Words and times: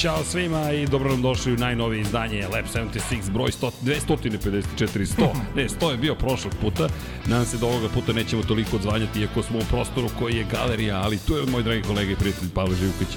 Ćao 0.00 0.24
svima 0.24 0.72
i 0.72 0.86
dobro 0.86 1.10
nam 1.10 1.22
došli 1.22 1.52
u 1.52 1.56
najnovije 1.56 2.00
izdanje 2.00 2.46
Lab 2.46 2.64
76 2.64 3.32
broj 3.32 3.48
100, 3.48 3.70
254 3.84 4.62
100. 4.84 5.28
Ne, 5.56 5.68
100 5.68 5.90
je 5.90 5.96
bio 5.96 6.14
prošlog 6.14 6.52
puta. 6.60 6.88
Nadam 7.26 7.44
se 7.44 7.58
da 7.58 7.66
ovoga 7.66 7.88
puta 7.94 8.12
nećemo 8.12 8.42
toliko 8.42 8.76
odzvanjati 8.76 9.20
iako 9.20 9.42
smo 9.42 9.58
u 9.58 9.62
prostoru 9.70 10.08
koji 10.18 10.34
je 10.34 10.46
galerija, 10.52 11.00
ali 11.04 11.18
tu 11.26 11.36
je 11.36 11.46
moj 11.46 11.62
dragi 11.62 11.82
kolega 11.82 12.12
i 12.12 12.16
prijatelj 12.16 12.48
Pavle 12.54 12.74
Živković. 12.74 13.08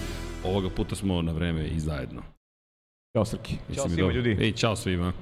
Ovoga 0.46 0.69
puta 0.69 0.96
smo 0.96 1.21
na 1.21 1.32
vreme 1.32 1.68
i 1.68 1.79
zajedno. 1.79 2.21
Ćao 3.18 3.25
Srki. 3.25 3.55
Ćao 3.75 3.89
svima 3.89 4.02
dobro? 4.02 4.15
ljudi. 4.15 4.38
Ej, 4.46 4.52
čao 4.52 4.75
svima. 4.75 5.13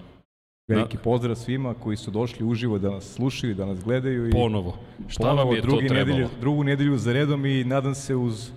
Veliki 0.68 0.98
pozdrav 0.98 1.36
svima 1.36 1.74
koji 1.74 1.98
su 1.98 2.12
došli 2.12 2.46
uživo 2.46 2.78
da 2.78 2.90
nas 2.90 3.14
slušaju, 3.14 3.56
da 3.56 3.66
nas 3.66 3.84
gledaju. 3.84 4.28
I 4.28 4.32
Ponovo. 4.32 4.78
Šta 5.08 5.24
ponovo 5.24 5.46
vam 5.46 5.56
je 5.56 5.62
to 5.62 5.68
trebalo? 5.68 6.06
Nedelju, 6.06 6.28
drugu 6.40 6.64
nedelju 6.64 6.98
za 6.98 7.14
redom 7.14 7.46
i 7.46 7.64
nadam 7.64 7.96
se 7.96 8.16
uz 8.16 8.52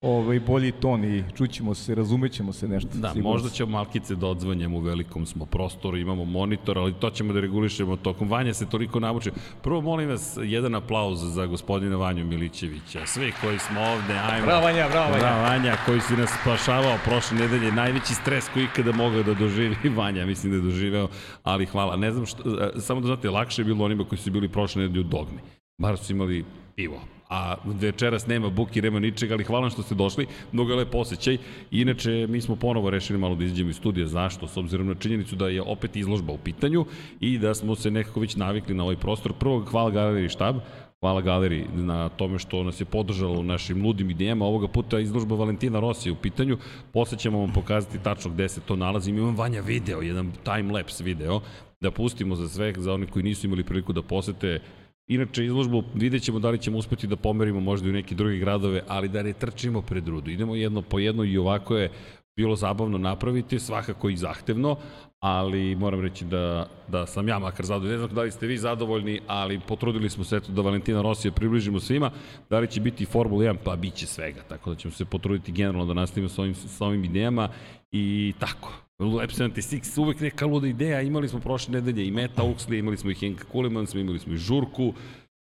ovaj, 0.00 0.40
bolji 0.40 0.72
ton 0.72 1.04
i 1.04 1.24
čućemo 1.36 1.74
se, 1.74 1.94
razumećemo 1.94 2.52
se 2.52 2.68
nešto. 2.68 2.90
Da, 2.94 3.08
sigurno 3.08 3.30
možda 3.30 3.48
ćemo 3.48 3.70
malkice 3.70 4.14
da 4.14 4.26
odzvanjamo 4.26 4.76
u 4.78 4.80
velikom 4.80 5.26
smo 5.26 5.46
prostoru, 5.46 5.96
imamo 5.96 6.24
monitor, 6.24 6.78
ali 6.78 6.94
to 6.94 7.10
ćemo 7.10 7.32
da 7.32 7.40
regulišemo 7.40 7.96
tokom. 7.96 8.28
Vanja 8.28 8.54
se 8.54 8.68
toliko 8.68 9.00
namučio. 9.00 9.32
Prvo 9.62 9.80
molim 9.80 10.08
vas 10.08 10.38
jedan 10.42 10.74
aplauz 10.74 11.18
za 11.20 11.46
gospodina 11.46 11.96
Vanju 11.96 12.24
Milićevića. 12.24 13.06
Svi 13.06 13.32
koji 13.40 13.58
smo 13.58 13.80
ovde, 13.80 14.14
ajmo. 14.14 14.46
Bravo 14.46 14.62
Vanja, 14.62 14.88
bravo 14.90 15.10
Vanja. 15.10 15.22
Da, 15.22 15.42
Vanja 15.42 15.76
koji 15.86 16.00
si 16.00 16.16
nas 16.16 16.30
spašavao 16.40 16.98
prošle 17.04 17.38
nedelje, 17.38 17.72
najveći 17.72 18.14
stres 18.14 18.48
koji 18.48 18.64
ikada 18.64 18.92
mogao 18.92 19.22
da 19.22 19.34
doživi 19.34 19.76
Vanja, 19.98 20.26
mislim 20.26 20.52
da 20.52 20.56
je 20.56 20.62
doživeo, 20.62 21.08
ali 21.42 21.66
hvala. 21.66 21.96
Ne 21.96 22.12
znam 22.12 22.26
što, 22.26 22.42
e, 22.62 22.80
samo 22.80 23.00
da 23.00 23.06
znate, 23.06 23.30
lakše 23.30 23.62
je 23.62 23.66
bilo 23.66 23.84
onima 23.84 24.04
koji 24.04 24.18
su 24.18 24.30
bili 24.30 24.48
prošle 24.48 24.82
nedelje 24.82 25.00
u 25.00 25.08
dogmi. 25.08 25.38
Bar 25.78 25.98
su 25.98 26.12
imali 26.12 26.44
pivo. 26.76 27.17
A 27.28 27.54
večeras 27.64 28.26
nema 28.26 28.50
buki, 28.50 28.82
nema 28.82 29.00
ničega, 29.00 29.34
ali 29.34 29.44
hvala 29.44 29.70
što 29.70 29.82
ste 29.82 29.94
došli. 29.94 30.26
Mnogo 30.52 30.72
je 30.72 30.76
lep 30.76 30.94
osjećaj. 30.94 31.38
Inače, 31.70 32.26
mi 32.26 32.40
smo 32.40 32.56
ponovo 32.56 32.90
rešili 32.90 33.18
malo 33.18 33.34
da 33.34 33.44
izađemo 33.44 33.70
iz 33.70 33.76
studija. 33.76 34.06
Zašto? 34.06 34.48
S 34.48 34.56
obzirom 34.56 34.86
na 34.86 34.94
činjenicu 34.94 35.36
da 35.36 35.48
je 35.48 35.62
opet 35.62 35.96
izložba 35.96 36.32
u 36.32 36.38
pitanju 36.38 36.84
i 37.20 37.38
da 37.38 37.54
smo 37.54 37.74
se 37.74 37.90
nekako 37.90 38.20
već 38.20 38.36
navikli 38.36 38.74
na 38.74 38.82
ovaj 38.82 38.96
prostor. 38.96 39.32
Prvo, 39.32 39.64
hvala 39.64 39.90
galeriji 39.90 40.28
štab, 40.28 40.56
Hvala 41.00 41.20
galeriji 41.20 41.66
na 41.74 42.08
tome 42.08 42.38
što 42.38 42.62
nas 42.62 42.80
je 42.80 42.84
podržalo 42.84 43.40
u 43.40 43.42
našim 43.42 43.84
ludim 43.84 44.10
idejama. 44.10 44.44
Ovoga 44.44 44.68
puta 44.68 44.98
izložba 45.00 45.36
Valentina 45.36 45.80
Rossi 45.80 46.08
je 46.08 46.12
u 46.12 46.16
pitanju. 46.16 46.58
Posle 46.92 47.18
ćemo 47.18 47.38
vam 47.38 47.52
pokazati 47.52 48.02
tačno 48.02 48.30
gde 48.30 48.48
se 48.48 48.60
to 48.60 48.76
nalazi. 48.76 49.10
Imam 49.10 49.36
Vanja 49.36 49.60
video, 49.60 50.00
jedan 50.00 50.32
time-lapse 50.44 51.04
video, 51.04 51.40
da 51.80 51.90
pustimo 51.90 52.34
za 52.34 52.48
sve, 52.48 52.74
za 52.76 52.94
one 52.94 53.06
koji 53.06 53.22
nisu 53.22 53.46
imali 53.46 53.64
priliku 53.64 53.92
da 53.92 54.02
posete 54.02 54.60
Inače, 55.08 55.44
izložbu 55.44 55.82
vidjet 55.94 56.22
ćemo 56.22 56.38
da 56.38 56.50
li 56.50 56.58
ćemo 56.58 56.78
uspeti 56.78 57.06
da 57.06 57.16
pomerimo 57.16 57.60
možda 57.60 57.86
i 57.86 57.90
u 57.90 57.92
neke 57.92 58.14
druge 58.14 58.38
gradove, 58.38 58.82
ali 58.88 59.08
da 59.08 59.22
ne 59.22 59.32
trčimo 59.32 59.82
pred 59.82 60.08
rudu. 60.08 60.30
Idemo 60.30 60.56
jedno 60.56 60.82
po 60.82 60.98
jedno 60.98 61.24
i 61.24 61.38
ovako 61.38 61.76
je 61.76 61.90
bilo 62.36 62.56
zabavno 62.56 62.98
napraviti, 62.98 63.58
svakako 63.58 64.08
i 64.08 64.16
zahtevno, 64.16 64.76
ali 65.20 65.76
moram 65.76 66.00
reći 66.00 66.24
da, 66.24 66.68
da 66.88 67.06
sam 67.06 67.28
ja 67.28 67.38
makar 67.38 67.66
zadovoljan. 67.66 67.92
Ne 67.92 67.98
znam 67.98 68.14
da 68.14 68.22
li 68.22 68.30
ste 68.30 68.46
vi 68.46 68.58
zadovoljni, 68.58 69.20
ali 69.26 69.60
potrudili 69.60 70.10
smo 70.10 70.24
se 70.24 70.40
da 70.48 70.62
Valentina 70.62 71.02
Rosija 71.02 71.32
približimo 71.32 71.80
svima. 71.80 72.10
Da 72.50 72.58
li 72.58 72.70
će 72.70 72.80
biti 72.80 73.06
Formula 73.06 73.44
1? 73.44 73.56
Pa 73.64 73.76
bit 73.76 73.94
će 73.94 74.06
svega, 74.06 74.42
tako 74.48 74.70
da 74.70 74.76
ćemo 74.76 74.92
se 74.92 75.04
potruditi 75.04 75.52
generalno 75.52 75.86
da 75.86 76.00
nastavimo 76.00 76.28
sa 76.28 76.42
ovim, 76.42 76.54
sa 76.54 76.86
ovim 76.86 77.04
idejama 77.04 77.48
i 77.92 78.34
tako. 78.38 78.87
Lab 78.98 79.30
76, 79.30 80.00
uvek 80.00 80.20
neka 80.20 80.46
luda 80.46 80.66
ideja, 80.66 81.00
imali 81.02 81.28
smo 81.28 81.40
prošle 81.40 81.72
nedelje 81.72 82.06
i 82.06 82.10
Meta 82.10 82.42
Uxley, 82.42 82.78
imali 82.78 82.96
smo 82.96 83.10
i 83.10 83.14
Henka 83.14 83.44
Kulemans, 83.44 83.94
imali 83.94 84.18
smo 84.18 84.34
i 84.34 84.36
Žurku, 84.36 84.92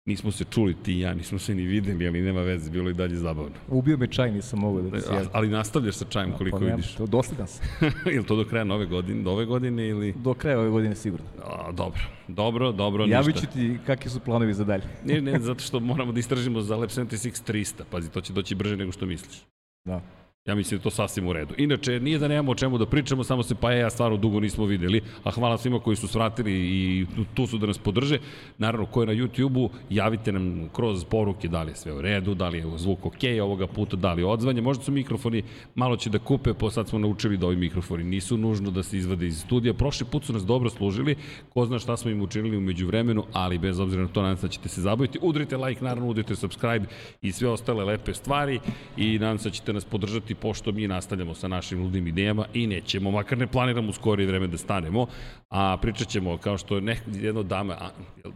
nismo 0.05 0.31
se 0.31 0.45
čuli 0.49 0.73
ti 0.83 0.93
i 0.93 0.99
ja, 0.99 1.13
nismo 1.13 1.39
se 1.39 1.55
ni 1.55 1.61
videli, 1.63 2.07
ali 2.07 2.21
nema 2.21 2.41
veze, 2.41 2.71
bilo 2.71 2.87
je 2.89 2.91
i 2.91 2.93
dalje 2.93 3.15
zabavno. 3.15 3.51
Ubio 3.67 3.97
me 3.97 4.07
čaj, 4.07 4.31
nisam 4.31 4.59
mogao 4.59 4.81
da 4.81 5.01
se 5.01 5.11
A, 5.11 5.13
javim. 5.15 5.29
ali 5.33 5.47
nastavljaš 5.47 5.95
sa 5.95 6.05
čajem 6.05 6.31
koliko 6.31 6.57
Pa 6.57 6.63
nemam 6.63 6.75
vidiš. 6.77 6.91
što, 6.93 7.05
Dosledan 7.07 7.47
sam. 7.47 7.65
Ili 8.15 8.25
to 8.25 8.35
do 8.35 8.45
kraja 8.45 8.63
nove 8.63 8.85
godine, 8.85 9.23
do 9.23 9.31
ove 9.31 9.45
godine 9.45 9.87
ili... 9.87 10.13
Do 10.17 10.33
kraja 10.33 10.59
ove 10.59 10.69
godine 10.69 10.95
sigurno. 10.95 11.25
A, 11.43 11.71
dobro, 11.71 12.01
dobro, 12.27 12.71
dobro, 12.71 13.05
Javit 13.05 13.35
ništa. 13.35 13.47
ću 13.47 13.53
ti 13.53 13.77
kakvi 13.85 14.09
su 14.11 14.19
planovi 14.19 14.53
za 14.53 14.63
dalje. 14.63 14.83
Ne, 15.05 15.21
ne, 15.21 15.39
zato 15.49 15.59
što 15.63 15.79
moramo 15.79 16.11
da 16.11 16.19
istražimo 16.19 16.61
za 16.61 16.75
Lab 16.75 16.89
76 16.89 17.51
300, 17.53 17.81
pazi, 17.91 18.11
to 18.11 18.21
će 18.21 18.33
doći 18.33 18.55
brže 18.55 18.77
nego 18.77 18.91
što 18.91 19.05
misliš. 19.05 19.41
Da. 19.85 20.01
Ja 20.45 20.55
mislim 20.55 20.77
da 20.77 20.81
je 20.81 20.83
to 20.83 20.89
sasvim 20.89 21.27
u 21.27 21.33
redu. 21.33 21.53
Inače, 21.57 21.99
nije 21.99 22.19
da 22.19 22.27
nemamo 22.27 22.51
o 22.51 22.55
čemu 22.55 22.77
da 22.77 22.85
pričamo, 22.85 23.23
samo 23.23 23.43
se 23.43 23.55
pa 23.55 23.71
ja 23.71 23.89
stvarno 23.89 24.17
dugo 24.17 24.39
nismo 24.39 24.65
videli, 24.65 25.01
a 25.23 25.31
hvala 25.31 25.57
svima 25.57 25.79
koji 25.79 25.95
su 25.95 26.07
svratili 26.07 26.51
i 26.51 27.05
tu 27.33 27.47
su 27.47 27.57
da 27.57 27.67
nas 27.67 27.77
podrže. 27.77 28.19
Naravno, 28.57 28.85
ko 28.85 29.01
je 29.01 29.07
na 29.07 29.13
YouTube-u, 29.13 29.69
javite 29.89 30.31
nam 30.31 30.69
kroz 30.73 31.05
poruke 31.05 31.47
da 31.47 31.63
li 31.63 31.71
je 31.71 31.75
sve 31.75 31.93
u 31.93 32.01
redu, 32.01 32.33
da 32.33 32.49
li 32.49 32.57
je 32.57 32.77
zvuk 32.77 33.05
ok 33.05 33.23
ovoga 33.41 33.67
puta, 33.67 33.95
da 33.95 34.13
li 34.13 34.21
je 34.21 34.25
odzvanje. 34.25 34.61
Možda 34.61 34.83
su 34.83 34.91
mikrofoni 34.91 35.43
malo 35.75 35.97
će 35.97 36.09
da 36.09 36.19
kupe, 36.19 36.53
pa 36.53 36.69
sad 36.71 36.87
smo 36.87 36.99
naučili 36.99 37.37
da 37.37 37.47
ovi 37.47 37.55
mikrofoni 37.55 38.03
nisu 38.03 38.37
nužno 38.37 38.71
da 38.71 38.83
se 38.83 38.97
izvade 38.97 39.27
iz 39.27 39.39
studija. 39.39 39.73
Prošli 39.73 40.07
put 40.11 40.25
su 40.25 40.33
nas 40.33 40.45
dobro 40.45 40.69
služili, 40.69 41.15
ko 41.53 41.65
zna 41.65 41.79
šta 41.79 41.97
smo 41.97 42.11
im 42.11 42.21
učinili 42.21 42.57
umeđu 42.57 42.87
vremenu, 42.87 43.23
ali 43.33 43.57
bez 43.57 43.79
obzira 43.79 44.01
na 44.01 44.07
to 44.07 44.21
nadam 44.21 44.37
se 44.37 44.47
da 44.47 44.51
ćete 44.51 44.69
se 44.69 44.81
zabaviti. 44.81 45.19
Udrite 45.21 45.57
like, 45.57 45.83
naravno, 45.83 46.09
udrite 46.09 46.35
subscribe 46.35 46.85
i 47.21 47.31
sve 47.31 47.49
ostale 47.49 47.83
lepe 47.83 48.13
stvari 48.13 48.59
i 48.97 49.19
nadam 49.19 49.37
se 49.37 49.49
da 49.49 49.55
ćete 49.55 49.73
nas 49.73 49.85
podržati 49.85 50.32
pošto 50.35 50.71
mi 50.71 50.87
nastavljamo 50.87 51.33
sa 51.33 51.47
našim 51.47 51.83
ludim 51.83 52.07
idejama 52.07 52.45
i 52.53 52.67
nećemo, 52.67 53.11
makar 53.11 53.37
ne 53.37 53.47
planiramo 53.47 53.89
u 53.89 53.93
skorije 53.93 54.27
vreme 54.27 54.47
da 54.47 54.57
stanemo, 54.57 55.07
a 55.49 55.77
pričat 55.81 56.07
ćemo 56.07 56.37
kao 56.37 56.57
što 56.57 56.75
je 56.75 56.81
nek, 56.81 57.01
jedno 57.13 57.43
dama, 57.43 57.73
a, 57.73 57.89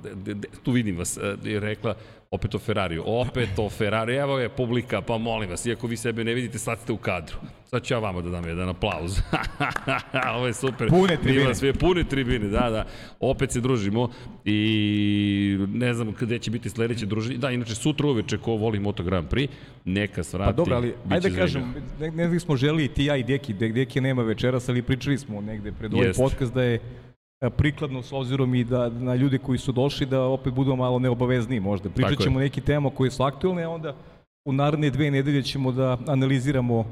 de, 0.03 0.15
de, 0.15 0.33
de, 0.33 0.47
tu 0.63 0.71
vidim 0.71 0.97
vas, 0.97 1.17
e, 1.17 1.35
je 1.43 1.59
rekla 1.59 1.95
opet 2.37 2.55
o 2.55 2.59
Ferrariju, 2.59 3.03
opet 3.05 3.49
o 3.57 3.69
Ferrariju, 3.69 4.19
evo 4.19 4.39
je 4.39 4.49
publika, 4.49 5.01
pa 5.01 5.17
molim 5.17 5.49
vas, 5.49 5.65
iako 5.65 5.87
vi 5.87 5.97
sebe 5.97 6.23
ne 6.23 6.33
vidite, 6.33 6.59
sad 6.59 6.79
ste 6.79 6.93
u 6.93 6.97
kadru. 6.97 7.37
Sad 7.65 7.83
ću 7.83 7.93
ja 7.93 7.99
vama 7.99 8.21
da 8.21 8.29
dam 8.29 8.47
jedan 8.47 8.69
aplauz. 8.69 9.19
Ovo 10.37 10.47
je 10.47 10.53
super. 10.53 10.89
Pune 10.89 11.17
tribine. 11.17 11.39
Bila 11.39 11.55
sve 11.55 11.73
pune 11.73 12.03
tribine, 12.03 12.47
da, 12.47 12.69
da. 12.69 12.85
Opet 13.19 13.51
se 13.51 13.61
družimo 13.61 14.09
i 14.45 15.57
ne 15.73 15.93
znam 15.93 16.13
gde 16.19 16.39
će 16.39 16.51
biti 16.51 16.69
sledeće 16.69 17.05
druženje. 17.05 17.37
Da, 17.37 17.51
inače 17.51 17.75
sutra 17.75 18.07
uveče 18.07 18.37
ko 18.37 18.51
voli 18.51 18.79
Moto 18.79 19.03
Grand 19.03 19.29
Prix, 19.29 19.47
neka 19.85 20.23
svrati. 20.23 20.47
Pa 20.47 20.55
dobro, 20.55 20.75
ali 20.75 20.93
ajde 21.09 21.29
da 21.29 21.35
kažem, 21.35 21.73
ne, 21.99 22.11
ne 22.11 22.39
smo 22.39 22.55
želi 22.55 22.87
ti 22.87 23.05
ja 23.05 23.17
i 23.17 23.23
Deki, 23.23 23.53
Dek, 23.53 23.73
Deki 23.73 24.01
nema 24.01 24.21
večeras, 24.21 24.69
ali 24.69 24.81
pričali 24.81 25.17
smo 25.17 25.41
negde 25.41 25.71
pred 25.71 25.93
ovaj 25.93 26.07
Jest. 26.07 26.19
podcast 26.19 26.53
da 26.53 26.63
je 26.63 26.79
prikladno 27.57 28.03
s 28.03 28.13
obzirom 28.13 28.55
i 28.55 28.63
da 28.63 28.89
na 28.89 29.15
ljude 29.15 29.37
koji 29.37 29.57
su 29.57 29.71
došli 29.71 30.05
da 30.05 30.21
opet 30.21 30.53
budu 30.53 30.75
malo 30.75 30.99
neobavezniji 30.99 31.59
možda. 31.59 31.89
Pričat 31.89 32.19
ćemo 32.19 32.39
neki 32.39 32.61
tema 32.61 32.89
koje 32.89 33.11
su 33.11 33.23
aktualne, 33.23 33.63
a 33.63 33.69
onda 33.69 33.95
u 34.47 34.53
naredne 34.53 34.89
dve 34.89 35.11
nedelje 35.11 35.43
ćemo 35.43 35.71
da 35.71 35.97
analiziramo 36.07 36.85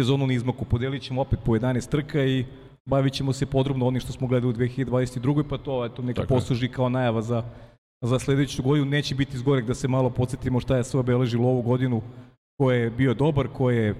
sezonu 0.00 0.26
na 0.26 0.32
izmaku. 0.32 0.64
Podelit 0.64 1.02
ćemo 1.02 1.20
opet 1.20 1.38
po 1.44 1.52
11 1.52 1.90
trka 1.90 2.24
i 2.24 2.44
bavit 2.86 3.12
ćemo 3.12 3.32
se 3.32 3.46
podrobno 3.46 3.86
onim 3.86 4.00
što 4.00 4.12
smo 4.12 4.26
gledali 4.26 4.50
u 4.50 4.56
2022. 4.56 5.42
Pa 5.48 5.58
to 5.58 5.84
eto, 5.84 6.02
neka 6.02 6.20
Tako 6.20 6.34
posluži 6.34 6.68
kao 6.68 6.88
najava 6.88 7.22
za, 7.22 7.42
za 8.04 8.18
sledeću 8.18 8.62
godinu. 8.62 8.86
Neće 8.86 9.14
biti 9.14 9.38
zgorek 9.38 9.66
da 9.66 9.74
se 9.74 9.88
malo 9.88 10.10
podsjetimo 10.10 10.60
šta 10.60 10.76
je 10.76 10.84
sve 10.84 11.00
obeležilo 11.00 11.48
ovu 11.48 11.62
godinu 11.62 12.02
ko 12.56 12.72
je 12.72 12.90
bio 12.90 13.14
dobar, 13.14 13.48
ko 13.48 13.70
je 13.70 13.94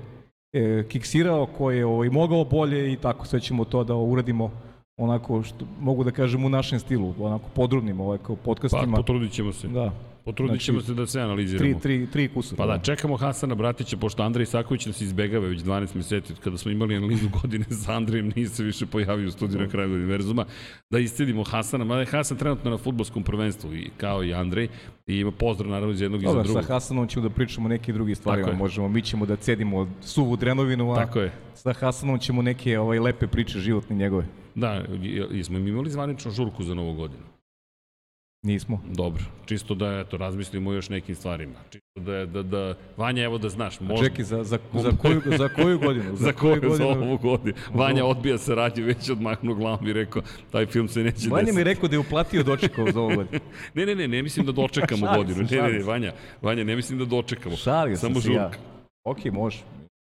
e, 0.52 0.84
kiksirao, 0.88 1.46
ko 1.46 1.70
je 1.70 1.86
ovaj, 1.86 2.08
mogao 2.08 2.44
bolje 2.44 2.92
i 2.92 2.96
tako 2.96 3.26
sve 3.26 3.40
ćemo 3.40 3.64
to 3.64 3.84
da 3.84 3.94
uradimo 3.94 4.50
onako 4.96 5.42
što 5.42 5.64
mogu 5.80 6.04
da 6.04 6.10
kažem 6.10 6.44
u 6.44 6.48
našem 6.48 6.80
stilu, 6.80 7.14
onako 7.18 7.48
podrobnim 7.54 8.00
ovaj, 8.00 8.18
kao 8.18 8.36
Pa, 8.36 8.42
podcastima. 8.42 8.96
potrudit 8.96 9.32
ćemo 9.32 9.52
se. 9.52 9.68
da, 9.68 9.92
Potrudit 10.24 10.60
ćemo 10.60 10.80
se 10.80 10.94
da 10.94 11.06
sve 11.06 11.22
analiziramo. 11.22 11.70
tri, 11.70 11.80
tri, 11.80 12.06
tri 12.12 12.28
kusura. 12.28 12.56
Pa 12.56 12.66
da, 12.66 12.82
čekamo 12.82 13.16
Hasana 13.16 13.54
Bratića, 13.54 13.96
pošto 13.96 14.22
Andrej 14.22 14.42
Isaković 14.42 14.86
nas 14.86 15.00
izbegava 15.00 15.46
već 15.46 15.60
12 15.60 15.96
meseci, 15.96 16.32
od 16.32 16.40
kada 16.40 16.58
smo 16.58 16.70
imali 16.70 16.96
analizu 16.96 17.28
godine 17.42 17.64
sa 17.84 17.92
Andrejem, 17.92 18.32
nije 18.36 18.48
se 18.48 18.64
više 18.64 18.86
pojavio 18.86 19.28
u 19.28 19.30
studiju 19.30 19.60
na 19.60 19.68
kraju 19.68 19.94
univerzuma, 19.94 20.44
da 20.90 20.98
iscedimo 20.98 21.44
Hasana, 21.44 21.84
mada 21.84 22.00
je 22.00 22.06
Hasan 22.06 22.36
trenutno 22.36 22.70
na 22.70 22.78
futbolskom 22.78 23.22
prvenstvu, 23.22 23.74
i, 23.74 23.90
kao 23.96 24.24
i 24.24 24.34
Andrej, 24.34 24.68
i 25.06 25.16
ima 25.16 25.30
pozdrav 25.30 25.70
naravno 25.70 25.94
iz 25.94 26.00
jednog 26.00 26.22
i 26.22 26.26
za 26.26 26.30
Dobar, 26.30 26.46
sa 26.46 26.52
drugog. 26.52 26.68
Hasanom 26.68 27.06
ćemo 27.06 27.28
da 27.28 27.34
pričamo 27.34 27.68
neke 27.68 27.92
drugi 27.92 28.14
stvari, 28.14 28.42
možemo, 28.56 28.88
mi 28.88 29.02
ćemo 29.02 29.26
da 29.26 29.36
cedimo 29.36 29.88
suvu 30.00 30.36
drenovinu, 30.36 30.92
a 30.92 30.94
Tako 30.94 31.20
je. 31.20 31.32
sa 31.54 31.72
Hasanom 31.72 32.18
ćemo 32.18 32.42
neke 32.42 32.78
ovaj, 32.78 32.98
lepe 32.98 33.26
priče 33.26 33.58
životne 33.58 33.96
njegove. 33.96 34.26
Da, 34.54 34.84
jesmo 35.30 35.58
mi 35.58 35.70
imali 35.70 35.90
zvaničnu 35.90 36.30
žurku 36.30 36.62
za 36.62 36.74
novu 36.74 36.94
godinu. 36.94 37.33
Nismo. 38.44 38.80
Dobro, 38.88 39.22
čisto 39.46 39.74
da 39.74 39.86
eto, 40.00 40.16
razmislimo 40.16 40.72
još 40.72 40.88
nekim 40.88 41.14
stvarima. 41.14 41.54
Čisto 41.70 42.00
da, 42.00 42.26
da, 42.26 42.42
da, 42.42 42.74
Vanja, 42.96 43.22
evo 43.24 43.38
da 43.38 43.48
znaš, 43.48 43.80
možda... 43.80 44.06
Čekaj, 44.08 44.24
za, 44.24 44.44
za, 44.44 44.58
za, 44.72 44.90
koju, 45.02 45.20
za 45.38 45.48
koju 45.48 45.78
godinu? 45.78 46.16
Za 46.26 46.32
koju, 46.32 46.70
za 46.76 46.86
ovu 46.86 47.18
godinu. 47.18 47.54
Vanja 47.74 48.04
odbija 48.04 48.38
saradnju, 48.38 48.84
već 48.84 49.10
odmahnu 49.10 49.54
glavom 49.54 49.86
i 49.88 49.92
rekao, 49.92 50.22
taj 50.50 50.66
film 50.66 50.88
se 50.88 51.02
neće 51.02 51.28
Vanja 51.28 51.40
desiti. 51.40 51.54
mi 51.54 51.60
je 51.60 51.64
rekao 51.64 51.88
da 51.88 51.94
je 51.94 52.00
uplatio 52.00 52.42
dočekao 52.42 52.92
za 52.92 53.00
ovu 53.00 53.16
godinu. 53.16 53.40
Ne, 53.74 53.86
ne, 53.86 53.94
ne, 53.94 54.08
ne 54.08 54.22
mislim 54.22 54.46
da 54.46 54.52
dočekamo 54.52 55.06
Šalim 55.06 55.26
godinu. 55.26 55.48
se, 55.48 55.56
Ne, 55.56 55.62
ne, 55.62 55.72
ne, 55.72 55.80
se. 55.80 55.86
Vanja, 55.86 56.12
Vanja, 56.42 56.64
ne 56.64 56.76
mislim 56.76 56.98
da 56.98 57.04
dočekamo. 57.04 57.56
Šalio 57.56 57.96
sam 57.96 58.08
Samo 58.10 58.20
se 58.20 58.32
ja. 58.32 58.42
žurka. 58.42 58.58
Ok, 59.04 59.24
može. 59.32 59.58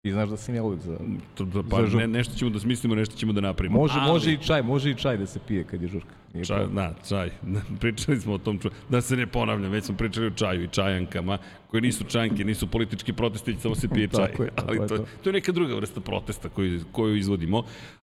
Ti 0.07 0.13
znaš 0.13 0.29
da 0.29 0.37
sam 0.37 0.55
ja 0.55 0.63
uvijek 0.63 0.83
za... 0.83 0.99
To, 1.35 1.45
da, 1.45 1.63
pa 1.63 1.87
Za 1.87 1.99
ne, 1.99 2.07
nešto 2.09 2.35
ćemo 2.35 2.51
da 2.51 2.61
smislimo, 2.61 2.95
nešto 2.95 3.17
ćemo 3.17 3.33
da 3.33 3.41
napravimo. 3.41 3.79
Može, 3.79 3.95
Ali- 3.97 4.13
može 4.13 4.33
i 4.33 4.39
čaj, 4.39 4.63
može 4.63 4.91
i 4.91 4.95
čaj 4.95 5.17
da 5.17 5.27
se 5.27 5.41
pije 5.49 5.65
kad 5.65 5.83
je 5.83 5.89
žurka. 5.89 6.15
Nije 6.35 6.45
Čaj, 6.45 6.57
problem. 6.59 6.77
da, 6.77 6.95
čaj. 7.09 7.31
Pričali 7.81 8.21
smo 8.21 8.35
o 8.35 8.39
tom, 8.39 8.59
ču- 8.59 8.71
da 8.89 9.01
se 9.01 9.17
ne 9.17 9.27
ponavljam, 9.27 9.73
već 9.73 9.85
smo 9.85 9.97
pričali 9.97 10.27
o 10.27 10.31
čaju 10.31 10.65
i 10.65 10.69
čajankama, 10.69 11.39
koje 11.67 11.81
nisu 11.81 12.05
čajanke, 12.05 12.45
nisu 12.45 12.67
politički 12.67 13.13
protesti, 13.13 13.57
samo 13.59 13.75
se 13.75 13.89
pije 13.89 14.09
čaj. 14.17 14.27
Tako 14.27 14.43
je, 14.43 14.51
tako 14.51 14.69
Ali 14.69 14.79
je 14.79 14.87
to, 14.87 14.97
to. 14.97 15.05
to 15.23 15.29
je 15.29 15.33
neka 15.33 15.53
druga 15.53 15.75
vrsta 15.75 16.01
protesta 16.01 16.49
koju, 16.49 16.81
koju 16.93 17.17
izvodimo. 17.17 17.63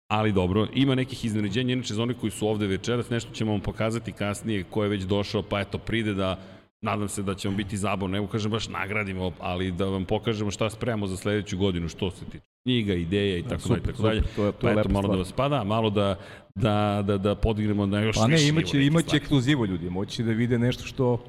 Ali 0.08 0.32
dobro, 0.32 0.66
ima 0.74 0.94
nekih 0.94 1.24
iznenađenja, 1.24 1.72
inače 1.72 1.94
za 1.94 2.02
one 2.02 2.14
koji 2.14 2.30
su 2.30 2.48
ovde 2.48 2.66
večeras, 2.66 3.10
nešto 3.10 3.32
ćemo 3.32 3.52
vam 3.52 3.60
pokazati 3.60 4.12
kasnije 4.12 4.62
ko 4.62 4.82
je 4.82 4.88
već 4.88 5.02
došao, 5.02 5.42
pa 5.42 5.60
eto 5.60 5.78
pride 5.78 6.14
da 6.14 6.40
nadam 6.82 7.08
se 7.08 7.22
da 7.22 7.34
će 7.34 7.48
vam 7.48 7.56
biti 7.56 7.76
zabavno, 7.76 8.20
ne 8.20 8.28
kažem 8.28 8.50
baš 8.50 8.68
nagradimo, 8.68 9.32
ali 9.40 9.70
da 9.72 9.84
vam 9.84 10.04
pokažemo 10.04 10.50
šta 10.50 10.70
spremamo 10.70 11.06
za 11.06 11.16
sledeću 11.16 11.58
godinu, 11.58 11.88
što 11.88 12.10
se 12.10 12.24
tiče 12.24 12.44
knjiga, 12.62 12.94
ideja 12.94 13.38
i 13.38 13.42
tako 13.42 13.68
dalje, 13.68 13.82
tako 13.82 14.02
dalje. 14.02 14.22
to 14.26 14.44
je- 14.44 14.52
to 14.52 14.58
Pa 14.60 14.70
je 14.70 14.76
eto, 14.76 14.88
malo 14.88 15.08
da 15.08 15.24
stvar. 15.24 15.48
vas 15.48 15.52
pada, 15.52 15.64
malo 15.64 15.90
da, 15.90 16.16
da, 16.54 17.02
da, 17.02 17.18
da 17.18 17.34
podignemo 17.34 17.86
na 17.86 18.00
još 18.00 18.16
Pa 18.16 18.26
ne, 18.26 18.48
imaće, 18.48 18.76
nivo 18.76 18.86
imaće 18.86 19.04
stvari. 19.04 19.18
ekskluzivu 19.18 19.66
ljudi, 19.66 19.90
moći 19.90 20.22
da 20.22 20.32
vide 20.32 20.58
nešto 20.58 20.82
što 20.84 21.24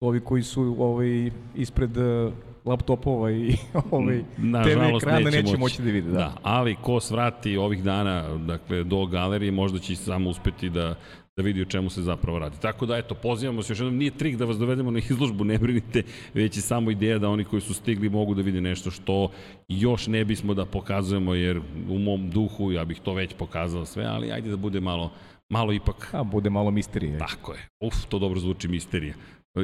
ovi 0.00 0.20
koji 0.20 0.42
su 0.42 0.76
ovaj, 0.78 1.30
ispred 1.54 1.96
uh, 1.96 2.32
laptopova 2.64 3.30
i 3.32 3.54
ovaj, 3.90 4.22
TV 4.64 4.68
ekrana 4.96 5.18
neće, 5.20 5.42
neće 5.42 5.56
moći 5.56 5.82
da 5.82 5.90
vide. 5.90 6.10
Da. 6.10 6.18
Da, 6.18 6.36
ali 6.42 6.76
ko 6.76 7.00
svrati 7.00 7.56
ovih 7.56 7.82
dana, 7.82 8.36
dakle, 8.36 8.84
do 8.84 9.06
galerije, 9.06 9.52
možda 9.52 9.78
će 9.78 9.96
samo 9.96 10.30
uspeti 10.30 10.70
da 10.70 10.94
da 11.36 11.42
vidi 11.42 11.62
o 11.62 11.64
čemu 11.64 11.90
se 11.90 12.02
zapravo 12.02 12.38
radi. 12.38 12.56
Tako 12.60 12.86
da, 12.86 12.96
eto, 12.96 13.14
pozivamo 13.14 13.62
se 13.62 13.72
još 13.72 13.80
jednom, 13.80 13.96
nije 13.96 14.10
trik 14.10 14.36
da 14.36 14.44
vas 14.44 14.58
dovedemo 14.58 14.90
na 14.90 14.98
izložbu, 15.00 15.44
ne 15.44 15.58
brinite, 15.58 16.02
već 16.34 16.56
je 16.56 16.62
samo 16.62 16.90
ideja 16.90 17.18
da 17.18 17.28
oni 17.28 17.44
koji 17.44 17.62
su 17.62 17.74
stigli 17.74 18.08
mogu 18.08 18.34
da 18.34 18.42
vide 18.42 18.60
nešto 18.60 18.90
što 18.90 19.30
još 19.68 20.06
ne 20.06 20.24
bismo 20.24 20.54
da 20.54 20.64
pokazujemo, 20.64 21.34
jer 21.34 21.60
u 21.88 21.98
mom 21.98 22.30
duhu 22.30 22.72
ja 22.72 22.84
bih 22.84 23.00
to 23.00 23.14
već 23.14 23.34
pokazao 23.34 23.84
sve, 23.84 24.04
ali 24.04 24.32
ajde 24.32 24.50
da 24.50 24.56
bude 24.56 24.80
malo, 24.80 25.10
malo 25.48 25.72
ipak 25.72 26.08
A, 26.12 26.24
bude 26.24 26.50
malo 26.50 26.70
misterije. 26.70 27.18
Tako 27.18 27.52
je. 27.52 27.68
Uf, 27.80 27.94
to 28.08 28.18
dobro 28.18 28.40
zvuči 28.40 28.68
misterija. 28.68 29.14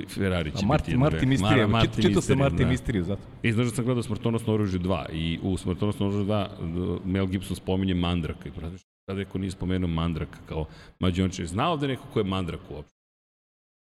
Ferrari 0.08 0.50
će 0.50 0.66
Marti, 0.66 0.84
biti 0.86 0.96
Marti 0.98 1.26
Misterija, 1.26 1.66
Mara- 1.66 1.86
čit, 1.86 2.02
čitao 2.02 2.22
sam 2.22 2.38
Marti 2.38 2.64
da. 2.64 2.68
Misteriju, 2.68 3.04
zato. 3.04 3.22
I 3.42 3.52
znaš 3.52 3.66
da 3.66 3.74
sam 3.74 3.84
gledao 3.84 4.02
Smrtonosno 4.02 4.54
oružje 4.54 4.80
2 4.80 5.04
i 5.12 5.38
u 5.42 5.56
Smrtonosno 5.56 6.06
oružje 6.06 6.24
2 6.24 6.46
d- 6.58 7.08
Mel 7.10 7.26
Gibson 7.26 7.56
spominje 7.56 7.94
Mandraka 7.94 8.48
i 8.48 8.52
praviš 8.52 8.80
kada 9.08 9.18
neko 9.18 9.38
nije 9.38 9.50
spomenuo 9.50 9.88
Mandraka 9.88 10.38
kao 10.48 10.66
mađonče. 11.00 11.46
Znao 11.46 11.76
da 11.76 11.86
je 11.86 11.88
neko 11.88 12.02
ko 12.12 12.20
je 12.20 12.24
Mandrak 12.24 12.60
uopšte? 12.70 12.98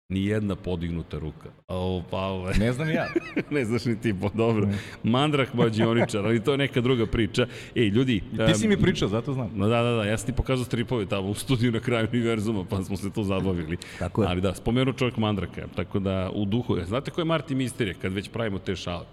Nijedna 0.08 0.56
podignuta 0.56 1.18
ruka. 1.18 1.48
O, 1.68 2.02
Pavle, 2.10 2.52
Ne 2.58 2.72
znam 2.72 2.90
ja. 2.90 3.06
ne 3.50 3.64
znaš 3.64 3.84
ni 3.84 4.00
ti, 4.00 4.14
pa 4.20 4.28
dobro. 4.34 4.68
Mandrak 5.02 5.54
mađioničar, 5.54 6.26
ali 6.26 6.44
to 6.44 6.52
je 6.52 6.58
neka 6.58 6.80
druga 6.80 7.06
priča. 7.06 7.46
Ej, 7.74 7.88
ljudi... 7.88 8.22
Ti 8.46 8.54
si 8.54 8.68
mi 8.68 8.76
pričao, 8.76 9.08
zato 9.08 9.32
znam. 9.32 9.50
No 9.54 9.68
da, 9.68 9.82
da, 9.82 9.90
da, 9.90 10.04
ja 10.04 10.18
sam 10.18 10.26
ti 10.26 10.32
pokazao 10.32 10.64
stripove 10.64 11.06
tamo 11.06 11.28
u 11.28 11.34
studiju 11.34 11.72
na 11.72 11.80
kraju 11.80 12.08
univerzuma, 12.12 12.64
pa 12.64 12.82
smo 12.82 12.96
se 12.96 13.10
tu 13.10 13.24
zabavili. 13.24 13.76
Tako 13.98 14.22
je. 14.22 14.28
Ali 14.28 14.40
da, 14.40 14.54
spomenuo 14.54 14.94
čovjek 14.94 15.16
Mandraka, 15.16 15.66
tako 15.76 15.98
da 15.98 16.30
u 16.34 16.44
duhu, 16.44 16.76
znate 16.86 17.10
ko 17.10 17.20
je 17.20 17.24
Marti 17.24 17.54
Misterija 17.54 17.94
kad 18.02 18.12
već 18.12 18.28
pravimo 18.28 18.58
te 18.58 18.76
šale? 18.76 19.06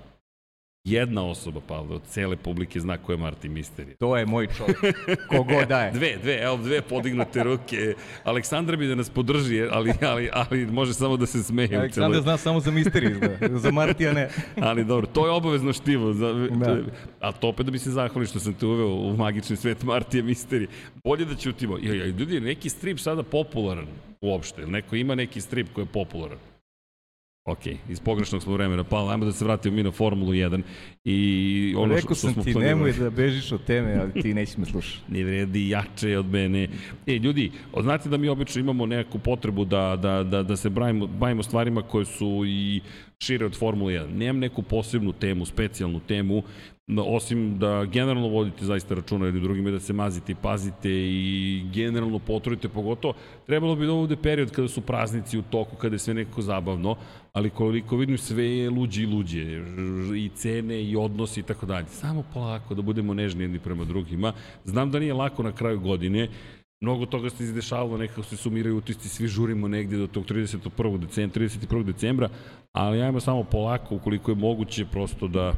Jedna 0.86 1.24
osoba, 1.24 1.62
Pavle, 1.62 1.96
od 1.96 2.02
cele 2.04 2.36
publike 2.36 2.80
zna 2.80 2.98
ko 2.98 3.12
je 3.12 3.18
Marti 3.18 3.50
Misterija. 3.50 3.96
To 3.98 4.18
je 4.18 4.26
moj 4.26 4.48
čovjek. 4.48 4.96
Kogo 5.28 5.66
daje. 5.66 5.92
Dve, 5.98 6.18
dve, 6.18 6.34
evo 6.36 6.58
dve 6.58 6.82
podignute 6.82 7.44
ruke. 7.44 7.94
Aleksandra 8.24 8.78
bi 8.78 8.88
da 8.88 8.96
nas 8.96 9.10
podrži, 9.10 9.62
ali, 9.64 9.94
ali, 10.04 10.30
ali 10.34 10.66
može 10.66 10.94
samo 10.94 11.18
da 11.18 11.26
se 11.26 11.44
smeje. 11.44 11.90
celoj- 11.90 12.22
zna 12.22 12.38
samo 12.38 12.60
za 12.60 12.72
Misteriju, 12.72 13.12
izgleda. 13.12 13.58
za 13.58 13.72
Martija 13.72 14.14
ne. 14.14 14.30
Ali 14.62 14.84
dobro, 14.86 15.08
to 15.08 15.26
je 15.26 15.32
obavezno 15.32 15.74
štivo. 15.74 16.14
Za, 16.14 16.34
Da. 16.52 16.78
A 17.20 17.32
to 17.32 17.48
opet 17.48 17.66
da 17.66 17.72
bi 17.72 17.80
se 17.80 17.92
zahvali 17.92 18.28
što 18.28 18.40
sam 18.40 18.54
te 18.54 18.66
uveo 18.66 18.88
u 18.88 19.18
magični 19.18 19.56
svet 19.56 19.84
Martija 19.84 20.24
Misteri. 20.24 20.68
Bolje 21.04 21.26
da 21.26 21.36
ćutimo. 21.36 21.78
Ljudi, 22.10 22.40
neki 22.40 22.70
strip 22.70 23.00
sada 23.00 23.24
popularan 23.24 23.88
uopšte. 24.22 24.68
Neko 24.68 24.96
ima 24.96 25.16
neki 25.16 25.42
strip 25.42 25.68
koji 25.74 25.84
je 25.84 25.90
popularan. 25.90 26.38
Ok, 27.46 27.66
iz 27.90 28.00
pogrešnog 28.00 28.44
smo 28.44 28.54
vremena 28.54 28.84
pala, 28.84 29.12
ajmo 29.12 29.26
da 29.26 29.32
se 29.32 29.46
vratimo 29.46 29.76
mi 29.76 29.84
na 29.84 29.92
Formulu 29.92 30.32
1 30.32 30.62
i 31.04 31.74
ono 31.78 31.88
što, 31.88 31.96
Rekao 31.96 32.16
što 32.16 32.28
sam 32.28 32.34
smo 32.34 32.44
ti, 32.44 32.54
planirali. 32.54 32.76
nemoj 32.76 32.94
da 32.94 33.10
bežiš 33.10 33.52
od 33.52 33.66
teme, 33.66 33.98
ali 34.02 34.22
ti 34.22 34.34
neće 34.34 34.60
me 34.60 34.66
slušati. 34.66 35.02
ne 35.14 35.24
vredi 35.24 35.70
jače 35.70 36.18
od 36.18 36.26
mene. 36.26 36.68
E, 37.08 37.14
ljudi, 37.14 37.52
znate 37.82 38.10
da 38.10 38.18
mi 38.18 38.28
obično 38.28 38.60
imamo 38.60 38.86
neku 38.86 39.20
potrebu 39.20 39.66
da, 39.66 39.96
da, 40.02 40.24
da, 40.24 40.44
da 40.44 40.56
se 40.56 40.70
bavimo, 40.70 41.08
bavimo 41.08 41.44
stvarima 41.44 41.82
koje 41.82 42.06
su 42.06 42.44
i 42.46 42.82
šire 43.20 43.46
od 43.46 43.58
Formule 43.58 43.94
1. 43.94 44.14
Nemam 44.14 44.40
neku 44.40 44.62
posebnu 44.62 45.14
temu, 45.14 45.46
specijalnu 45.46 46.00
temu, 46.00 46.44
osim 46.98 47.60
da 47.60 47.86
generalno 47.86 48.28
vodite 48.28 48.66
zaista 48.66 48.96
računa 48.96 49.26
jedni 49.26 49.42
drugima 49.42 49.72
da 49.72 49.80
se 49.80 49.94
mazite 49.94 50.32
i 50.32 50.36
pazite 50.36 50.90
i 50.92 51.64
generalno 51.74 52.20
potrudite, 52.20 52.70
pogotovo 52.70 53.14
trebalo 53.46 53.76
bi 53.76 53.86
da 53.86 53.94
ovde 53.94 54.16
period 54.16 54.52
kada 54.52 54.68
su 54.68 54.82
praznici 54.82 55.38
u 55.38 55.42
toku, 55.42 55.76
kada 55.76 55.96
je 55.96 56.00
sve 56.00 56.14
nekako 56.14 56.42
zabavno, 56.42 56.96
ali 57.34 57.50
koliko 57.50 57.98
vidim 57.98 58.18
sve 58.18 58.58
je 58.58 58.70
luđe 58.70 59.04
i 59.04 59.06
luđe, 59.06 59.42
i 60.16 60.30
cene 60.36 60.84
i 60.84 60.96
odnosi 60.96 61.40
i 61.40 61.44
tako 61.44 61.66
dalje. 61.66 61.88
Samo 61.88 62.24
polako 62.34 62.76
da 62.76 62.82
budemo 62.82 63.14
nežni 63.14 63.44
jedni 63.44 63.60
prema 63.60 63.86
drugima. 63.86 64.34
Znam 64.64 64.92
da 64.92 65.00
nije 65.00 65.14
lako 65.14 65.44
na 65.44 65.52
kraju 65.52 65.80
godine, 65.80 66.30
Mnogo 66.84 67.06
toga 67.06 67.30
se 67.30 67.44
izdešavalo, 67.44 67.98
nekako 67.98 68.24
se 68.24 68.38
sumiraju 68.38 68.78
utisci, 68.78 69.10
svi 69.10 69.28
žurimo 69.28 69.68
negde 69.68 69.98
do 69.98 70.08
tog 70.08 70.26
31. 70.26 70.98
decembra, 70.98 71.42
31. 71.42 71.84
decembra, 71.84 72.30
ali 72.72 73.02
ajmo 73.02 73.20
samo 73.20 73.44
polako, 73.44 73.96
ukoliko 73.96 74.32
je 74.32 74.36
moguće, 74.36 74.86
prosto 74.86 75.28
da, 75.28 75.54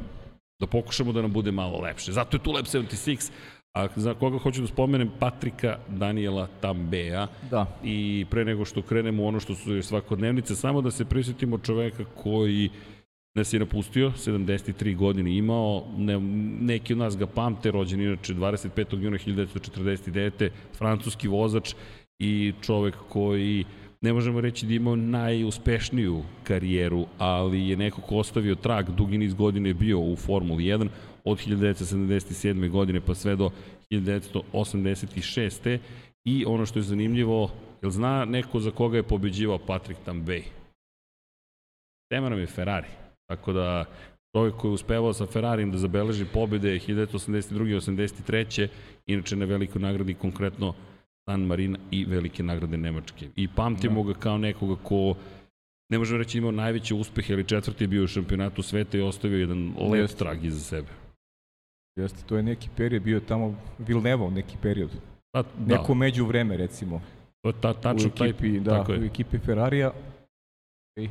da 0.60 0.68
pokušamo 0.68 1.12
da 1.12 1.22
nam 1.22 1.34
bude 1.34 1.52
malo 1.52 1.80
lepše. 1.80 2.12
Zato 2.12 2.38
je 2.38 2.44
tu 2.44 2.52
Lab 2.52 2.66
76, 2.66 3.32
a 3.74 3.88
za 3.96 4.14
koga 4.14 4.38
hoću 4.38 4.62
da 4.62 4.68
spomenem, 4.68 5.12
Patrika 5.20 5.78
Daniela 5.88 6.48
Tambeja, 6.62 7.28
Da. 7.52 7.66
I 7.84 8.26
pre 8.30 8.46
nego 8.46 8.66
što 8.66 8.82
krenemo 8.82 9.24
u 9.24 9.28
ono 9.28 9.40
što 9.40 9.56
su 9.56 9.82
svakodnevnice, 9.82 10.56
samo 10.56 10.82
da 10.82 10.92
se 10.92 11.06
prisjetimo 11.06 11.58
čoveka 11.58 12.06
koji 12.16 12.70
nas 13.36 13.54
je 13.54 13.60
napustio, 13.60 14.12
73 14.12 14.96
godine 14.96 15.38
imao, 15.38 15.88
ne, 15.98 16.20
neki 16.62 16.94
od 16.94 17.00
nas 17.00 17.18
ga 17.18 17.28
pamte, 17.28 17.72
rođen 17.72 18.02
inače 18.02 18.34
25. 18.34 19.04
juna 19.04 19.18
1949. 19.18 20.50
francuski 20.78 21.28
vozač 21.28 21.74
i 22.20 22.54
čovek 22.62 22.96
koji 23.10 23.66
ne 24.06 24.14
možemo 24.14 24.42
reći 24.42 24.66
da 24.66 24.72
je 24.72 24.76
imao 24.76 24.96
najuspešniju 24.96 26.24
karijeru, 26.44 27.06
ali 27.18 27.68
je 27.70 27.78
neko 27.78 28.02
ko 28.02 28.16
ostavio 28.16 28.56
trag, 28.56 28.90
dugi 28.90 29.18
niz 29.18 29.34
godine 29.34 29.70
je 29.70 29.74
bio 29.74 30.00
u 30.00 30.16
Formuli 30.16 30.64
1 30.64 30.88
od 31.24 31.38
1977. 31.38 32.70
godine 32.70 33.02
pa 33.02 33.16
sve 33.16 33.36
do 33.36 33.50
1986. 33.92 35.80
I 36.26 36.46
ono 36.46 36.66
što 36.66 36.80
je 36.80 36.84
zanimljivo, 36.84 37.50
jel 37.82 37.92
zna 37.92 38.26
neko 38.26 38.60
za 38.60 38.72
koga 38.72 38.98
je 38.98 39.04
pobeđivao 39.04 39.58
Patrick 39.58 40.00
Tambay? 40.06 40.44
Tema 42.12 42.30
nam 42.30 42.40
je 42.40 42.48
Ferrari. 42.48 42.88
Tako 43.30 43.54
da 43.54 43.86
čovjek 44.36 44.56
koji 44.56 44.70
je 44.70 44.74
uspevao 44.74 45.14
sa 45.14 45.26
Ferrarijem 45.26 45.72
da 45.72 45.78
zabeleži 45.78 46.26
pobede 46.34 46.80
1982. 46.80 47.70
i 47.70 47.76
83. 47.76 48.68
Inače 49.06 49.36
na 49.36 49.46
velikoj 49.46 49.82
nagradi 49.82 50.14
konkretno 50.14 50.74
San 51.30 51.42
Marina 51.42 51.80
i 51.92 52.06
velike 52.06 52.44
nagrade 52.44 52.78
Nemačke. 52.78 53.30
I 53.36 53.48
pamtimo 53.48 54.04
ga 54.04 54.14
kao 54.14 54.38
nekoga 54.38 54.76
ko 54.84 55.16
ne 55.90 55.98
možemo 55.98 56.18
reći 56.18 56.38
imao 56.38 56.52
najveće 56.52 56.94
uspehe, 56.96 57.34
ali 57.34 57.44
četvrti 57.48 57.84
je 57.84 57.88
bio 57.88 58.04
u 58.04 58.08
šampionatu 58.08 58.62
sveta 58.62 58.98
i 58.98 59.02
ostavio 59.02 59.40
jedan 59.40 59.74
lep 59.92 60.02
Jeste. 60.02 60.18
trag 60.18 60.46
iza 60.46 60.60
sebe. 60.60 60.88
Jeste, 61.96 62.24
to 62.26 62.38
je 62.38 62.44
neki 62.44 62.70
period, 62.78 63.04
bio 63.04 63.20
tamo 63.20 63.56
Vilnevo 63.80 64.30
neki 64.30 64.58
period. 64.62 64.90
Pa, 65.32 65.42
da, 65.42 65.78
Neko 65.78 65.94
među 65.94 66.26
vreme, 66.26 66.58
recimo. 66.58 67.02
to 67.42 67.50
je 67.50 67.54
ta, 67.62 67.74
tačno 67.74 68.10
u 68.10 68.26
ekipi, 68.26 68.52
taj, 68.52 68.60
da, 68.60 68.78
tako 68.78 68.92
je. 68.94 69.00
u 69.00 69.04
ekipi 69.04 69.38
Ferrarija. 69.38 69.92
I, 71.00 71.10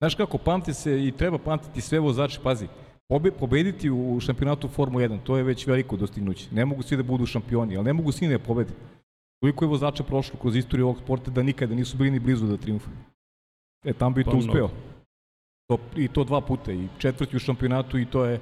znaš 0.00 0.14
kako, 0.14 0.38
pamti 0.38 0.74
se 0.74 1.06
i 1.06 1.12
treba 1.12 1.38
pamtiti 1.38 1.80
sve 1.80 1.98
vozače, 1.98 2.40
pazi, 2.42 2.66
pobe, 3.08 3.30
pobediti 3.30 3.90
u 3.90 4.20
šampionatu 4.20 4.68
Formu 4.68 4.98
1, 4.98 5.18
to 5.24 5.36
je 5.36 5.42
već 5.42 5.66
veliko 5.66 5.96
dostignuće. 5.96 6.48
Ne 6.52 6.64
mogu 6.64 6.82
svi 6.82 6.96
da 6.96 7.02
budu 7.02 7.26
šampioni, 7.26 7.76
ali 7.76 7.84
ne 7.84 7.92
mogu 7.92 8.12
svi 8.12 8.28
da 8.28 8.38
pobede. 8.38 8.70
Koliko 9.40 9.64
je 9.64 9.68
vozača 9.68 10.04
prošlo 10.04 10.38
kroz 10.40 10.56
istoriju 10.56 10.86
ovog 10.86 10.98
sporta 10.98 11.30
da 11.30 11.42
nikada 11.42 11.74
nisu 11.74 11.96
bili 11.96 12.10
ni 12.10 12.18
blizu 12.18 12.46
da 12.46 12.56
triumfuju. 12.56 12.96
E, 13.84 13.92
tam 13.92 14.14
bi 14.14 14.24
Pa 14.24 14.30
to 14.30 14.36
mnogo. 14.36 14.50
uspeo. 14.50 14.70
To, 15.70 15.78
I 15.96 16.08
to 16.08 16.24
dva 16.24 16.40
puta, 16.40 16.72
i 16.72 16.88
četvrti 16.98 17.36
u 17.36 17.38
šampionatu 17.38 17.98
i 17.98 18.06
to 18.06 18.24
je 18.24 18.40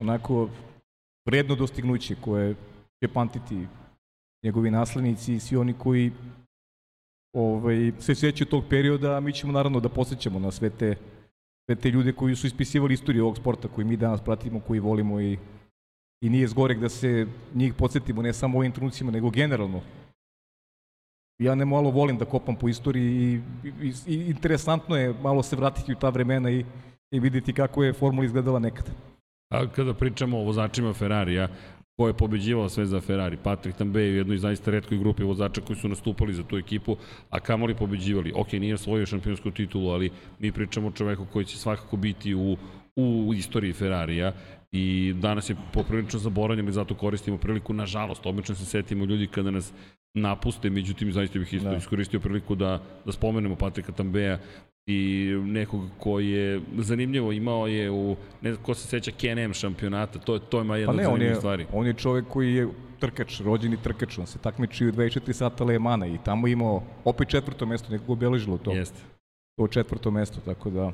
onako 0.00 0.48
vredno 1.26 1.54
dostignuće 1.54 2.14
koje 2.20 2.54
će 3.02 3.08
pamtiti 3.12 3.66
njegovi 4.44 4.70
naslednici 4.70 5.34
i 5.34 5.40
svi 5.40 5.56
oni 5.56 5.72
koji 5.72 6.12
ovaj, 7.36 7.92
se 7.98 8.14
sjećaju 8.14 8.48
tog 8.48 8.64
perioda, 8.70 9.16
a 9.16 9.20
mi 9.20 9.32
ćemo 9.32 9.52
naravno 9.52 9.80
da 9.80 9.88
posjećamo 9.88 10.38
na 10.38 10.50
sve 10.50 10.70
te, 10.70 10.96
sve 11.66 11.76
te 11.76 11.90
ljude 11.90 12.12
koji 12.12 12.36
su 12.36 12.46
ispisivali 12.46 12.94
istoriju 12.94 13.24
ovog 13.24 13.36
sporta, 13.36 13.68
koji 13.68 13.84
mi 13.84 13.96
danas 13.96 14.20
pratimo, 14.20 14.60
koji 14.60 14.80
volimo 14.80 15.20
i, 15.20 15.38
i 16.20 16.30
nije 16.30 16.48
zgorek 16.48 16.78
da 16.78 16.88
se 16.88 17.26
njih 17.54 17.74
podsjetimo 17.74 18.22
ne 18.22 18.32
samo 18.32 18.58
u 18.58 18.60
ovim 18.60 18.72
trenucima, 18.72 19.10
nego 19.10 19.30
generalno. 19.30 19.80
Ja 21.38 21.54
ne 21.54 21.64
malo 21.64 21.90
volim 21.90 22.18
da 22.18 22.24
kopam 22.24 22.56
po 22.56 22.68
istoriji 22.68 23.04
i, 23.04 23.40
i, 23.82 23.92
i 24.06 24.30
interesantno 24.30 24.96
je 24.96 25.14
malo 25.22 25.42
se 25.42 25.56
vratiti 25.56 25.92
u 25.92 25.96
ta 25.96 26.08
vremena 26.08 26.50
i, 26.50 26.64
i 27.10 27.20
vidjeti 27.20 27.52
kako 27.52 27.84
je 27.84 27.92
formula 27.92 28.24
izgledala 28.24 28.58
nekada. 28.58 28.90
A 29.50 29.66
kada 29.66 29.94
pričamo 29.94 30.38
o 30.38 30.44
vozačima 30.44 30.92
Ferrarija, 30.92 31.48
ko 31.96 32.06
je 32.06 32.14
pobeđivao 32.14 32.68
sve 32.68 32.86
za 32.86 33.00
Ferrari. 33.00 33.36
Patrick 33.36 33.78
Tambe 33.78 34.02
je 34.02 34.12
u 34.12 34.16
jednoj 34.16 34.36
zaista 34.38 34.70
redkoj 34.70 34.98
grupi 34.98 35.24
vozača 35.24 35.60
koji 35.60 35.76
su 35.76 35.88
nastupali 35.88 36.34
za 36.34 36.42
tu 36.42 36.56
ekipu, 36.56 36.96
a 37.30 37.40
kamoli 37.40 37.74
pobeđivali. 37.74 38.32
Ok, 38.36 38.52
nije 38.52 38.74
osvojio 38.74 39.06
šampionsku 39.06 39.50
titulu, 39.50 39.90
ali 39.90 40.10
mi 40.38 40.52
pričamo 40.52 40.88
o 40.88 40.90
čoveku 40.90 41.26
koji 41.32 41.44
će 41.44 41.58
svakako 41.58 41.96
biti 41.96 42.34
u, 42.34 42.56
u 42.96 43.34
istoriji 43.34 43.72
Ferrarija 43.72 44.32
i 44.72 45.14
danas 45.16 45.50
je 45.50 45.56
poprilično 45.72 46.18
zaboravljen 46.18 46.68
i 46.68 46.72
zato 46.72 46.94
koristimo 46.94 47.38
priliku, 47.38 47.72
nažalost, 47.72 48.26
obično 48.26 48.54
se 48.54 48.64
setimo 48.64 49.04
ljudi 49.04 49.26
kada 49.26 49.50
nas 49.50 49.72
napuste, 50.16 50.70
međutim, 50.70 51.12
zaista 51.12 51.38
bih 51.38 51.54
isto 51.54 51.68
da. 51.68 51.76
iskoristio 51.76 52.20
priliku 52.20 52.54
da, 52.54 52.82
da 53.04 53.12
spomenemo 53.12 53.56
Patrika 53.56 53.92
Tambeja 53.92 54.38
i 54.86 55.32
nekog 55.44 55.80
ko 55.98 56.20
je 56.20 56.60
zanimljivo 56.78 57.32
imao 57.32 57.66
je 57.66 57.90
u 57.90 58.16
ne 58.42 58.52
znam 58.52 58.64
ko 58.64 58.74
se 58.74 58.88
seća 58.88 59.10
KNM 59.10 59.52
šampionata 59.52 60.18
to 60.18 60.34
je 60.34 60.40
to 60.40 60.60
ima 60.60 60.76
jedna 60.76 60.92
pa 60.92 60.96
ne, 60.96 61.02
od 61.02 61.12
zanimljivih 61.12 61.36
stvari. 61.36 61.66
On 61.72 61.86
je 61.86 61.94
čovek 61.94 62.24
koji 62.28 62.54
je 62.54 62.68
trkač, 62.98 63.40
rođeni 63.40 63.76
trkač, 63.82 64.18
on 64.18 64.26
se 64.26 64.38
takmiči 64.38 64.86
u 64.86 64.92
24 64.92 65.32
sata 65.32 65.64
Le 65.64 65.78
Mana 65.78 66.06
i 66.06 66.18
tamo 66.24 66.48
imao 66.48 66.82
opet 67.04 67.28
četvrto 67.28 67.66
mesto, 67.66 67.92
nekog 67.92 68.10
obeležilo 68.10 68.58
to. 68.58 68.72
Jeste. 68.72 69.00
To 69.56 69.68
četvrto 69.68 70.10
mesto, 70.10 70.40
tako 70.40 70.70
da 70.70 70.92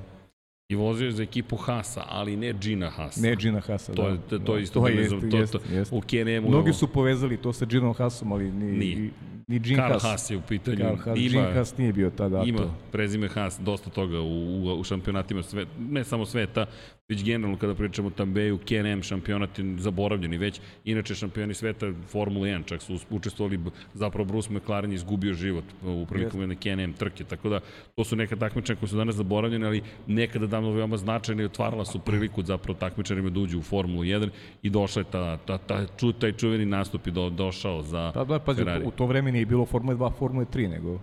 I 0.72 0.74
vozio 0.74 1.06
je 1.06 1.12
za 1.12 1.22
ekipu 1.22 1.56
Hasa, 1.56 2.04
ali 2.08 2.36
ne 2.36 2.52
Gina 2.52 2.90
Hasa. 2.90 3.20
Ne 3.20 3.36
Gina 3.36 3.60
Hasa, 3.60 3.92
to, 3.92 4.02
da. 4.02 4.16
To, 4.16 4.38
to, 4.38 4.44
to 4.44 4.58
isto 4.58 4.80
to, 4.80 4.88
jest, 4.88 5.14
to, 5.30 5.36
jest, 5.36 5.52
to, 5.52 5.58
jest. 5.70 5.92
u 5.92 6.00
KNM-u. 6.00 6.48
Mnogi 6.48 6.72
su 6.72 6.88
povezali 6.88 7.36
to 7.36 7.52
sa 7.52 7.64
Ginom 7.64 7.94
Hasom, 7.94 8.32
ali 8.32 8.50
ni, 8.52 8.72
Nije. 8.72 9.10
ni 9.48 9.58
Gin 9.60 9.76
Karl 9.76 9.92
Haas. 9.92 10.02
Haas 10.02 10.30
je 10.30 10.36
u 10.36 10.40
pitanju. 10.40 10.76
Karl 10.78 10.96
Haas, 10.96 11.18
ima, 11.18 11.28
Gin 11.28 11.54
Haas 11.54 11.76
nije 11.78 11.92
bio 11.92 12.10
tada. 12.10 12.42
Ima 12.46 12.58
to. 12.58 12.74
prezime 12.92 13.28
Haas, 13.28 13.60
dosta 13.60 13.90
toga 13.90 14.20
u, 14.20 14.24
u, 14.24 14.80
u 14.80 14.84
šampionatima, 14.84 15.42
sve, 15.42 15.66
ne 15.78 16.04
samo 16.04 16.26
sveta, 16.26 16.66
već 17.12 17.24
generalno 17.24 17.58
kada 17.58 17.74
pričamo 17.74 18.08
o 18.08 18.10
Tambeju, 18.10 18.58
KNM 18.58 19.02
šampionat 19.02 19.58
je 19.58 19.64
zaboravljeni 19.78 20.38
već. 20.38 20.60
Inače 20.84 21.14
šampioni 21.14 21.54
sveta 21.54 21.92
Formula 22.08 22.46
1 22.46 22.64
čak 22.64 22.82
su 22.82 22.98
učestvovali, 23.10 23.58
zapravo 23.94 24.24
Bruce 24.24 24.52
McLaren 24.52 24.92
izgubio 24.92 25.34
život 25.34 25.64
u 25.82 26.06
prilikom 26.06 26.40
jedne 26.40 26.56
KNM 26.56 26.92
trke, 26.92 27.24
tako 27.24 27.48
da 27.48 27.60
to 27.94 28.04
su 28.04 28.16
neka 28.16 28.36
takmičenja 28.36 28.78
koje 28.80 28.88
su 28.88 28.96
danas 28.96 29.16
zaboravljene, 29.16 29.66
ali 29.66 29.82
nekada 30.06 30.46
davno 30.46 30.72
veoma 30.72 30.96
značajne 30.96 31.42
i 31.42 31.46
otvarala 31.46 31.84
su 31.84 31.98
priliku 31.98 32.42
zapravo 32.42 32.78
takmičarima 32.78 33.30
da 33.30 33.40
uđu 33.40 33.58
u 33.58 33.62
Formulu 33.62 34.02
1 34.02 34.28
i 34.62 34.70
došla 34.70 35.00
je 35.00 35.10
ta, 35.10 35.36
ta, 35.36 35.58
ta, 35.58 35.86
ču, 35.96 36.12
taj 36.12 36.32
čuveni 36.32 36.66
nastup 36.66 37.06
i 37.06 37.10
do, 37.10 37.30
došao 37.30 37.82
za 37.82 38.12
da, 38.14 38.24
da, 38.24 38.38
pazi, 38.38 38.64
Ferrari. 38.64 38.86
U 38.86 38.90
to 38.90 39.06
vreme 39.06 39.32
nije 39.32 39.46
bilo 39.46 39.66
Formule 39.66 39.96
2, 39.96 40.12
Formule 40.18 40.44
3, 40.44 40.70
nego 40.70 41.00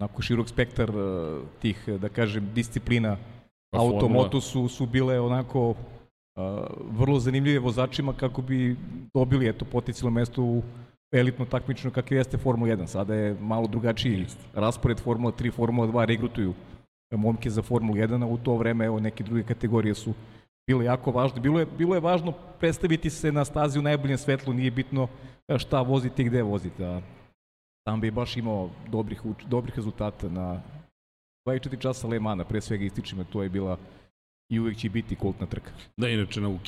onako 0.00 0.22
širok 0.22 0.48
spektar 0.48 0.90
uh, 0.90 1.42
tih, 1.60 1.88
da 2.00 2.08
kažem, 2.08 2.48
disciplina 2.54 3.16
Pa 3.70 3.78
auto, 3.78 4.08
moto 4.08 4.40
su, 4.40 4.68
su 4.68 4.86
bile 4.86 5.20
onako 5.20 5.70
uh, 5.70 5.74
vrlo 6.98 7.18
zanimljive 7.18 7.58
vozačima 7.58 8.12
kako 8.12 8.42
bi 8.42 8.76
dobili 9.14 9.48
eto 9.48 9.64
potencijalno 9.64 10.20
mesto 10.20 10.42
u 10.42 10.62
elitno 11.12 11.44
takmično 11.44 11.90
kako 11.90 12.14
jeste 12.14 12.38
Formula 12.38 12.76
1. 12.76 12.86
Sada 12.86 13.14
je 13.14 13.36
malo 13.40 13.66
drugačiji 13.66 14.26
raspored 14.54 15.00
Formula 15.00 15.32
3, 15.32 15.52
Formula 15.52 15.88
2 15.88 16.04
regrutuju 16.04 16.54
momke 17.16 17.50
za 17.50 17.62
Formulu 17.62 17.94
1, 17.94 18.22
a 18.22 18.26
u 18.26 18.38
to 18.38 18.56
vreme 18.56 18.84
evo, 18.84 19.00
neke 19.00 19.24
druge 19.24 19.42
kategorije 19.42 19.94
su 19.94 20.14
bile 20.66 20.84
jako 20.84 21.10
važne. 21.10 21.40
Bilo 21.40 21.60
je, 21.60 21.66
bilo 21.78 21.94
je 21.94 22.00
važno 22.00 22.32
predstaviti 22.58 23.10
se 23.10 23.32
na 23.32 23.44
stazi 23.44 23.78
u 23.78 23.82
najboljem 23.82 24.18
svetlu, 24.18 24.54
nije 24.54 24.70
bitno 24.70 25.08
šta 25.58 25.80
vozite 25.80 26.22
i 26.22 26.24
gde 26.24 26.42
vozite. 26.42 26.86
A 26.86 27.00
tam 27.86 28.00
bi 28.00 28.10
baš 28.10 28.36
imao 28.36 28.70
dobrih, 28.88 29.22
dobrih 29.46 29.76
rezultata 29.76 30.28
na 30.28 30.60
24 31.46 31.80
časa 31.80 32.08
Le 32.08 32.20
Mana, 32.20 32.44
pre 32.44 32.60
svega 32.60 32.84
ističima, 32.84 33.24
to 33.24 33.42
je 33.42 33.48
bila 33.48 33.78
i 34.50 34.60
uvek 34.60 34.76
će 34.76 34.90
biti 34.90 35.16
kultna 35.16 35.46
trka. 35.46 35.70
Da, 35.96 36.08
inače, 36.08 36.46
u 36.46 36.58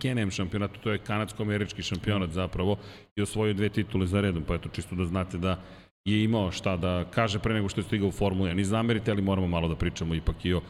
KNM 0.00 0.30
šampionatu, 0.30 0.80
to 0.80 0.92
je 0.92 0.98
kanadsko-američki 0.98 1.82
šampionat 1.82 2.30
zapravo, 2.30 2.76
i 3.16 3.22
osvojio 3.22 3.54
dve 3.54 3.68
titule 3.68 4.06
za 4.06 4.20
redom, 4.20 4.44
pa 4.44 4.54
eto, 4.54 4.68
čisto 4.68 4.94
da 4.94 5.04
znate 5.04 5.38
da 5.38 5.58
je 6.04 6.24
imao 6.24 6.50
šta 6.50 6.76
da 6.76 7.04
kaže 7.10 7.38
pre 7.38 7.54
nego 7.54 7.68
što 7.68 7.80
je 7.80 7.84
stigao 7.84 8.08
u 8.08 8.12
Formulu 8.12 8.48
1. 8.48 8.54
Ni 8.54 8.64
zamerite, 8.64 9.10
ali 9.10 9.22
moramo 9.22 9.46
malo 9.46 9.68
da 9.68 9.76
pričamo 9.76 10.14
ipak 10.14 10.44
i 10.44 10.54
o 10.54 10.60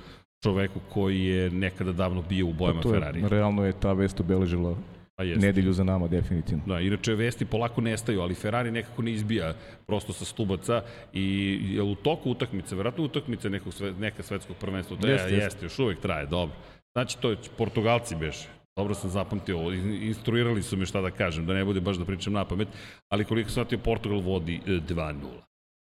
čoveku 0.42 0.80
koji 0.88 1.24
je 1.24 1.50
nekada 1.50 1.92
davno 1.92 2.22
bio 2.28 2.46
u 2.46 2.52
bojama 2.52 2.80
pa 2.80 2.90
Ferrari. 2.90 3.22
Realno 3.28 3.64
je 3.64 3.80
ta 3.80 3.92
vest 3.92 4.20
obeležila 4.20 4.76
Pa. 5.24 5.40
Nedelju 5.40 5.72
za 5.72 5.84
nama, 5.84 6.08
definitivno. 6.08 6.62
Da, 6.66 6.80
inače 6.80 7.14
vesti 7.14 7.44
polako 7.44 7.80
nestaju, 7.80 8.20
ali 8.20 8.34
Ferrari 8.34 8.70
nekako 8.70 9.02
ne 9.02 9.12
izbija 9.12 9.54
prosto 9.86 10.12
sa 10.12 10.24
stubaca 10.24 10.82
i 11.12 11.58
je 11.74 11.82
u 11.82 11.94
toku 11.94 12.30
utakmice, 12.30 12.76
verovatno 12.76 13.04
utakmice 13.04 13.50
nekog 13.50 13.74
sve, 13.74 13.92
neka 13.92 14.22
svetskog 14.22 14.56
prvenstva, 14.56 14.96
to 14.96 15.06
jeste, 15.06 15.30
jeste, 15.30 15.44
jeste, 15.44 15.64
još 15.66 15.78
uvek 15.78 16.00
traje, 16.00 16.26
dobro. 16.26 16.56
Znači, 16.92 17.18
to 17.18 17.30
je 17.30 17.36
Portugalci 17.58 18.16
beše. 18.16 18.48
Dobro 18.76 18.94
sam 18.94 19.10
zapamtio, 19.10 19.72
instruirali 20.02 20.62
su 20.62 20.76
me 20.76 20.86
šta 20.86 21.00
da 21.00 21.10
kažem, 21.10 21.46
da 21.46 21.54
ne 21.54 21.64
bude 21.64 21.80
baš 21.80 21.96
da 21.96 22.04
pričam 22.04 22.32
na 22.32 22.44
pamet, 22.44 22.68
ali 23.08 23.24
koliko 23.24 23.50
sam 23.50 23.52
shvatio, 23.52 23.78
Portugal 23.78 24.20
vodi 24.20 24.60
2-0 24.66 25.14
e, 25.26 25.51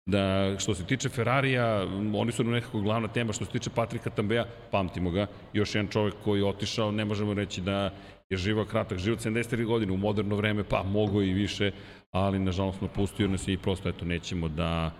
da 0.08 0.54
što 0.58 0.74
se 0.74 0.84
tiče 0.84 1.08
Ferrarija, 1.08 1.86
oni 2.14 2.32
su 2.32 2.44
nekako 2.44 2.80
glavna 2.80 3.08
tema, 3.08 3.32
što 3.32 3.44
se 3.44 3.50
tiče 3.50 3.70
Patrika 3.70 4.10
Tambeja, 4.10 4.46
pamtimo 4.70 5.10
ga, 5.10 5.26
još 5.52 5.74
jedan 5.74 5.90
čovek 5.90 6.14
koji 6.24 6.40
je 6.40 6.46
otišao, 6.46 6.92
ne 6.92 7.04
možemo 7.04 7.34
reći 7.34 7.60
da 7.60 7.92
je 8.30 8.36
živao 8.36 8.64
kratak 8.64 8.98
život, 8.98 9.20
73 9.20 9.64
godine 9.66 9.92
u 9.92 9.96
moderno 9.96 10.36
vreme, 10.36 10.64
pa 10.64 10.82
mogo 10.82 11.22
i 11.22 11.32
više, 11.32 11.70
ali 12.10 12.38
nažalost 12.38 12.80
napustio 12.80 13.28
nas 13.28 13.48
i 13.48 13.56
prosto 13.56 13.88
eto 13.88 14.04
nećemo 14.04 14.48
da, 14.48 14.90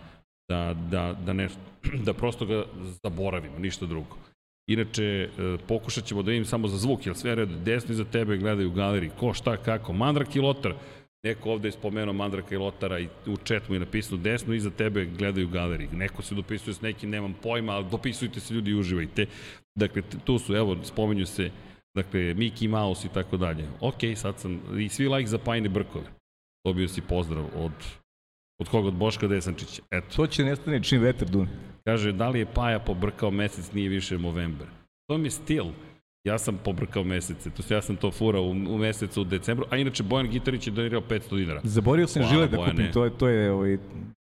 da, 0.49 0.75
da, 0.91 1.17
da, 1.27 1.33
ne, 1.33 1.49
da 2.07 2.13
prosto 2.13 2.47
ga 2.47 2.65
zaboravimo, 3.03 3.59
ništa 3.59 3.87
drugo. 3.87 4.17
Inače, 4.69 5.05
e, 5.05 5.29
pokušat 5.69 6.05
ćemo 6.05 6.23
da 6.23 6.31
vidim 6.31 6.45
samo 6.45 6.69
za 6.69 6.77
zvuk, 6.77 7.07
jer 7.07 7.17
sve 7.17 7.35
red 7.35 7.49
desno 7.49 7.93
iza 7.93 8.05
tebe 8.05 8.37
gledaju 8.37 8.69
u 8.69 8.73
galeriji, 8.73 9.11
ko, 9.21 9.35
šta, 9.35 9.57
kako. 9.57 9.93
Mandrak 9.93 10.37
i 10.37 10.41
Lotar, 10.41 10.75
neko 11.25 11.51
ovde 11.51 11.69
je 11.69 11.73
spomenuo 11.73 12.15
Mandraka 12.15 12.55
i 12.55 12.59
Lotara 12.59 12.99
i 12.99 13.09
u 13.27 13.37
četu 13.37 13.65
mu 13.69 13.75
je 13.75 13.81
napisano 13.81 14.23
desno 14.23 14.55
iza 14.55 14.71
tebe 14.71 15.05
gledaju 15.05 15.49
galeriji. 15.49 15.89
Neko 15.93 16.23
se 16.23 16.35
dopisuje 16.35 16.75
s 16.75 16.81
nekim, 16.81 17.11
nemam 17.11 17.35
pojma, 17.43 17.73
ali 17.73 17.87
dopisujte 17.91 18.41
se 18.41 18.55
ljudi 18.55 18.71
i 18.71 18.75
uživajte. 18.75 19.27
Dakle, 19.79 20.03
tu 20.25 20.39
su, 20.39 20.55
evo, 20.55 20.77
spomenju 20.85 21.27
se 21.27 21.51
Dakle, 21.99 22.35
Mickey 22.35 22.69
Mouse 22.69 23.07
i 23.07 23.11
tako 23.15 23.37
dalje. 23.37 23.69
Ok, 23.81 23.99
sad 24.17 24.39
sam, 24.39 24.61
i 24.79 24.89
svi 24.89 25.09
like 25.09 25.27
za 25.27 25.39
Pajne 25.39 25.69
Brkove. 25.69 26.07
Dobio 26.67 26.89
si 26.89 27.01
pozdrav 27.01 27.45
od, 27.55 27.73
od 28.61 28.69
koga? 28.69 28.89
Od 28.89 28.95
Boška 28.95 29.27
Desančića. 29.27 29.83
Eto. 29.91 30.17
To 30.17 30.27
će 30.27 30.45
nestane 30.45 30.83
čim 30.83 31.01
vetar 31.01 31.29
dune. 31.29 31.49
Kaže, 31.85 32.13
da 32.13 32.29
li 32.29 32.39
je 32.39 32.53
Paja 32.55 32.79
pobrkao 32.79 33.31
mesec, 33.31 33.73
nije 33.73 33.89
više 33.89 34.19
Movember. 34.19 34.67
To 35.09 35.19
mi 35.19 35.27
je 35.27 35.31
stil. 35.31 35.65
Ja 36.29 36.39
sam 36.39 36.59
pobrkao 36.65 37.05
mesece, 37.05 37.51
to 37.51 37.75
ja 37.75 37.83
sam 37.83 37.97
to 37.97 38.11
furao 38.11 38.43
u, 38.43 38.51
u 38.51 38.79
mesecu 38.79 39.21
u 39.21 39.25
decembru, 39.25 39.67
a 39.71 39.77
inače 39.77 40.03
Bojan 40.03 40.29
Gitarić 40.29 40.67
je 40.67 40.71
donirao 40.71 41.01
500 41.01 41.37
dinara. 41.37 41.61
Zaborio 41.65 42.07
sam 42.07 42.23
žile 42.23 42.47
da 42.47 42.57
kupim, 42.57 42.93
to 42.93 43.05
je, 43.05 43.11
to 43.11 43.29
je 43.29 43.53
ovaj, 43.53 43.79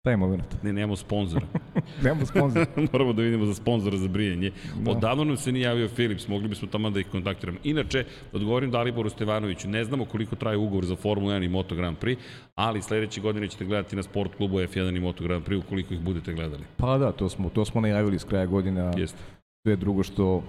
Taj 0.02 0.16
moment. 0.16 0.62
Ne, 0.62 0.72
nemamo 0.72 0.96
sponzora. 0.96 1.46
nemamo 2.04 2.26
sponzora. 2.26 2.66
Moramo 2.92 3.12
da 3.12 3.22
vidimo 3.22 3.46
za 3.46 3.54
sponzora 3.54 3.96
za 3.96 4.08
brijanje. 4.08 4.50
Da. 4.80 4.90
Odavno 4.90 5.24
nam 5.24 5.36
se 5.36 5.52
nije 5.52 5.64
javio 5.64 5.88
Philips, 5.88 6.28
mogli 6.28 6.48
bismo 6.48 6.68
tamo 6.68 6.90
da 6.90 7.00
ih 7.00 7.06
kontaktiramo. 7.06 7.58
Inače, 7.64 8.04
da 8.32 8.38
odgovorim 8.38 8.70
Daliboru 8.70 9.10
Stevanoviću, 9.10 9.68
ne 9.68 9.84
znamo 9.84 10.04
koliko 10.04 10.36
traje 10.36 10.56
ugovor 10.56 10.86
za 10.86 10.96
Formula 10.96 11.34
1 11.34 11.44
i 11.44 11.48
Moto 11.48 11.74
Grand 11.74 11.98
Prix, 11.98 12.16
ali 12.54 12.82
sledeće 12.82 13.20
godine 13.20 13.48
ćete 13.48 13.64
gledati 13.64 13.96
na 13.96 14.02
sport 14.02 14.34
klubu 14.34 14.58
F1 14.58 14.96
i 14.96 15.00
Moto 15.00 15.24
Grand 15.24 15.44
Prix 15.44 15.58
ukoliko 15.58 15.94
ih 15.94 16.00
budete 16.00 16.32
gledali. 16.32 16.62
Pa 16.76 16.98
da, 16.98 17.12
to 17.12 17.28
smo, 17.28 17.48
to 17.48 17.64
smo 17.64 17.80
najavili 17.80 18.18
s 18.18 18.24
kraja 18.24 18.46
godina. 18.46 18.92
Jeste. 18.96 19.18
Sve 19.66 19.76
drugo 19.76 20.02
što 20.02 20.42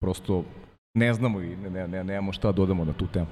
prosto 0.00 0.44
ne 0.98 1.14
znamo 1.14 1.40
i 1.40 1.56
ne, 1.56 1.70
ne, 1.70 1.88
ne, 1.88 2.04
nemamo 2.04 2.32
šta 2.32 2.52
dodamo 2.52 2.84
na 2.84 2.92
tu 2.92 3.06
temu. 3.06 3.26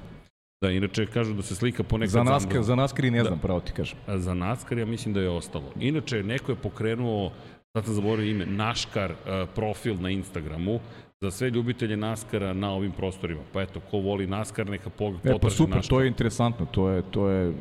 Da, 0.61 0.71
inače 0.71 1.05
kažu 1.05 1.33
da 1.33 1.41
se 1.41 1.55
slika 1.55 1.83
ponekad... 1.83 2.11
Za 2.11 2.23
NASCAR, 2.23 2.63
za 2.63 2.75
NASCAR 2.75 3.05
i 3.05 3.11
ne 3.11 3.17
da. 3.17 3.23
znam, 3.23 3.39
pravo 3.39 3.59
ti 3.59 3.71
kažem. 3.71 3.97
A 4.07 4.17
za 4.17 4.33
NASCAR 4.33 4.77
ja 4.77 4.85
mislim 4.85 5.13
da 5.13 5.21
je 5.21 5.29
ostalo. 5.29 5.71
Inače, 5.79 6.23
neko 6.23 6.51
je 6.51 6.55
pokrenuo, 6.55 7.31
sad 7.77 7.85
sam 7.85 7.93
zaboravio 7.93 8.31
ime, 8.31 8.45
Naškar 8.45 9.11
uh, 9.11 9.49
profil 9.55 9.95
na 9.99 10.09
Instagramu, 10.09 10.79
za 11.21 11.31
sve 11.31 11.49
ljubitelje 11.49 11.97
NASCAR-a 11.97 12.53
na 12.53 12.71
ovim 12.71 12.91
prostorima. 12.91 13.41
Pa 13.53 13.61
eto, 13.61 13.79
ko 13.91 13.97
voli 13.97 14.27
NASCAR, 14.27 14.69
neka 14.69 14.89
potraži 14.89 15.37
e, 15.37 15.39
pa 15.41 15.49
super, 15.49 15.75
NASCAR. 15.75 15.89
to 15.89 16.01
je 16.01 16.07
interesantno, 16.07 16.65
to 16.65 16.89
je, 16.89 17.01
to 17.11 17.29
je 17.29 17.53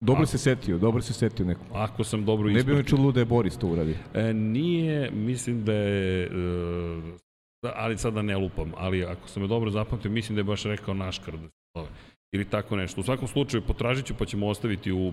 Dobro 0.00 0.26
se 0.26 0.38
setio, 0.38 0.78
dobro 0.78 1.02
se 1.02 1.12
setio 1.12 1.46
neko. 1.46 1.60
Ako 1.72 2.04
sam 2.04 2.24
dobro 2.24 2.48
ispratio. 2.48 2.68
Ne 2.68 2.74
bi 2.74 2.82
mi 2.82 2.88
čulo 2.88 3.12
da 3.12 3.20
je 3.20 3.26
Boris 3.26 3.56
to 3.56 3.66
uradio. 3.66 3.94
E, 4.14 4.32
nije, 4.32 5.10
mislim 5.10 5.64
da 5.64 5.72
je, 5.72 6.24
e, 6.24 6.28
ali 7.62 7.98
sad 7.98 8.14
da 8.14 8.22
ne 8.22 8.36
lupam, 8.36 8.72
ali 8.76 9.04
ako 9.04 9.28
sam 9.28 9.42
je 9.42 9.48
dobro 9.48 9.70
zapamtio, 9.70 10.10
mislim 10.10 10.36
da 10.36 10.40
je 10.40 10.44
baš 10.44 10.62
rekao 10.62 10.94
Naškar 10.94 11.36
da 11.36 11.48
se 11.48 11.54
zove 11.76 11.88
ili 12.32 12.44
tako 12.44 12.76
nešto. 12.76 13.00
U 13.00 13.04
svakom 13.04 13.28
slučaju 13.28 13.62
potražit 13.62 14.06
ću 14.06 14.14
pa 14.18 14.24
ćemo 14.24 14.48
ostaviti 14.48 14.92
u, 14.92 15.12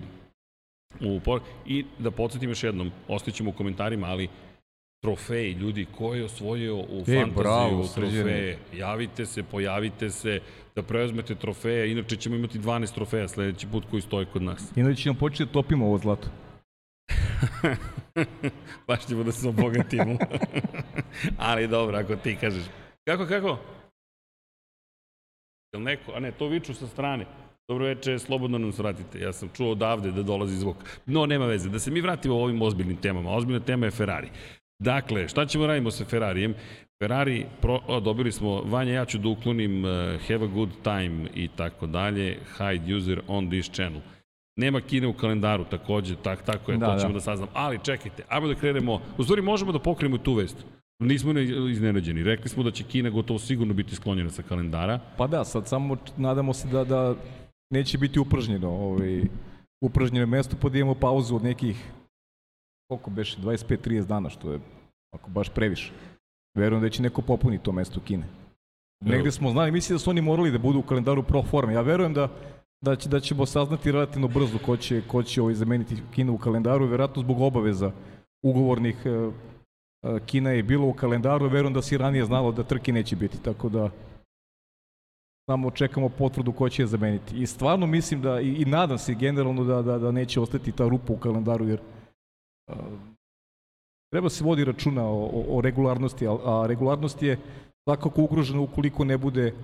u 1.00 1.20
por... 1.24 1.40
I 1.66 1.84
da 1.98 2.10
podsjetim 2.10 2.48
još 2.48 2.64
jednom, 2.64 2.90
ostavićemo 3.08 3.50
u 3.50 3.52
komentarima, 3.52 4.06
ali 4.06 4.28
trofeji, 5.02 5.52
ljudi, 5.52 5.86
ko 5.96 6.14
je 6.14 6.24
osvojio 6.24 6.76
u 6.76 7.04
e, 7.06 7.20
fantaziju 7.20 7.84
trofeje, 7.94 8.58
javite 8.76 9.26
se, 9.26 9.42
pojavite 9.42 10.10
se, 10.10 10.40
da 10.74 10.82
preuzmete 10.82 11.34
trofeje, 11.34 11.92
inače 11.92 12.16
ćemo 12.16 12.36
imati 12.36 12.58
12 12.58 12.94
trofeja 12.94 13.28
sledeći 13.28 13.66
put 13.66 13.84
koji 13.90 14.02
stoje 14.02 14.26
kod 14.26 14.42
nas. 14.42 14.72
Inače 14.76 15.02
ćemo 15.02 15.18
početi 15.18 15.44
da 15.44 15.52
topimo 15.52 15.86
ovo 15.86 15.98
zlato. 15.98 16.28
Baš 18.88 19.06
ćemo 19.06 19.22
da 19.22 19.32
se 19.32 19.48
obogatimo. 19.48 20.16
Ali 21.48 21.68
dobro, 21.68 21.98
ako 21.98 22.16
ti 22.16 22.36
kažeš. 22.40 22.64
Kako, 23.04 23.26
kako? 23.26 23.58
Jel 25.72 25.82
neko? 25.82 26.12
A 26.12 26.20
ne, 26.20 26.32
to 26.32 26.46
viču 26.46 26.74
sa 26.74 26.86
strane. 26.86 27.26
Dobro 27.68 27.86
veče, 27.86 28.18
slobodno 28.18 28.58
nam 28.58 28.72
svratite. 28.72 29.20
Ja 29.20 29.32
sam 29.32 29.48
čuo 29.56 29.72
odavde 29.72 30.10
da 30.12 30.22
dolazi 30.22 30.56
zvuk. 30.56 30.76
No, 31.06 31.26
nema 31.26 31.46
veze. 31.46 31.68
Da 31.68 31.78
se 31.78 31.90
mi 31.90 32.00
vratimo 32.00 32.34
ovim 32.34 32.62
ozbiljnim 32.62 32.96
temama. 32.96 33.30
Ozbiljna 33.30 33.60
tema 33.60 33.86
je 33.86 33.90
Ferrari. 33.90 34.30
Dakle, 34.78 35.28
šta 35.28 35.46
ćemo 35.46 35.66
radimo 35.66 35.90
sa 35.90 36.04
Ferrarijem? 36.04 36.54
Ferrari, 37.02 37.46
pro, 37.60 37.80
o, 37.86 38.00
dobili 38.00 38.32
smo, 38.32 38.62
Vanja, 38.62 38.92
ja 38.92 39.04
ću 39.04 39.18
da 39.18 39.28
uklonim 39.28 39.84
uh, 39.84 39.90
have 40.28 40.44
a 40.44 40.48
good 40.54 40.70
time 40.82 41.28
i 41.34 41.48
tako 41.56 41.86
dalje, 41.86 42.38
hide 42.58 42.94
user 42.94 43.20
on 43.26 43.50
this 43.50 43.70
channel. 43.70 44.00
Nema 44.58 44.80
Kine 44.80 45.06
u 45.06 45.12
kalendaru, 45.12 45.64
takođe, 45.64 46.16
tak, 46.16 46.42
tako 46.42 46.72
je, 46.72 46.78
da, 46.78 46.86
to 46.86 47.00
ćemo 47.00 47.12
da. 47.12 47.14
da 47.14 47.20
saznam. 47.20 47.48
Ali 47.54 47.78
čekajte, 47.82 48.22
ajmo 48.28 48.48
da 48.48 48.54
krenemo, 48.54 49.00
u 49.18 49.22
stvari 49.22 49.42
možemo 49.42 49.72
da 49.72 49.78
pokrenemo 49.78 50.18
tu 50.18 50.34
vest. 50.34 50.56
Nismo 51.02 51.32
ne 51.32 51.44
iznenađeni. 51.70 52.22
Rekli 52.22 52.48
smo 52.48 52.62
da 52.62 52.70
će 52.70 52.84
Kina 52.84 53.10
gotovo 53.10 53.38
sigurno 53.38 53.74
biti 53.74 53.94
sklonjena 53.94 54.30
sa 54.30 54.42
kalendara. 54.42 55.00
Pa 55.16 55.26
da, 55.26 55.44
sad 55.44 55.68
samo 55.68 55.96
nadamo 56.16 56.54
se 56.54 56.68
da, 56.68 56.84
da 56.84 57.14
neće 57.70 57.98
biti 57.98 58.18
upržnjeno. 58.18 58.70
Ovaj, 58.70 59.22
upržnjeno 59.80 60.26
mesto, 60.26 60.56
pa 60.60 60.68
da 60.68 60.78
imamo 60.78 60.94
pauzu 60.94 61.36
od 61.36 61.44
nekih, 61.44 61.84
koliko 62.88 63.10
beše, 63.10 63.36
25-30 63.40 64.06
dana, 64.06 64.30
što 64.30 64.52
je 64.52 64.58
ako 65.14 65.30
baš 65.30 65.48
previše. 65.48 65.92
Verujem 66.54 66.82
da 66.82 66.90
će 66.90 67.02
neko 67.02 67.22
popuniti 67.22 67.64
to 67.64 67.72
mesto 67.72 68.00
Kine. 68.00 68.26
Negde 69.04 69.30
smo 69.30 69.50
znali, 69.50 69.72
mislim 69.72 69.94
da 69.94 69.98
su 69.98 70.10
oni 70.10 70.20
morali 70.20 70.50
da 70.50 70.58
budu 70.58 70.78
u 70.78 70.82
kalendaru 70.82 71.22
pro 71.22 71.42
forme. 71.42 71.72
Ja 71.72 71.80
verujem 71.80 72.14
da, 72.14 72.28
da, 72.80 72.96
će, 72.96 73.08
da 73.08 73.20
ćemo 73.20 73.46
saznati 73.46 73.92
relativno 73.92 74.28
brzo 74.28 74.58
ko 74.66 74.76
će, 74.76 75.02
ko 75.08 75.22
će 75.22 75.42
ovaj 75.42 75.54
zameniti 75.54 75.96
Kinu 76.14 76.34
u 76.34 76.38
kalendaru, 76.38 76.86
verovatno 76.86 77.22
zbog 77.22 77.40
obaveza 77.40 77.92
ugovornih 78.42 78.96
e, 79.04 79.10
e, 79.10 80.20
Kina 80.26 80.50
je 80.50 80.62
bilo 80.62 80.88
u 80.88 80.92
kalendaru, 80.92 81.48
verujem 81.48 81.74
da 81.74 81.82
si 81.82 81.98
ranije 81.98 82.24
znalo 82.24 82.52
da 82.52 82.62
trke 82.62 82.92
neće 82.92 83.16
biti, 83.16 83.42
tako 83.42 83.68
da 83.68 83.90
samo 85.50 85.70
čekamo 85.70 86.08
potvrdu 86.08 86.52
ko 86.52 86.68
će 86.68 86.82
je 86.82 86.86
zameniti. 86.86 87.42
I 87.42 87.46
stvarno 87.46 87.86
mislim 87.86 88.22
da, 88.22 88.40
i, 88.40 88.48
i 88.48 88.64
nadam 88.64 88.98
se 88.98 89.14
generalno 89.14 89.64
da, 89.64 89.82
da, 89.82 89.98
da 89.98 90.10
neće 90.12 90.40
ostati 90.40 90.72
ta 90.72 90.88
rupa 90.88 91.12
u 91.12 91.16
kalendaru, 91.16 91.68
jer 91.68 91.80
uh, 92.70 92.76
treba 94.12 94.28
se 94.28 94.44
vodi 94.44 94.64
računa 94.64 95.04
o, 95.04 95.24
o, 95.24 95.44
o 95.56 95.60
regularnosti, 95.60 96.26
a, 96.26 96.30
a 96.30 96.66
regularnost 96.66 97.22
je 97.22 97.38
svakako 97.88 98.22
ugrožena 98.22 98.60
ukoliko 98.60 99.04
ne 99.04 99.18
bude 99.18 99.54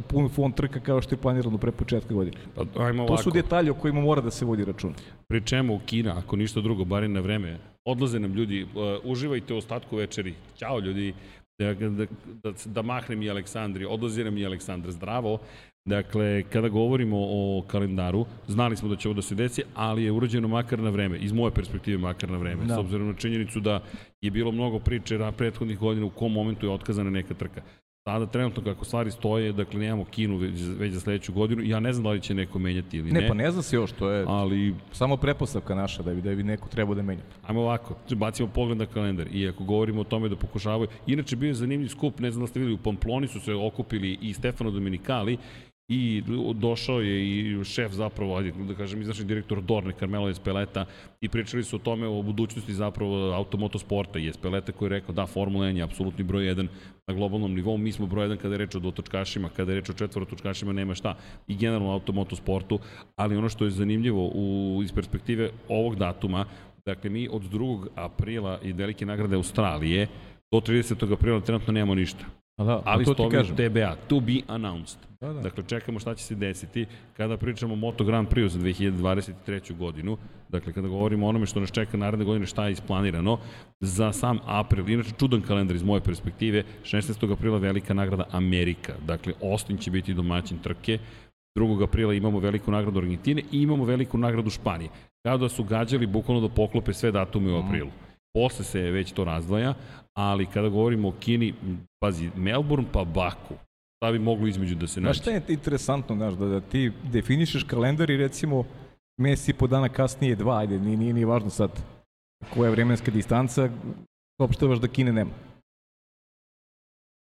pun 0.00 0.28
fond 0.28 0.54
trka 0.54 0.80
kao 0.80 1.02
što 1.02 1.14
je 1.14 1.20
planirano 1.20 1.58
pre 1.58 1.72
početka 1.72 2.14
godine. 2.14 2.36
Pa, 2.54 2.84
ajmo 2.84 3.06
to 3.06 3.18
su 3.18 3.30
detalje 3.30 3.70
o 3.70 3.74
kojima 3.74 4.00
mora 4.00 4.20
da 4.20 4.30
se 4.30 4.44
vodi 4.44 4.64
računa. 4.64 4.94
Pri 5.28 5.40
čemu 5.44 5.80
Kina, 5.86 6.18
ako 6.18 6.36
ništa 6.36 6.60
drugo, 6.60 6.84
bar 6.84 7.10
na 7.10 7.20
vreme, 7.20 7.58
odlaze 7.84 8.20
nam 8.20 8.32
ljudi, 8.32 8.62
uh, 8.62 8.70
uživajte 9.04 9.54
u 9.54 9.56
ostatku 9.56 9.96
večeri. 9.96 10.34
Ćao 10.56 10.78
ljudi, 10.78 11.14
da, 11.58 11.74
da, 11.74 12.06
da, 12.42 12.52
da 12.64 12.82
mahnem 12.82 13.22
i 13.22 13.30
Aleksandri, 13.30 13.84
odlazi 13.84 14.24
nam 14.24 14.38
i 14.38 14.46
Aleksandra 14.46 14.92
zdravo. 14.92 15.38
Dakle, 15.84 16.42
kada 16.42 16.68
govorimo 16.68 17.16
o 17.20 17.64
kalendaru, 17.66 18.26
znali 18.46 18.76
smo 18.76 18.88
da 18.88 18.96
će 18.96 19.08
ovo 19.08 19.14
da 19.14 19.22
se 19.22 19.34
desi, 19.34 19.62
ali 19.74 20.04
je 20.04 20.12
urađeno 20.12 20.48
makar 20.48 20.78
na 20.78 20.90
vreme, 20.90 21.18
iz 21.18 21.32
moje 21.32 21.50
perspektive 21.50 21.98
makar 21.98 22.30
na 22.30 22.38
vreme, 22.38 22.64
da. 22.64 22.74
s 22.74 22.78
obzirom 22.78 23.06
na 23.06 23.14
činjenicu 23.14 23.60
da 23.60 23.80
je 24.20 24.30
bilo 24.30 24.52
mnogo 24.52 24.78
priče 24.78 25.18
na 25.18 25.32
prethodnih 25.32 25.78
godina 25.78 26.06
u 26.06 26.10
kom 26.10 26.32
momentu 26.32 26.66
je 26.66 26.72
otkazana 26.72 27.10
neka 27.10 27.34
trka. 27.34 27.62
Sada 28.04 28.26
trenutno 28.26 28.62
kako 28.62 28.84
stvari 28.84 29.10
stoje, 29.10 29.52
dakle 29.52 29.80
nemamo 29.80 30.04
Kinu 30.04 30.36
već, 30.36 30.52
već 30.78 30.92
za 30.92 31.00
sledeću 31.00 31.32
godinu. 31.32 31.62
Ja 31.62 31.80
ne 31.80 31.92
znam 31.92 32.04
da 32.04 32.10
li 32.10 32.20
će 32.20 32.34
neko 32.34 32.58
menjati 32.58 32.96
ili 32.96 33.12
ne. 33.12 33.20
Ne, 33.20 33.28
pa 33.28 33.34
ne 33.34 33.50
zna 33.50 33.62
se 33.62 33.76
još, 33.76 33.92
to 33.92 34.10
je 34.10 34.24
ali... 34.28 34.74
samo 34.92 35.16
prepostavka 35.16 35.74
naša 35.74 36.02
da 36.02 36.14
bi, 36.14 36.20
da 36.20 36.34
bi 36.34 36.42
neko 36.42 36.68
trebao 36.68 36.94
da 36.94 37.02
menja. 37.02 37.22
Ajmo 37.42 37.60
ovako, 37.60 37.96
bacimo 38.10 38.48
pogled 38.48 38.78
na 38.78 38.86
kalendar 38.86 39.26
i 39.32 39.48
ako 39.48 39.64
govorimo 39.64 40.00
o 40.00 40.04
tome 40.04 40.28
da 40.28 40.36
pokušavaju, 40.36 40.88
inače 41.06 41.36
bio 41.36 41.48
je 41.48 41.54
zanimljiv 41.54 41.88
skup, 41.88 42.20
ne 42.20 42.30
znam 42.30 42.42
da 42.44 42.46
ste 42.46 42.60
videli, 42.60 42.74
u 42.74 42.82
Pamploni 42.82 43.28
su 43.28 43.40
se 43.40 43.54
okupili 43.54 44.18
i 44.22 44.34
Stefano 44.34 44.70
Dominikali 44.70 45.38
i 45.92 46.22
došao 46.54 47.00
je 47.00 47.16
i 47.24 47.64
šef 47.64 47.92
zapravo, 47.92 48.42
da 48.42 48.74
kažem, 48.74 49.02
izvršni 49.02 49.24
direktor 49.24 49.62
Dorne, 49.62 49.92
Carmelo 49.98 50.28
Espeleta 50.28 50.84
i 51.20 51.28
pričali 51.28 51.62
su 51.62 51.76
o 51.76 51.78
tome 51.78 52.06
o 52.06 52.22
budućnosti 52.22 52.74
zapravo 52.74 53.32
automotosporta 53.32 54.18
i 54.18 54.28
Espeleta 54.28 54.72
koji 54.72 54.86
je 54.86 54.90
rekao 54.90 55.14
da 55.14 55.26
Formula 55.26 55.66
1 55.66 55.76
je 55.76 55.82
apsolutni 55.82 56.24
broj 56.24 56.44
1 56.44 56.66
na 57.06 57.14
globalnom 57.14 57.54
nivou, 57.54 57.76
mi 57.76 57.92
smo 57.92 58.06
broj 58.06 58.28
1 58.28 58.36
kada 58.36 58.54
je 58.54 58.58
reč 58.58 58.74
o 58.74 58.80
dotočkašima, 58.80 59.48
kada 59.48 59.72
je 59.72 59.80
reč 59.80 59.90
o 59.90 59.92
četvorotočkašima 59.92 60.72
nema 60.72 60.94
šta 60.94 61.16
i 61.48 61.56
generalno 61.56 61.92
automotosportu, 61.92 62.78
ali 63.16 63.36
ono 63.36 63.48
što 63.48 63.64
je 63.64 63.70
zanimljivo 63.70 64.30
u, 64.34 64.80
iz 64.84 64.92
perspektive 64.92 65.50
ovog 65.68 65.96
datuma, 65.96 66.44
dakle 66.86 67.10
mi 67.10 67.28
od 67.32 67.42
2. 67.42 67.86
aprila 67.94 68.58
i 68.62 68.72
velike 68.72 69.06
nagrade 69.06 69.36
Australije 69.36 70.08
do 70.52 70.60
30. 70.60 71.12
aprila 71.12 71.40
trenutno 71.40 71.72
nemamo 71.72 71.94
ništa. 71.94 72.41
A 72.56 72.64
da, 72.64 72.82
ali 72.84 73.04
to 73.04 73.14
ti 73.14 73.22
kažem. 73.30 73.56
TBA, 73.56 73.96
to 74.08 74.20
be 74.20 74.40
announced. 74.46 74.98
Da, 75.20 75.32
da. 75.32 75.40
Dakle, 75.40 75.64
čekamo 75.66 76.00
šta 76.00 76.14
će 76.14 76.24
se 76.24 76.34
desiti 76.34 76.86
kada 77.16 77.36
pričamo 77.36 77.74
o 77.74 77.76
Moto 77.76 78.04
Grand 78.04 78.28
Prix 78.28 78.48
za 78.48 78.58
2023. 78.58 79.76
godinu. 79.76 80.16
Dakle, 80.48 80.72
kada 80.72 80.88
govorimo 80.88 81.26
o 81.26 81.28
onome 81.28 81.46
što 81.46 81.60
nas 81.60 81.70
čeka 81.70 81.96
naredne 81.96 82.24
godine, 82.24 82.46
šta 82.46 82.66
je 82.66 82.72
isplanirano 82.72 83.38
za 83.80 84.12
sam 84.12 84.38
april. 84.44 84.88
Inače, 84.88 85.10
čudan 85.18 85.40
kalendar 85.42 85.76
iz 85.76 85.82
moje 85.82 86.00
perspektive. 86.00 86.64
16. 86.84 87.32
aprila 87.32 87.58
velika 87.58 87.94
nagrada 87.94 88.24
Amerika. 88.30 88.92
Dakle, 89.06 89.32
Austin 89.42 89.78
će 89.78 89.90
biti 89.90 90.14
domaćin 90.14 90.58
trke. 90.58 90.98
2. 91.58 91.84
aprila 91.84 92.14
imamo 92.14 92.38
veliku 92.38 92.70
nagradu 92.70 92.98
Argentine 92.98 93.42
i 93.52 93.62
imamo 93.62 93.84
veliku 93.84 94.18
nagradu 94.18 94.50
Španije. 94.50 94.90
Kada 95.26 95.48
su 95.48 95.64
gađali 95.64 96.06
bukvalno 96.06 96.48
da 96.48 96.54
poklope 96.54 96.92
sve 96.92 97.10
datume 97.10 97.52
u 97.52 97.58
mhm. 97.58 97.66
aprilu. 97.66 97.90
Posle 98.34 98.64
se 98.64 98.80
već 98.80 99.12
to 99.12 99.24
razdvaja, 99.24 99.74
ali 100.16 100.46
kada 100.46 100.68
govorimo 100.68 101.08
o 101.08 101.14
Kini, 101.20 101.54
pazi, 102.02 102.30
Melbourne 102.36 102.88
pa 102.92 103.04
Baku, 103.04 103.54
šta 103.96 104.12
bi 104.12 104.18
moglo 104.18 104.46
između 104.46 104.74
da 104.74 104.86
se 104.86 105.00
nađe? 105.00 105.14
Znaš 105.14 105.22
šta 105.22 105.30
je 105.30 105.42
interesantno, 105.48 106.16
znaš, 106.16 106.34
da, 106.34 106.46
da 106.46 106.60
ti 106.60 106.92
definišeš 107.12 107.64
kalendar 107.64 108.10
i 108.10 108.16
recimo 108.16 108.64
mesec 109.20 109.48
i 109.48 109.58
po 109.58 109.66
dana 109.66 109.88
kasnije 109.88 110.36
dva, 110.36 110.58
ajde, 110.58 110.78
nije, 110.78 110.96
nije, 110.96 111.12
nije 111.12 111.26
važno 111.26 111.50
sad 111.50 111.70
koja 112.54 112.68
je 112.68 112.70
vremenska 112.70 113.10
distanca, 113.10 113.70
opštavaš 114.38 114.78
da 114.78 114.88
Kine 114.88 115.12
nema. 115.12 115.30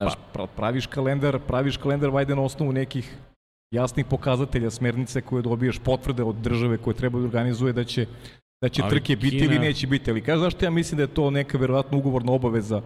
Znaš, 0.03 0.15
pa. 0.33 0.47
praviš 0.47 0.87
kalendar, 0.87 1.39
praviš 1.47 1.77
kalendar, 1.77 2.11
vajde 2.11 2.37
na 2.37 2.43
osnovu 2.43 2.73
nekih 2.73 3.17
jasnih 3.71 4.07
pokazatelja, 4.11 4.71
smernice 4.71 5.21
koje 5.21 5.43
dobiješ 5.43 5.79
potvrde 5.79 6.23
od 6.23 6.37
države 6.37 6.79
koje 6.79 6.97
treba 6.97 7.19
da 7.19 7.25
organizuje 7.25 7.73
da 7.73 7.85
će 7.85 8.07
da 8.61 8.69
će 8.69 8.83
ali 8.83 8.91
trke 8.91 9.17
biti 9.17 9.39
Kina... 9.39 9.45
ili 9.45 9.59
neće 9.59 9.87
biti. 9.87 10.11
Ali 10.11 10.21
kaže, 10.21 10.41
zašto 10.41 10.65
ja 10.65 10.71
mislim 10.71 10.97
da 10.97 11.03
je 11.03 11.15
to 11.15 11.31
neka 11.31 11.59
verovatno 11.59 11.99
ugovorna 11.99 12.33
obaveza 12.33 12.83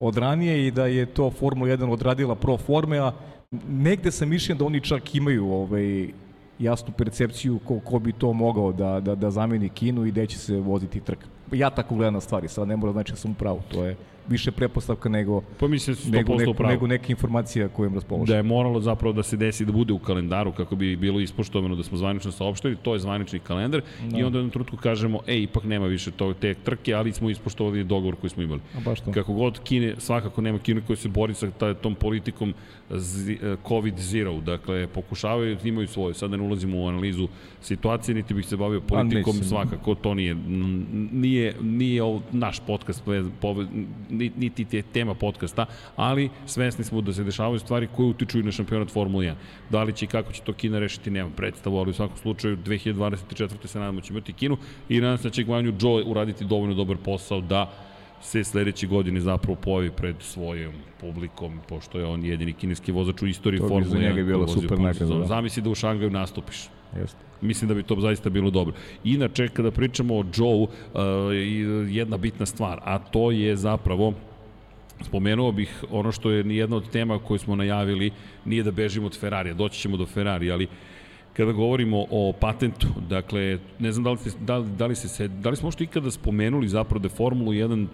od 0.00 0.16
ranije 0.16 0.66
i 0.66 0.70
da 0.70 0.86
je 0.86 1.06
to 1.06 1.30
Formula 1.30 1.70
1 1.70 1.90
odradila 1.90 2.34
pro 2.34 2.56
forme, 2.56 2.98
a 2.98 3.12
negde 3.68 4.10
sam 4.10 4.28
mišljen 4.28 4.58
da 4.58 4.64
oni 4.64 4.80
čak 4.80 5.14
imaju 5.14 5.52
ovaj, 5.52 6.08
jasnu 6.58 6.92
percepciju 6.98 7.58
ko, 7.64 7.80
ko 7.80 7.98
bi 7.98 8.12
to 8.12 8.32
mogao 8.32 8.72
da, 8.72 9.00
da, 9.00 9.14
da 9.14 9.30
zameni 9.30 9.68
Kinu 9.68 10.06
i 10.06 10.10
gde 10.10 10.26
će 10.26 10.38
se 10.38 10.56
voziti 10.56 11.00
trka. 11.00 11.26
Ja 11.54 11.70
tako 11.70 11.94
gledam 11.94 12.14
na 12.14 12.20
stvari, 12.20 12.48
sad 12.48 12.68
ne 12.68 12.76
mora 12.76 12.92
znači 12.92 13.12
da 13.12 13.16
sam 13.16 13.30
u 13.30 13.34
pravu, 13.34 13.60
to 13.68 13.84
je 13.84 13.96
više 14.28 14.52
prepostavka 14.52 15.08
nego, 15.08 15.42
pa 15.60 15.68
mislim, 15.68 15.96
da 16.04 16.18
nego, 16.18 16.34
nego, 16.34 16.62
nego 16.62 16.86
neka 16.86 17.04
informacija 17.08 17.68
kojom 17.68 17.94
raspoložim. 17.94 18.26
Da 18.26 18.36
je 18.36 18.42
moralo 18.42 18.80
zapravo 18.80 19.12
da 19.12 19.22
se 19.22 19.36
desi 19.36 19.64
da 19.64 19.72
bude 19.72 19.92
u 19.92 19.98
kalendaru 19.98 20.52
kako 20.52 20.76
bi 20.76 20.96
bilo 20.96 21.20
ispoštovano 21.20 21.76
da 21.76 21.82
smo 21.82 21.98
zvanično 21.98 22.32
saopštili, 22.32 22.76
to 22.76 22.92
je 22.92 22.98
zvanični 22.98 23.38
kalendar 23.38 23.82
da. 24.10 24.18
i 24.18 24.22
onda 24.22 24.38
u 24.38 24.40
jednom 24.40 24.50
trenutku 24.50 24.76
kažemo, 24.76 25.20
ej, 25.26 25.42
ipak 25.42 25.64
nema 25.64 25.86
više 25.86 26.10
to, 26.10 26.32
te 26.32 26.54
trke, 26.54 26.94
ali 26.94 27.12
smo 27.12 27.30
ispoštovali 27.30 27.84
dogovor 27.84 28.16
koji 28.16 28.30
smo 28.30 28.42
imali. 28.42 28.60
A 28.76 28.80
baš 28.84 29.00
to. 29.00 29.12
Kako 29.12 29.32
god 29.32 29.60
Kine, 29.64 29.94
svakako 29.98 30.40
nema 30.40 30.58
Kine 30.58 30.80
koji 30.86 30.96
se 30.96 31.08
bori 31.08 31.34
sa 31.34 31.74
tom 31.74 31.94
politikom 31.94 32.54
COVID 33.68 33.98
zero, 33.98 34.40
dakle, 34.40 34.86
pokušavaju, 34.86 35.58
imaju 35.64 35.88
svoju, 35.88 36.14
sad 36.14 36.30
ne 36.30 36.40
ulazimo 36.40 36.78
u 36.82 36.88
analizu 36.88 37.28
situacije, 37.60 38.14
niti 38.14 38.34
bih 38.34 38.46
se 38.46 38.56
bavio 38.56 38.80
politikom, 38.80 39.34
svakako 39.34 39.94
to 39.94 40.14
nije, 40.14 40.34
nije, 41.12 41.43
nije 41.60 42.02
naš 42.32 42.60
podcast, 42.66 43.02
niti 44.10 44.64
te 44.64 44.82
tema 44.82 45.14
podcasta, 45.14 45.66
ali 45.96 46.30
svesni 46.46 46.84
smo 46.84 47.00
da 47.00 47.12
se 47.12 47.24
dešavaju 47.24 47.58
stvari 47.58 47.88
koje 47.96 48.08
utiču 48.08 48.38
i 48.38 48.42
na 48.42 48.52
šampionat 48.52 48.90
Formula 48.90 49.24
1. 49.24 49.34
Da 49.70 49.82
li 49.82 49.92
će 49.92 50.04
i 50.04 50.08
kako 50.08 50.32
će 50.32 50.42
to 50.42 50.52
Kina 50.52 50.78
rešiti, 50.78 51.10
nemam 51.10 51.32
predstavu, 51.36 51.78
ali 51.78 51.90
u 51.90 51.94
svakom 51.94 52.16
slučaju 52.16 52.56
2024. 52.56 53.66
se 53.66 53.78
nadamo 53.78 54.00
da 54.00 54.06
će 54.06 54.12
imati 54.12 54.32
Kinu 54.32 54.56
i 54.88 55.00
nadam 55.00 55.18
se 55.18 55.28
da 55.28 55.30
će 55.30 55.42
Gvanju 55.42 55.72
Joe 55.80 56.02
uraditi 56.06 56.44
dovoljno 56.44 56.74
dobar 56.74 56.96
posao 56.96 57.40
da 57.40 57.72
se 58.24 58.44
sledeće 58.44 58.86
godine 58.86 59.20
zapravo 59.20 59.56
pojavi 59.56 59.90
pred 59.90 60.16
svojom 60.20 60.72
publikom, 61.00 61.60
pošto 61.68 61.98
je 61.98 62.04
on 62.04 62.24
jedini 62.24 62.52
kineski 62.52 62.92
vozač 62.92 63.22
u 63.22 63.26
istoriji 63.26 63.58
Formula 63.58 63.80
1. 63.80 63.84
To 63.84 63.94
bi 63.94 64.02
za 64.02 64.08
njega 64.08 64.22
bila 64.22 64.48
super 64.48 64.80
nagrada. 64.80 65.14
Da. 65.14 65.26
Zamisli 65.26 65.62
da 65.62 65.70
u 65.70 65.74
Šangaju 65.74 66.10
nastupiš. 66.10 66.68
Jeste. 66.96 67.18
Mislim 67.40 67.68
da 67.68 67.74
bi 67.74 67.82
to 67.82 67.96
zaista 68.00 68.30
bilo 68.30 68.50
dobro. 68.50 68.74
Inače, 69.04 69.48
kada 69.48 69.70
pričamo 69.70 70.14
o 70.14 70.24
Joe, 70.36 70.62
uh, 70.62 70.68
jedna 71.88 72.16
bitna 72.16 72.46
stvar, 72.46 72.80
a 72.84 72.98
to 72.98 73.30
je 73.30 73.56
zapravo 73.56 74.12
Spomenuo 75.02 75.52
bih 75.52 75.84
ono 75.90 76.12
što 76.12 76.30
je 76.30 76.56
jedna 76.56 76.76
od 76.76 76.90
tema 76.90 77.18
koju 77.18 77.38
smo 77.38 77.56
najavili, 77.56 78.10
nije 78.44 78.62
da 78.62 78.70
bežimo 78.70 79.06
od 79.06 79.18
Ferrarija, 79.20 79.54
doći 79.54 79.80
ćemo 79.80 79.96
do 79.96 80.06
Ferrarija, 80.06 80.54
ali 80.54 80.66
kada 81.32 81.52
govorimo 81.52 82.06
o 82.10 82.32
patentu, 82.40 82.86
dakle, 83.08 83.58
ne 83.78 83.92
znam 83.92 84.04
da 84.04 84.10
li, 84.10 84.18
da, 84.40 84.60
da 84.60 84.86
li, 84.86 84.94
se, 84.94 85.28
da 85.28 85.50
li 85.50 85.56
smo 85.56 85.66
možda 85.66 85.84
ikada 85.84 86.10
spomenuli 86.10 86.68
zapravo 86.68 86.98
da 86.98 87.06
je 87.06 87.16
Formulu 87.16 87.52
1 87.52 87.86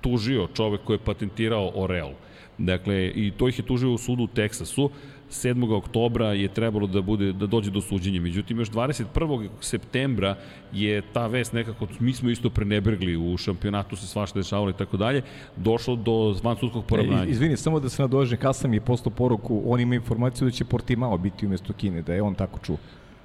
tužio 0.00 0.48
čovek 0.54 0.80
koji 0.84 0.94
je 0.94 1.04
patentirao 1.04 1.72
Oreal. 1.74 2.12
Dakle, 2.58 3.12
i 3.14 3.32
to 3.36 3.48
ih 3.48 3.58
je 3.58 3.66
tužio 3.66 3.92
u 3.92 3.98
sudu 3.98 4.22
u 4.22 4.26
Teksasu. 4.26 4.90
7. 5.30 5.74
oktobra 5.74 6.32
je 6.32 6.48
trebalo 6.48 6.86
da 6.86 7.02
bude 7.02 7.32
da 7.32 7.46
dođe 7.46 7.70
do 7.70 7.80
suđenja. 7.80 8.20
Međutim, 8.20 8.58
još 8.58 8.70
21. 8.70 9.48
septembra 9.60 10.36
je 10.72 11.02
ta 11.12 11.26
vest 11.26 11.52
nekako, 11.52 11.86
mi 12.00 12.12
smo 12.12 12.30
isto 12.30 12.50
prenebrgli 12.50 13.16
u 13.16 13.36
šampionatu 13.36 13.96
se 13.96 14.06
svašta 14.06 14.38
dešavalo 14.38 14.70
i 14.70 14.78
tako 14.78 14.96
dalje, 14.96 15.22
došlo 15.56 15.96
do 15.96 16.36
vansudskog 16.42 16.84
poravnanja. 16.84 17.24
E, 17.24 17.30
izvini, 17.30 17.56
samo 17.56 17.80
da 17.80 17.88
se 17.88 18.02
nadožem, 18.02 18.38
Kasam 18.38 18.74
je 18.74 18.80
poslao 18.80 19.14
poruku, 19.14 19.62
on 19.66 19.80
ima 19.80 19.94
informaciju 19.94 20.48
da 20.48 20.50
će 20.50 20.64
Portimao 20.64 21.18
biti 21.18 21.46
umesto 21.46 21.72
Kine, 21.72 22.02
da 22.02 22.14
je 22.14 22.22
on 22.22 22.34
tako 22.34 22.58
čuo. 22.58 22.76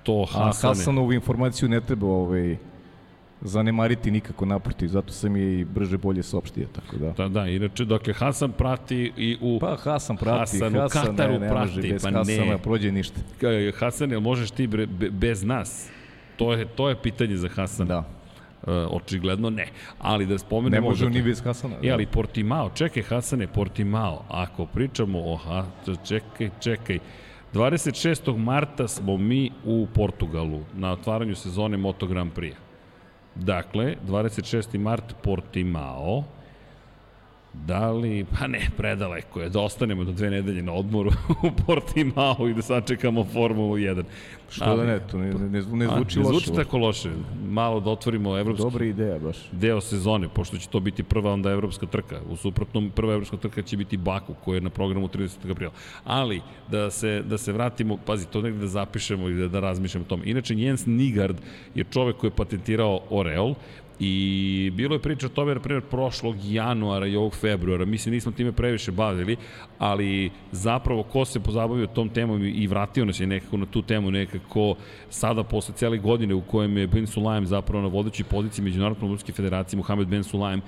To 0.03 0.25
Hasane. 0.25 0.71
A 0.71 0.75
Hasanovu 0.75 1.13
informaciju 1.13 1.69
ne 1.69 1.81
treba 1.81 2.07
ovaj, 2.07 2.57
zanemariti 3.43 4.11
nikako 4.11 4.45
naprotiv, 4.45 4.87
zato 4.87 5.13
sam 5.13 5.35
je 5.35 5.59
i 5.59 5.65
brže 5.65 5.97
bolje 5.97 6.23
saopštio, 6.23 6.67
tako 6.75 6.97
da. 6.97 7.11
Da, 7.11 7.27
da, 7.27 7.47
inače, 7.47 7.85
dakle, 7.85 8.13
Hasan 8.13 8.51
prati 8.51 9.11
i 9.17 9.37
u... 9.41 9.59
Pa 9.59 9.75
Hasan 9.75 10.17
prati, 10.17 10.39
Hasan, 10.39 10.73
Hasan 10.73 11.01
u 11.01 11.09
Kataru 11.09 11.33
ne, 11.33 11.39
ne 11.39 11.49
prati, 11.49 11.67
može, 11.67 11.81
bez 11.81 12.03
pa 12.03 12.11
Hasana 12.11 12.51
ne. 12.51 12.57
prođe 12.57 12.91
ništa. 12.91 13.19
Hasan, 13.79 14.11
jel 14.11 14.21
možeš 14.21 14.51
ti 14.51 14.67
bre, 14.67 14.85
be, 14.85 15.09
bez 15.09 15.43
nas? 15.43 15.89
To 16.37 16.53
je, 16.53 16.65
to 16.65 16.89
je 16.89 16.95
pitanje 16.95 17.37
za 17.37 17.49
Hasana. 17.49 17.87
Da. 17.87 18.03
Uh, 18.67 18.73
očigledno 18.91 19.49
ne. 19.49 19.67
Ali 19.99 20.25
da 20.25 20.37
spomenemo... 20.37 20.81
Ne 20.81 20.89
može 20.89 21.05
dakle, 21.05 21.19
ni 21.19 21.25
bez 21.25 21.43
Hasana. 21.43 21.75
E, 21.83 21.91
ali 21.91 22.05
Portimao, 22.05 22.69
čekaj 22.69 23.03
Hasane, 23.03 23.47
Portimao, 23.47 24.25
ako 24.29 24.65
pričamo 24.65 25.19
o... 25.19 25.35
Ha, 25.35 25.65
čekaj, 26.07 26.49
čekaj. 26.59 26.99
26. 27.53 28.37
marta 28.37 28.87
smo 28.87 29.17
mi 29.17 29.51
u 29.65 29.87
Portugalu 29.93 30.61
na 30.73 30.91
otvaranju 30.91 31.35
sezone 31.35 31.77
Moto 31.77 32.07
Grand 32.07 32.31
Prix. 32.33 32.62
Dakle, 33.35 33.97
26. 34.05 34.77
mart 34.77 35.15
Portimao. 35.21 36.23
Da 37.53 37.91
li, 37.91 38.25
pa 38.39 38.47
ne, 38.47 38.69
predaleko 38.77 39.41
je, 39.41 39.49
da 39.49 39.61
ostanemo 39.61 40.03
do 40.03 40.11
dve 40.11 40.29
nedelje 40.29 40.63
na 40.63 40.73
odmoru 40.73 41.11
u 41.47 41.51
Portimao 41.65 42.47
i 42.49 42.53
da 42.53 42.61
sačekamo 42.61 43.23
Formulu 43.23 43.75
1. 43.75 44.03
Što 44.49 44.65
Ali, 44.65 44.77
da 44.77 44.85
ne, 44.85 44.99
to 45.11 45.17
ne, 45.17 45.33
ne, 45.33 45.49
ne 45.49 45.61
zvuči 45.61 45.87
a, 45.87 45.95
loše. 45.95 46.19
Ne 46.19 46.25
zvuči 46.25 46.53
tako 46.55 46.77
loše. 46.77 47.09
Malo 47.49 47.79
da 47.79 47.89
otvorimo 47.89 48.37
evropski 48.37 48.63
Dobra 48.63 48.85
ideja 48.85 49.19
baš. 49.19 49.37
deo 49.51 49.81
sezone, 49.81 50.29
pošto 50.29 50.57
će 50.57 50.69
to 50.69 50.79
biti 50.79 51.03
prva 51.03 51.33
onda 51.33 51.51
evropska 51.51 51.85
trka. 51.85 52.19
U 52.29 52.35
suprotnom, 52.35 52.91
prva 52.95 53.13
evropska 53.13 53.37
trka 53.37 53.61
će 53.61 53.77
biti 53.77 53.97
Baku, 53.97 54.33
koja 54.45 54.55
je 54.55 54.61
na 54.61 54.69
programu 54.69 55.07
30. 55.07 55.51
aprila. 55.51 55.71
Ali, 56.03 56.41
da 56.71 56.91
se, 56.91 57.21
da 57.21 57.37
se 57.37 57.53
vratimo, 57.53 57.97
pazi, 58.05 58.27
to 58.27 58.41
negde 58.41 58.59
da 58.59 58.67
zapišemo 58.67 59.29
i 59.29 59.33
da, 59.33 59.47
da 59.47 59.59
razmišljamo 59.59 60.05
o 60.05 60.09
tome. 60.09 60.23
Inače, 60.25 60.55
Jens 60.55 60.85
Nigard 60.85 61.37
je 61.75 61.83
čovek 61.83 62.17
koji 62.17 62.29
je 62.29 62.35
patentirao 62.35 63.01
Oreol, 63.09 63.55
I 63.99 64.71
bilo 64.73 64.95
je 64.95 65.01
priča 65.01 65.25
o 65.25 65.29
tome, 65.29 65.53
na 65.53 65.59
primjer, 65.59 65.83
prošlog 65.83 66.35
januara 66.43 67.07
i 67.07 67.15
ovog 67.15 67.35
februara. 67.35 67.85
Mi 67.85 67.97
se 67.97 68.11
nismo 68.11 68.31
time 68.31 68.51
previše 68.51 68.91
bavili, 68.91 69.37
ali 69.79 70.31
zapravo 70.51 71.03
ko 71.03 71.25
se 71.25 71.39
pozabavio 71.39 71.87
tom 71.87 72.09
temom 72.09 72.43
i 72.45 72.67
vratio 72.67 73.05
nas 73.05 73.19
je 73.19 73.27
nekako 73.27 73.57
na 73.57 73.65
tu 73.65 73.81
temu, 73.81 74.11
nekako 74.11 74.75
sada 75.09 75.43
posle 75.43 75.75
cijele 75.75 75.97
godine 75.97 76.33
u 76.33 76.41
kojem 76.41 76.77
je 76.77 76.87
Ben 76.87 77.07
Sulaim 77.07 77.45
zapravo 77.45 77.81
na 77.81 77.87
vodećoj 77.87 78.25
poziciji 78.25 78.65
Međunarodne 78.65 79.05
Olimpijske 79.05 79.33
federacije, 79.33 79.77
Mohamed 79.77 80.07
Ben 80.07 80.23
Sulaim, 80.23 80.61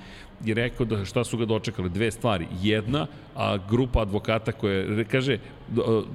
je 0.44 0.54
rekao 0.54 0.86
da 0.86 1.04
šta 1.04 1.24
su 1.24 1.36
ga 1.36 1.44
dočekali. 1.44 1.88
Dve 1.88 2.10
stvari. 2.10 2.46
Jedna, 2.62 3.06
a 3.34 3.58
grupa 3.70 4.00
advokata 4.00 4.52
koja 4.52 5.04
kaže, 5.04 5.38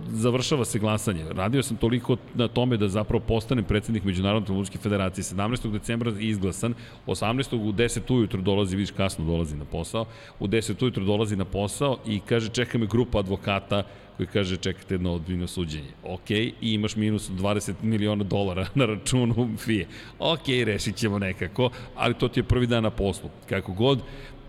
završava 0.07 0.65
se 0.65 0.79
glasanje. 0.79 1.25
Radio 1.29 1.63
sam 1.63 1.77
toliko 1.77 2.17
na 2.35 2.47
tome 2.47 2.77
da 2.77 2.87
zapravo 2.87 3.23
postanem 3.27 3.65
predsednik 3.65 4.03
Međunarodne 4.03 4.55
Olimpijske 4.55 4.77
federacije. 4.77 5.23
17. 5.23 5.71
decembra 5.71 6.11
je 6.11 6.29
izglasan, 6.29 6.73
18. 7.07 7.55
u 7.55 7.71
10 7.73 8.13
ujutru 8.13 8.41
dolazi, 8.41 8.75
vidiš 8.75 8.91
kasno 8.91 9.25
dolazi 9.25 9.55
na 9.55 9.65
posao, 9.65 10.05
u 10.39 10.47
10 10.47 10.83
ujutru 10.83 11.05
dolazi 11.05 11.35
na 11.35 11.45
posao 11.45 11.97
i 12.05 12.19
kaže 12.19 12.49
čeka 12.49 12.77
me 12.77 12.85
grupa 12.85 13.19
advokata 13.19 13.83
koji 14.21 14.27
kaže 14.27 14.57
čekate 14.57 14.93
jedno 14.93 15.13
odbiljno 15.13 15.47
suđenje. 15.47 15.89
Ok, 16.03 16.29
i 16.29 16.53
imaš 16.61 16.95
minus 16.95 17.29
20 17.29 17.73
miliona 17.81 18.23
dolara 18.23 18.67
na 18.75 18.85
računu 18.85 19.57
FIE. 19.57 19.87
Ok, 20.19 20.47
rešit 20.65 20.95
ćemo 20.95 21.19
nekako, 21.19 21.69
ali 21.95 22.13
to 22.13 22.27
ti 22.27 22.39
je 22.39 22.43
prvi 22.43 22.67
dan 22.67 22.83
na 22.83 22.89
poslu. 22.89 23.29
Kako 23.49 23.73
god, 23.73 24.01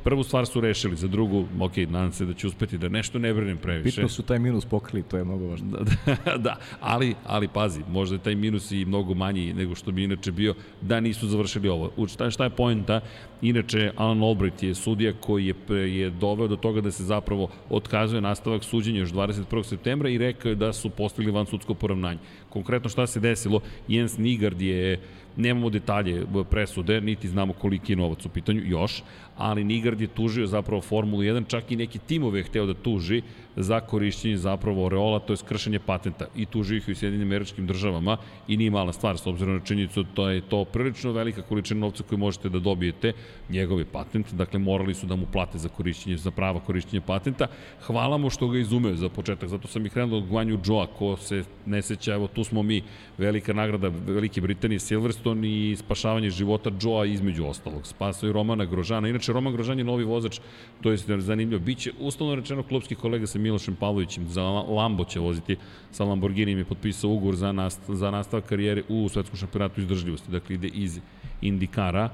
Prvu 0.05 0.23
stvar 0.23 0.47
su 0.47 0.61
rešili, 0.61 0.97
za 0.97 1.09
drugu, 1.09 1.45
ok, 1.61 1.77
nadam 1.77 2.13
se 2.13 2.25
da 2.27 2.35
će 2.35 2.47
uspeti 2.47 2.79
da 2.79 2.89
nešto 2.89 3.19
ne 3.19 3.35
brinem 3.35 3.59
previše. 3.59 3.85
Bitno 3.85 4.09
su 4.09 4.23
taj 4.23 4.39
minus 4.39 4.65
pokrili, 4.65 5.03
to 5.03 5.17
je 5.17 5.25
mnogo 5.25 5.47
važno. 5.47 5.69
Da, 5.71 5.85
da, 6.25 6.37
da, 6.47 6.57
ali, 6.81 7.15
ali 7.27 7.49
pazi, 7.49 7.81
možda 7.89 8.17
je 8.17 8.23
taj 8.23 8.35
minus 8.35 8.71
i 8.71 8.85
mnogo 8.85 9.15
manji 9.15 9.53
nego 9.53 9.75
što 9.75 9.93
bi 9.93 10.05
inače 10.05 10.33
bio 10.33 10.55
da 10.81 11.01
nisu 11.01 11.29
završili 11.29 11.69
ovo. 11.69 11.91
U 11.97 12.07
šta, 12.07 12.31
šta 12.31 12.45
je 12.45 12.51
pojenta? 12.51 13.01
Inače, 13.43 13.93
Alan 13.97 14.23
Albright 14.23 14.63
je 14.63 14.75
sudija 14.75 15.13
koji 15.21 15.47
je, 15.47 15.97
je 15.97 16.11
doveo 16.11 16.49
do 16.49 16.57
toga 16.57 16.81
da 16.81 16.91
se 16.91 17.05
zapravo 17.05 17.49
otkazuje 17.71 18.21
nastavak 18.21 18.65
suđenja 18.65 19.01
još 19.01 19.13
21. 19.13 19.63
septembra 19.63 20.09
i 20.09 20.19
rekao 20.19 20.49
je 20.49 20.55
da 20.55 20.73
su 20.73 20.91
postigli 20.91 21.33
van 21.33 21.47
sudsko 21.47 21.75
poravnanje. 21.75 22.19
Konkretno 22.49 22.91
šta 22.91 23.07
se 23.07 23.21
desilo, 23.21 23.61
Jens 23.89 24.19
Nigard 24.19 24.61
je 24.61 25.01
nemamo 25.37 25.71
detalje 25.71 26.27
presude, 26.51 27.01
niti 27.01 27.29
znamo 27.29 27.53
koliki 27.53 27.93
je 27.93 27.97
novac 27.97 28.27
u 28.27 28.29
pitanju, 28.29 28.63
još, 28.65 29.03
ali 29.37 29.65
Nigard 29.65 30.01
je 30.01 30.07
tužio 30.07 30.47
zapravo 30.47 30.83
Formulu 30.83 31.23
1, 31.23 31.47
čak 31.47 31.73
i 31.73 31.77
neki 31.77 31.99
timove 31.99 32.41
je 32.41 32.45
hteo 32.45 32.67
da 32.67 32.75
tuži 32.75 33.23
za 33.57 33.81
korišćenje 33.81 34.37
zapravo 34.37 34.85
Oreola, 34.87 35.19
to 35.19 35.33
je 35.33 35.37
skršenje 35.37 35.79
patenta 35.79 36.27
i 36.37 36.47
tuži 36.47 36.77
ih 36.77 36.89
u 36.89 36.95
Sjedinim 36.95 37.29
američkim 37.29 37.67
državama 37.67 38.17
i 38.49 38.57
nije 38.57 38.71
mala 38.71 38.93
stvar, 38.93 39.19
s 39.19 39.27
obzirom 39.27 39.55
na 39.55 39.61
činjenicu 39.61 40.05
to 40.15 40.29
je 40.29 40.41
to 40.41 40.65
prilično 40.65 41.13
velika 41.13 41.43
količina 41.43 41.81
novca 41.81 42.03
koju 42.03 42.19
možete 42.19 42.49
da 42.49 42.59
dobijete, 42.59 43.13
njegov 43.49 43.79
je 43.79 43.85
patent, 43.85 44.33
dakle 44.33 44.59
morali 44.59 44.95
su 44.95 45.07
da 45.07 45.17
mu 45.17 45.27
plate 45.33 45.59
za 45.59 45.69
korišćenje, 45.69 46.17
za 46.17 46.31
prava 46.31 46.61
korišćenja 46.61 47.01
patenta. 47.01 47.47
Hvala 47.87 48.19
mu 48.19 48.31
što 48.31 48.49
ga 48.49 48.59
izumeo 48.59 48.95
za 48.95 49.09
početak, 49.09 49.49
zato 49.49 49.69
sam 49.69 49.87
i 49.87 49.91
krenuo 49.91 50.19
od 50.19 50.27
Guanju 50.27 50.59
Joa, 50.65 50.87
ko 50.87 51.17
se 51.17 51.45
ne 51.67 51.83
seća, 51.83 52.15
evo 52.15 52.27
tu 52.27 52.45
smo 52.45 52.63
mi, 52.63 52.83
velika 53.19 53.53
nagrada 53.53 53.89
Velike 54.07 54.41
Britanije, 54.41 54.79
Silverstone 54.79 55.49
i 55.49 55.77
spašavanje 55.77 56.31
života 56.31 56.71
Joa 56.83 57.07
između 57.07 57.47
ostalog. 57.47 57.87
Spasao 57.87 58.29
i 58.29 58.33
Romana 58.33 58.65
Grožana. 58.65 59.09
Inače, 59.09 59.22
Roman 59.29 59.53
Grožan 59.53 59.79
je 59.79 59.85
novi 59.85 60.05
vozač, 60.05 60.41
to 60.83 60.91
je 60.91 61.21
zanimljivo. 61.21 61.61
Biće 61.61 61.93
uslovno 62.01 62.35
rečeno 62.35 62.63
klubski 62.63 62.95
kolega 62.95 63.27
sa 63.27 63.39
Milošem 63.39 63.77
Pavlovićem, 63.77 64.29
za 64.29 64.43
Lambo 64.43 65.05
će 65.05 65.21
voziti, 65.21 65.57
sa 65.91 66.05
Lamborghini 66.05 66.53
je 66.53 66.65
potpisao 66.65 67.11
ugovor 67.11 67.37
za, 67.37 67.53
nast, 67.53 67.81
za 67.89 68.11
nastavak 68.11 68.45
karijere 68.45 68.83
u 68.89 69.09
svetskom 69.09 69.39
šampionatu 69.39 69.81
izdržljivosti. 69.81 70.31
Dakle, 70.31 70.55
ide 70.55 70.69
iz 70.69 71.01
Indikara, 71.41 72.11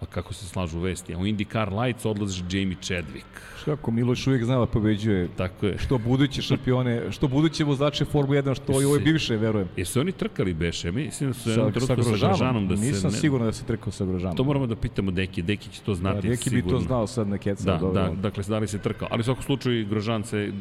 a 0.00 0.06
kako 0.06 0.34
se 0.34 0.46
slažu 0.46 0.78
vesti. 0.78 1.14
A 1.14 1.18
u 1.18 1.26
IndyCar 1.26 1.82
Lights 1.82 2.06
odlazi 2.06 2.42
Jamie 2.50 2.76
Chadwick. 2.80 3.59
Kako 3.64 3.90
Miloš 3.90 4.26
uvijek 4.26 4.44
zna 4.44 4.58
da 4.58 4.66
pobeđuje. 4.66 5.28
Tako 5.36 5.66
je. 5.66 5.78
Što 5.78 5.98
buduće 5.98 6.42
šampione, 6.42 7.12
što 7.12 7.28
buduće 7.28 7.64
vozače 7.64 8.04
Formule 8.04 8.42
1, 8.42 8.56
što 8.56 8.82
i 8.82 8.84
ove 8.84 8.98
bivše, 8.98 9.36
verujem. 9.36 9.68
Jesu 9.76 10.00
oni 10.00 10.12
trkali 10.12 10.54
beše? 10.54 10.92
Mislim 10.92 11.30
da 11.30 11.34
su 11.34 11.50
sa, 11.54 11.80
sa, 11.80 11.86
sa 11.86 11.94
Grožanom. 11.94 12.68
Da 12.68 12.74
Nisam 12.74 13.10
se, 13.10 13.16
ne... 13.16 13.20
siguran 13.20 13.46
da 13.46 13.52
se 13.52 13.64
trkao 13.64 13.92
sa 13.92 14.04
Grožanom. 14.04 14.36
To 14.36 14.44
moramo 14.44 14.66
da 14.66 14.76
pitamo 14.76 15.10
Deki. 15.10 15.42
Deki 15.42 15.70
će 15.70 15.80
to 15.80 15.94
znati 15.94 16.28
da, 16.28 16.30
Deki 16.30 16.50
sigurno. 16.50 16.64
bi 16.64 16.70
to 16.70 16.80
znao 16.80 17.06
sad 17.06 17.28
na 17.28 17.38
keca. 17.38 17.64
Da, 17.64 17.78
dobro. 17.78 18.02
da, 18.02 18.10
dakle, 18.14 18.44
da 18.48 18.58
li 18.58 18.68
se 18.68 18.78
trkao. 18.78 19.08
Ali 19.10 19.20
u 19.20 19.24
svakom 19.24 19.42
slučaju 19.42 19.86
Grožan 19.86 20.24
se 20.24 20.52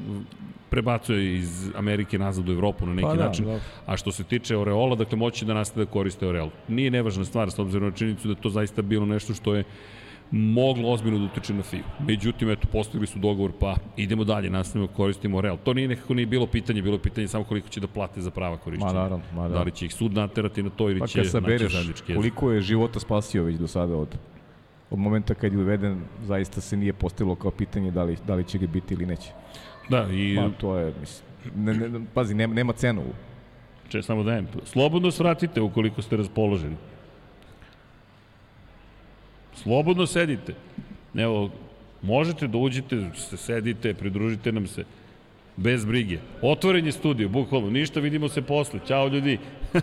prebacuje 0.70 1.36
iz 1.36 1.72
Amerike 1.76 2.20
nazad 2.20 2.50
u 2.50 2.52
Evropu 2.52 2.86
na 2.86 2.94
neki 2.94 3.08
pa, 3.08 3.16
da, 3.16 3.26
način. 3.26 3.46
Da. 3.46 3.60
A 3.86 3.98
što 3.98 4.12
se 4.12 4.24
tiče 4.24 4.58
Oreola, 4.58 4.96
dakle 4.96 5.18
moći 5.18 5.46
da 5.46 5.54
nastave 5.54 5.86
da 5.86 5.92
koriste 5.92 6.28
Oreol. 6.28 6.50
Nije 6.68 6.92
nevažna 6.92 7.26
stvar 7.26 7.52
s 7.52 7.60
obzirom 7.60 7.90
na 7.90 7.96
činjenicu 7.96 8.28
da 8.28 8.36
to 8.36 8.50
zaista 8.50 8.82
bilo 8.82 9.06
nešto 9.06 9.34
što 9.34 9.56
je 9.56 9.64
moglo 10.32 10.90
ozbiljno 10.90 11.20
da 11.20 11.26
utiče 11.26 11.54
na 11.54 11.64
FIU. 11.64 11.84
Međutim, 12.00 12.50
eto, 12.50 12.68
postigli 12.72 13.08
su 13.08 13.20
dogovor, 13.20 13.52
pa 13.60 13.76
idemo 13.98 14.24
dalje, 14.24 14.50
nastavimo 14.50 14.88
da 14.88 14.94
koristimo 14.94 15.42
Real. 15.42 15.58
To 15.64 15.74
nije 15.74 15.88
nekako 15.88 16.14
nije 16.14 16.26
bilo 16.26 16.48
pitanje, 16.48 16.82
bilo 16.82 16.96
je 16.96 17.02
pitanje 17.02 17.28
samo 17.28 17.44
koliko 17.44 17.70
će 17.70 17.80
da 17.80 17.88
plate 17.88 18.22
za 18.22 18.32
prava 18.32 18.58
korišćenja. 18.58 18.94
Ma 18.94 19.00
naravno, 19.00 19.26
ma 19.36 19.48
da. 19.48 19.54
Da 19.54 19.64
li 19.64 19.72
će 19.72 19.86
ih 19.86 19.94
sud 19.94 20.14
naterati 20.14 20.64
na 20.64 20.70
to 20.70 20.90
ili 20.90 21.00
pa, 21.00 21.08
će 21.08 21.20
naći 21.20 21.68
zajednički 21.70 22.16
koliko 22.16 22.52
je 22.52 22.62
života 22.62 23.00
spasio 23.00 23.44
već 23.44 23.56
do 23.58 23.68
sada 23.68 23.96
od, 23.96 24.18
od 24.90 25.00
momenta 25.00 25.34
kad 25.34 25.54
je 25.54 25.60
uveden, 25.60 26.02
zaista 26.24 26.62
se 26.62 26.78
nije 26.78 26.94
postavilo 26.94 27.36
kao 27.36 27.52
pitanje 27.52 27.92
da 27.92 28.04
li, 28.04 28.18
da 28.28 28.36
li 28.36 28.44
će 28.44 28.58
ga 28.58 28.68
biti 28.68 28.94
ili 28.94 29.06
neće. 29.06 29.32
Da, 29.90 30.08
i... 30.12 30.36
Ma, 30.36 30.52
to 30.58 30.78
je, 30.78 30.94
mislim, 31.00 31.26
ne, 31.56 31.74
ne, 31.74 32.06
pazi, 32.14 32.36
nema, 32.36 32.54
nema 32.54 32.74
cenu. 32.74 33.02
Če, 33.90 34.02
samo 34.02 34.24
dajem. 34.24 34.48
Slobodno 34.64 35.12
svratite 35.12 35.62
ukoliko 35.62 36.02
ste 36.02 36.18
raspoloženi. 36.18 36.76
Slobodno 39.64 40.06
sedite. 40.08 40.54
Evo, 41.16 41.50
možete 42.02 42.48
da 42.48 42.58
uđete, 42.58 43.10
se 43.16 43.38
sedite, 43.38 43.94
pridružite 43.94 44.52
nam 44.52 44.68
se. 44.68 44.86
Bez 45.58 45.86
brige. 45.86 46.18
Otvoren 46.42 46.86
je 46.86 46.92
studio, 46.92 47.30
bukvalno. 47.30 47.70
Ništa, 47.70 48.00
vidimo 48.00 48.30
se 48.30 48.42
posle. 48.42 48.80
Ćao 48.88 49.08
ljudi. 49.08 49.38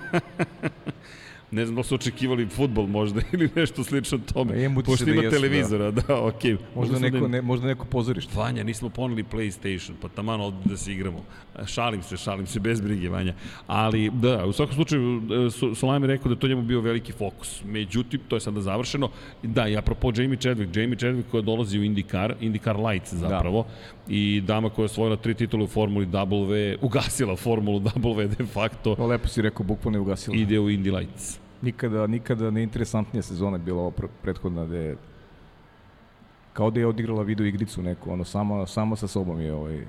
Ne 1.50 1.66
znam 1.66 1.76
da 1.76 1.82
su 1.82 1.94
očekivali 1.94 2.46
futbol 2.46 2.86
možda 2.86 3.20
ili 3.32 3.50
nešto 3.54 3.84
slično 3.84 4.18
tome. 4.32 4.52
Pa 4.52 4.58
imam 4.58 4.84
Pošto 4.84 5.04
da 5.04 5.10
ima 5.10 5.22
jesu, 5.22 5.34
da. 5.34 5.36
televizora, 5.36 5.90
da, 5.90 6.00
da 6.08 6.22
okej. 6.22 6.52
Okay. 6.52 6.58
Možda 6.74 6.98
neko, 6.98 7.28
ne, 7.28 7.42
možda 7.42 7.66
neko 7.66 7.84
pozorište. 7.84 8.32
Vanja, 8.36 8.64
nismo 8.64 8.88
poneli 8.88 9.24
PlayStation, 9.24 9.92
pa 10.02 10.08
taman 10.08 10.40
ovde 10.40 10.58
da 10.64 10.76
se 10.76 10.92
igramo. 10.92 11.24
Šalim 11.66 12.02
se, 12.02 12.16
šalim 12.16 12.46
se, 12.46 12.60
bez 12.60 12.80
brige, 12.80 13.08
Vanja. 13.08 13.34
Ali, 13.66 14.10
da, 14.10 14.46
u 14.46 14.52
svakom 14.52 14.74
slučaju, 14.74 15.22
Solajm 15.74 16.02
je 16.02 16.06
rekao 16.06 16.28
da 16.28 16.40
to 16.40 16.48
njemu 16.48 16.62
bio 16.62 16.80
veliki 16.80 17.12
fokus. 17.12 17.62
Međutim, 17.64 18.20
to 18.28 18.36
je 18.36 18.40
sada 18.40 18.60
završeno. 18.60 19.10
Da, 19.42 19.68
i 19.68 19.76
apropo 19.76 20.12
Jamie 20.16 20.38
Chadwick, 20.38 20.80
Jamie 20.80 20.96
Chadwick 20.96 21.30
koja 21.30 21.42
dolazi 21.42 21.78
u 21.78 21.82
IndyCar, 21.82 22.34
IndyCar 22.40 22.90
Lights 22.90 23.12
da. 23.12 23.18
zapravo, 23.18 23.62
da. 23.62 24.14
i 24.14 24.40
dama 24.40 24.70
koja 24.70 24.82
je 24.82 24.86
osvojila 24.86 25.16
tri 25.16 25.34
titule 25.34 25.64
u 25.64 25.66
Formuli 25.66 26.06
W, 26.06 26.76
ugasila 26.80 27.36
Formulu 27.36 27.80
W 27.80 28.36
de 28.36 28.46
facto. 28.46 28.96
No, 28.98 29.06
lepo 29.06 29.28
si 29.28 29.42
rekao, 29.42 29.66
bukvalno 29.66 29.98
je 29.98 30.02
ugasila. 30.02 30.36
Ide 30.36 30.58
u 30.58 30.70
Indy 30.70 30.98
Lights. 30.98 31.45
Nikada, 31.62 32.06
nikada 32.06 32.50
neinteresantnija 32.50 33.22
sezona 33.22 33.56
je 33.56 33.62
bila 33.62 33.80
ova 33.80 33.92
prethodna 34.22 34.66
gde 34.66 34.78
je 34.78 34.96
kao 36.52 36.70
da 36.70 36.80
je 36.80 36.86
odigrala 36.86 37.22
video 37.22 37.46
igricu 37.46 37.82
neku, 37.82 38.12
ono, 38.12 38.24
sama, 38.24 38.66
sama 38.66 38.96
sa 38.96 39.06
sobom 39.06 39.40
je 39.40 39.52
ovaj, 39.52 39.86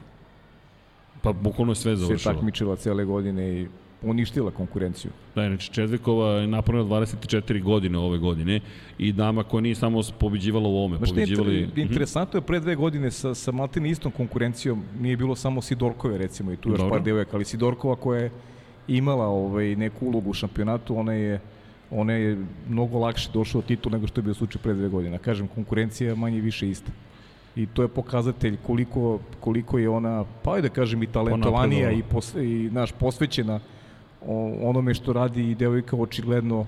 Pa 1.21 1.33
bukvalno 1.33 1.71
je 1.71 1.75
sve 1.75 1.95
završilo. 1.95 2.19
Sve 2.19 2.33
takmičila 2.33 2.75
cele 2.75 3.05
godine 3.05 3.61
i 3.61 3.67
uništila 4.01 4.51
konkurenciju. 4.51 5.11
Da, 5.35 5.47
znači 5.47 5.71
Čedvikova 5.71 6.29
je 6.29 6.47
napravila 6.47 7.01
24 7.01 7.63
godine 7.63 7.97
ove 7.97 8.17
godine 8.17 8.59
i 8.97 9.11
dama 9.11 9.43
koja 9.43 9.61
nije 9.61 9.75
samo 9.75 10.01
pobeđivala 10.19 10.67
u 10.67 10.77
ovome, 10.77 10.97
Znaš, 10.97 11.09
pobeđivali... 11.09 11.61
Inter, 11.61 11.79
interesantno 11.79 12.37
je 12.37 12.41
pre 12.41 12.59
dve 12.59 12.75
godine 12.75 13.11
sa, 13.11 13.35
sa 13.35 13.51
Maltini 13.51 13.89
istom 13.89 14.11
konkurencijom, 14.11 14.83
nije 14.99 15.17
bilo 15.17 15.35
samo 15.35 15.61
Sidorkove 15.61 16.17
recimo 16.17 16.51
i 16.51 16.57
tu 16.57 16.69
još 16.69 16.77
Dobro. 16.77 16.93
par 16.95 17.03
devojaka, 17.03 17.31
ali 17.33 17.45
Sidorkova 17.45 17.95
koja 17.95 18.21
je 18.21 18.31
imala 18.87 19.25
ovaj, 19.25 19.75
neku 19.75 20.05
ulogu 20.05 20.29
u 20.29 20.33
šampionatu, 20.33 20.97
ona 20.97 21.13
je 21.13 21.39
ona 21.91 22.13
je 22.13 22.37
mnogo 22.69 22.99
lakše 22.99 23.29
došla 23.33 23.61
do 23.61 23.67
titul 23.67 23.91
nego 23.91 24.07
što 24.07 24.19
je 24.19 24.23
bio 24.23 24.33
slučaj 24.33 24.61
pre 24.61 24.73
dve 24.73 24.89
godine. 24.89 25.17
Kažem, 25.17 25.47
konkurencija 25.47 26.09
je 26.09 26.15
manje 26.15 26.41
više 26.41 26.69
ista 26.69 26.91
i 27.55 27.65
to 27.65 27.81
je 27.81 27.87
pokazatelj 27.87 28.57
koliko, 28.63 29.19
koliko 29.39 29.77
je 29.77 29.89
ona, 29.89 30.25
pa 30.43 30.61
da 30.61 30.69
kažem 30.69 31.03
i 31.03 31.07
talentovanija 31.07 31.91
i, 31.91 32.03
pos, 32.03 32.35
i 32.35 32.69
naš 32.71 32.91
posvećena 32.91 33.59
onome 34.61 34.93
što 34.93 35.13
radi 35.13 35.51
i 35.51 35.55
devojka 35.55 35.95
očigledno 35.95 36.65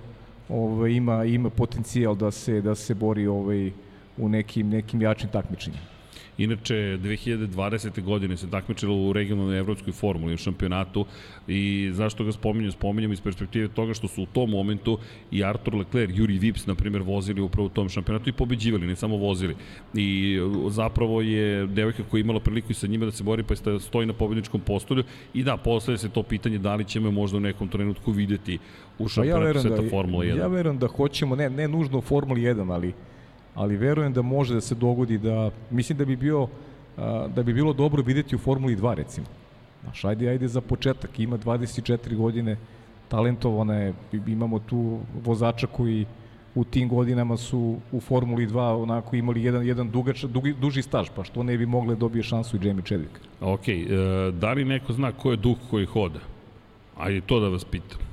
ovaj, 0.49 0.91
ima, 0.91 1.25
ima 1.25 1.49
potencijal 1.49 2.15
da 2.15 2.31
se, 2.31 2.61
da 2.61 2.75
se 2.75 2.95
bori 2.95 3.27
ovaj, 3.27 3.71
u 4.17 4.29
nekim, 4.29 4.69
nekim 4.69 5.01
jačim 5.01 5.29
takmičenjima. 5.29 5.98
Inače, 6.39 6.73
2020. 6.75 8.03
godine 8.03 8.37
se 8.37 8.49
takmičilo 8.49 8.95
u 8.95 9.13
regionalnoj 9.13 9.59
evropskoj 9.59 9.93
formuli 9.93 10.33
u 10.33 10.37
šampionatu 10.37 11.05
i 11.47 11.89
zašto 11.93 12.23
ga 12.23 12.31
spominjem? 12.31 12.71
Spominjem 12.71 13.11
iz 13.11 13.21
perspektive 13.21 13.67
toga 13.67 13.93
što 13.93 14.07
su 14.07 14.23
u 14.23 14.25
tom 14.25 14.49
momentu 14.49 14.97
i 15.31 15.43
Artur 15.43 15.75
Leclerc, 15.75 16.11
Juri 16.15 16.37
Vips, 16.37 16.65
na 16.65 16.75
primjer, 16.75 17.03
vozili 17.03 17.41
upravo 17.41 17.65
u 17.65 17.69
tom 17.69 17.89
šampionatu 17.89 18.29
i 18.29 18.33
pobeđivali, 18.33 18.87
ne 18.87 18.95
samo 18.95 19.17
vozili. 19.17 19.55
I 19.93 20.37
zapravo 20.69 21.21
je 21.21 21.67
devojka 21.67 22.03
koja 22.03 22.19
je 22.19 22.21
imala 22.21 22.39
priliku 22.39 22.71
i 22.71 22.75
sa 22.75 22.87
njima 22.87 23.05
da 23.05 23.11
se 23.11 23.23
bori, 23.23 23.43
pa 23.43 23.79
stoji 23.79 24.07
na 24.07 24.13
pobedničkom 24.13 24.61
postolju 24.61 25.03
i 25.33 25.43
da, 25.43 25.57
postoje 25.57 25.97
se 25.97 26.09
to 26.09 26.23
pitanje 26.23 26.57
da 26.57 26.75
li 26.75 26.85
ćemo 26.85 27.11
možda 27.11 27.37
u 27.37 27.41
nekom 27.41 27.67
trenutku 27.67 28.11
videti 28.11 28.59
u 28.99 29.07
šampionatu 29.07 29.53
pa 29.53 29.57
ja 29.57 29.61
sveta 29.61 29.81
da, 29.81 29.89
Formula 29.89 30.23
1. 30.23 30.37
Ja 30.37 30.47
verujem 30.47 30.77
da 30.79 30.87
hoćemo, 30.87 31.35
ne, 31.35 31.49
ne 31.49 31.67
nužno 31.67 31.97
u 31.97 32.01
Formuli 32.01 32.41
1, 32.41 32.73
ali 32.73 32.93
ali 33.55 33.77
verujem 33.77 34.13
da 34.13 34.21
može 34.21 34.53
da 34.53 34.61
se 34.61 34.75
dogodi 34.75 35.17
da, 35.17 35.51
mislim 35.71 35.97
da 35.97 36.05
bi 36.05 36.15
bio, 36.15 36.47
da 37.35 37.43
bi 37.43 37.53
bilo 37.53 37.73
dobro 37.73 38.03
videti 38.03 38.35
u 38.35 38.39
Formuli 38.39 38.75
2 38.75 38.93
recimo. 38.93 39.27
Znaš, 39.83 40.05
ajde, 40.05 40.29
ajde 40.29 40.47
za 40.47 40.61
početak, 40.61 41.19
ima 41.19 41.37
24 41.37 42.15
godine, 42.15 42.57
talentovana 43.07 43.75
je, 43.75 43.93
imamo 44.27 44.59
tu 44.59 44.99
vozača 45.23 45.67
koji 45.67 46.05
u 46.55 46.63
tim 46.63 46.89
godinama 46.89 47.37
su 47.37 47.77
u 47.91 47.99
Formuli 47.99 48.47
2 48.47 48.83
onako 48.83 49.15
imali 49.15 49.43
jedan, 49.43 49.65
jedan 49.67 49.89
dugač, 49.89 50.23
dugi, 50.23 50.53
duži 50.53 50.81
staž, 50.81 51.07
pa 51.15 51.23
što 51.23 51.43
ne 51.43 51.57
bi 51.57 51.65
mogle 51.65 51.95
da 51.95 51.99
dobije 51.99 52.23
šansu 52.23 52.57
i 52.57 52.67
Jamie 52.67 52.83
Chadwick. 52.83 53.19
Ok, 53.41 53.67
e, 53.67 53.85
da 54.31 54.53
li 54.53 54.65
neko 54.65 54.93
zna 54.93 55.11
ko 55.11 55.31
je 55.31 55.37
duh 55.37 55.57
koji 55.69 55.85
hoda? 55.85 56.19
Ajde 56.97 57.21
to 57.21 57.39
da 57.39 57.47
vas 57.47 57.65
pitam. 57.65 58.08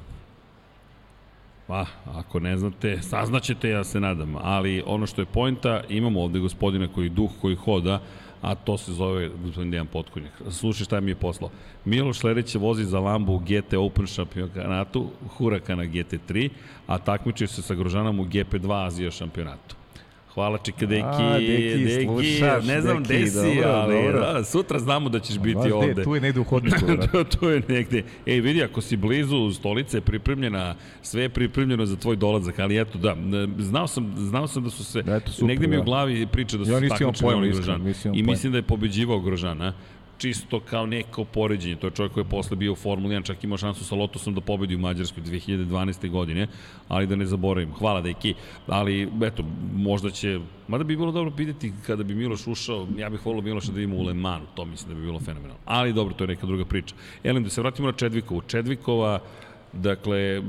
Pa, 1.67 1.87
ako 2.15 2.41
ne 2.41 2.57
znate, 2.57 3.03
saznaćete, 3.03 3.69
ja 3.69 3.85
se 3.85 4.01
nadam. 4.01 4.37
Ali 4.43 4.83
ono 4.87 5.07
što 5.07 5.23
je 5.23 5.27
pojenta, 5.27 5.83
imamo 5.89 6.23
ovde 6.23 6.39
gospodina 6.39 6.89
koji 6.89 7.09
duh, 7.09 7.31
koji 7.41 7.57
hoda, 7.57 8.01
a 8.43 8.55
to 8.55 8.79
se 8.79 8.93
zove 8.93 9.29
gospodin 9.29 9.71
Dejan 9.71 9.87
Potkonjak. 9.87 10.33
Slušaj 10.51 10.85
šta 10.85 11.01
mi 11.01 11.11
je 11.11 11.15
poslao. 11.15 11.51
Miloš 11.85 12.19
sledeće 12.19 12.59
vozi 12.59 12.85
za 12.85 13.01
Lambu 13.01 13.33
u 13.33 13.39
GT 13.39 13.75
Open 13.75 14.07
šampionatu, 14.07 15.11
Hurakana 15.37 15.85
GT3, 15.85 16.51
a 16.87 16.99
takmiči 16.99 17.47
se 17.47 17.63
sa 17.63 17.75
Grožanom 17.75 18.21
u 18.21 18.25
GP2 18.25 18.87
Azija 18.87 19.11
šampionatu. 19.11 19.77
Hvala 20.37 20.59
Čika 20.59 20.87
Deki, 20.87 21.03
A, 21.05 21.39
deki, 21.39 21.85
deki 21.85 22.05
slušaš, 22.05 22.65
ne 22.67 22.81
znam 22.81 23.03
deki, 23.03 23.21
gde 23.21 23.31
si, 23.31 23.55
dobro, 23.55 23.71
ali 23.71 23.95
dobro. 23.95 24.21
Da, 24.21 24.45
sutra 24.45 24.79
znamo 24.79 25.09
da 25.09 25.21
ćeš 25.21 25.39
biti 25.39 25.73
ovde. 25.73 25.95
De, 25.95 26.05
tu 26.05 26.15
je 26.15 26.21
negde 26.21 26.41
u 26.41 26.45
hodniku. 26.45 26.87
tu, 27.13 27.25
tu 27.25 27.49
je 27.49 27.63
negde. 27.69 28.03
Ej, 28.27 28.41
vidi, 28.41 28.63
ako 28.63 28.81
si 28.81 28.97
blizu 28.97 29.53
stolice, 29.53 30.01
pripremljena, 30.01 30.75
sve 31.03 31.23
je 31.23 31.29
pripremljeno 31.29 31.87
za 31.87 31.97
tvoj 31.97 32.17
dolazak, 32.17 32.59
ali 32.59 32.81
eto, 32.81 32.99
da, 32.99 33.17
znao 33.59 33.87
sam, 33.87 34.15
znao 34.17 34.47
sam 34.47 34.65
da 34.65 34.71
su 34.71 34.85
se, 34.85 35.03
da, 35.03 35.17
eto, 35.17 35.33
super, 35.33 35.49
negde 35.49 35.67
mi 35.67 35.79
u 35.79 35.83
glavi 35.83 36.27
priča 36.27 36.57
da 36.57 36.65
su 36.65 36.71
ja 36.71 36.81
se 36.81 36.89
takmičili 36.89 37.51
Grožan. 37.53 37.95
I 38.15 38.23
mislim 38.23 38.53
da 38.53 38.59
je 38.59 38.63
pobeđivao 38.63 39.21
Grožana 39.21 39.73
čisto 40.19 40.61
kao 40.61 40.87
neko 40.87 41.25
poređenje. 41.25 41.77
To 41.77 41.87
je 41.87 41.91
čovjek 41.91 42.13
koji 42.13 42.25
je 42.25 42.31
posle 42.31 42.57
bio 42.57 42.73
u 42.73 42.77
Formuli 42.77 43.17
1, 43.17 43.25
čak 43.25 43.45
imao 43.45 43.59
šansu 43.59 43.85
sa 43.85 43.95
Lotusom 43.95 44.35
da 44.35 44.41
pobedi 44.41 44.75
u 44.75 44.79
Mađarskoj 44.79 45.23
2012. 45.23 46.11
godine, 46.11 46.47
ali 46.89 47.07
da 47.07 47.17
ne 47.17 47.27
zaboravim. 47.27 47.73
Hvala 47.73 48.01
deki. 48.01 48.35
Ali, 48.67 49.09
eto, 49.23 49.45
možda 49.75 50.11
će... 50.11 50.41
Mada 50.69 50.85
bi 50.85 50.97
bilo 50.97 51.13
dobro 51.13 51.33
videti 51.37 51.73
kada 51.87 52.03
bi 52.03 52.15
Miloš 52.15 52.47
ušao, 52.47 52.87
ja 52.99 53.11
bih 53.11 53.27
volio 53.27 53.43
Miloša 53.43 53.73
da 53.73 53.81
ima 53.81 53.95
u 53.95 54.03
Le 54.03 54.15
Manu, 54.15 54.45
to 54.55 54.65
mislim 54.65 54.89
da 54.89 54.95
bi 54.95 55.07
bilo 55.07 55.21
fenomenalno. 55.21 55.61
Ali 55.65 55.93
dobro, 55.93 56.15
to 56.15 56.25
je 56.25 56.29
neka 56.29 56.47
druga 56.47 56.65
priča. 56.65 56.95
Elem, 57.25 57.45
da 57.45 57.51
se 57.51 57.61
vratimo 57.61 57.89
na 57.89 57.93
Čedvikovu. 57.93 58.41
Čedvikova, 58.41 59.19
Dakle, 59.73 60.43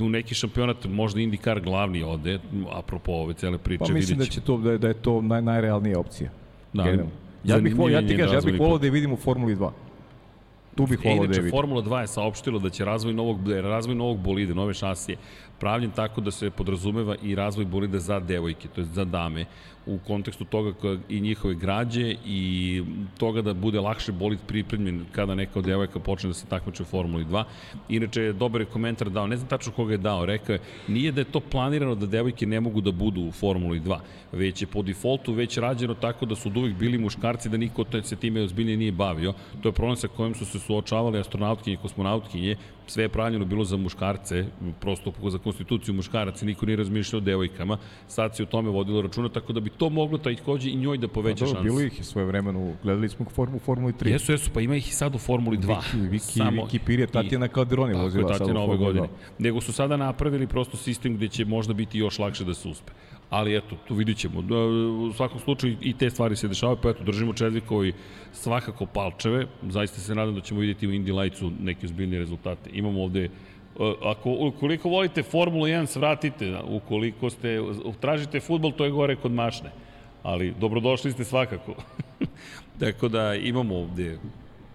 u 0.00 0.08
neki 0.08 0.34
šampionat 0.34 0.84
možda 0.84 1.20
IndyCar 1.20 1.62
glavni 1.62 2.02
ode, 2.02 2.38
apropo 2.72 3.12
ove 3.12 3.34
cele 3.34 3.58
priče. 3.58 3.84
Pa 3.86 3.92
mislim 3.92 4.18
da, 4.18 4.24
će 4.24 4.40
to, 4.40 4.58
da, 4.58 4.72
je, 4.72 4.78
da 4.78 4.88
je 4.88 4.94
to 4.94 5.22
naj, 5.22 5.42
najrealnija 5.42 5.98
opcija. 5.98 6.30
Da, 6.72 6.82
Generalno. 6.82 7.25
Ja 7.46 7.58
bih 7.58 7.76
volio, 7.76 7.94
ja 7.94 8.06
ti 8.06 8.16
kažem, 8.16 8.34
ja 8.34 8.40
bih 8.40 8.60
volio 8.60 8.78
da 8.78 8.86
je 8.86 8.90
vidim 8.90 9.12
u 9.12 9.16
Formuli 9.16 9.56
2. 9.56 9.70
Tu 10.74 10.86
bih 10.86 11.00
volio 11.04 11.26
da 11.26 11.34
je 11.34 11.40
vidim. 11.40 11.50
Formula 11.50 11.82
2 11.82 12.00
je 12.00 12.06
saopštila 12.06 12.58
da 12.58 12.70
će 12.70 12.84
razvoj 12.84 13.14
novog, 13.14 13.42
da 13.48 13.60
razvoj 13.60 13.94
novog 13.94 14.18
bolide, 14.18 14.54
nove 14.54 14.74
šasije, 14.74 15.16
pravljen 15.60 15.90
tako 15.90 16.20
da 16.20 16.30
se 16.30 16.50
podrazumeva 16.50 17.16
i 17.22 17.34
razvoj 17.34 17.64
bolida 17.64 17.98
za 17.98 18.20
devojke, 18.20 18.68
to 18.68 18.80
je 18.80 18.84
za 18.84 19.04
dame, 19.04 19.44
u 19.86 19.98
kontekstu 20.06 20.44
toga 20.44 20.72
i 21.08 21.20
njihove 21.20 21.54
građe 21.54 22.14
i 22.26 22.82
toga 23.18 23.42
da 23.42 23.54
bude 23.54 23.80
lakše 23.80 24.12
bolid 24.12 24.38
pripremljen 24.46 25.04
kada 25.12 25.34
neka 25.34 25.58
od 25.58 25.64
devojka 25.64 25.98
počne 25.98 26.28
da 26.28 26.34
se 26.34 26.46
takmiče 26.46 26.82
u 26.82 26.86
Formuli 26.86 27.24
2. 27.24 27.44
Inače, 27.88 28.32
dobar 28.32 28.60
je 28.60 28.66
komentar 28.66 29.10
dao, 29.10 29.26
ne 29.26 29.36
znam 29.36 29.48
tačno 29.48 29.72
koga 29.72 29.92
je 29.92 29.98
dao, 29.98 30.26
rekao 30.26 30.52
je, 30.52 30.60
nije 30.88 31.12
da 31.12 31.20
je 31.20 31.24
to 31.24 31.40
planirano 31.40 31.94
da 31.94 32.06
devojke 32.06 32.46
ne 32.46 32.60
mogu 32.60 32.80
da 32.80 32.92
budu 32.92 33.20
u 33.20 33.32
Formuli 33.32 33.80
2, 33.80 33.98
već 34.32 34.62
je 34.62 34.66
po 34.66 34.82
defaultu 34.82 35.32
već 35.32 35.58
rađeno 35.58 35.94
tako 35.94 36.26
da 36.26 36.36
su 36.36 36.48
od 36.48 36.56
uvijek 36.56 36.76
bili 36.76 36.98
muškarci, 36.98 37.48
da 37.48 37.56
niko 37.56 37.84
se 38.02 38.16
time 38.16 38.42
ozbiljnije 38.42 38.76
nije 38.76 38.92
bavio. 38.92 39.32
To 39.62 39.68
je 39.68 39.72
problem 39.72 39.96
sa 39.96 40.08
kojim 40.08 40.34
su 40.34 40.44
se 40.44 40.58
suočavali 40.58 41.18
astronautkinje 41.18 41.74
i 41.74 41.82
kosmonautkinje, 41.82 42.56
sve 42.86 43.04
je 43.04 43.08
pravljeno 43.08 43.44
bilo 43.44 43.64
za 43.64 43.76
muškarce, 43.76 44.44
prosto 44.80 45.12
za 45.30 45.38
konstituciju 45.38 45.94
muškaraca, 45.94 46.46
niko 46.46 46.66
nije 46.66 46.76
razmišljao 46.76 47.18
o 47.18 47.24
devojkama, 47.24 47.78
sad 48.08 48.36
se 48.36 48.42
o 48.42 48.46
tome 48.46 48.70
vodilo 48.70 49.02
računa, 49.02 49.28
tako 49.28 49.52
da 49.52 49.60
bi 49.60 49.70
to 49.78 49.90
moglo 49.90 50.18
takođe 50.18 50.70
i 50.70 50.76
njoj 50.76 50.98
da 50.98 51.08
poveća 51.08 51.44
pa, 51.44 51.50
šanse. 51.50 51.62
Bilo 51.62 51.80
ih 51.80 51.98
je 51.98 52.04
svoje 52.04 52.26
vremenu, 52.26 52.74
gledali 52.82 53.08
smo 53.08 53.26
u 53.54 53.58
Formuli 53.58 53.92
3. 53.92 54.08
Jesu, 54.08 54.32
jesu, 54.32 54.50
pa 54.54 54.60
ima 54.60 54.76
ih 54.76 54.88
i 54.88 54.92
sad 54.92 55.14
u 55.14 55.18
Formuli 55.18 55.58
2. 55.58 55.76
Viki, 55.76 56.08
Viki, 56.08 56.38
Samo, 56.38 56.64
Viki 56.64 56.78
Pirje, 56.78 57.06
Tatjana 57.06 57.48
Kalderoni 57.48 57.94
vozila 57.94 58.34
sad 58.34 58.50
u 58.50 58.52
Formuli 58.52 58.78
godine. 58.78 59.06
2. 59.06 59.08
Nego 59.38 59.60
su 59.60 59.72
sada 59.72 59.96
napravili 59.96 60.46
prosto 60.46 60.76
sistem 60.76 61.16
gde 61.16 61.28
će 61.28 61.44
možda 61.44 61.74
biti 61.74 61.98
još 61.98 62.18
lakše 62.18 62.44
da 62.44 62.54
se 62.54 62.68
uspe 62.68 62.92
ali 63.30 63.56
eto, 63.56 63.76
tu 63.88 63.94
vidit 63.94 64.18
ćemo. 64.18 64.42
Da, 64.42 64.56
u 65.08 65.12
svakom 65.12 65.40
slučaju 65.40 65.76
i 65.80 65.92
te 65.92 66.10
stvari 66.10 66.36
se 66.36 66.48
dešavaju, 66.48 66.78
pa 66.82 66.90
eto, 66.90 67.04
držimo 67.04 67.32
Čedvikovi 67.32 67.92
svakako 68.32 68.86
palčeve. 68.86 69.46
Zaista 69.68 70.00
se 70.00 70.14
nadam 70.14 70.34
da 70.34 70.40
ćemo 70.40 70.60
vidjeti 70.60 70.86
u 70.86 70.90
Indy 70.90 71.20
Lightsu 71.20 71.50
neke 71.60 71.86
ozbiljne 71.86 72.18
rezultate. 72.18 72.70
Imamo 72.72 73.02
ovde 73.02 73.28
ako 74.02 74.30
ukoliko 74.30 74.88
volite 74.88 75.22
Formulu 75.22 75.66
1, 75.66 75.86
svratite. 75.86 76.58
Ukoliko 76.68 77.30
ste 77.30 77.60
tražite 78.00 78.40
fudbal, 78.40 78.72
to 78.72 78.84
je 78.84 78.90
gore 78.90 79.16
kod 79.16 79.32
mašne. 79.32 79.70
Ali 80.22 80.54
dobrodošli 80.60 81.12
ste 81.12 81.24
svakako. 81.24 81.74
Tako 82.80 83.08
da 83.08 83.34
imamo 83.34 83.76
ovde 83.76 84.18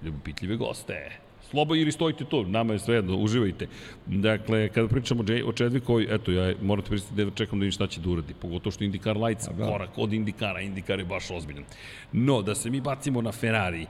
ljubitljive 0.03 0.55
goste. 0.55 1.11
Slobo 1.51 1.75
ili 1.75 1.91
stojite 1.91 2.25
tu, 2.25 2.45
nama 2.45 2.73
je 2.73 2.79
sve 2.79 2.95
jedno, 2.95 3.17
uživajte. 3.17 3.67
Dakle, 4.05 4.69
kada 4.69 4.87
pričamo 4.87 5.23
o 5.45 5.51
Čedvikovoj, 5.51 6.07
eto, 6.09 6.31
ja 6.31 6.53
morate 6.61 6.89
pristati 6.89 7.25
da 7.25 7.31
čekam 7.31 7.59
da 7.59 7.63
vidim 7.63 7.71
šta 7.71 7.87
će 7.87 8.01
da 8.01 8.09
uradi, 8.09 8.33
pogotovo 8.41 8.71
što 8.71 8.83
IndyCar 8.83 9.25
Lights, 9.25 9.47
da. 9.57 9.67
korak 9.67 9.97
od 9.97 10.09
IndyCara, 10.09 10.61
IndyCar 10.63 10.99
je 10.99 11.05
baš 11.05 11.31
ozbiljan. 11.31 11.63
No, 12.11 12.41
da 12.41 12.55
se 12.55 12.69
mi 12.69 12.81
bacimo 12.81 13.21
na 13.21 13.31
Ferrari, 13.31 13.85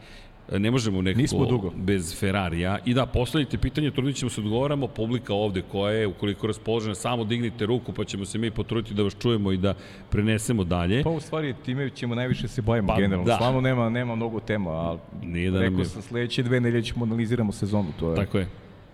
Ne 0.52 0.72
možemo 0.72 1.02
nekako 1.02 1.22
Nismo 1.22 1.46
dugo. 1.46 1.72
bez 1.76 2.20
Ferrarija. 2.20 2.78
I 2.86 2.94
da, 2.94 3.06
poslednjite 3.06 3.58
pitanje, 3.58 3.92
trudit 3.92 4.16
ćemo 4.16 4.30
se 4.30 4.42
da 4.42 4.46
odgovaramo, 4.46 4.88
publika 4.88 5.34
ovde 5.34 5.62
koja 5.62 5.94
je, 5.94 6.08
ukoliko 6.08 6.48
raspoložena, 6.48 6.96
samo 6.96 7.24
dignite 7.24 7.66
ruku 7.66 7.94
pa 7.94 8.04
ćemo 8.04 8.26
se 8.26 8.38
mi 8.38 8.52
potruditi 8.52 8.94
da 8.94 9.04
vas 9.04 9.16
čujemo 9.16 9.52
i 9.52 9.58
da 9.58 9.74
prenesemo 10.10 10.64
dalje. 10.64 11.04
Pa 11.04 11.10
u 11.10 11.20
stvari 11.20 11.56
time 11.56 11.90
ćemo 11.90 12.16
najviše 12.16 12.48
se 12.48 12.62
bavimo 12.62 12.88
Pa, 12.88 12.96
generalno. 12.96 13.26
da. 13.26 13.36
Stvarno 13.36 13.62
nema, 13.62 13.90
nema 13.90 14.16
mnogo 14.16 14.40
tema, 14.40 14.70
ali 14.72 15.00
Nije 15.24 15.52
da 15.52 15.60
rekao 15.60 15.80
je- 15.80 15.86
sam 15.86 16.02
sledeće 16.02 16.44
dve 16.44 16.60
nelje 16.62 16.84
ćemo 16.84 17.06
analiziramo 17.06 17.52
sezonu. 17.52 17.88
To, 18.00 18.10
je, 18.10 18.16
Tako 18.16 18.38
je. 18.38 18.48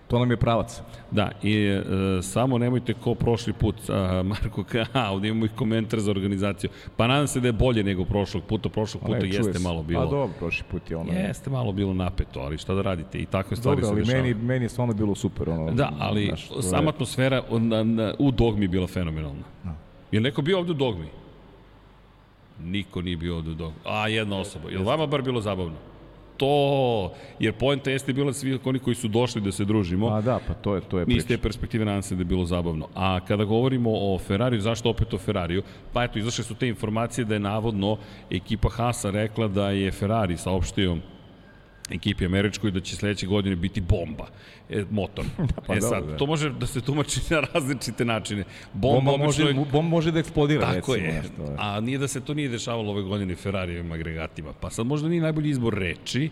To 0.08 0.18
nam 0.18 0.30
je 0.30 0.36
pravac. 0.36 0.80
Da, 1.10 1.30
i 1.42 1.54
e, 1.56 1.82
samo 2.22 2.58
nemojte 2.58 2.94
ko 2.94 3.14
prošli 3.14 3.52
put, 3.52 3.74
a, 3.90 4.22
Marko, 4.22 4.64
ka, 4.64 4.86
a, 5.00 5.12
ovdje 5.12 5.28
imamo 5.30 5.46
i 5.46 5.48
komentar 5.48 6.00
za 6.00 6.10
organizaciju. 6.10 6.70
Pa 6.96 7.06
nadam 7.06 7.26
se 7.26 7.40
da 7.40 7.48
je 7.48 7.52
bolje 7.52 7.84
nego 7.84 8.04
prošlog 8.04 8.44
puta, 8.44 8.68
prošlog 8.68 9.02
puta 9.02 9.18
Ne, 9.18 9.28
jeste 9.28 9.58
malo 9.58 9.82
bilo. 9.82 10.00
Pa 10.00 10.10
dobro, 10.10 10.34
prošli 10.38 10.64
put 10.70 10.90
je 10.90 10.96
ono. 10.96 11.12
Jeste 11.12 11.50
malo 11.50 11.72
bilo 11.72 11.94
napeto, 11.94 12.40
ali 12.40 12.58
šta 12.58 12.74
da 12.74 12.82
radite, 12.82 13.18
i 13.18 13.26
takve 13.26 13.56
stvari 13.56 13.80
Dobro, 13.80 13.96
se 13.96 14.00
dešavaju. 14.02 14.24
meni, 14.24 14.44
meni 14.44 14.64
je 14.64 14.68
stvarno 14.68 14.94
bilo 14.94 15.14
super. 15.14 15.50
Ono, 15.50 15.70
Da, 15.72 15.92
ali 15.98 16.26
znaš, 16.26 16.48
to 16.48 16.56
je- 16.56 16.62
sama 16.62 16.88
atmosfera 16.88 17.42
na, 17.50 17.84
na, 17.84 18.14
u 18.18 18.30
Dogmi 18.30 18.64
je 18.64 18.68
bila 18.68 18.86
fenomenalna. 18.86 19.42
Je 20.12 20.20
li 20.20 20.24
neko 20.24 20.42
bio 20.42 20.58
ovde 20.58 20.70
u 20.70 20.74
Dogmi? 20.74 21.08
Niko 22.60 23.02
nije 23.02 23.16
bio 23.16 23.36
ovde 23.36 23.50
u 23.50 23.54
Dogmi. 23.54 23.76
A, 23.84 24.08
jedna 24.08 24.36
osoba. 24.38 24.70
Je 24.70 24.78
li 24.78 24.84
vama 24.84 25.06
bar 25.06 25.22
bilo 25.22 25.40
zabavno? 25.40 25.76
To, 26.38 27.12
jer 27.38 27.52
poenta 27.52 27.90
jeste 27.90 28.12
bila 28.12 28.32
svi 28.32 28.58
oni 28.64 28.78
koji 28.78 28.94
su 28.94 29.08
došli 29.08 29.40
da 29.40 29.52
se 29.52 29.64
družimo. 29.64 30.08
Pa 30.08 30.20
da, 30.20 30.40
pa 30.48 30.54
to 30.54 30.74
je, 30.74 30.80
to 30.80 30.98
je 30.98 31.02
Iz 31.02 31.06
priča. 31.06 31.26
te 31.28 31.38
perspektive 31.38 31.84
nadam 31.84 32.02
se 32.02 32.14
da 32.14 32.20
je 32.20 32.24
bilo 32.24 32.44
zabavno. 32.44 32.88
A 32.94 33.20
kada 33.28 33.44
govorimo 33.44 33.90
o 33.92 34.18
Ferrariju, 34.18 34.60
zašto 34.60 34.90
opet 34.90 35.14
o 35.14 35.18
Ferrariju? 35.18 35.62
Pa 35.92 36.04
eto, 36.04 36.18
izašle 36.18 36.44
su 36.44 36.54
te 36.54 36.68
informacije 36.68 37.24
da 37.24 37.34
je 37.34 37.40
navodno 37.40 37.96
ekipa 38.30 38.68
Haasa 38.68 39.10
rekla 39.10 39.48
da 39.48 39.70
je 39.70 39.90
Ferrari 39.90 40.36
saopštio 40.36 40.96
ekipi 41.90 42.26
američkoj 42.26 42.70
da 42.70 42.80
će 42.80 42.96
sledeće 42.96 43.26
godine 43.26 43.56
biti 43.56 43.80
bomba, 43.80 44.26
e, 44.70 44.84
motor. 44.90 45.24
pa 45.66 45.74
e 45.74 45.78
dobro, 45.78 45.88
sad, 45.90 46.06
da. 46.06 46.16
to 46.16 46.26
može 46.26 46.50
da 46.50 46.66
se 46.66 46.80
tumači 46.80 47.20
na 47.30 47.40
različite 47.54 48.04
načine. 48.04 48.44
Bomba, 48.72 49.10
Bomba, 49.10 49.24
može, 49.26 49.42
je- 49.42 49.54
bomba 49.54 49.80
može 49.80 50.12
da 50.12 50.18
eksplodira, 50.18 50.60
Tako 50.62 50.94
recimo. 50.94 51.06
je, 51.08 51.22
znaš, 51.22 51.36
to 51.36 51.42
je. 51.42 51.56
a 51.58 51.80
nije 51.80 51.98
da 51.98 52.08
se 52.08 52.20
to 52.20 52.34
nije 52.34 52.48
dešavalo 52.48 52.90
ove 52.90 53.02
godine 53.02 53.34
Ferrarijevim 53.36 53.92
agregatima. 53.92 54.52
Pa 54.52 54.70
sad 54.70 54.86
možda 54.86 55.08
nije 55.08 55.22
najbolji 55.22 55.50
izbor 55.50 55.74
reči, 55.74 56.30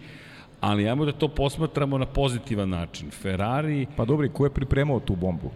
ali 0.60 0.88
ajmo 0.88 1.04
da 1.04 1.12
to 1.12 1.28
posmatramo 1.28 1.98
na 1.98 2.06
pozitivan 2.06 2.68
način. 2.68 3.10
Ferrari, 3.12 3.86
Pa 3.96 4.04
dobro, 4.04 4.28
ko 4.28 4.44
je 4.44 4.50
pripremao 4.50 5.00
tu 5.00 5.16
bombu? 5.16 5.50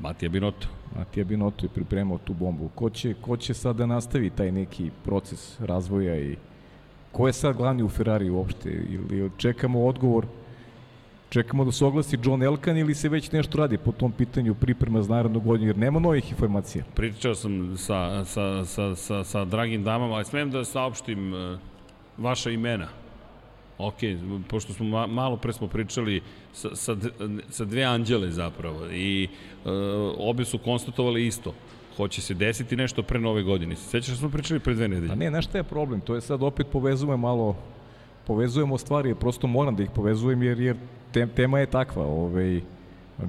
Matija 0.00 0.28
Binotto, 0.28 0.68
Matija 0.96 1.24
Binotto 1.24 1.66
je 1.66 1.70
pripremao 1.70 2.18
tu 2.18 2.34
bombu. 2.34 2.68
Ko 2.68 2.90
će, 2.90 3.14
ko 3.14 3.36
će 3.36 3.54
sad 3.54 3.76
da 3.76 3.86
nastavi 3.86 4.30
taj 4.30 4.52
neki 4.52 4.90
proces 5.04 5.60
razvoja 5.60 6.16
i 6.20 6.36
ko 7.12 7.26
je 7.26 7.32
sad 7.32 7.56
glavni 7.56 7.82
u 7.82 7.88
Ferrari 7.88 8.30
uopšte? 8.30 8.70
Ili 8.70 9.30
čekamo 9.36 9.86
odgovor 9.86 10.26
Čekamo 11.30 11.64
da 11.64 11.72
se 11.72 11.84
oglasi 11.84 12.18
John 12.24 12.42
Elkan 12.42 12.78
ili 12.78 12.94
se 12.94 13.08
već 13.08 13.32
nešto 13.32 13.58
radi 13.58 13.78
po 13.78 13.92
tom 13.92 14.12
pitanju 14.12 14.54
priprema 14.54 15.02
za 15.02 15.14
narednu 15.14 15.40
godinu, 15.40 15.68
jer 15.68 15.78
nema 15.78 16.00
novih 16.00 16.30
informacija. 16.30 16.84
Pričao 16.94 17.34
sam 17.34 17.76
sa, 17.76 18.24
sa, 18.24 18.64
sa, 18.64 18.96
sa, 18.96 19.24
sa 19.24 19.44
dragim 19.44 19.84
damama, 19.84 20.14
ali 20.14 20.24
smem 20.24 20.50
da 20.50 20.64
saopštim 20.64 21.32
uh, 21.32 21.58
vaša 22.18 22.50
imena. 22.50 22.88
Ok, 23.78 23.96
pošto 24.48 24.72
smo 24.72 24.86
ma, 24.86 25.06
malo 25.06 25.36
pre 25.36 25.52
smo 25.52 25.68
pričali 25.68 26.22
sa, 26.52 26.74
sa, 26.76 26.96
sa 27.48 27.64
dve 27.64 27.82
anđele 27.82 28.30
zapravo 28.30 28.90
i 28.90 29.28
uh, 29.64 29.70
obe 30.18 30.44
su 30.44 30.58
konstatovali 30.58 31.26
isto. 31.26 31.54
Hoće 32.00 32.22
se 32.22 32.34
desiti 32.34 32.76
nešto 32.76 33.02
pre 33.02 33.20
nove 33.20 33.42
godine. 33.42 33.76
Se 33.76 33.82
Sećaš 33.82 34.14
da 34.14 34.16
smo 34.16 34.28
pričali 34.30 34.60
pre 34.60 34.74
dve 34.74 34.88
nedelje? 34.88 35.08
Pa 35.08 35.14
ne, 35.14 35.42
šta 35.42 35.58
je 35.58 35.64
problem? 35.64 36.00
To 36.00 36.14
je 36.14 36.20
sad 36.20 36.42
opet 36.42 36.66
povezujemo 36.72 37.16
malo, 37.16 37.56
povezujemo 38.26 38.78
stvari, 38.78 39.14
prosto 39.14 39.46
moram 39.46 39.76
da 39.76 39.82
ih 39.82 39.90
povezujem 39.94 40.42
jer, 40.42 40.60
jer 40.60 40.76
te, 41.12 41.26
tema 41.26 41.58
je 41.58 41.66
takva. 41.66 42.04
Ovaj, 42.06 42.60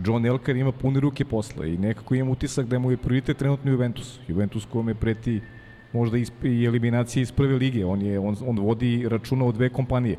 John 0.06 0.26
Elkar 0.26 0.56
ima 0.56 0.72
pune 0.72 1.00
ruke 1.00 1.26
posla 1.26 1.66
i 1.66 1.78
nekako 1.78 2.16
imam 2.16 2.30
utisak 2.30 2.66
da 2.66 2.80
mu 2.80 2.92
je 2.92 2.98
prioritet 2.98 3.38
trenutno 3.38 3.72
Juventus. 3.72 4.20
Juventus 4.28 4.66
kome 4.66 4.96
preti 4.96 5.42
možda 5.94 6.18
i 6.44 6.66
eliminacija 6.66 7.22
iz 7.22 7.32
prve 7.32 7.56
lige. 7.56 7.86
On, 7.86 8.02
je, 8.02 8.20
on, 8.20 8.38
on 8.46 8.60
vodi 8.60 9.06
računa 9.10 9.46
o 9.46 9.52
dve 9.52 9.70
kompanije. 9.70 10.18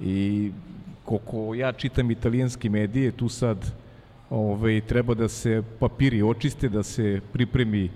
I 0.00 0.50
koliko 1.04 1.54
ja 1.54 1.72
čitam 1.72 2.10
italijanske 2.10 2.70
medije, 2.70 3.12
tu 3.12 3.28
sad 3.28 3.72
ovaj, 4.30 4.80
treba 4.80 5.14
da 5.14 5.28
se 5.28 5.62
papiri 5.78 6.22
očiste, 6.22 6.68
da 6.68 6.82
se 6.82 7.20
pripremi 7.32 7.90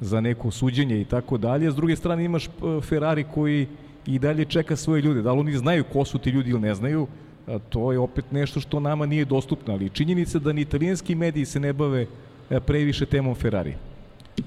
za 0.00 0.20
neko 0.20 0.50
suđenje 0.50 1.00
i 1.00 1.04
tako 1.04 1.38
dalje. 1.38 1.70
S 1.70 1.74
druge 1.74 1.96
strane 1.96 2.24
imaš 2.24 2.48
Ferrari 2.82 3.24
koji 3.34 3.66
i 4.06 4.18
dalje 4.18 4.44
čeka 4.44 4.76
svoje 4.76 5.02
ljude. 5.02 5.22
Da 5.22 5.32
li 5.32 5.40
oni 5.40 5.56
znaju 5.56 5.84
ko 5.92 6.04
su 6.04 6.18
ti 6.18 6.30
ljudi 6.30 6.50
ili 6.50 6.60
ne 6.60 6.74
znaju, 6.74 7.06
to 7.68 7.92
je 7.92 7.98
opet 7.98 8.32
nešto 8.32 8.60
što 8.60 8.80
nama 8.80 9.06
nije 9.06 9.24
dostupno, 9.24 9.74
ali 9.74 9.90
činjenica 9.90 10.38
da 10.38 10.52
ni 10.52 10.60
italijanski 10.60 11.14
mediji 11.14 11.44
se 11.44 11.60
ne 11.60 11.72
bave 11.72 12.06
e, 12.50 12.60
previše 12.60 13.06
temom 13.06 13.34
Ferrari. 13.34 13.74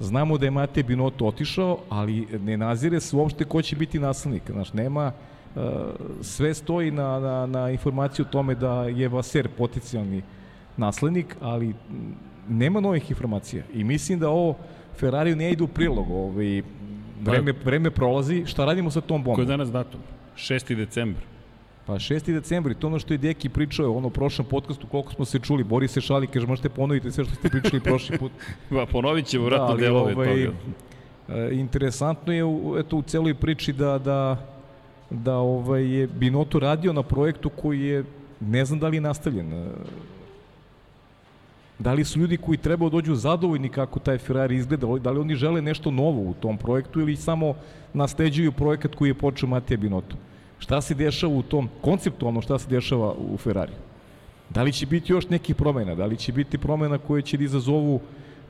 Znamo 0.00 0.38
da 0.38 0.46
je 0.46 0.50
Mate 0.50 0.82
Binotto 0.82 1.26
otišao, 1.26 1.78
ali 1.88 2.26
ne 2.44 2.56
nazire 2.56 3.00
se 3.00 3.16
uopšte 3.16 3.44
ko 3.44 3.62
će 3.62 3.76
biti 3.76 3.98
naslednik. 3.98 4.42
Znaš, 4.50 4.72
nema, 4.72 5.12
e, 5.56 5.60
sve 6.22 6.54
stoji 6.54 6.90
na, 6.90 7.20
na, 7.20 7.46
na 7.46 7.70
informaciju 7.70 8.24
o 8.24 8.32
tome 8.32 8.54
da 8.54 8.84
je 8.84 9.08
Vaser 9.08 9.48
potencijalni 9.48 10.22
naslednik, 10.76 11.36
ali 11.40 11.74
nema 12.48 12.80
novih 12.80 13.10
informacija. 13.10 13.64
I 13.74 13.84
mislim 13.84 14.18
da 14.18 14.28
ovo 14.28 14.56
Ferrari 14.98 15.34
ne 15.34 15.52
ide 15.52 15.64
u 15.64 15.68
prilog. 15.68 16.10
Ovaj, 16.10 16.62
vreme, 17.22 17.54
vreme 17.64 17.90
prolazi, 17.90 18.44
šta 18.46 18.64
radimo 18.64 18.90
sa 18.90 19.00
tom 19.00 19.24
Koji 19.24 19.32
je 19.32 19.36
bombom? 19.36 19.46
danas 19.46 19.72
datum? 19.72 20.00
6. 20.36 20.74
decembar. 20.76 21.22
Pa 21.86 21.92
6. 21.94 22.32
decembri, 22.32 22.74
to 22.74 22.86
je 22.86 22.88
ono 22.88 22.98
što 22.98 23.14
je 23.14 23.18
Deki 23.18 23.48
pričao, 23.48 23.92
ono 23.96 24.10
prošlom 24.10 24.48
podcastu, 24.48 24.86
koliko 24.86 25.12
smo 25.12 25.24
se 25.24 25.38
čuli, 25.38 25.64
Boris 25.64 25.92
se 25.92 26.00
šali, 26.00 26.26
kaže, 26.26 26.46
možete 26.46 26.68
ponoviti 26.68 27.12
sve 27.12 27.24
što 27.24 27.34
ste 27.34 27.48
pričali 27.48 27.80
prošli 27.80 28.18
put. 28.18 28.32
Pa 28.70 28.86
ponovit 28.86 29.26
ćemo 29.26 29.44
vratno 29.44 29.66
ali, 29.66 29.80
delove 29.80 30.14
ovaj, 30.14 30.46
toga. 30.46 31.40
e, 31.40 31.48
interesantno 31.52 32.32
je 32.32 32.44
u, 32.44 32.76
eto, 32.78 32.96
u 32.96 33.02
celoj 33.02 33.34
priči 33.34 33.72
da, 33.72 33.98
da, 33.98 34.46
da 35.10 35.36
ovaj, 35.36 35.84
je 35.84 36.06
Binotto 36.06 36.58
radio 36.58 36.92
na 36.92 37.02
projektu 37.02 37.50
koji 37.50 37.82
je, 37.82 38.04
ne 38.40 38.64
znam 38.64 38.78
da 38.78 38.88
li 38.88 38.96
je 38.96 39.00
nastavljen. 39.00 39.52
E, 41.78 41.82
Da 41.82 41.92
li 41.92 42.04
su 42.04 42.18
ljudi 42.18 42.36
koji 42.36 42.58
treba 42.58 42.88
dođu 42.88 43.14
zadovoljni 43.14 43.68
kako 43.68 43.98
taj 43.98 44.18
Ferrari 44.18 44.56
izgleda, 44.56 44.86
da 44.86 45.10
li 45.10 45.20
oni 45.20 45.34
žele 45.34 45.62
nešto 45.62 45.90
novo 45.90 46.30
u 46.30 46.34
tom 46.34 46.58
projektu 46.58 47.00
ili 47.00 47.16
samo 47.16 47.54
nasleđuju 47.92 48.52
projekat 48.52 48.94
koji 48.94 49.08
je 49.08 49.14
počeo 49.14 49.48
Matija 49.48 49.76
Binotto? 49.76 50.16
Šta 50.58 50.80
se 50.80 50.94
dešava 50.94 51.34
u 51.34 51.42
tom, 51.42 51.68
konceptualno 51.80 52.40
šta 52.40 52.58
se 52.58 52.68
dešava 52.68 53.12
u 53.12 53.36
Ferrari? 53.36 53.72
Da 54.50 54.62
li 54.62 54.72
će 54.72 54.86
biti 54.86 55.12
još 55.12 55.28
nekih 55.28 55.56
promena? 55.56 55.94
Da 55.94 56.06
li 56.06 56.16
će 56.16 56.32
biti 56.32 56.58
promena 56.58 56.98
koje 56.98 57.22
će 57.22 57.36
da 57.36 57.44
izazovu 57.44 58.00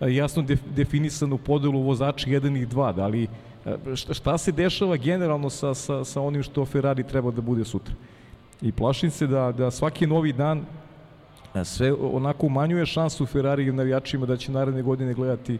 a, 0.01 0.09
jasno 0.09 0.43
def, 0.43 0.61
definisanu 0.77 1.39
podelu 1.39 1.83
vozača 1.83 2.31
1 2.31 2.63
i 2.63 2.67
2? 2.67 2.95
Da 2.95 3.07
li, 3.07 3.29
a, 3.65 3.77
šta, 3.97 4.39
se 4.39 4.53
dešava 4.53 4.97
generalno 4.97 5.51
sa, 5.51 5.75
sa, 5.75 6.05
sa 6.05 6.21
onim 6.21 6.43
što 6.43 6.65
Ferrari 6.65 7.03
treba 7.03 7.31
da 7.31 7.41
bude 7.41 7.65
sutra? 7.65 7.95
I 8.63 8.73
plašim 8.73 9.11
se 9.11 9.27
da, 9.27 9.53
da 9.53 9.71
svaki 9.71 10.07
novi 10.07 10.33
dan 10.33 10.65
sve 11.65 11.93
onako 11.93 12.47
umanjuje 12.47 12.87
šansu 12.87 13.27
Ferrari 13.27 13.67
i 13.67 13.73
navijačima 13.73 14.27
da 14.27 14.37
će 14.37 14.53
naredne 14.53 14.83
godine 14.83 15.15
gledati 15.15 15.59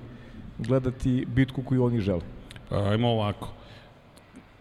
gledati 0.59 1.27
bitku 1.35 1.63
koju 1.63 1.85
oni 1.85 2.01
žele. 2.01 2.21
Ajmo 2.71 3.09
ovako. 3.09 3.49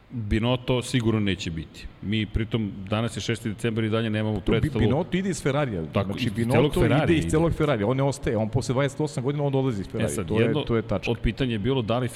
Binotto 0.09 0.81
sigurno 0.81 1.19
neće 1.19 1.51
biti. 1.51 1.87
Mi 2.05 2.25
pritom 2.25 2.71
danas 2.89 3.17
je 3.17 3.21
6. 3.21 3.43
decembar 3.47 3.83
i 3.83 3.89
dalje 3.89 4.09
nemamo 4.09 4.39
predstavu. 4.39 4.79
Binotto 4.79 5.17
ide 5.17 5.29
iz 5.29 5.43
Ferrarija. 5.43 5.83
Tako, 5.93 6.11
znači, 6.11 6.25
iz 6.27 6.33
Binotto 6.33 6.55
celog 6.57 6.73
Ferrarija 6.73 7.03
ide 7.03 7.25
iz 7.25 7.31
celog 7.31 7.53
Ferrarija. 7.53 7.87
On 7.87 7.97
ne 7.97 8.03
ostaje. 8.03 8.37
On 8.37 8.49
posle 8.49 8.75
28 8.75 9.21
godina 9.21 9.43
on 9.43 9.55
odlazi 9.55 9.81
iz 9.81 9.87
E 9.87 9.91
Ferrarija. 9.91 10.09
sad, 10.15 10.27
to, 10.27 10.39
jedno 10.41 10.59
je, 10.59 10.65
to 10.65 10.75
je 10.75 10.81
tačka. 10.81 11.11
od 11.11 11.19
pitanja 11.19 11.51
je 11.51 11.59
bilo 11.59 11.81
da 11.81 11.99
li 11.99 12.09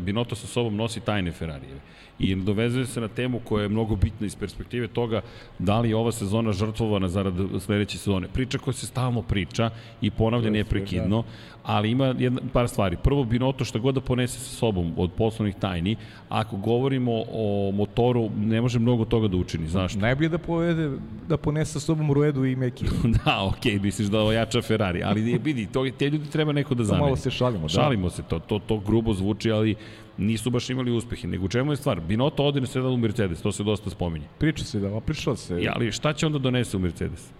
Binotto 0.00 0.34
sa 0.34 0.46
sobom 0.46 0.76
nosi 0.76 1.00
tajne 1.00 1.32
Ferrarijeve. 1.32 1.80
I 2.18 2.34
dovezuje 2.34 2.86
se 2.86 3.00
na 3.00 3.08
temu 3.08 3.40
koja 3.44 3.62
je 3.62 3.68
mnogo 3.68 3.96
bitna 3.96 4.26
iz 4.26 4.36
perspektive 4.36 4.88
toga 4.88 5.20
da 5.58 5.80
li 5.80 5.88
je 5.88 5.96
ova 5.96 6.12
sezona 6.12 6.52
žrtvovana 6.52 7.08
zarad 7.08 7.34
sledeće 7.60 7.98
sezone. 7.98 8.28
Priča 8.28 8.58
koja 8.58 8.74
se 8.74 8.86
stalno 8.86 9.22
priča 9.22 9.70
i 10.00 10.10
ponavlja 10.10 10.50
neprekidno, 10.50 11.24
ali 11.62 11.90
ima 11.90 12.14
jedna, 12.18 12.40
par 12.52 12.68
stvari. 12.68 12.96
Prvo, 13.02 13.24
Binotto 13.24 13.64
šta 13.64 13.78
god 13.78 13.94
da 13.94 14.00
ponese 14.00 14.38
sa 14.38 14.54
sobom 14.56 14.92
od 14.96 15.12
poslovnih 15.12 15.54
tajni, 15.54 15.96
ako 16.28 16.56
govorimo 16.56 17.12
o 17.32 17.70
motoru, 17.74 18.30
ne 18.36 18.60
može 18.60 18.78
mnogo 18.78 19.04
toga 19.04 19.21
da 19.28 19.36
učini. 19.36 19.68
Zašto? 19.68 20.00
Najbolje 20.00 20.28
da 20.28 20.38
povede, 20.38 20.90
da 21.28 21.36
ponese 21.36 21.72
sa 21.72 21.80
sobom 21.80 22.12
Ruedu 22.12 22.44
i 22.44 22.56
Meki. 22.56 22.84
da, 23.24 23.42
okej, 23.42 23.72
okay, 23.72 23.82
misliš 23.82 24.08
da 24.08 24.20
ojača 24.20 24.62
Ferrari, 24.62 25.02
ali 25.02 25.38
vidi, 25.44 25.66
to, 25.72 25.90
te 25.98 26.10
ljudi 26.10 26.30
treba 26.30 26.52
neko 26.52 26.74
da 26.74 26.84
zameni. 26.84 27.04
malo 27.04 27.16
se 27.16 27.30
šalimo, 27.30 27.62
da. 27.62 27.68
Šalimo 27.68 28.10
se, 28.10 28.22
to, 28.22 28.38
to, 28.38 28.58
to 28.58 28.78
grubo 28.78 29.14
zvuči, 29.14 29.50
ali 29.50 29.74
nisu 30.18 30.50
baš 30.50 30.70
imali 30.70 30.90
uspehe. 30.90 31.28
Nego 31.28 31.44
u 31.44 31.48
čemu 31.48 31.72
je 31.72 31.76
stvar? 31.76 32.00
Binotto 32.00 32.44
ode 32.44 32.60
na 32.60 32.66
sredan 32.66 32.92
u 32.92 32.96
Mercedes, 32.96 33.42
to 33.42 33.52
se 33.52 33.64
dosta 33.64 33.90
spominje. 33.90 34.26
Priča 34.38 34.64
se 34.64 34.80
da, 34.80 34.96
a 34.96 35.00
pričala 35.00 35.36
se. 35.36 35.62
Ja, 35.62 35.72
ali 35.76 35.92
šta 35.92 36.12
će 36.12 36.26
onda 36.26 36.38
donese 36.38 36.76
u 36.76 36.80
Mercedes? 36.80 37.30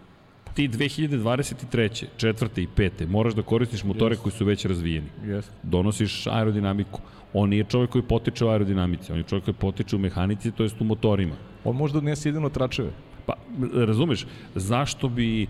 Ti 0.55 0.69
2023. 0.69 2.05
četvrte 2.17 2.63
i 2.63 2.67
pete 2.67 3.07
moraš 3.07 3.35
da 3.35 3.43
koristiš 3.43 3.85
motore 3.85 4.17
koji 4.17 4.33
su 4.33 4.45
već 4.45 4.65
razvijeni. 4.65 5.07
Yes. 5.25 5.43
Donosiš 5.63 6.27
aerodinamiku. 6.27 7.01
On 7.33 7.49
nije 7.49 7.65
čovjek 7.65 7.91
koji 7.91 8.03
potiče 8.03 8.45
u 8.45 8.49
aerodinamici, 8.49 9.13
on 9.13 9.19
je 9.19 9.25
čovjek 9.25 9.45
koji 9.45 9.55
potiče 9.55 9.97
u 9.97 9.99
mehanici, 9.99 10.51
to 10.51 10.63
jest 10.63 10.81
u 10.81 10.85
motorima. 10.85 11.35
On 11.65 11.77
može 11.77 11.93
da 11.93 11.99
odnese 11.99 12.29
jedino 12.29 12.49
tračeve. 12.49 12.91
Pa, 13.27 13.35
razumeš, 13.75 14.27
zašto 14.55 15.09
bi 15.09 15.43
e, 15.43 15.47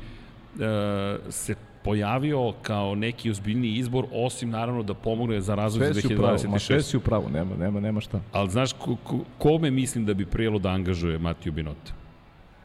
se 1.31 1.55
pojavio 1.85 2.53
kao 2.63 2.95
neki 2.95 3.31
ozbiljni 3.31 3.69
izbor, 3.69 4.07
osim 4.13 4.51
naravno 4.51 4.83
da 4.83 4.95
pomogne 4.95 5.41
za 5.41 5.55
razvoj 5.55 5.93
za 5.93 6.01
2026. 6.01 6.49
Ma 6.49 6.59
sve 6.59 6.83
si 6.83 6.97
upravo, 6.97 7.29
nema, 7.29 7.57
nema, 7.57 7.81
nema 7.81 8.01
šta. 8.01 8.21
Ali 8.33 8.51
znaš, 8.51 8.73
ko, 8.73 8.97
ko, 9.05 9.19
kome 9.39 9.71
mislim 9.71 10.07
da 10.07 10.15
bi 10.15 10.27
prijelo 10.27 10.59
da 10.59 10.69
angažuje 10.69 11.19
Matiju 11.19 11.53
Binota? 11.53 11.93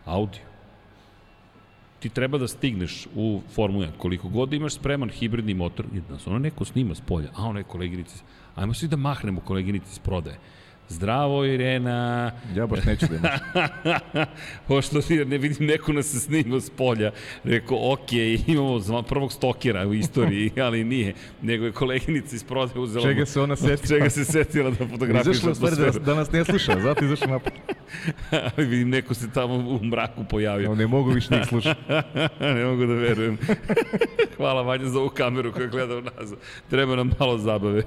Audi. 0.06 0.38
Ti 2.00 2.10
treba 2.10 2.38
da 2.38 2.48
stigneš 2.48 3.08
u 3.16 3.42
Formulu 3.56 3.84
1. 3.84 3.88
Koliko 3.98 4.30
god 4.30 4.54
imaš 4.54 4.74
spreman 4.74 5.10
hibridni 5.10 5.54
motor, 5.54 5.86
se 6.24 6.30
ono 6.30 6.40
neko 6.40 6.66
snima 6.66 6.96
s 6.96 7.02
polja, 7.02 7.30
a 7.36 7.44
ono 7.44 7.60
je 7.60 7.64
koleginici, 7.64 8.24
ajmo 8.56 8.74
svi 8.74 8.88
da 8.88 8.96
mahnemo 8.96 9.42
koleginici 9.42 9.96
s 9.96 10.00
prodaje. 10.00 10.38
Zdravo, 10.90 11.46
Irena. 11.46 12.32
Ja 12.56 12.68
baš 12.68 12.86
neću 12.86 13.06
da 13.10 13.16
imaš. 13.16 13.40
Pošto 14.68 15.00
ne 15.26 15.38
vidim 15.38 15.68
neko 15.68 15.94
nas 15.94 16.06
se 16.06 16.20
snima 16.20 16.60
s 16.60 16.70
polja. 16.70 17.12
Rekao, 17.44 17.94
ok, 17.94 18.12
imamo 18.48 19.04
prvog 19.04 19.34
stokera 19.34 19.88
u 19.88 19.94
istoriji, 19.94 20.52
ali 20.66 20.84
nije. 20.84 21.14
Nego 21.42 21.66
je 21.66 21.72
koleginica 21.72 22.36
iz 22.36 22.44
prodaje 22.44 22.80
uzela... 22.80 23.06
Čega 23.06 23.26
se 23.26 23.42
ona 23.42 23.56
setila? 23.56 23.88
Čega 23.98 24.10
se 24.10 24.26
setila 24.26 24.70
da 24.70 24.88
fotografiša 24.88 25.32
Izašla 25.32 25.56
stvari 25.56 25.76
da, 25.76 26.00
da 26.00 26.16
nas 26.16 26.32
ne 26.32 26.46
sluša, 26.46 26.80
zato 26.80 27.06
izašla 27.06 27.28
napad. 27.28 27.54
ali 28.32 28.68
vidim, 28.68 28.90
neko 28.90 29.14
se 29.14 29.32
tamo 29.34 29.56
u 29.56 29.86
mraku 29.86 30.24
pojavio. 30.30 30.70
No, 30.70 30.76
ne 30.76 30.88
mogu 30.88 31.10
više 31.10 31.36
njih 31.36 31.46
slušati. 31.48 31.82
ne 32.40 32.66
mogu 32.66 32.86
da 32.86 32.94
verujem. 32.94 33.38
Hvala 34.38 34.62
Vanja 34.62 34.86
za 34.86 35.00
ovu 35.00 35.10
kameru 35.10 35.52
koja 35.52 35.68
gleda 35.68 35.98
u 35.98 36.02
nas. 36.02 36.34
Treba 36.70 36.96
nam 36.96 37.12
malo 37.20 37.38
zabave. 37.38 37.84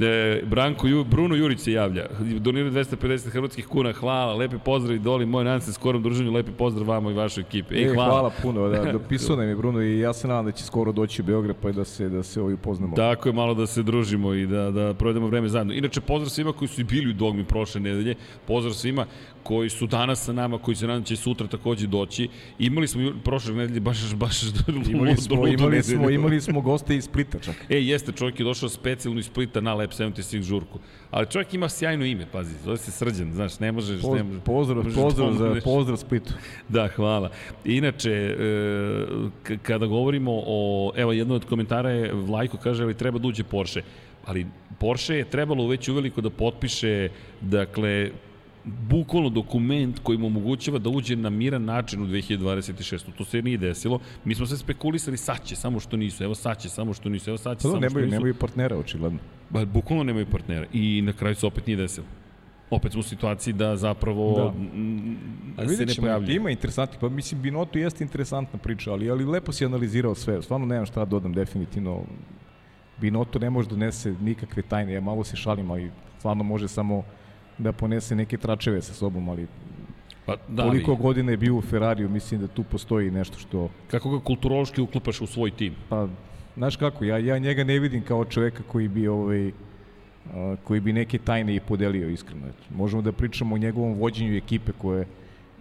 E, 0.00 0.42
Branko, 0.44 0.86
Ju, 0.86 1.04
Bruno 1.04 1.34
Jurić 1.34 1.60
se 1.60 1.72
javlja 1.72 2.06
doniraju 2.38 2.72
250 2.72 3.30
hrvatskih 3.30 3.66
kuna, 3.66 3.92
hvala, 3.92 4.34
lepi 4.34 4.56
pozdrav 4.64 4.96
i 4.96 4.98
doli, 4.98 5.26
moj 5.26 5.44
nadam 5.44 5.60
se 5.60 5.72
skorom 5.72 6.02
druženju, 6.02 6.32
lepi 6.32 6.50
pozdrav 6.52 6.88
vama 6.88 7.10
i 7.10 7.14
vašoj 7.14 7.40
ekipi. 7.40 7.82
E, 7.82 7.94
hvala. 7.94 8.10
hvala 8.10 8.30
puno, 8.42 8.68
da, 8.68 8.92
dopisao 8.98 9.36
nam 9.36 9.48
je 9.48 9.56
Bruno 9.56 9.82
i 9.82 9.98
ja 9.98 10.12
se 10.12 10.28
nadam 10.28 10.44
da 10.44 10.52
će 10.52 10.64
skoro 10.64 10.92
doći 10.92 11.22
u 11.22 11.24
Beograd 11.24 11.56
pa 11.62 11.72
da 11.72 11.84
se, 11.84 12.08
da 12.08 12.22
se 12.22 12.40
ovi 12.40 12.54
upoznamo. 12.54 12.96
Tako 12.96 13.28
je, 13.28 13.32
malo 13.32 13.54
da 13.54 13.66
se 13.66 13.82
družimo 13.82 14.34
i 14.34 14.46
da, 14.46 14.70
da 14.70 14.94
provedemo 14.94 15.26
vreme 15.26 15.48
zajedno. 15.48 15.72
Inače, 15.72 16.00
pozdrav 16.00 16.30
svima 16.30 16.52
koji 16.52 16.68
su 16.68 16.80
i 16.80 16.84
bili 16.84 17.10
u 17.10 17.14
Dogmi 17.14 17.44
prošle 17.44 17.80
nedelje, 17.80 18.14
pozdrav 18.46 18.74
svima 18.74 19.06
koji 19.46 19.70
su 19.70 19.86
danas 19.86 20.24
sa 20.24 20.32
nama, 20.32 20.58
koji 20.58 20.74
se 20.74 20.86
nadam 20.86 21.04
će 21.04 21.16
sutra 21.16 21.46
takođe 21.46 21.86
doći. 21.86 22.28
Imali 22.58 22.88
smo 22.88 23.12
prošle 23.24 23.54
nedelje 23.54 23.80
baš 23.80 24.14
baš 24.14 24.42
imali 24.90 25.16
smo 25.16 25.46
imali 25.46 25.82
smo 25.82 26.10
imali 26.10 26.40
smo 26.40 26.60
goste 26.60 26.96
iz 26.96 27.04
Splita 27.04 27.38
čak. 27.38 27.54
E 27.68 27.82
jeste, 27.82 28.12
čovjek 28.12 28.40
je 28.40 28.44
došao 28.44 28.68
specijalno 28.68 29.20
iz 29.20 29.26
Splita 29.26 29.60
na 29.60 29.74
Lab 29.74 29.90
76 29.90 30.42
žurku. 30.42 30.78
Ali 31.10 31.26
čovjek 31.26 31.54
ima 31.54 31.68
sjajno 31.68 32.04
ime, 32.04 32.26
pazi, 32.32 32.54
zove 32.64 32.76
se 32.76 32.90
Srđan, 32.90 33.32
znaš, 33.32 33.58
ne 33.60 33.72
možeš... 33.72 34.02
Poz, 34.02 34.16
ne 34.16 34.22
možeš 34.22 34.42
pozdrav, 34.44 34.84
možeš 34.84 34.94
pozdrav, 34.94 35.32
za, 35.32 35.60
pozdrav 35.64 35.96
Splitu. 35.96 36.32
Da, 36.68 36.88
hvala. 36.88 37.30
Inače, 37.64 38.10
e, 38.12 39.56
kada 39.62 39.86
govorimo 39.86 40.42
o, 40.46 40.92
evo, 40.96 41.12
jedno 41.12 41.34
od 41.34 41.44
komentara 41.44 41.90
je, 41.90 42.12
Vlajko 42.12 42.56
kaže, 42.56 42.82
ali 42.82 42.94
treba 42.94 43.18
da 43.18 43.28
uđe 43.28 43.44
Porsche. 43.44 43.82
Ali 44.24 44.46
Porsche 44.78 45.14
je 45.14 45.30
trebalo 45.30 45.68
već 45.68 45.88
uveliko 45.88 46.20
da 46.20 46.30
potpiše, 46.30 47.08
dakle, 47.40 48.10
bukvalno 48.66 49.28
dokument 49.28 49.98
koji 50.02 50.18
mu 50.18 50.26
omogućava 50.26 50.78
da 50.78 50.90
uđe 50.90 51.16
na 51.16 51.30
miran 51.30 51.64
način 51.64 52.02
u 52.02 52.06
2026. 52.06 53.04
To 53.18 53.24
se 53.24 53.42
nije 53.42 53.58
desilo. 53.58 54.00
Mi 54.24 54.34
smo 54.34 54.46
se 54.46 54.58
spekulisali 54.58 55.16
sad 55.16 55.44
će, 55.44 55.56
samo 55.56 55.80
što 55.80 55.96
nisu. 55.96 56.24
Evo 56.24 56.34
sad 56.34 56.58
će, 56.60 56.68
samo 56.68 56.92
što 56.92 57.08
nisu. 57.08 57.30
Evo 57.30 57.38
sad 57.38 57.58
će, 57.58 57.62
pa, 57.62 57.68
samo 57.68 57.74
nemaju, 57.74 57.90
što 57.90 58.00
nisu. 58.00 58.10
Nemaju 58.10 58.34
partnera, 58.34 58.76
očigledno. 58.76 59.18
Ba, 59.50 59.64
bukvalno 59.64 60.04
nemaju 60.04 60.26
partnera. 60.26 60.66
I 60.72 61.02
na 61.02 61.12
kraju 61.12 61.34
se 61.34 61.46
opet 61.46 61.66
nije 61.66 61.76
desilo. 61.76 62.06
Opet 62.70 62.92
smo 62.92 63.00
u 63.00 63.02
situaciji 63.02 63.54
da 63.54 63.76
zapravo 63.76 64.54
da. 65.56 65.68
se 65.68 65.86
ne 65.86 65.94
pojavljaju. 66.00 66.36
Ima 66.36 66.50
interesantni, 66.50 66.98
pa 67.00 67.08
mislim 67.08 67.42
Binotto 67.42 67.78
jeste 67.78 68.04
interesantna 68.04 68.58
priča, 68.58 68.92
ali, 68.92 69.10
ali 69.10 69.24
lepo 69.24 69.52
si 69.52 69.64
analizirao 69.64 70.14
sve. 70.14 70.42
Stvarno 70.42 70.66
nemam 70.66 70.86
šta 70.86 71.00
da 71.00 71.06
dodam 71.06 71.32
definitivno. 71.32 72.02
Binotto 73.00 73.38
ne 73.38 73.50
može 73.50 73.68
da 73.68 73.76
nese 73.76 74.14
nikakve 74.20 74.62
tajne. 74.62 74.92
Ja 74.92 75.00
malo 75.00 75.24
se 75.24 75.36
šalim, 75.36 75.70
ali 75.70 75.90
stvarno 76.18 76.44
može 76.44 76.68
samo 76.68 77.04
da 77.58 77.72
ponese 77.72 78.14
neke 78.14 78.36
tračeve 78.36 78.82
sa 78.82 78.94
sobom, 78.94 79.28
ali 79.28 79.46
Pa, 80.26 80.36
da, 80.48 80.62
Koliko 80.62 80.90
ali... 80.90 81.00
godina 81.02 81.30
je 81.30 81.36
bio 81.36 81.54
u 81.56 81.62
Ferrariju, 81.62 82.08
mislim 82.08 82.40
da 82.40 82.46
tu 82.46 82.64
postoji 82.64 83.10
nešto 83.10 83.38
što... 83.38 83.68
Kako 83.90 84.10
ga 84.10 84.24
kulturološki 84.24 84.80
uklapaš 84.80 85.20
u 85.20 85.26
svoj 85.26 85.50
tim? 85.50 85.74
Pa, 85.88 86.08
znaš 86.56 86.76
kako, 86.76 87.04
ja, 87.04 87.18
ja 87.18 87.38
njega 87.38 87.64
ne 87.64 87.78
vidim 87.78 88.02
kao 88.02 88.24
čoveka 88.24 88.62
koji 88.68 88.88
bi, 88.88 89.08
ovaj, 89.08 89.52
koji 90.64 90.80
bi 90.80 90.92
neke 90.92 91.18
tajne 91.18 91.54
i 91.54 91.60
podelio 91.60 92.08
iskreno. 92.08 92.46
Možemo 92.74 93.02
da 93.02 93.12
pričamo 93.12 93.54
o 93.54 93.58
njegovom 93.58 93.94
vođenju 93.94 94.36
ekipe 94.36 94.72
koje 94.78 95.06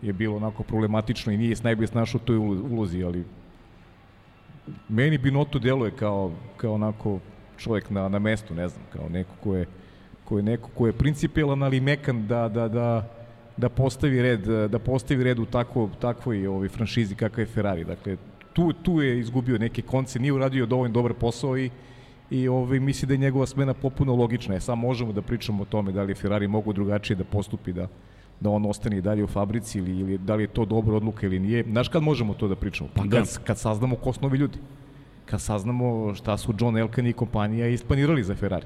je 0.02 0.14
bilo 0.14 0.36
onako 0.36 0.64
problematično 0.64 1.34
i 1.34 1.38
nije 1.38 1.56
najbolje 1.64 1.88
snašao 1.88 2.20
toj 2.20 2.38
ulozi, 2.38 3.04
ali 3.04 3.24
meni 4.90 5.18
Binotto 5.18 5.60
deluje 5.60 5.92
kao, 5.92 6.32
kao 6.58 6.74
onako 6.74 7.20
čovjek 7.58 7.90
na, 7.90 8.10
na 8.10 8.20
mestu, 8.20 8.54
ne 8.54 8.68
znam, 8.68 8.86
kao 8.94 9.10
neko 9.10 9.36
ko 9.44 9.56
je 9.56 9.66
ko 10.26 10.38
je 10.38 10.44
neko 10.44 10.70
ko 10.76 10.88
je 10.88 10.94
principijalan, 10.94 11.64
ali 11.64 11.80
mekan 11.80 12.28
da, 12.28 12.50
da, 12.50 12.68
da, 12.68 13.10
da 13.58 13.70
postavi 13.70 14.22
red, 14.22 14.48
da 14.70 14.80
postavi 14.80 15.24
red 15.24 15.40
u 15.40 15.46
takvo, 15.46 15.90
takvoj 16.00 16.48
ovaj, 16.48 16.70
franšizi 16.70 17.16
kakva 17.16 17.42
je 17.42 17.48
Ferrari. 17.48 17.84
Dakle, 17.84 18.18
tu, 18.54 18.74
tu 18.74 19.02
je 19.02 19.20
izgubio 19.20 19.58
neke 19.58 19.82
konce, 19.82 20.20
nije 20.20 20.34
uradio 20.34 20.66
dovoljno 20.66 20.94
dobar 20.94 21.14
posao 21.14 21.58
i 21.58 21.70
i 22.30 22.48
ovaj, 22.48 22.80
misli 22.80 23.08
da 23.08 23.14
je 23.14 23.18
njegova 23.18 23.46
smena 23.46 23.74
popuno 23.74 24.16
logična. 24.16 24.56
E, 24.56 24.60
sad 24.60 24.78
možemo 24.78 25.14
da 25.14 25.22
pričamo 25.22 25.64
o 25.64 25.66
tome 25.66 25.92
da 25.92 26.04
li 26.04 26.16
Ferrari 26.16 26.48
mogu 26.48 26.74
drugačije 26.74 27.18
da 27.18 27.24
postupi, 27.24 27.74
da, 27.74 27.88
da 28.40 28.50
on 28.50 28.66
ostane 28.66 28.98
i 28.98 29.02
dalje 29.02 29.24
u 29.24 29.28
fabrici 29.28 29.78
ili, 29.78 30.00
ili 30.00 30.18
da 30.18 30.36
li 30.36 30.44
je 30.44 30.48
to 30.48 30.66
dobra 30.66 30.96
odluka 30.96 31.26
ili 31.26 31.40
nije. 31.40 31.64
Znaš 31.64 31.90
kad 31.90 32.04
možemo 32.04 32.34
to 32.34 32.48
da 32.48 32.56
pričamo? 32.56 32.90
Pa 32.94 33.04
da. 33.04 33.18
kad, 33.18 33.44
kad 33.44 33.60
saznamo 33.60 33.96
ko 33.96 34.14
su 34.14 34.20
novi 34.22 34.38
ljudi. 34.38 34.58
Kad 35.26 35.42
saznamo 35.42 36.16
šta 36.16 36.38
su 36.38 36.54
John 36.60 36.78
Elkan 36.78 37.08
i 37.08 37.14
kompanija 37.14 37.68
isplanirali 37.68 38.24
za 38.24 38.36
Ferrari. 38.36 38.66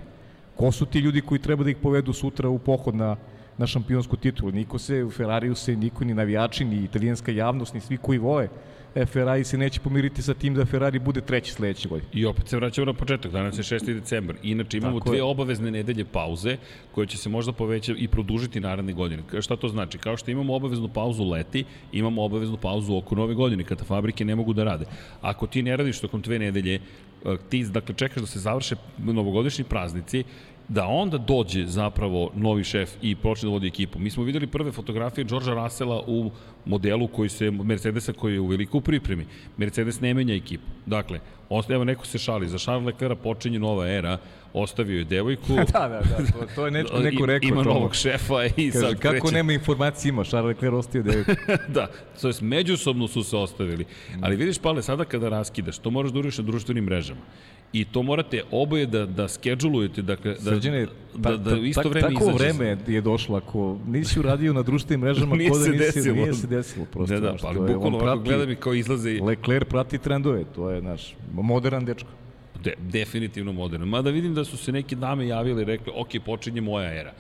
Ko 0.60 0.72
su 0.72 0.86
ti 0.86 0.99
ljudi 0.99 1.22
koji 1.22 1.39
treba 1.39 1.64
da 1.64 1.70
ih 1.70 1.78
povedu 1.78 2.14
sutra 2.14 2.49
u 2.49 2.60
pohod 2.60 2.95
na, 2.95 3.16
na 3.57 3.68
šampionsku 3.68 4.18
titulu? 4.18 4.51
Niko 4.51 4.80
se, 4.80 5.03
u 5.03 5.12
Ferrariju 5.12 5.55
se, 5.55 5.76
niko 5.76 6.03
ni 6.03 6.14
navijači, 6.14 6.66
ni 6.66 6.84
italijanska 6.84 7.32
javnost, 7.32 7.74
ni 7.74 7.80
svi 7.80 7.97
koji 7.97 8.20
vole 8.20 8.49
e, 8.95 9.05
Ferrari 9.05 9.43
se 9.43 9.57
neće 9.57 9.80
pomiriti 9.80 10.22
sa 10.22 10.34
tim 10.34 10.55
da 10.55 10.66
Ferrari 10.66 10.99
bude 10.99 11.22
treći 11.22 11.51
sledeće 11.51 11.89
godine. 11.89 12.10
I 12.14 12.26
opet 12.26 12.47
se 12.47 12.57
vraćamo 12.57 12.86
na 12.86 12.93
početak, 12.93 13.32
danas 13.32 13.57
je 13.57 13.64
6. 13.64 13.93
decembar. 13.93 14.36
Inače 14.43 14.78
imamo 14.78 14.99
Tako 14.99 15.10
dve 15.10 15.18
je. 15.18 15.24
obavezne 15.24 15.72
nedelje 15.72 16.05
pauze 16.05 16.57
koje 16.91 17.07
će 17.07 17.18
se 17.18 17.30
možda 17.30 17.51
povećati 17.51 17.99
i 17.99 18.07
produžiti 18.07 18.60
naredne 18.60 18.93
godine. 18.93 19.24
Šta 19.41 19.55
to 19.55 19.68
znači? 19.68 19.97
Kao 19.97 20.18
što 20.18 20.32
imamo 20.32 20.55
obaveznu 20.55 20.88
pauzu 20.88 21.24
leti, 21.24 21.66
imamo 21.91 22.24
obaveznu 22.24 22.57
pauzu 22.57 22.95
oko 22.95 23.16
nove 23.16 23.34
godine, 23.34 23.64
kada 23.64 23.84
fabrike 23.84 24.26
ne 24.26 24.36
mogu 24.36 24.53
da 24.53 24.64
rade. 24.64 24.86
Ako 25.22 25.47
ti 25.47 25.64
ne 25.64 25.78
radiš 25.78 25.99
tokom 25.99 26.22
dve 26.22 26.39
nedelje, 26.39 26.76
e, 27.26 27.38
ti 27.49 27.64
dakle 27.64 27.95
čekaš 27.95 28.22
da 28.22 28.28
se 28.28 28.39
završe 28.39 28.76
novogodišnji 28.97 29.64
praznici, 29.64 30.24
da 30.70 30.88
onda 30.88 31.17
dođe 31.17 31.65
zapravo 31.65 32.32
novi 32.36 32.63
šef 32.63 32.89
i 33.01 33.15
počne 33.15 33.47
da 33.47 33.51
vodi 33.51 33.67
ekipu. 33.67 33.99
Mi 33.99 34.09
smo 34.09 34.24
videli 34.24 34.47
prve 34.47 34.72
fotografije 34.72 35.24
Đorđa 35.26 35.53
Rasela 35.53 36.03
u 36.07 36.32
modelu 36.65 37.07
koji 37.07 37.30
se, 37.30 37.51
Mercedesa 37.51 38.13
koji 38.13 38.34
je 38.34 38.39
u 38.39 38.47
veliku 38.47 38.82
pripremi. 38.82 39.26
Mercedes 39.57 40.01
ne 40.01 40.13
menja 40.13 40.36
ekipu. 40.36 40.63
Dakle, 40.86 41.20
evo 41.70 41.84
neko 41.84 42.05
se 42.05 42.17
šali, 42.17 42.47
za 42.47 42.57
Charles 42.57 42.86
Leclerc 42.86 43.20
počinje 43.24 43.59
nova 43.59 43.88
era, 43.88 44.17
ostavio 44.53 44.97
je 44.97 45.03
devojku. 45.03 45.53
da, 45.74 45.88
da, 45.88 45.88
da, 45.88 46.17
to, 46.17 46.45
to 46.55 46.65
je 46.65 46.72
neko, 46.72 46.99
neko 46.99 47.26
rekao. 47.26 47.47
Ima 47.47 47.63
novog 47.63 47.95
šefa 47.95 48.45
i 48.45 48.72
Kaže, 48.72 48.86
sad 48.86 48.99
kako 48.99 49.20
kreće. 49.20 49.34
nema 49.34 49.53
informacije 49.53 50.09
ima, 50.09 50.24
Charles 50.24 50.55
Leclerc 50.55 50.74
ostavio 50.74 51.03
devojku. 51.03 51.32
da, 51.76 51.88
to 52.22 52.28
je 52.28 52.34
međusobno 52.41 53.07
su 53.07 53.24
se 53.24 53.38
ostavili. 53.38 53.86
Ali 54.22 54.36
vidiš, 54.36 54.59
Pale, 54.59 54.82
sada 54.82 55.05
kada 55.05 55.30
raskidaš, 55.30 55.78
to 55.78 55.89
moraš 55.89 56.11
da 56.11 56.20
uriš 56.20 56.38
na 56.38 56.43
društvenim 56.43 56.84
mrežama 56.84 57.22
i 57.74 57.86
to 57.86 58.03
morate 58.03 58.43
oboje 58.51 58.86
da, 58.86 59.05
da 59.05 59.28
skedžulujete, 59.28 60.01
dakle, 60.01 60.34
da, 60.34 60.51
Srđene, 60.51 60.88
da, 61.15 61.38
da, 61.38 61.38
da 61.38 61.57
isto 61.57 61.89
vreme 61.89 62.13
Tako 62.13 62.32
vreme 62.32 62.78
je 62.88 63.01
došlo, 63.01 63.38
ako 63.38 63.78
nisi 63.88 64.20
uradio 64.20 64.53
na 64.53 64.61
društvenim 64.61 64.99
mrežama, 64.99 65.36
nije, 65.38 65.53
se 65.53 65.59
da 65.59 65.78
nisi, 65.78 65.80
desilo. 65.80 66.15
nije 66.15 66.34
se 66.34 66.47
desilo. 66.47 66.86
Prosto, 66.91 67.13
da, 67.15 67.20
da, 67.20 67.36
pa 67.41 67.47
ali 67.47 67.74
bukvalno 67.74 67.97
ovako 67.97 68.22
gledam 68.22 68.51
i 68.51 68.55
kao 68.55 68.74
izlaze... 68.74 69.20
Leclerc 69.22 69.70
prati 69.70 69.97
trendove, 69.97 70.43
to 70.55 70.70
je 70.70 70.82
naš 70.82 71.15
modern 71.34 71.86
dečko. 71.86 72.09
De, 72.63 72.74
definitivno 72.80 73.51
modern. 73.51 73.84
Mada 73.84 74.09
vidim 74.09 74.34
da 74.34 74.45
su 74.45 74.57
se 74.57 74.72
neke 74.72 74.95
dame 74.95 75.28
javile 75.28 75.61
i 75.61 75.65
rekli, 75.65 75.93
ok, 75.95 76.09
počinje 76.26 76.61
moja 76.61 76.93
era. 76.99 77.13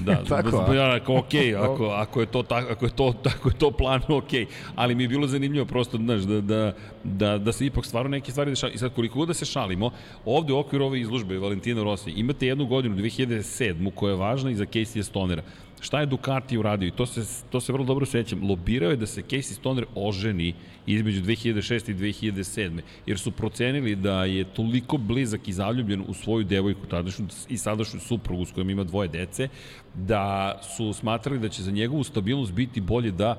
Da, 0.00 0.24
tako, 0.28 0.50
da, 0.74 0.94
ako, 0.94 1.14
ok, 1.14 1.34
ako, 1.58 1.86
ako, 1.86 2.20
je 2.20 2.26
to, 2.26 2.42
tako, 2.42 2.72
ako, 2.72 2.86
je 2.86 2.90
to, 2.90 3.14
ako 3.38 3.48
je 3.48 3.54
to 3.58 3.70
plan, 3.70 4.00
ok. 4.08 4.30
Ali 4.74 4.94
mi 4.94 5.04
je 5.04 5.08
bilo 5.08 5.26
zanimljivo 5.26 5.66
prosto, 5.66 5.96
znaš, 5.96 6.22
da, 6.22 6.40
da, 6.40 6.72
da, 7.04 7.38
da 7.38 7.52
se 7.52 7.66
ipak 7.66 7.86
stvarno 7.86 8.10
neke 8.10 8.30
stvari 8.30 8.50
dešavaju. 8.50 8.74
I 8.74 8.78
sad, 8.78 8.94
koliko 8.94 9.18
god 9.18 9.28
da 9.28 9.34
se 9.34 9.44
šalimo, 9.44 9.90
ovde 10.24 10.52
u 10.52 10.58
okviru 10.58 10.84
ove 10.84 11.00
izlužbe 11.00 11.38
Valentina 11.38 11.82
Rossi 11.82 12.10
imate 12.10 12.46
jednu 12.46 12.66
godinu, 12.66 12.96
2007. 12.96 13.90
koja 13.94 14.10
je 14.10 14.16
važna 14.16 14.50
i 14.50 14.54
za 14.54 14.64
Casey 14.64 15.02
Stonera. 15.02 15.42
Šta 15.84 16.00
je 16.00 16.06
Ducati 16.06 16.58
uradio? 16.58 16.86
I 16.86 16.90
to 16.90 17.06
se, 17.06 17.44
to 17.50 17.60
se 17.60 17.72
vrlo 17.72 17.84
dobro 17.86 18.06
sećam. 18.06 18.48
Lobirao 18.48 18.90
je 18.90 18.96
da 18.96 19.06
se 19.06 19.22
Casey 19.22 19.52
Stoner 19.52 19.84
oženi 19.94 20.54
između 20.86 21.22
2006. 21.22 21.90
i 21.90 21.94
2007. 21.94 22.80
Jer 23.06 23.18
su 23.18 23.30
procenili 23.30 23.94
da 23.96 24.24
je 24.24 24.44
toliko 24.44 24.96
blizak 24.96 25.48
i 25.48 25.52
zaljubljen 25.52 26.04
u 26.08 26.14
svoju 26.14 26.44
devojku 26.44 26.86
tadašnju 26.86 27.26
i 27.48 27.58
sadašnju 27.58 28.00
suprugu 28.00 28.44
s 28.44 28.52
kojom 28.52 28.70
ima 28.70 28.84
dvoje 28.84 29.08
dece, 29.08 29.48
da 29.94 30.58
su 30.76 30.92
smatrali 30.92 31.38
da 31.38 31.48
će 31.48 31.62
za 31.62 31.70
njegovu 31.70 32.04
stabilnost 32.04 32.52
biti 32.52 32.80
bolje 32.80 33.10
da 33.10 33.36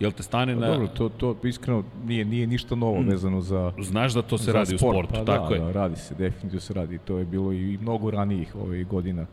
Jel 0.00 0.12
te 0.12 0.22
stane 0.22 0.54
pa 0.54 0.60
na... 0.60 0.66
Dobro, 0.66 0.86
to, 0.86 1.08
to 1.08 1.36
iskreno 1.42 1.84
nije, 2.04 2.24
nije 2.24 2.46
ništa 2.46 2.74
novo 2.74 3.00
mm. 3.02 3.08
vezano 3.08 3.40
za... 3.40 3.72
Znaš 3.82 4.14
da 4.14 4.22
to 4.22 4.38
se 4.38 4.52
radi 4.52 4.78
sport, 4.78 4.96
u 4.96 5.08
sportu, 5.08 5.24
pa 5.26 5.32
tako 5.32 5.48
da, 5.48 5.54
je. 5.54 5.60
Da, 5.60 5.72
radi 5.72 5.96
se, 5.96 6.14
definitivno 6.14 6.60
se 6.60 6.74
radi. 6.74 6.98
To 6.98 7.18
je 7.18 7.24
bilo 7.24 7.52
i 7.52 7.78
mnogo 7.82 8.10
ranijih 8.10 8.54
ovih 8.56 8.86
godina 8.86 9.26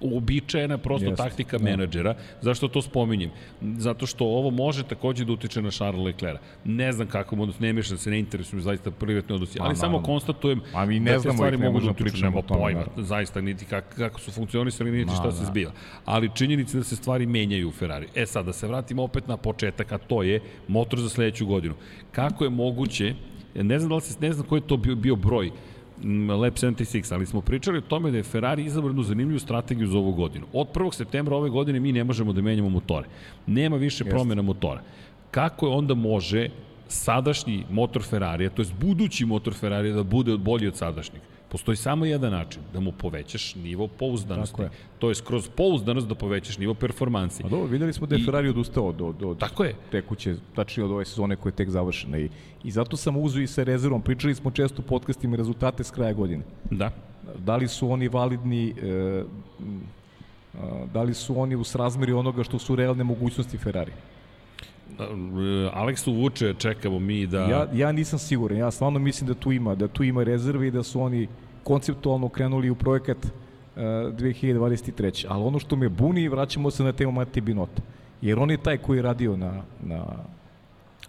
uobičajena 0.00 0.78
prosto 0.78 1.08
Jest, 1.08 1.16
taktika 1.16 1.58
da. 1.58 1.64
menadžera. 1.64 2.14
Zašto 2.40 2.68
to 2.68 2.82
spominjem? 2.82 3.30
Zato 3.62 4.06
što 4.06 4.24
ovo 4.24 4.50
može 4.50 4.82
takođe 4.82 5.24
da 5.24 5.32
utiče 5.32 5.62
na 5.62 5.70
Charles 5.70 6.04
Leclerc. 6.04 6.40
Ne 6.64 6.92
znam 6.92 7.08
kako 7.08 7.36
mu 7.36 7.42
odnos, 7.42 7.58
ne 7.58 7.72
mišljam 7.72 7.96
da 7.96 8.02
se 8.02 8.10
ne 8.10 8.18
interesujem 8.18 8.62
zaista 8.62 8.90
privatne 8.90 9.34
odnosi, 9.34 9.58
ali 9.60 9.76
samo 9.76 9.90
naravno. 9.92 10.06
konstatujem 10.06 10.60
A 10.74 10.86
mi 10.86 11.00
ne 11.00 11.12
da 11.12 11.20
te 11.20 11.32
stvari 11.32 11.56
mogu 11.56 11.80
da 11.80 11.90
utiču, 11.90 12.24
nema 12.24 12.42
pojma, 12.42 12.84
da. 12.96 13.02
zaista 13.02 13.40
niti 13.40 13.64
kako, 13.64 13.96
kako 13.96 14.20
su 14.20 14.30
funkcionisali, 14.30 14.90
niti 14.90 15.12
šta 15.14 15.24
da. 15.24 15.32
se 15.32 15.44
zbiva. 15.44 15.72
Ali 16.04 16.30
činjenica 16.34 16.78
da 16.78 16.84
se 16.84 16.96
stvari 16.96 17.26
menjaju 17.26 17.68
u 17.68 17.72
Ferrari. 17.72 18.08
E 18.14 18.26
sad, 18.26 18.46
da 18.46 18.52
se 18.52 18.66
vratimo 18.66 19.02
opet 19.02 19.28
na 19.28 19.36
početak, 19.36 19.92
a 19.92 19.98
to 19.98 20.22
je 20.22 20.40
motor 20.68 21.00
za 21.00 21.08
sledeću 21.08 21.46
godinu. 21.46 21.74
Kako 22.12 22.44
je 22.44 22.50
moguće, 22.50 23.14
ne 23.54 23.78
znam 23.78 23.88
da 23.88 23.94
li 23.94 24.00
se, 24.00 24.16
ne 24.20 24.32
znam 24.32 24.46
koji 24.46 24.60
je 24.60 24.66
to 24.66 24.76
bio, 24.76 24.94
bio 24.94 25.16
broj, 25.16 25.50
Lab 26.28 26.54
76, 26.54 27.14
ali 27.14 27.26
smo 27.26 27.40
pričali 27.40 27.78
o 27.78 27.80
tome 27.80 28.10
da 28.10 28.16
je 28.16 28.22
Ferrari 28.22 28.64
izabrao 28.64 28.90
jednu 28.90 29.02
zanimljivu 29.02 29.38
strategiju 29.38 29.86
za 29.86 29.98
ovu 29.98 30.12
godinu. 30.12 30.46
Od 30.52 30.68
1. 30.74 30.94
septembra 30.94 31.36
ove 31.36 31.50
godine 31.50 31.80
mi 31.80 31.92
ne 31.92 32.04
možemo 32.04 32.32
da 32.32 32.42
menjamo 32.42 32.68
motore. 32.68 33.06
Nema 33.46 33.76
više 33.76 34.04
Jeste. 34.04 34.10
promjena 34.10 34.42
motora. 34.42 34.82
Kako 35.30 35.66
je 35.66 35.72
onda 35.72 35.94
može 35.94 36.48
sadašnji 36.88 37.64
motor 37.70 38.02
Ferrarija, 38.02 38.50
to 38.50 38.62
je 38.62 38.68
budući 38.80 39.24
motor 39.24 39.54
Ferrarija 39.54 39.94
da 39.94 40.02
bude 40.02 40.36
bolji 40.36 40.68
od 40.68 40.76
sadašnjeg? 40.76 41.22
Postoji 41.50 41.76
samo 41.76 42.04
jedan 42.04 42.32
način, 42.32 42.62
da 42.72 42.80
mu 42.80 42.92
povećaš 42.92 43.54
nivo 43.54 43.88
pouzdanosti. 43.88 44.62
Je. 44.62 44.70
To 44.98 45.08
je 45.08 45.14
skroz 45.14 45.48
pouzdanost 45.48 46.08
da 46.08 46.14
povećaš 46.14 46.58
nivo 46.58 46.74
performansi. 46.74 47.42
A 47.46 47.48
dobro, 47.48 47.66
videli 47.66 47.92
smo 47.92 48.06
da 48.06 48.14
je 48.14 48.20
I, 48.20 48.24
Ferrari 48.24 48.48
odustao 48.48 48.92
do, 48.92 49.12
do, 49.12 49.34
tako 49.34 49.64
je. 49.64 49.74
tekuće, 49.90 50.36
tačnije 50.54 50.84
od 50.84 50.90
ove 50.90 51.04
sezone 51.04 51.36
koja 51.36 51.50
je 51.50 51.56
tek 51.56 51.70
završena. 51.70 52.18
I, 52.18 52.28
I 52.64 52.70
zato 52.70 52.96
sam 52.96 53.16
uzu 53.16 53.40
i 53.40 53.46
sa 53.46 53.62
rezervom. 53.62 54.02
Pričali 54.02 54.34
smo 54.34 54.50
često 54.50 54.82
u 54.82 54.88
podcastima 54.88 55.36
rezultate 55.36 55.84
s 55.84 55.90
kraja 55.90 56.12
godine. 56.12 56.44
Da. 56.70 56.90
Da 57.38 57.56
li 57.56 57.68
su 57.68 57.90
oni 57.90 58.08
validni, 58.08 58.74
e, 58.82 59.24
da 60.92 61.02
li 61.02 61.14
su 61.14 61.40
oni 61.40 61.56
u 61.56 61.64
srazmeri 61.64 62.12
onoga 62.12 62.44
što 62.44 62.58
su 62.58 62.76
realne 62.76 63.04
mogućnosti 63.04 63.58
Ferrari? 63.58 63.92
Aleksu 65.72 66.12
Vuče 66.12 66.54
čekamo 66.58 66.98
mi 66.98 67.26
da... 67.26 67.38
Ja, 67.38 67.66
ja 67.72 67.92
nisam 67.92 68.18
siguran, 68.18 68.58
ja 68.58 68.70
stvarno 68.70 68.98
mislim 68.98 69.28
da 69.28 69.34
tu 69.34 69.52
ima, 69.52 69.74
da 69.74 69.88
tu 69.88 70.04
ima 70.04 70.22
rezerve 70.22 70.68
i 70.68 70.70
da 70.70 70.82
su 70.82 71.00
oni 71.00 71.28
konceptualno 71.64 72.28
krenuli 72.28 72.70
u 72.70 72.74
projekat 72.74 73.16
uh, 73.24 73.82
2023. 73.82 75.26
Ali 75.28 75.42
ono 75.42 75.58
što 75.58 75.76
me 75.76 75.88
buni, 75.88 76.28
vraćamo 76.28 76.70
se 76.70 76.84
na 76.84 76.92
temu 76.92 77.12
Mati 77.12 77.40
Binota. 77.40 77.82
Jer 78.22 78.38
on 78.38 78.50
je 78.50 78.62
taj 78.62 78.78
koji 78.78 78.98
je 78.98 79.02
radio 79.02 79.36
na, 79.36 79.62
na 79.82 80.04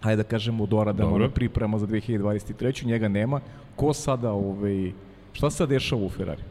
hajde 0.00 0.22
da 0.22 0.28
kažemo, 0.28 0.66
doradama 0.66 1.18
na 1.18 1.28
priprema 1.28 1.78
za 1.78 1.86
2023. 1.86 2.86
Njega 2.86 3.08
nema. 3.08 3.40
Ko 3.76 3.92
sada, 3.92 4.32
ovaj, 4.32 4.92
šta 5.32 5.50
se 5.50 5.66
dešava 5.66 6.02
u 6.02 6.10
Ferrari? 6.10 6.42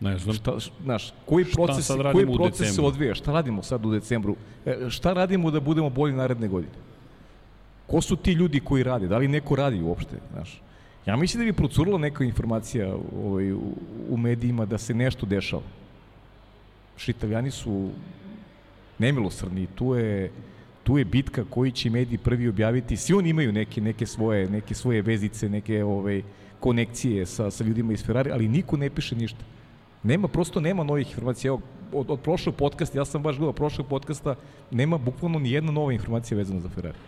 Ne 0.00 0.18
znam. 0.18 0.34
Šta, 0.34 0.58
znaš, 0.84 1.12
koji 1.26 1.44
proces, 1.44 1.90
koji 2.12 2.26
proces 2.34 2.74
se 2.74 2.82
odvija? 2.82 3.14
Šta 3.14 3.32
radimo 3.32 3.62
sad 3.62 3.86
u 3.86 3.90
decembru? 3.90 4.36
E, 4.66 4.76
šta 4.88 5.12
radimo 5.12 5.50
da 5.50 5.60
budemo 5.60 5.90
bolji 5.90 6.14
naredne 6.14 6.48
godine? 6.48 6.74
Ko 7.86 8.00
su 8.00 8.16
ti 8.16 8.32
ljudi 8.32 8.60
koji 8.60 8.82
rade? 8.82 9.08
Da 9.08 9.18
li 9.18 9.28
neko 9.28 9.56
radi 9.56 9.82
uopšte? 9.82 10.16
Znaš? 10.32 10.62
Ja 11.06 11.16
mislim 11.16 11.40
da 11.40 11.44
bi 11.44 11.56
procurila 11.56 11.98
neka 11.98 12.24
informacija 12.24 12.94
ovaj, 13.24 13.52
u, 13.52 13.72
u 14.08 14.16
medijima 14.16 14.64
da 14.66 14.78
se 14.78 14.94
nešto 14.94 15.26
dešava. 15.26 15.62
Šitalijani 16.96 17.50
su 17.50 17.90
nemilosrdni. 18.98 19.66
Tu 19.74 19.94
je, 19.94 20.30
tu 20.84 20.98
je 20.98 21.04
bitka 21.04 21.44
koji 21.50 21.72
će 21.72 21.90
mediji 21.90 22.18
prvi 22.18 22.48
objaviti. 22.48 22.96
Svi 22.96 23.14
oni 23.14 23.28
imaju 23.28 23.52
neke, 23.52 23.80
neke, 23.80 24.06
svoje, 24.06 24.50
neke 24.50 24.74
svoje 24.74 25.02
vezice, 25.02 25.48
neke 25.48 25.84
ovaj, 25.84 26.22
konekcije 26.60 27.26
sa, 27.26 27.50
sa 27.50 27.64
ljudima 27.64 27.92
iz 27.92 28.04
Ferrari, 28.04 28.30
ali 28.32 28.48
niko 28.48 28.76
ne 28.76 28.90
piše 28.90 29.16
ništa. 29.16 29.44
Nema, 30.02 30.28
prosto 30.28 30.60
nema 30.60 30.84
novih 30.84 31.08
informacija. 31.08 31.48
Evo, 31.48 31.60
od, 31.92 32.10
od 32.10 32.20
prošlog 32.20 32.54
podcasta, 32.54 32.98
ja 32.98 33.04
sam 33.04 33.22
baš 33.22 33.36
gledao 33.36 33.52
prošlog 33.52 33.86
podcasta, 33.86 34.34
nema 34.70 34.98
bukvalno 34.98 35.38
ni 35.38 35.50
jedna 35.50 35.72
nova 35.72 35.92
informacija 35.92 36.38
vezana 36.38 36.60
za 36.60 36.68
Ferrari. 36.68 36.98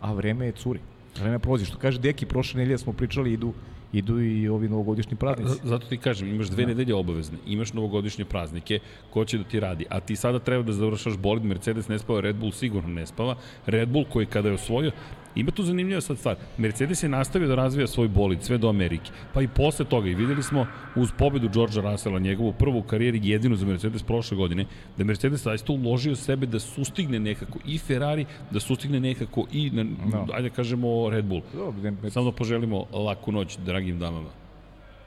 A 0.00 0.12
vreme 0.12 0.46
je 0.46 0.52
curi. 0.52 0.80
Vreme 1.20 1.38
prolazi. 1.38 1.64
Što 1.64 1.78
kaže 1.78 2.00
Deki, 2.00 2.26
prošle 2.26 2.58
nedelje 2.58 2.78
smo 2.78 2.92
pričali, 2.92 3.32
idu 3.32 3.52
idu 3.98 4.20
i 4.22 4.48
ovi 4.48 4.68
novogodišnji 4.68 5.16
praznici. 5.16 5.60
Zato 5.64 5.86
ti 5.86 5.96
kažem, 5.96 6.28
imaš 6.28 6.48
dve 6.48 6.62
da. 6.62 6.68
nedelje 6.68 6.94
obavezne, 6.94 7.38
imaš 7.46 7.72
novogodišnje 7.72 8.24
praznike, 8.24 8.78
ko 9.10 9.24
će 9.24 9.38
da 9.38 9.44
ti 9.44 9.60
radi, 9.60 9.86
a 9.90 10.00
ti 10.00 10.16
sada 10.16 10.38
treba 10.38 10.62
da 10.62 10.72
završaš 10.72 11.16
bolid, 11.16 11.44
Mercedes 11.44 11.88
ne 11.88 11.98
spava, 11.98 12.20
Red 12.20 12.36
Bull 12.36 12.52
sigurno 12.52 12.88
ne 12.88 13.06
spava, 13.06 13.36
Red 13.66 13.88
Bull 13.88 14.04
koji 14.12 14.26
kada 14.26 14.48
je 14.48 14.54
osvojio, 14.54 14.92
Ima 15.36 15.50
tu 15.50 15.62
zanimljiva 15.62 16.00
sad 16.00 16.18
stvar. 16.18 16.36
Mercedes 16.58 17.02
je 17.02 17.08
nastavio 17.08 17.48
da 17.48 17.54
razvija 17.54 17.86
svoj 17.86 18.08
bolid 18.08 18.42
sve 18.42 18.58
do 18.58 18.68
Amerike. 18.68 19.10
Pa 19.32 19.42
i 19.42 19.48
posle 19.48 19.84
toga 19.84 20.08
i 20.08 20.14
videli 20.14 20.42
smo 20.42 20.66
uz 20.96 21.10
pobedu 21.18 21.48
Georgea 21.48 21.90
Russella, 21.90 22.18
njegovu 22.18 22.52
prvu 22.52 22.82
karijeri 22.82 23.20
jedinu 23.22 23.56
za 23.56 23.66
Mercedes 23.66 24.02
prošle 24.02 24.36
godine, 24.36 24.66
da 24.96 25.04
Mercedes 25.04 25.42
zaista 25.42 25.72
uložio 25.72 26.16
sebe 26.16 26.46
da 26.46 26.60
sustigne 26.60 27.18
nekako 27.20 27.58
i 27.66 27.78
Ferrari, 27.78 28.24
da 28.50 28.60
sustigne 28.60 29.00
nekako 29.00 29.46
i, 29.52 29.70
na, 29.70 29.84
no. 29.84 30.26
ajde 30.32 30.48
da 30.48 30.54
kažemo, 30.54 31.10
Red 31.10 31.24
Bull. 31.24 31.42
No, 31.54 32.10
Samo 32.10 32.30
da 32.30 32.36
poželimo 32.36 32.86
laku 32.92 33.32
noć 33.32 33.58
dragim 33.86 33.98
damama. 33.98 34.30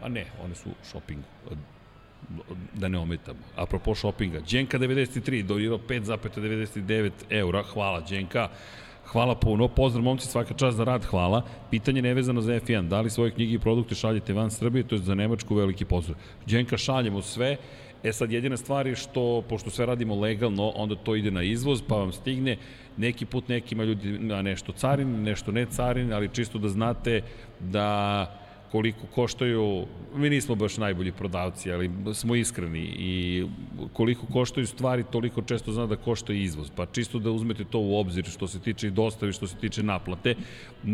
A 0.02 0.10
ne, 0.10 0.26
one 0.44 0.56
su 0.56 0.70
shopping 0.84 1.24
da 2.74 2.88
ne 2.88 2.98
ometamo. 2.98 3.40
Apropo 3.56 3.96
shoppinga, 3.96 4.40
Đenka 4.52 4.78
93, 4.78 5.44
dojiro 5.44 5.78
5,99 5.78 7.12
eura, 7.30 7.64
hvala 7.64 8.02
Đenka. 8.02 8.50
Hvala 9.06 9.36
puno, 9.36 9.68
pozdrav 9.68 10.04
momci, 10.04 10.28
svaka 10.28 10.54
čast 10.54 10.78
za 10.78 10.84
rad, 10.84 11.06
hvala. 11.06 11.42
Pitanje 11.72 12.02
nevezano 12.02 12.42
za 12.42 12.54
F1, 12.54 12.88
da 12.88 13.02
li 13.02 13.10
svoje 13.10 13.32
knjige 13.32 13.54
i 13.54 13.60
produkte 13.60 13.96
šaljete 13.96 14.34
van 14.34 14.52
Srbije, 14.52 14.84
to 14.84 14.96
je 14.96 15.02
za 15.02 15.16
Nemačku 15.16 15.56
veliki 15.56 15.86
pozdrav. 15.86 16.18
Đenka, 16.46 16.78
šaljemo 16.78 17.22
sve, 17.22 17.58
E 18.04 18.14
sad, 18.14 18.32
jedina 18.32 18.58
stvar 18.58 18.88
je 18.88 18.96
što, 18.96 19.44
pošto 19.50 19.70
sve 19.70 19.86
radimo 19.86 20.16
legalno, 20.16 20.70
onda 20.76 20.96
to 20.96 21.16
ide 21.16 21.32
na 21.32 21.44
izvoz, 21.44 21.82
pa 21.88 21.96
vam 21.96 22.12
stigne, 22.12 22.58
neki 22.98 23.26
put 23.26 23.48
nekima 23.48 23.84
ljudi 23.84 24.20
na 24.20 24.42
nešto 24.42 24.72
carin, 24.72 25.24
nešto 25.24 25.52
ne 25.52 25.66
carin, 25.66 26.14
ali 26.14 26.30
čisto 26.34 26.58
da 26.58 26.70
znate 26.70 27.22
da 27.60 28.26
koliko 28.72 29.08
koštaju, 29.16 29.86
mi 30.16 30.30
nismo 30.30 30.56
baš 30.56 30.78
najbolji 30.78 31.12
prodavci, 31.12 31.72
ali 31.72 31.92
smo 32.14 32.36
iskreni 32.36 32.80
i 32.80 33.46
koliko 33.94 34.26
koštaju 34.26 34.68
stvari, 34.68 35.04
toliko 35.12 35.42
često 35.42 35.72
zna 35.72 35.86
da 35.86 35.96
košta 35.96 36.34
i 36.34 36.44
izvoz. 36.44 36.72
Pa 36.76 36.86
čisto 36.86 37.20
da 37.20 37.32
uzmete 37.32 37.64
to 37.64 37.80
u 37.80 38.00
obzir 38.00 38.26
što 38.26 38.48
se 38.48 38.60
tiče 38.60 38.88
i 38.88 38.92
dostave, 38.92 39.34
što 39.34 39.48
se 39.48 39.58
tiče 39.58 39.84
naplate. 39.84 40.36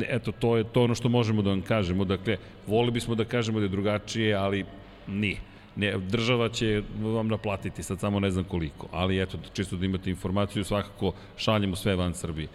Eto, 0.08 0.32
to 0.32 0.58
je 0.58 0.64
to 0.64 0.84
ono 0.84 0.96
što 0.96 1.10
možemo 1.10 1.42
da 1.42 1.50
vam 1.50 1.62
kažemo. 1.62 2.06
Dakle, 2.06 2.38
voli 2.68 2.92
bismo 2.92 3.16
da 3.16 3.26
kažemo 3.26 3.60
da 3.60 3.66
je 3.66 3.70
drugačije, 3.70 4.34
ali 4.34 4.66
nije. 5.08 5.38
Ne, 5.76 5.98
država 5.98 6.50
će 6.50 6.84
vam 7.02 7.28
naplatiti, 7.28 7.84
sad 7.84 8.00
samo 8.00 8.20
ne 8.20 8.30
znam 8.32 8.44
koliko, 8.44 8.88
ali 8.92 9.22
eto, 9.22 9.38
čisto 9.54 9.76
da 9.76 9.86
imate 9.86 10.10
informaciju, 10.10 10.64
svakako 10.64 11.12
šaljemo 11.38 11.76
sve 11.76 11.96
van 11.96 12.14
Srbije. 12.14 12.48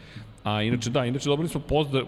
A 0.44 0.62
inače, 0.62 0.90
da, 0.90 1.04
inače 1.04 1.28
dobili 1.28 1.48
smo 1.48 1.60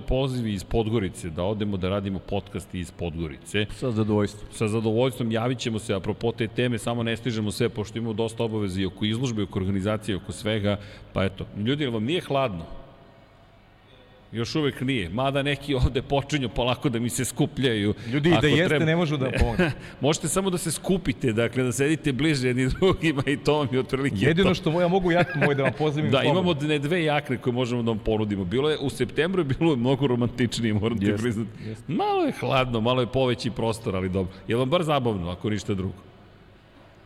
pozivi 0.08 0.52
iz 0.52 0.64
Podgorice, 0.64 1.30
da 1.30 1.42
odemo 1.44 1.76
da 1.76 1.88
radimo 1.88 2.18
podcast 2.18 2.74
iz 2.74 2.90
Podgorice. 2.90 3.66
Sa 3.70 3.90
zadovoljstvom. 3.90 4.48
Sa 4.52 4.68
zadovoljstvom, 4.68 5.32
javit 5.32 5.58
ćemo 5.58 5.78
se, 5.78 5.94
apropo 5.94 6.32
te 6.32 6.48
teme, 6.48 6.78
samo 6.78 7.02
ne 7.02 7.16
stižemo 7.16 7.50
sve, 7.50 7.68
pošto 7.68 7.98
imamo 7.98 8.12
dosta 8.12 8.44
obaveze 8.44 8.82
i 8.82 8.86
oko 8.86 9.04
izložbe, 9.04 9.42
oko 9.42 9.58
organizacije, 9.58 10.16
oko 10.16 10.32
svega, 10.32 10.78
pa 11.12 11.24
eto, 11.24 11.46
ljudi, 11.56 11.86
vam 11.86 12.04
nije 12.04 12.20
hladno? 12.20 12.81
Još 14.32 14.54
uvek 14.54 14.80
nije. 14.80 15.08
Mada 15.08 15.42
neki 15.42 15.74
ovde 15.74 16.02
počinju 16.02 16.48
polako 16.48 16.88
da 16.88 16.98
mi 16.98 17.10
se 17.10 17.24
skupljaju. 17.24 17.94
Ljudi, 18.12 18.30
da 18.40 18.46
jeste, 18.46 18.68
treba... 18.68 18.84
ne 18.84 18.96
možu 18.96 19.16
da 19.16 19.30
pomoći. 19.40 19.62
Možete 20.00 20.28
samo 20.28 20.50
da 20.50 20.58
se 20.58 20.70
skupite, 20.72 21.32
dakle, 21.32 21.62
da 21.62 21.72
sedite 21.72 22.12
bliže 22.12 22.48
jedni 22.48 22.68
drugima 22.68 23.22
i 23.26 23.36
to 23.36 23.58
vam 23.58 23.68
je 23.72 23.80
otprilike 23.80 24.16
Jedino 24.18 24.48
to. 24.48 24.54
što 24.54 24.80
ja 24.80 24.88
mogu 24.88 25.12
jaknu 25.12 25.42
moj 25.44 25.54
da 25.54 25.62
vam 25.62 25.72
pozivim. 25.78 26.10
da, 26.10 26.22
imamo 26.22 26.54
ne 26.54 26.78
dve 26.78 27.04
jakne 27.04 27.36
koje 27.36 27.52
možemo 27.52 27.82
da 27.82 27.90
vam 27.90 27.98
ponudimo. 27.98 28.44
Bilo 28.44 28.70
je, 28.70 28.78
u 28.78 28.90
septembru 28.90 29.40
je 29.40 29.44
bilo 29.44 29.76
mnogo 29.76 30.06
romantičnije, 30.06 30.74
moram 30.74 30.98
ti 30.98 31.14
priznati. 31.18 31.50
Malo 31.88 32.24
je 32.24 32.32
hladno, 32.40 32.80
malo 32.80 33.00
je 33.00 33.06
poveći 33.06 33.50
prostor, 33.50 33.96
ali 33.96 34.08
dobro. 34.08 34.32
Je 34.48 34.56
vam 34.56 34.70
bar 34.70 34.82
zabavno, 34.82 35.30
ako 35.30 35.50
ništa 35.50 35.74
drugo? 35.74 35.94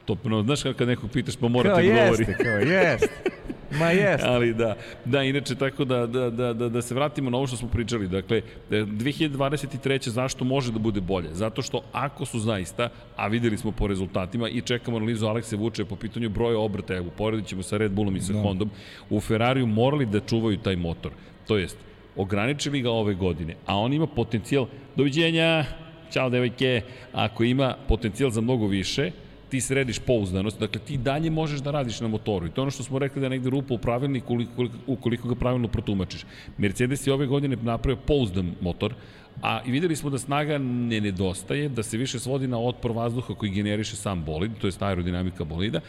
To, 0.05 0.17
no, 0.25 0.43
znaš 0.43 0.63
kad 0.79 0.89
nekog 0.89 1.11
pitaš 1.11 1.37
pa 1.37 1.49
mora 1.49 1.71
kao 1.71 1.81
ti 1.81 1.87
govori. 1.87 2.25
Jeste, 2.29 2.37
kao 2.45 2.57
jeste. 2.57 3.09
Ma 3.71 3.91
jest. 3.91 4.25
Ali 4.33 4.55
da, 4.55 4.77
da, 5.05 5.23
inače 5.23 5.55
tako 5.55 5.85
da, 5.85 6.07
da, 6.07 6.31
da, 6.31 6.53
da, 6.53 6.69
da 6.69 6.83
se 6.83 6.95
vratimo 6.95 7.31
na 7.31 7.37
ovo 7.37 7.47
što 7.47 7.57
smo 7.57 7.69
pričali. 7.69 8.09
Dakle, 8.09 8.43
2023. 8.71 10.09
zašto 10.09 10.45
može 10.45 10.73
da 10.73 10.79
bude 10.79 11.01
bolje? 11.01 11.29
Zato 11.33 11.63
što 11.63 11.83
ako 11.93 12.25
su 12.25 12.39
zaista, 12.39 12.89
a 13.17 13.27
videli 13.27 13.59
smo 13.59 13.73
po 13.73 13.87
rezultatima 13.87 14.49
i 14.49 14.61
čekamo 14.61 14.97
analizu 14.97 15.27
Alekse 15.27 15.57
Vuče 15.57 15.85
po 15.85 15.97
pitanju 15.97 16.29
broja 16.29 16.59
obrta, 16.59 16.95
evo, 16.95 17.11
poredit 17.17 17.47
ćemo 17.47 17.63
sa 17.63 17.77
Red 17.77 17.93
Bullom 17.93 18.17
i 18.17 18.21
sa. 18.21 18.33
Da. 18.33 18.43
Hondom, 18.43 18.71
u 19.11 19.21
Ferrariju 19.21 19.67
morali 19.67 20.07
da 20.07 20.21
čuvaju 20.21 20.57
taj 20.57 20.77
motor. 20.77 21.13
To 21.47 21.57
jest, 21.57 21.77
ograničili 22.17 22.81
ga 22.81 22.91
ove 22.91 23.15
godine, 23.15 23.55
a 23.67 23.79
on 23.79 23.93
ima 23.93 24.07
potencijal, 24.07 24.67
doviđenja, 24.97 25.65
Ćao 26.13 26.31
devojke, 26.31 26.83
ako 27.13 27.45
ima 27.45 27.75
potencijal 27.89 28.31
za 28.31 28.41
mnogo 28.41 28.67
više, 28.67 29.11
ti 29.49 29.61
središ 29.61 29.99
pouzdanost, 29.99 30.61
dakle 30.61 30.81
ti 30.81 30.97
dalje 30.97 31.31
možeš 31.31 31.61
da 31.61 31.71
radiš 31.71 32.01
na 32.01 32.09
motoru 32.09 32.47
i 32.47 32.51
to 32.51 32.61
je 32.61 32.63
ono 32.63 32.71
što 32.71 32.83
smo 32.83 32.99
rekli 32.99 33.21
da 33.21 33.27
je 33.27 33.31
negde 33.31 33.51
rupa 33.51 33.75
u 33.75 33.79
pravilniku 33.79 34.35
ukoliko, 34.35 34.77
ukoliko 34.87 35.29
ga 35.29 35.35
pravilno 35.35 35.69
protumačiš. 35.69 36.25
Mercedes 36.59 37.07
je 37.07 37.13
ove 37.13 37.27
godine 37.27 37.57
napravio 37.57 38.03
pouzdan 38.07 38.55
motor, 38.61 38.95
a 39.43 39.61
i 39.67 39.71
videli 39.71 39.97
smo 39.97 40.11
da 40.11 40.19
snaga 40.19 40.59
ne 40.59 41.01
nedostaje, 41.01 41.69
da 41.69 41.83
se 41.83 41.97
više 41.97 42.19
svodi 42.19 42.47
na 42.47 42.59
otpor 42.59 42.93
vazduha 42.93 43.35
koji 43.35 43.53
generiše 43.53 43.97
sam 43.97 44.25
bolid, 44.25 44.53
to 44.61 44.67
je 44.67 44.73
aerodinamika 44.81 45.45
bolida 45.45 45.81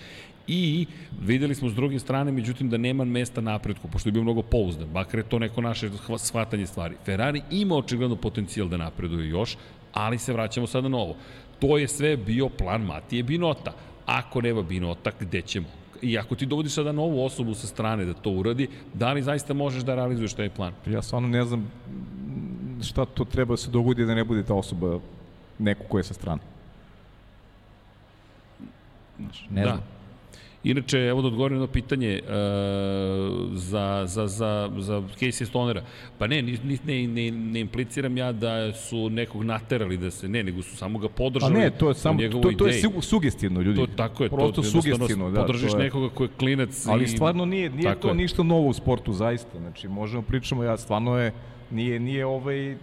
i 0.48 0.86
videli 1.22 1.56
smo 1.56 1.70
s 1.70 1.74
druge 1.76 2.00
strane, 2.00 2.32
međutim, 2.32 2.70
da 2.70 2.78
nema 2.78 3.06
mesta 3.06 3.42
napretku, 3.42 3.88
pošto 3.88 4.10
je 4.10 4.14
bio 4.14 4.24
mnogo 4.24 4.42
pouzdan, 4.42 4.88
bakar 4.94 5.20
je 5.20 5.30
to 5.30 5.40
neko 5.40 5.62
naše 5.62 5.90
shvatanje 6.18 6.68
stvari. 6.68 6.96
Ferrari 7.06 7.42
ima 7.52 7.76
očigledno 7.76 8.16
potencijal 8.16 8.68
da 8.68 8.78
napreduje 8.78 9.30
još, 9.30 9.58
ali 9.94 10.18
se 10.18 10.34
vraćamo 10.34 10.68
sada 10.68 10.90
na 10.90 10.98
ovo. 10.98 11.16
To 11.60 11.78
je 11.78 11.88
sve 11.88 12.18
bio 12.18 12.50
plan 12.50 12.82
Matije 12.82 13.24
Binota. 13.24 13.74
Ako 14.06 14.42
nema 14.42 14.62
Binota, 14.62 15.12
gde 15.20 15.42
ćemo? 15.42 15.68
I 16.02 16.18
ako 16.18 16.36
ti 16.36 16.46
dovodiš 16.46 16.74
sada 16.74 16.92
novu 16.92 17.26
osobu 17.26 17.54
sa 17.54 17.68
strane 17.68 18.06
da 18.06 18.14
to 18.14 18.32
uradi, 18.32 18.68
da 18.94 19.14
li 19.14 19.22
zaista 19.22 19.54
možeš 19.54 19.84
da 19.84 19.96
realizuješ 19.96 20.34
taj 20.34 20.50
plan? 20.50 20.74
Ja 20.86 21.02
stvarno 21.02 21.28
ne 21.28 21.44
znam 21.44 21.72
šta 22.82 23.06
to 23.06 23.26
treba 23.26 23.54
da 23.54 23.58
se 23.58 23.72
dogodi 23.72 24.06
da 24.06 24.16
ne 24.16 24.24
bude 24.24 24.44
ta 24.44 24.54
osoba 24.54 25.00
neko 25.60 25.84
ko 25.84 25.98
je 25.98 26.04
sa 26.04 26.14
strane. 26.14 26.42
Ne 29.50 29.64
da. 29.64 29.70
znam. 29.70 29.97
Inače, 30.64 30.98
evo 30.98 31.22
da 31.22 31.28
odgovorim 31.28 31.60
na 31.60 31.68
pitanje 31.68 32.22
uh, 32.24 32.30
za, 33.54 34.04
za, 34.06 34.28
za, 34.28 34.70
za 34.78 35.02
Casey 35.20 35.46
Stonera. 35.46 35.82
Pa 36.18 36.28
ne, 36.28 36.42
ne, 36.42 36.58
ne, 36.86 37.08
ne, 37.08 37.32
ne 37.32 37.60
impliciram 37.60 38.18
ja 38.18 38.32
da 38.32 38.74
su 38.74 39.10
nekog 39.10 39.44
naterali 39.44 39.98
da 39.98 40.12
se, 40.12 40.28
ne, 40.28 40.44
nego 40.44 40.62
su 40.62 40.78
samo 40.78 41.00
ga 41.00 41.10
podržali. 41.10 41.56
A 41.56 41.60
ne, 41.60 41.70
to 41.70 41.88
je 41.88 41.94
samo, 41.94 42.20
to, 42.42 42.52
to 42.58 42.68
je 42.68 42.82
sugestivno, 43.02 43.62
ljudi. 43.62 43.80
To, 43.80 43.88
tako 43.88 44.24
je, 44.24 44.30
Prosto 44.30 44.62
to, 44.62 44.64
sugestivno, 44.64 45.32
da. 45.32 45.42
Podržiš 45.42 45.74
je... 45.74 45.80
nekoga 45.80 46.10
ko 46.10 46.24
je 46.24 46.30
klinac. 46.40 46.88
Ali 46.88 47.04
i... 47.04 47.08
stvarno 47.08 47.46
nije, 47.46 47.70
nije 47.70 47.96
to 47.96 48.08
je. 48.08 48.16
ništa 48.16 48.44
novo 48.44 48.68
u 48.68 48.74
sportu, 48.74 49.14
zaista. 49.14 49.60
Znači, 49.60 49.88
možemo 49.88 50.22
pričamo, 50.22 50.64
ja 50.64 50.78
stvarno 50.78 51.18
je, 51.18 51.34
nije, 51.72 52.00
nije 52.00 52.26
ovaj, 52.26 52.78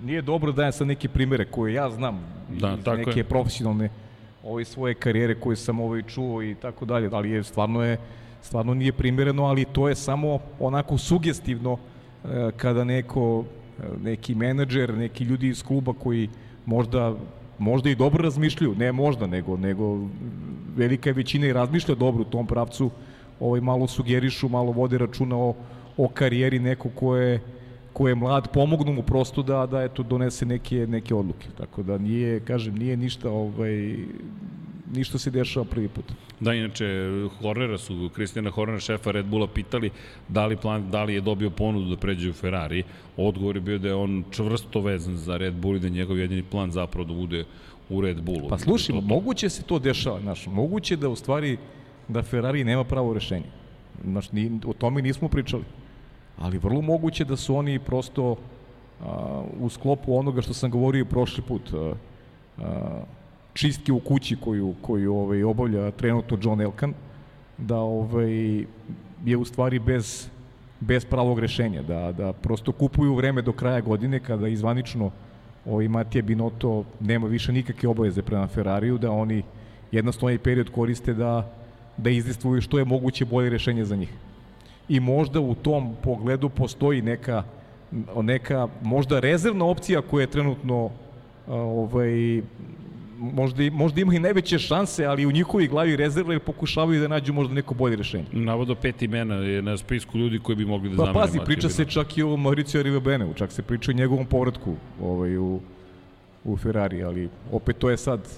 nije 0.00 0.22
dobro 0.22 0.52
da 0.52 0.64
ja 0.64 0.72
sad 0.72 0.86
neke 0.86 1.08
primere 1.08 1.44
koje 1.44 1.74
ja 1.74 1.90
znam 1.90 2.20
da, 2.48 2.76
iz 2.80 2.98
neke 2.98 3.20
je. 3.20 3.24
profesionalne 3.24 3.90
ove 4.48 4.64
svoje 4.64 4.94
karijere 4.94 5.34
koje 5.34 5.56
sam 5.56 5.80
ovaj 5.80 6.02
čuo 6.02 6.42
i 6.42 6.54
tako 6.54 6.84
dalje, 6.84 7.08
ali 7.12 7.30
je 7.30 7.44
stvarno 7.44 7.82
je 7.82 7.98
stvarno 8.42 8.74
nije 8.74 8.92
primereno, 8.92 9.44
ali 9.44 9.64
to 9.64 9.88
je 9.88 9.94
samo 9.94 10.38
onako 10.60 10.98
sugestivno 10.98 11.78
e, 12.24 12.50
kada 12.56 12.84
neko 12.84 13.44
e, 13.44 13.82
neki 14.02 14.34
menadžer, 14.34 14.94
neki 14.94 15.24
ljudi 15.24 15.48
iz 15.48 15.62
kluba 15.62 15.92
koji 15.92 16.28
možda 16.66 17.14
možda 17.58 17.90
i 17.90 17.94
dobro 17.94 18.22
razmišljaju, 18.22 18.74
ne 18.74 18.92
možda, 18.92 19.26
nego 19.26 19.56
nego 19.56 19.98
velika 20.76 21.10
većina 21.10 21.46
i 21.46 21.52
razmišlja 21.52 21.94
dobro 21.94 22.22
u 22.22 22.30
tom 22.30 22.46
pravcu, 22.46 22.90
ovaj 23.40 23.60
malo 23.60 23.86
sugerišu, 23.86 24.48
malo 24.48 24.72
vode 24.72 24.98
računa 24.98 25.36
o, 25.36 25.54
o 25.96 26.08
karijeri 26.08 26.58
nekog 26.58 26.92
ko 26.94 27.16
je 27.16 27.40
ko 27.98 28.08
je 28.08 28.14
mlad, 28.14 28.48
pomognu 28.52 28.92
mu 28.92 29.02
prosto 29.02 29.42
da, 29.42 29.66
da 29.66 29.82
eto, 29.82 30.02
donese 30.02 30.46
neke, 30.46 30.86
neke 30.86 31.14
odluke. 31.14 31.48
Tako 31.58 31.82
da 31.82 31.98
nije, 31.98 32.40
kažem, 32.40 32.76
nije 32.78 32.96
ništa, 32.96 33.30
ovaj, 33.30 33.96
ništa 34.94 35.18
se 35.18 35.30
dešava 35.30 35.64
prvi 35.66 35.88
put. 35.88 36.12
Da, 36.40 36.54
inače, 36.54 36.86
Hornera 37.40 37.78
su, 37.78 38.10
Kristijana 38.14 38.50
Hornera, 38.50 38.80
šefa 38.80 39.10
Red 39.10 39.26
Bulla, 39.26 39.46
pitali 39.46 39.90
da 40.28 40.46
li, 40.46 40.56
plan, 40.56 40.90
da 40.90 41.02
li 41.04 41.14
je 41.14 41.20
dobio 41.20 41.50
ponudu 41.50 41.90
da 41.90 41.96
pređe 41.96 42.30
u 42.30 42.32
Ferrari. 42.32 42.84
Odgovor 43.16 43.56
je 43.56 43.60
bio 43.60 43.78
da 43.78 43.88
je 43.88 43.94
on 43.94 44.22
čvrsto 44.30 44.80
vezan 44.80 45.16
za 45.16 45.36
Red 45.36 45.54
Bull 45.54 45.76
i 45.76 45.80
da 45.80 45.86
je 45.86 45.98
njegov 45.98 46.18
jedini 46.18 46.42
plan 46.42 46.70
zapravo 46.70 47.04
da 47.04 47.14
bude 47.14 47.44
u 47.88 48.00
Red 48.00 48.22
Bullu. 48.22 48.48
Pa 48.48 48.58
slušaj, 48.58 48.94
to, 48.94 49.00
to... 49.00 49.06
moguće 49.06 49.48
se 49.48 49.62
to 49.62 49.78
dešava, 49.78 50.20
znaš, 50.20 50.46
moguće 50.46 50.96
da 50.96 51.08
u 51.08 51.16
stvari 51.16 51.56
da 52.08 52.22
Ferrari 52.22 52.64
nema 52.64 52.84
pravo 52.84 53.14
rešenje. 53.14 53.50
Znaš, 54.04 54.32
ni, 54.32 54.60
o 54.66 54.72
tome 54.72 55.02
nismo 55.02 55.28
pričali 55.28 55.64
ali 56.40 56.58
vrlo 56.58 56.80
moguće 56.80 57.24
da 57.24 57.36
su 57.36 57.56
oni 57.56 57.78
prosto 57.78 58.36
a, 59.04 59.42
u 59.60 59.68
sklopu 59.68 60.18
onoga 60.18 60.42
što 60.42 60.54
sam 60.54 60.70
govorio 60.70 61.04
prošli 61.04 61.42
put, 61.42 61.72
a, 61.74 61.92
a, 62.58 63.02
čistke 63.52 63.92
u 63.92 64.00
kući 64.00 64.36
koju, 64.36 64.74
koju 64.82 65.14
ovaj, 65.14 65.44
obavlja 65.44 65.90
trenutno 65.90 66.38
John 66.42 66.60
Elkan, 66.60 66.94
da 67.58 67.76
ovaj, 67.76 68.64
je 69.24 69.36
u 69.36 69.44
stvari 69.44 69.78
bez, 69.78 70.28
bez 70.80 71.04
pravog 71.04 71.38
rešenja, 71.38 71.82
da, 71.82 72.12
da 72.12 72.32
prosto 72.32 72.72
kupuju 72.72 73.14
vreme 73.14 73.42
do 73.42 73.52
kraja 73.52 73.80
godine 73.80 74.20
kada 74.20 74.48
izvanično 74.48 75.10
ovaj, 75.66 75.88
Matija 75.88 76.22
Binotto 76.22 76.84
nema 77.00 77.26
više 77.26 77.52
nikakve 77.52 77.88
obaveze 77.88 78.22
prema 78.22 78.46
Ferrariju, 78.46 78.98
da 78.98 79.10
oni 79.10 79.42
jednostavno 79.92 80.26
ovaj 80.26 80.38
period 80.38 80.70
koriste 80.70 81.14
da, 81.14 81.50
da 81.96 82.10
izdestvuju 82.10 82.60
što 82.60 82.78
je 82.78 82.84
moguće 82.84 83.24
bolje 83.24 83.50
rešenje 83.50 83.84
za 83.84 83.96
njih 83.96 84.12
i 84.88 85.00
možda 85.00 85.40
u 85.40 85.54
tom 85.54 85.96
pogledu 86.02 86.48
postoji 86.48 87.02
neka 87.02 87.42
neka 88.22 88.68
možda 88.82 89.20
rezervna 89.20 89.64
opcija 89.64 90.02
koja 90.02 90.22
je 90.22 90.30
trenutno 90.30 90.90
ovaj 91.46 92.42
možda, 93.18 93.62
možda 93.72 94.00
ima 94.00 94.14
i 94.14 94.18
najveće 94.18 94.58
šanse, 94.58 95.04
ali 95.04 95.26
u 95.26 95.32
njihovi 95.32 95.68
glavi 95.68 95.96
rezerve 95.96 96.38
pokušavaju 96.38 97.00
da 97.00 97.08
nađu 97.08 97.32
možda 97.32 97.54
neko 97.54 97.74
bolje 97.74 97.96
rešenje. 97.96 98.24
Navodo 98.32 98.74
pet 98.74 99.02
imena 99.02 99.34
je 99.34 99.62
na 99.62 99.76
spisku 99.76 100.18
ljudi 100.18 100.38
koji 100.38 100.56
bi 100.56 100.64
mogli 100.64 100.90
da 100.90 100.96
pa, 100.96 101.02
zamene. 101.02 101.14
Pa 101.14 101.20
pazi, 101.20 101.38
priča 101.44 101.68
se 101.68 101.84
čak 101.84 102.18
i 102.18 102.22
o 102.22 102.36
Mauricio 102.36 102.82
Rivabeneu, 102.82 103.34
čak 103.34 103.52
se 103.52 103.62
priča 103.62 103.90
o 103.90 103.94
njegovom 103.94 104.26
povratku 104.26 104.74
ovaj, 105.02 105.36
u, 105.36 105.60
u 106.44 106.56
Ferrari, 106.56 107.02
ali 107.02 107.28
opet 107.52 107.78
to 107.78 107.90
je 107.90 107.96
sad 107.96 108.28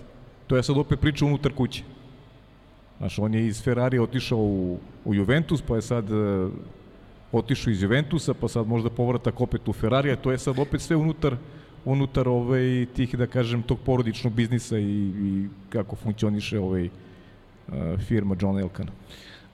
to 0.47 0.57
je 0.57 0.63
sad 0.63 0.79
opet 0.79 1.01
priča 1.01 1.25
unutar 1.25 1.53
kuće. 1.53 1.83
Znaš, 3.01 3.19
on 3.19 3.35
je 3.35 3.47
iz 3.47 3.63
Ferrari 3.63 3.99
otišao 3.99 4.39
u, 4.39 4.79
u 5.05 5.15
Juventus, 5.15 5.63
pa 5.63 5.77
je 5.77 5.83
sad 5.83 6.11
uh, 6.11 6.51
otišao 7.33 7.71
iz 7.71 7.83
Juventusa, 7.83 8.35
pa 8.35 8.49
sad 8.49 8.67
možda 8.69 8.91
povratak 8.91 9.41
opet 9.41 9.69
u 9.69 9.73
Ferrari, 9.73 10.13
a 10.13 10.17
to 10.17 10.31
je 10.31 10.39
sad 10.39 10.59
opet 10.59 10.81
sve 10.81 10.97
unutar 10.97 11.37
unutar 11.85 12.29
ovaj, 12.29 12.87
tih, 12.97 13.17
da 13.17 13.27
kažem, 13.27 13.63
tog 13.63 13.79
porodičnog 13.81 14.33
biznisa 14.33 14.79
i, 14.79 15.13
i 15.25 15.49
kako 15.69 15.97
funkcioniše 15.97 16.59
ovaj, 16.59 16.85
uh, 16.85 17.75
firma 18.09 18.37
John 18.41 18.59
Elkana. 18.59 18.93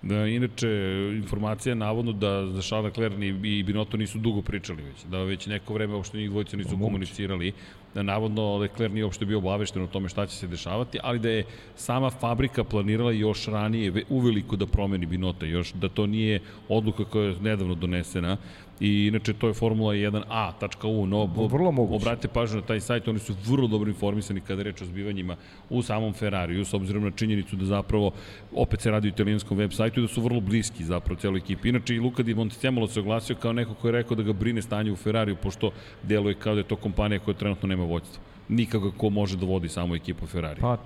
Da, 0.03 0.27
inače, 0.27 0.69
informacija 1.17 1.71
je 1.71 1.75
navodno 1.75 2.13
da 2.13 2.47
za 2.47 2.63
Charles 2.63 2.97
Leclerc 2.97 3.15
i 3.45 3.63
Binotto 3.63 3.97
nisu 3.97 4.19
dugo 4.19 4.43
pričali 4.43 4.83
već, 4.83 5.05
da 5.05 5.19
već 5.19 5.47
neko 5.47 5.75
vreme 5.75 5.95
uopšte 5.95 6.19
njih 6.19 6.31
dvojica 6.31 6.57
nisu 6.57 6.79
komunicirali, 6.81 7.53
da 7.95 8.03
navodno 8.03 8.57
Leclerc 8.57 8.93
nije 8.93 9.05
uopšte 9.05 9.25
bio 9.25 9.39
obavešten 9.39 9.83
o 9.83 9.87
tome 9.87 10.09
šta 10.09 10.27
će 10.27 10.37
se 10.37 10.47
dešavati, 10.47 10.99
ali 11.03 11.19
da 11.19 11.31
je 11.31 11.45
sama 11.77 12.11
fabrika 12.11 12.65
planirala 12.65 13.13
još 13.13 13.47
ranije 13.47 14.05
uveliko 14.09 14.57
da 14.57 14.67
promeni 14.67 15.07
Binotto, 15.07 15.47
još 15.47 15.73
da 15.73 15.89
to 15.89 16.07
nije 16.07 16.41
odluka 16.69 17.05
koja 17.05 17.29
je 17.29 17.37
nedavno 17.41 17.75
donesena, 17.75 18.37
I 18.81 19.07
inače 19.07 19.33
to 19.33 19.49
je 19.49 19.55
Formula 19.55 19.95
1a.u, 19.95 21.07
no 21.07 21.25
vrlo 21.25 21.73
moguće. 21.73 21.97
Obratite 21.97 22.29
pažnju 22.29 22.61
na 22.61 22.67
taj 22.67 22.81
sajt, 22.81 23.09
oni 23.09 23.19
su 23.19 23.35
vrlo 23.47 23.69
dobro 23.69 23.91
informisani 23.91 24.41
kada 24.41 24.63
reč 24.63 24.83
o 24.83 24.85
zbivanjima 24.85 25.37
u 25.71 25.83
samom 25.83 26.13
Ferrariju, 26.13 26.65
s 26.65 26.75
obzirom 26.75 27.05
na 27.05 27.11
činjenicu 27.11 27.57
da 27.57 27.65
zapravo 27.65 28.11
opet 28.53 28.81
se 28.81 28.91
radi 28.91 29.09
o 29.09 29.15
italijanskom 29.15 29.59
web 29.59 29.73
sajtu 29.73 30.01
i 30.01 30.03
da 30.03 30.09
su 30.09 30.23
vrlo 30.23 30.41
bliski 30.41 30.85
zapravo 30.85 31.21
celoj 31.21 31.39
ekipi. 31.39 31.69
Inače 31.69 31.95
i 31.95 32.01
Luka 32.01 32.23
Di 32.23 32.35
Montezemolo 32.35 32.89
se 32.89 33.01
oglasio 33.01 33.37
kao 33.37 33.53
neko 33.53 33.75
ko 33.75 33.89
je 33.89 33.93
rekao 33.93 34.17
da 34.17 34.23
ga 34.23 34.33
brine 34.33 34.63
stanje 34.63 34.93
u 34.93 34.97
Ferrariju, 34.97 35.37
pošto 35.37 35.71
deluje 36.03 36.35
kao 36.35 36.55
da 36.55 36.61
je 36.61 36.69
to 36.69 36.77
kompanija 36.77 37.19
koja 37.19 37.35
trenutno 37.35 37.69
nema 37.69 37.85
vođstvo. 37.85 38.23
Nikako 38.49 38.91
ko 38.91 39.11
može 39.11 39.37
da 39.37 39.47
vodi 39.47 39.69
samo 39.69 39.97
ekipu 39.97 40.27
Ferrari. 40.27 40.61
Pa, 40.61 40.77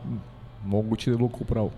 moguće 0.65 1.11
da 1.11 1.17
je 1.17 1.23
Luka 1.23 1.37
upravo. 1.41 1.71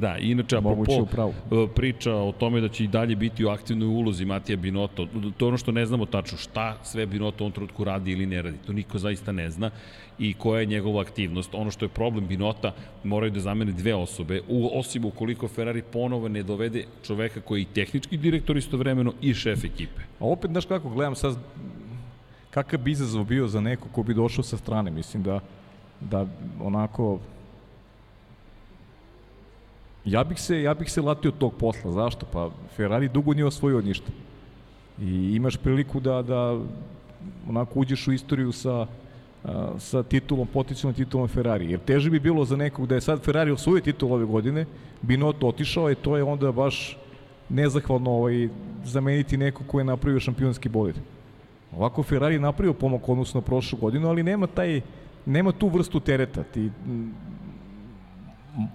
Da, 0.00 0.16
inače, 0.18 0.56
apropo 0.56 0.92
e, 0.92 1.66
priča 1.74 2.14
o 2.14 2.32
tome 2.32 2.60
da 2.60 2.68
će 2.68 2.84
i 2.84 2.88
dalje 2.88 3.16
biti 3.16 3.44
u 3.44 3.48
aktivnoj 3.48 3.88
ulozi 3.88 4.24
Matija 4.24 4.56
Binotto, 4.56 5.06
to 5.36 5.44
je 5.44 5.48
ono 5.48 5.58
što 5.58 5.72
ne 5.72 5.86
znamo 5.86 6.06
tačno, 6.06 6.38
šta 6.38 6.76
sve 6.82 7.06
Binotto 7.06 7.44
u 7.44 7.46
ovom 7.46 7.52
trenutku 7.52 7.84
radi 7.84 8.12
ili 8.12 8.26
ne 8.26 8.42
radi, 8.42 8.56
to 8.66 8.72
niko 8.72 8.98
zaista 8.98 9.32
ne 9.32 9.50
zna 9.50 9.70
i 10.18 10.34
koja 10.34 10.60
je 10.60 10.66
njegova 10.66 11.00
aktivnost. 11.00 11.54
Ono 11.54 11.70
što 11.70 11.84
je 11.84 11.88
problem 11.88 12.26
Binota, 12.26 12.74
moraju 13.04 13.32
da 13.32 13.40
zamene 13.40 13.72
dve 13.72 13.94
osobe, 13.94 14.40
u, 14.48 14.70
osim 14.78 15.04
ukoliko 15.04 15.48
Ferrari 15.48 15.82
ponovo 15.82 16.28
ne 16.28 16.42
dovede 16.42 16.84
čoveka 17.06 17.40
koji 17.40 17.60
je 17.60 17.62
i 17.62 17.74
tehnički 17.74 18.16
direktor 18.16 18.56
istovremeno 18.56 19.12
i 19.20 19.34
šef 19.34 19.64
ekipe. 19.64 20.02
A 20.20 20.24
opet, 20.24 20.50
znaš 20.50 20.66
kako, 20.66 20.88
gledam 20.88 21.14
sad, 21.14 21.36
kakav 22.50 22.80
bi 22.80 22.90
izazov 22.90 23.24
bio 23.24 23.48
za 23.48 23.60
neko 23.60 23.88
ko 23.88 24.02
bi 24.02 24.14
došao 24.14 24.44
sa 24.44 24.56
strane, 24.56 24.90
mislim 24.90 25.22
da, 25.22 25.40
da 26.00 26.26
onako 26.60 27.18
Ja 30.06 30.24
bih 30.24 30.40
se, 30.40 30.62
ja 30.62 30.74
bih 30.74 30.92
se 30.92 31.02
latio 31.02 31.30
tog 31.30 31.54
posla. 31.54 31.92
Zašto? 31.92 32.26
Pa 32.32 32.50
Ferrari 32.76 33.08
dugo 33.08 33.34
nije 33.34 33.46
osvojio 33.46 33.80
ništa. 33.80 34.12
I 35.02 35.36
imaš 35.36 35.56
priliku 35.56 36.00
da, 36.00 36.22
da 36.22 36.60
onako 37.48 37.80
uđeš 37.80 38.08
u 38.08 38.12
istoriju 38.12 38.52
sa, 38.52 38.86
sa 39.78 40.02
titulom, 40.02 40.46
potencijalnom 40.46 40.94
titulom 40.94 41.28
Ferrari. 41.28 41.70
Jer 41.70 41.80
teže 41.80 42.10
bi 42.10 42.20
bilo 42.20 42.44
za 42.44 42.56
nekog 42.56 42.86
da 42.86 42.94
je 42.94 43.00
sad 43.00 43.22
Ferrari 43.22 43.50
osvojio 43.50 43.82
titul 43.82 44.12
ove 44.12 44.24
godine, 44.24 44.66
Binotto 45.02 45.48
otišao 45.48 45.90
i 45.90 45.94
to 45.94 46.16
je 46.16 46.22
onda 46.22 46.52
baš 46.52 46.98
nezahvalno 47.48 48.10
ovaj, 48.10 48.48
zameniti 48.84 49.36
neko 49.36 49.64
ko 49.66 49.78
je 49.78 49.84
napravio 49.84 50.20
šampionski 50.20 50.68
bolid. 50.68 50.94
Ovako 51.72 52.02
Ferrari 52.02 52.38
napravio 52.38 52.74
pomak 52.74 53.08
odnosno 53.08 53.40
prošlu 53.40 53.78
godinu, 53.78 54.08
ali 54.08 54.22
nema 54.22 54.46
taj 54.46 54.80
nema 55.26 55.52
tu 55.52 55.68
vrstu 55.68 56.00
tereta. 56.00 56.42
Ti 56.42 56.70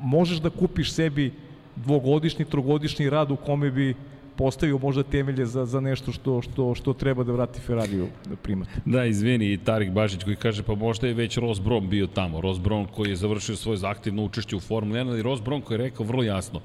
možeš 0.01 0.37
da 0.37 0.49
kupiš 0.49 0.93
sebi 0.93 1.31
dvogodišnji, 1.75 2.45
trogodišnji 2.45 3.09
rad 3.09 3.31
u 3.31 3.35
kome 3.35 3.71
bi 3.71 3.95
postavio 4.35 4.77
možda 4.77 5.03
temelje 5.03 5.45
za, 5.45 5.65
za 5.65 5.79
nešto 5.79 6.11
što, 6.11 6.41
što, 6.41 6.75
što 6.75 6.93
treba 6.93 7.23
da 7.23 7.31
vrati 7.31 7.61
Ferrariju 7.61 8.07
da 8.29 8.35
primat. 8.35 8.67
Da, 8.85 9.05
izvini, 9.05 9.53
i 9.53 9.57
Tarik 9.57 9.91
Bažić 9.91 10.23
koji 10.23 10.35
kaže 10.35 10.63
pa 10.63 10.75
možda 10.75 11.07
je 11.07 11.13
već 11.13 11.37
Ross 11.37 11.61
Brown 11.61 11.89
bio 11.89 12.07
tamo. 12.07 12.41
Ross 12.41 12.59
Brown 12.59 12.87
koji 12.95 13.09
je 13.09 13.15
završio 13.15 13.55
svoje 13.55 13.77
zahtevno 13.77 14.23
učešće 14.23 14.55
u 14.55 14.59
Formuli 14.59 14.99
1, 14.99 15.09
ali 15.09 15.21
Ross 15.21 15.43
Brown 15.43 15.61
koji 15.61 15.75
je 15.75 15.83
rekao 15.83 16.05
vrlo 16.05 16.23
jasno, 16.23 16.61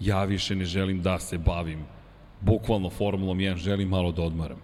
ja 0.00 0.24
više 0.24 0.56
ne 0.56 0.64
želim 0.64 1.02
da 1.02 1.18
se 1.18 1.38
bavim 1.38 1.84
bukvalno 2.40 2.90
Formulom 2.90 3.38
1, 3.38 3.56
želim 3.56 3.88
malo 3.88 4.12
da 4.12 4.22
odmaram. 4.22 4.58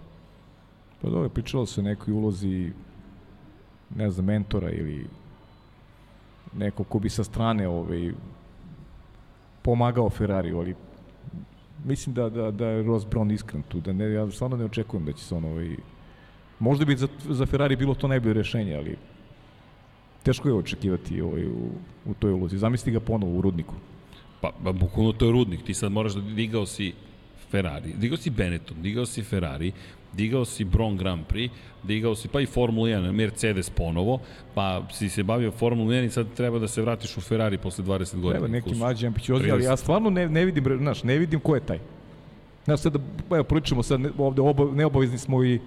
Pa 1.01 1.09
dobro, 1.09 1.29
pričalo 1.29 1.65
se 1.65 1.81
o 1.81 1.83
nekoj 1.83 2.13
ulozi 2.13 2.71
ne 3.95 4.11
znam, 4.11 4.25
mentora 4.25 4.71
ili 4.71 5.05
neko 6.55 6.83
ko 6.83 6.99
bi 6.99 7.09
sa 7.09 7.23
strane 7.23 7.67
ovaj, 7.67 8.11
pomagao 9.61 10.09
Ferrari, 10.09 10.51
ali 10.53 10.75
mislim 11.85 12.15
da, 12.15 12.29
da, 12.29 12.51
da 12.51 12.67
je 12.67 12.83
Ross 12.83 13.05
Brown 13.05 13.33
iskren 13.33 13.63
tu, 13.67 13.79
da 13.81 13.93
ne, 13.93 14.11
ja 14.11 14.31
stvarno 14.31 14.57
ne 14.57 14.65
očekujem 14.65 15.05
da 15.05 15.13
će 15.13 15.23
se 15.23 15.35
on 15.35 15.45
ovaj, 15.45 15.75
možda 16.59 16.85
bi 16.85 16.95
za, 16.95 17.07
za 17.29 17.45
Ferrari 17.45 17.75
bilo 17.75 17.95
to 17.95 18.07
najbolje 18.07 18.33
rešenje, 18.33 18.75
ali 18.75 18.97
teško 20.23 20.49
je 20.49 20.53
očekivati 20.53 21.21
ovaj, 21.21 21.45
u, 21.45 21.69
u 22.05 22.13
toj 22.13 22.31
ulozi. 22.31 22.57
Zamisli 22.57 22.91
ga 22.91 22.99
ponovo 22.99 23.37
u 23.37 23.41
Rudniku. 23.41 23.75
Pa, 24.41 24.51
pa 24.63 24.71
bukvalno 24.71 25.11
to 25.11 25.25
je 25.25 25.31
Rudnik, 25.31 25.63
ti 25.63 25.73
sad 25.73 25.91
moraš 25.91 26.13
da 26.13 26.21
digao 26.21 26.65
si 26.65 26.93
Ferrari, 27.51 27.93
digao 27.93 28.17
si 28.17 28.29
Benetton, 28.29 28.81
digao 28.81 29.05
si 29.05 29.23
Ferrari, 29.23 29.71
digao 30.13 30.45
si 30.45 30.63
Bron 30.63 30.97
Grand 30.97 31.25
Prix, 31.27 31.51
digao 31.83 32.15
si 32.15 32.27
pa 32.27 32.41
i 32.41 32.45
Formula 32.45 32.87
1, 32.87 33.11
Mercedes 33.11 33.69
ponovo, 33.69 34.19
pa 34.53 34.87
si 34.91 35.09
se 35.09 35.23
bavio 35.23 35.51
Formula 35.51 35.91
1 35.91 36.05
i 36.05 36.09
sad 36.09 36.27
treba 36.35 36.59
da 36.59 36.67
se 36.67 36.81
vratiš 36.81 37.17
u 37.17 37.21
Ferrari 37.21 37.57
posle 37.57 37.83
20 37.83 38.15
godina. 38.15 38.31
Treba 38.31 38.47
neki 38.47 38.75
mlađi 38.75 39.07
ambiciozni, 39.07 39.51
ali 39.51 39.63
ja 39.63 39.77
stvarno 39.77 40.09
ne, 40.09 40.29
ne 40.29 40.45
vidim, 40.45 40.77
znaš, 40.77 41.03
ne 41.03 41.17
vidim 41.17 41.39
ko 41.39 41.55
je 41.55 41.61
taj. 41.61 41.79
Znaš, 42.65 42.79
sad 42.79 42.93
da, 42.93 42.99
evo, 43.35 43.43
pričamo 43.43 43.83
sad, 43.83 44.01
ovde 44.17 44.41
oba, 44.41 44.65
neobavezni 44.75 45.17
smo 45.17 45.43
i, 45.43 45.59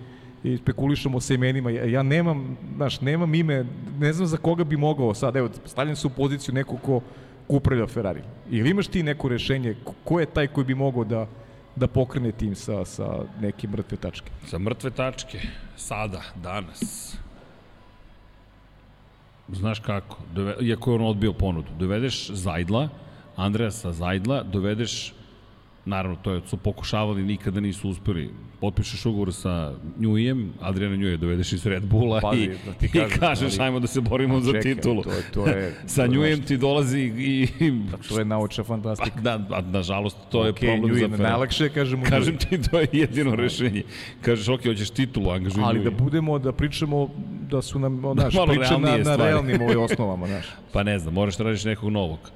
i 0.45 0.57
spekulišemo 0.57 1.21
sa 1.21 1.35
imenima. 1.35 1.71
Ja, 1.71 1.85
ja 1.85 2.03
nemam, 2.03 2.57
znaš, 2.77 3.01
nemam 3.01 3.35
ime, 3.35 3.65
ne 3.99 4.13
znam 4.13 4.27
za 4.27 4.37
koga 4.37 4.65
bi 4.65 4.77
mogao 4.77 5.15
sad, 5.15 5.37
evo, 5.37 5.49
stavljam 5.65 5.97
se 5.97 6.07
u 6.07 6.11
poziciju 6.11 6.55
neko 6.55 6.77
ko, 6.77 7.01
ko 7.47 7.57
upravlja 7.57 7.87
Ferrari. 7.87 8.21
Ili 8.51 8.71
imaš 8.71 8.87
ti 8.87 9.03
neko 9.03 9.29
rešenje, 9.29 9.77
ko 10.05 10.21
je 10.21 10.27
taj 10.27 10.47
koji 10.47 10.65
bi 10.65 10.75
mogao 10.75 11.05
da, 11.05 11.27
da 11.77 11.87
pokrene 11.87 12.33
tim 12.33 12.55
sa, 12.55 12.85
sa 12.85 13.25
neke 13.41 13.69
mrtve 13.69 13.97
tačke. 13.97 14.33
Sa 14.47 14.59
mrtve 14.59 14.91
tačke, 14.91 15.41
sada, 15.77 16.23
danas. 16.43 17.17
Znaš 19.49 19.81
kako, 19.81 20.19
dove, 20.35 20.57
iako 20.61 20.91
je 20.91 20.95
on 20.95 21.07
odbio 21.07 21.33
ponudu, 21.33 21.69
dovedeš 21.79 22.31
Zajdla, 22.31 22.89
Andreasa 23.37 23.93
Zajdla, 23.93 24.43
dovedeš 24.43 25.15
Naravno, 25.85 26.17
to 26.23 26.33
je, 26.33 26.41
su 26.47 26.57
pokušavali, 26.57 27.23
nikada 27.23 27.61
nisu 27.61 27.89
uspeli. 27.89 28.31
Potpišeš 28.61 29.07
ugovor 29.07 29.33
sa 29.35 29.73
Njujem, 29.99 30.53
Adriana 30.61 30.97
Njuje 30.97 31.17
dovedeš 31.17 31.53
iz 31.53 31.67
Red 31.67 31.87
Bulla 31.87 32.21
Pazi, 32.21 32.43
i, 32.43 32.49
da 32.67 32.73
ti 32.73 32.89
kažem, 32.89 33.17
i 33.17 33.19
kažeš 33.19 33.59
ali, 33.59 33.67
ajmo 33.67 33.81
da 33.81 33.87
se 33.87 34.01
borimo 34.01 34.41
za 34.41 34.53
čekaj, 34.53 34.75
titulu. 34.75 35.03
To, 35.03 35.11
to 35.33 35.47
je, 35.47 35.77
sa 35.87 36.07
Njujem 36.07 36.43
ti 36.43 36.57
dolazi 36.57 37.01
i... 37.01 37.49
Pa 37.91 37.97
to 38.09 38.19
je 38.19 38.25
naučna 38.25 38.65
fantastika. 38.65 39.17
Pa, 39.17 39.21
da, 39.21 39.57
a, 39.57 39.61
nažalost, 39.61 40.17
to 40.31 40.39
okay, 40.39 40.47
je 40.47 40.53
problem 40.53 40.91
Njujem, 40.91 41.11
za 41.11 41.17
Ferrari. 41.17 41.31
Najlakše 41.31 41.69
kažemo 41.69 42.05
Kažem 42.05 42.37
ti, 42.37 42.63
to 42.71 42.79
je 42.79 42.87
jedino 42.93 43.37
rešenje. 43.37 43.83
Kažeš, 44.21 44.49
ok, 44.49 44.65
hoćeš 44.65 44.91
titulu, 44.91 45.31
angažuj 45.31 45.63
Ali 45.65 45.85
da 45.85 45.91
budemo, 45.91 46.39
da 46.39 46.53
pričamo, 46.53 47.09
da 47.51 47.63
su 47.63 47.79
nam, 47.79 48.03
naš, 48.15 48.35
da, 48.35 48.47
priče 48.47 48.79
na, 48.79 48.97
na 48.97 49.17
realnim 49.17 49.63
ovoj 49.63 49.77
osnovama, 49.91 50.27
znaš. 50.27 50.47
Pa 50.73 50.83
ne 50.83 50.99
znam, 50.99 51.15
moraš 51.15 51.37
da 51.37 51.45
radiš 51.45 51.65
nekog 51.65 51.91
novog. 51.91 52.31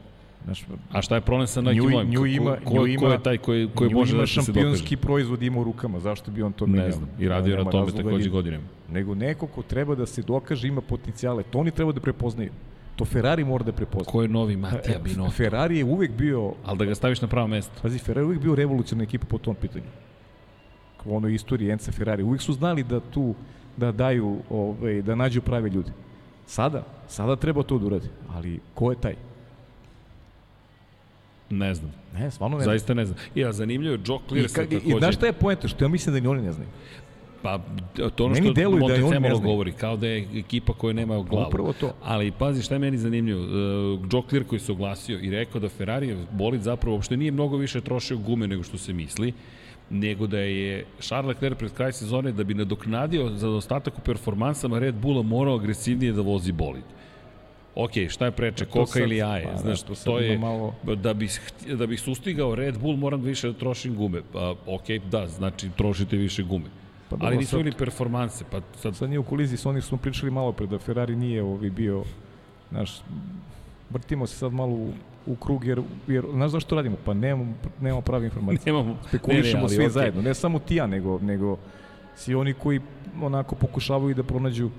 Znaš, 0.44 0.64
a 0.92 1.02
šta 1.02 1.14
je 1.14 1.20
problem 1.20 1.46
sa 1.46 1.60
nekim 1.60 1.90
novim? 1.90 2.10
Nju 2.10 2.26
ima, 2.26 2.56
ko, 2.64 2.70
ko, 2.70 2.86
ko 2.98 3.08
je 3.08 3.22
taj 3.22 3.38
koji, 3.38 3.68
koji 3.74 3.90
može 3.90 4.16
da 4.16 4.26
se 4.26 4.34
dokaže? 4.34 4.52
šampionski 4.52 4.96
proizvod 4.96 5.42
ima 5.42 5.60
u 5.60 5.64
rukama, 5.64 6.00
zašto 6.00 6.30
bi 6.30 6.42
on 6.42 6.52
to 6.52 6.66
menjao? 6.66 6.86
Ne 6.86 6.92
znam, 6.92 7.08
i 7.18 7.28
radio 7.28 7.64
na 7.64 7.70
tome 7.70 7.92
takođe 7.92 8.30
godinama. 8.30 8.64
Nego 8.90 9.14
neko 9.14 9.46
ko 9.46 9.62
treba 9.62 9.94
da 9.94 10.06
se 10.06 10.22
dokaže 10.22 10.68
ima 10.68 10.80
potencijale, 10.80 11.42
to 11.42 11.58
oni 11.58 11.70
treba 11.70 11.92
da 11.92 12.00
prepoznaju. 12.00 12.50
To 12.96 13.04
Ferrari 13.04 13.44
mora 13.44 13.64
da 13.64 13.72
prepozna. 13.72 14.12
Ko 14.12 14.22
je 14.22 14.28
novi 14.28 14.56
Matija 14.56 14.98
Binotto? 14.98 15.32
Ferrari 15.32 15.78
je 15.78 15.84
uvek 15.84 16.12
bio... 16.12 16.52
Ali 16.64 16.78
da 16.78 16.84
ga 16.84 16.94
staviš 16.94 17.20
na 17.20 17.28
pravo 17.28 17.48
mesto. 17.48 17.72
Pazi, 17.82 17.98
Ferrari 17.98 18.20
je 18.20 18.26
uvek 18.26 18.40
bio 18.40 18.54
revolucionarna 18.54 19.04
ekipa 19.04 19.26
po 19.26 19.38
tom 19.38 19.54
pitanju. 19.54 19.84
Kao 21.02 21.12
ono 21.12 21.28
istoriji 21.28 21.70
Enca 21.70 21.92
Ferrari. 21.92 22.22
Uvek 22.22 22.40
su 22.40 22.52
znali 22.52 22.82
da 22.82 23.00
tu, 23.00 23.34
da 23.76 23.92
daju, 23.92 24.38
ovaj, 24.50 25.02
da 25.02 25.14
nađu 25.14 25.40
prave 25.40 25.70
ljude. 25.70 25.90
Sada, 26.46 26.84
sada 27.08 27.36
treba 27.36 27.62
to 27.62 27.78
da 27.78 27.86
uradi. 27.86 28.08
Ali 28.34 28.60
ko 28.74 28.90
je 28.90 29.00
taj? 29.00 29.14
Ne 31.58 31.74
znam. 31.74 31.92
Ne, 32.14 32.30
stvarno 32.30 32.58
ne 32.58 32.64
Zaista 32.64 32.94
ne 32.94 33.04
znam. 33.04 33.18
I, 33.34 33.44
a 33.44 33.52
zanimljivo 33.52 33.94
je, 33.94 34.00
Joe 34.06 34.18
Clear 34.28 34.48
se 34.48 34.54
takođe... 34.54 34.96
I 34.96 34.98
znaš 34.98 35.14
šta 35.14 35.26
je 35.26 35.32
poenta? 35.32 35.68
Što 35.68 35.84
ja 35.84 35.88
mislim 35.88 36.14
da 36.14 36.20
ni 36.20 36.28
oni 36.28 36.42
ne 36.42 36.52
znaju. 36.52 36.68
Pa, 37.42 37.60
to 38.16 38.24
ono 38.24 38.34
meni 38.34 38.46
što 38.46 38.62
da 38.62 38.68
Montecemolo 38.68 39.38
govori, 39.38 39.72
kao 39.72 39.96
da 39.96 40.06
je 40.06 40.28
ekipa 40.34 40.72
koja 40.72 40.92
nema 40.92 41.22
glavu. 41.22 41.48
Upravo 41.48 41.72
to. 41.72 41.92
Ali, 42.02 42.30
pazi, 42.30 42.62
šta 42.62 42.74
je 42.74 42.78
meni 42.78 42.98
zanimljivo? 42.98 43.40
Uh, 43.40 44.00
Joe 44.12 44.22
Clear 44.28 44.44
koji 44.44 44.60
se 44.60 44.72
oglasio 44.72 45.18
i 45.18 45.30
rekao 45.30 45.60
da 45.60 45.68
Ferrari 45.68 46.16
bolid 46.32 46.62
zapravo 46.62 46.96
uopšte 46.96 47.16
nije 47.16 47.32
mnogo 47.32 47.56
više 47.56 47.80
trošio 47.80 48.18
gume 48.18 48.46
nego 48.48 48.62
što 48.62 48.78
se 48.78 48.92
misli 48.92 49.32
nego 49.90 50.26
da 50.26 50.38
je 50.38 50.84
Charles 51.00 51.28
Leclerc 51.28 51.58
pred 51.58 51.72
kraj 51.72 51.92
sezone 51.92 52.32
da 52.32 52.44
bi 52.44 52.54
nadoknadio 52.54 53.28
za 53.28 53.50
ostatak 53.50 53.98
u 53.98 54.00
performansama 54.00 54.78
Red 54.78 54.94
Bulla 54.94 55.22
morao 55.22 55.54
agresivnije 55.54 56.12
da 56.12 56.20
vozi 56.20 56.52
bolid 56.52 56.84
ok, 57.74 57.90
šta 58.08 58.24
je 58.24 58.30
preče, 58.30 58.64
koka 58.64 58.86
sad, 58.86 59.02
ili 59.02 59.16
jaje, 59.16 59.44
pa, 59.52 59.56
znaš, 59.58 59.82
to, 59.82 59.94
to 60.04 60.18
je, 60.18 60.38
malo... 60.38 60.74
da 60.82 61.14
bih, 61.14 61.40
da 61.66 61.86
bih 61.86 62.00
sustigao 62.00 62.54
Red 62.54 62.78
Bull 62.78 62.96
moram 62.96 63.20
više 63.20 63.46
da 63.46 63.58
trošim 63.58 63.96
gume, 63.96 64.22
pa, 64.32 64.54
ok, 64.66 64.88
da, 65.10 65.26
znači 65.26 65.70
trošite 65.76 66.16
više 66.16 66.42
gume. 66.42 66.66
Pa, 67.08 67.16
ali 67.20 67.36
nisu 67.36 67.56
imali 67.56 67.72
performanse. 67.72 68.44
Pa 68.50 68.60
sad... 68.76 68.96
sad 68.96 69.08
nije 69.08 69.18
u 69.18 69.22
kolizi, 69.22 69.56
s 69.56 69.66
onih 69.66 69.84
smo 69.84 69.98
pričali 69.98 70.30
malo 70.30 70.52
pre 70.52 70.66
da 70.66 70.78
Ferrari 70.78 71.16
nije 71.16 71.42
ovi 71.42 71.70
bio, 71.70 72.04
znaš, 72.70 73.02
vrtimo 73.90 74.26
se 74.26 74.36
sad 74.36 74.52
malo 74.52 74.72
u, 74.72 74.92
u 75.26 75.36
krug, 75.36 75.64
jer, 75.64 75.82
jer 76.06 76.24
znaš 76.32 76.50
zašto 76.50 76.74
radimo? 76.74 76.96
Pa 77.04 77.14
nemamo, 77.14 77.54
nemamo 77.80 78.00
prave 78.00 78.24
informacije. 78.24 78.60
Nemamo. 78.72 78.96
Spekulišemo 79.08 79.62
ne, 79.62 79.62
ne, 79.62 79.68
svi 79.68 79.84
okay. 79.84 79.88
zajedno, 79.88 80.22
ne 80.22 80.34
samo 80.34 80.58
ti 80.58 80.76
ja, 80.76 80.86
nego, 80.86 81.18
nego 81.18 81.58
svi 82.16 82.34
oni 82.34 82.54
koji 82.54 82.80
onako 83.22 83.54
pokušavaju 83.54 84.14
da 84.14 84.22
pronađu 84.22 84.70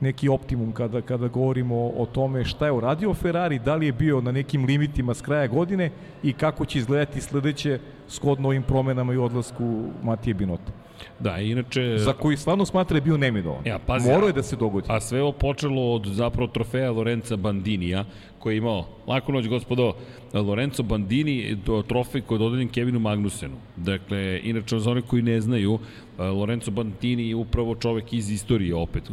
neki 0.00 0.28
optimum 0.28 0.72
kada, 0.72 1.00
kada 1.00 1.28
govorimo 1.28 1.90
o 1.96 2.06
tome 2.06 2.44
šta 2.44 2.66
je 2.66 2.72
uradio 2.72 3.14
Ferrari, 3.14 3.58
da 3.58 3.74
li 3.74 3.86
je 3.86 3.92
bio 3.92 4.20
na 4.20 4.32
nekim 4.32 4.64
limitima 4.64 5.14
s 5.14 5.20
kraja 5.20 5.46
godine 5.46 5.90
i 6.22 6.32
kako 6.32 6.64
će 6.64 6.78
izgledati 6.78 7.20
sledeće 7.20 7.78
shodno 8.08 8.48
ovim 8.48 8.62
promenama 8.62 9.14
i 9.14 9.16
odlasku 9.16 9.84
Matije 10.02 10.34
Binota. 10.34 10.72
Da, 11.18 11.38
inače... 11.38 11.98
Za 11.98 12.12
koji 12.12 12.36
stvarno 12.36 12.64
smatra 12.64 12.96
je 12.96 13.00
bio 13.00 13.16
nemidovan. 13.16 13.66
Ja, 13.66 13.78
pazi, 13.86 14.10
Morao 14.10 14.26
je 14.26 14.32
da 14.32 14.42
se 14.42 14.56
dogodi. 14.56 14.86
A 14.90 15.00
sve 15.00 15.22
ovo 15.22 15.32
počelo 15.32 15.94
od 15.94 16.06
zapravo 16.06 16.46
trofeja 16.48 16.90
Lorenza 16.90 17.36
Bandinija, 17.36 18.04
koji 18.48 18.54
je 18.54 18.58
imao, 18.58 18.86
lako 19.06 19.32
noć 19.32 19.48
gospodo, 19.48 19.92
Lorenzo 20.32 20.82
Bandini, 20.82 21.56
trofej 21.88 22.20
koji 22.20 22.36
je 22.36 22.38
dodeljen 22.38 22.68
Kevinu 22.68 23.00
Magnusenu. 23.00 23.56
Dakle, 23.76 24.40
inače, 24.44 24.78
za 24.78 24.90
one 24.90 25.02
koji 25.02 25.22
ne 25.22 25.40
znaju, 25.40 25.78
Lorenzo 26.18 26.70
Bandini 26.70 27.28
je 27.28 27.34
upravo 27.36 27.74
čovek 27.74 28.12
iz 28.12 28.30
istorije 28.30 28.74
opet. 28.74 29.10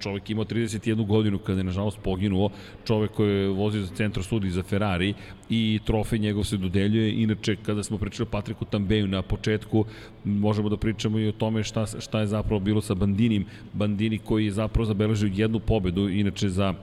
Čovek 0.00 0.30
imao 0.30 0.44
31 0.44 1.06
godinu 1.06 1.38
kada 1.38 1.60
je 1.60 1.64
nažalost 1.64 1.98
poginuo, 2.04 2.50
čovek 2.86 3.10
koji 3.10 3.30
je 3.30 3.48
vozio 3.48 3.82
za 3.82 3.94
centro 3.94 4.22
studi 4.22 4.50
za 4.50 4.62
Ferrari 4.62 5.14
i 5.50 5.80
trofej 5.84 6.18
njegov 6.18 6.44
se 6.44 6.56
dodeljuje. 6.56 7.22
Inače, 7.22 7.56
kada 7.56 7.82
smo 7.82 7.98
pričali 7.98 8.26
o 8.26 8.30
Patriku 8.30 8.64
Tambeju 8.64 9.06
na 9.06 9.22
početku, 9.22 9.84
možemo 10.24 10.68
da 10.68 10.76
pričamo 10.76 11.18
i 11.18 11.28
o 11.28 11.32
tome 11.32 11.62
šta, 11.62 11.86
šta 12.00 12.20
je 12.20 12.26
zapravo 12.26 12.60
bilo 12.60 12.80
sa 12.80 12.94
Bandinim. 12.94 13.44
Bandini 13.72 14.18
koji 14.18 14.44
je 14.44 14.58
zapravo 14.64 14.84
zabeležio 14.84 15.30
jednu 15.34 15.60
pobedu, 15.60 16.08
inače 16.08 16.48
za 16.48 16.74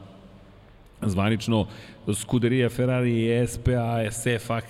zvanično 1.05 1.65
Scuderia 2.11 2.69
Ferrari 2.69 3.47
SPA, 3.47 4.11
SFAC, 4.11 4.63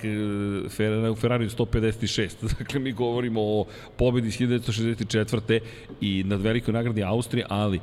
Ferrari, 0.70 1.10
u 1.10 1.14
Ferrari 1.14 1.48
156. 1.48 2.34
Dakle, 2.58 2.80
mi 2.80 2.92
govorimo 2.92 3.40
o 3.40 3.66
pobedi 3.96 4.28
iz 4.28 4.38
1964. 4.38 5.60
i 6.00 6.24
nad 6.26 6.40
velikoj 6.40 6.74
nagradi 6.74 7.02
Austrije, 7.02 7.46
ali 7.48 7.80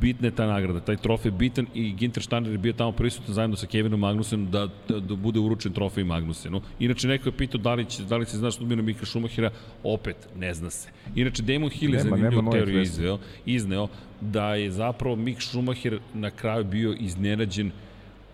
bitna 0.00 0.28
je 0.28 0.34
ta 0.34 0.46
nagrada, 0.46 0.80
taj 0.80 0.96
trofej 0.96 1.30
bitan 1.30 1.66
i 1.74 1.92
Ginter 1.92 2.22
Steiner 2.22 2.52
je 2.52 2.58
bio 2.58 2.72
tamo 2.72 2.92
prisutan 2.92 3.34
zajedno 3.34 3.56
sa 3.56 3.66
Kevinom 3.66 4.00
Magnusenom 4.00 4.50
da, 4.50 4.68
da, 4.88 5.00
da 5.00 5.14
bude 5.14 5.40
uručen 5.40 5.72
trofej 5.72 6.04
Magnusenu. 6.04 6.60
Inače, 6.78 7.08
neko 7.08 7.28
je 7.28 7.36
pitao 7.36 7.60
da 7.60 7.74
li, 7.74 7.84
će, 7.84 8.02
da 8.02 8.16
li 8.16 8.26
se 8.26 8.36
zna 8.36 8.50
sudbina 8.50 8.82
Mika 8.82 9.06
Šumahira, 9.06 9.50
opet, 9.82 10.16
ne 10.36 10.54
zna 10.54 10.70
se. 10.70 10.88
Inače, 11.14 11.42
Damon 11.42 11.70
Hill 11.70 11.94
je 11.94 12.00
zanimljivu 12.00 12.50
teoriju 12.52 12.82
izveo, 12.82 13.18
izneo 13.46 13.88
da 14.20 14.54
je 14.54 14.70
zapravo 14.70 15.16
Mik 15.16 15.42
Schumacher 15.42 15.98
na 16.14 16.30
kraju 16.30 16.64
bio 16.64 16.94
iznenađen 17.00 17.70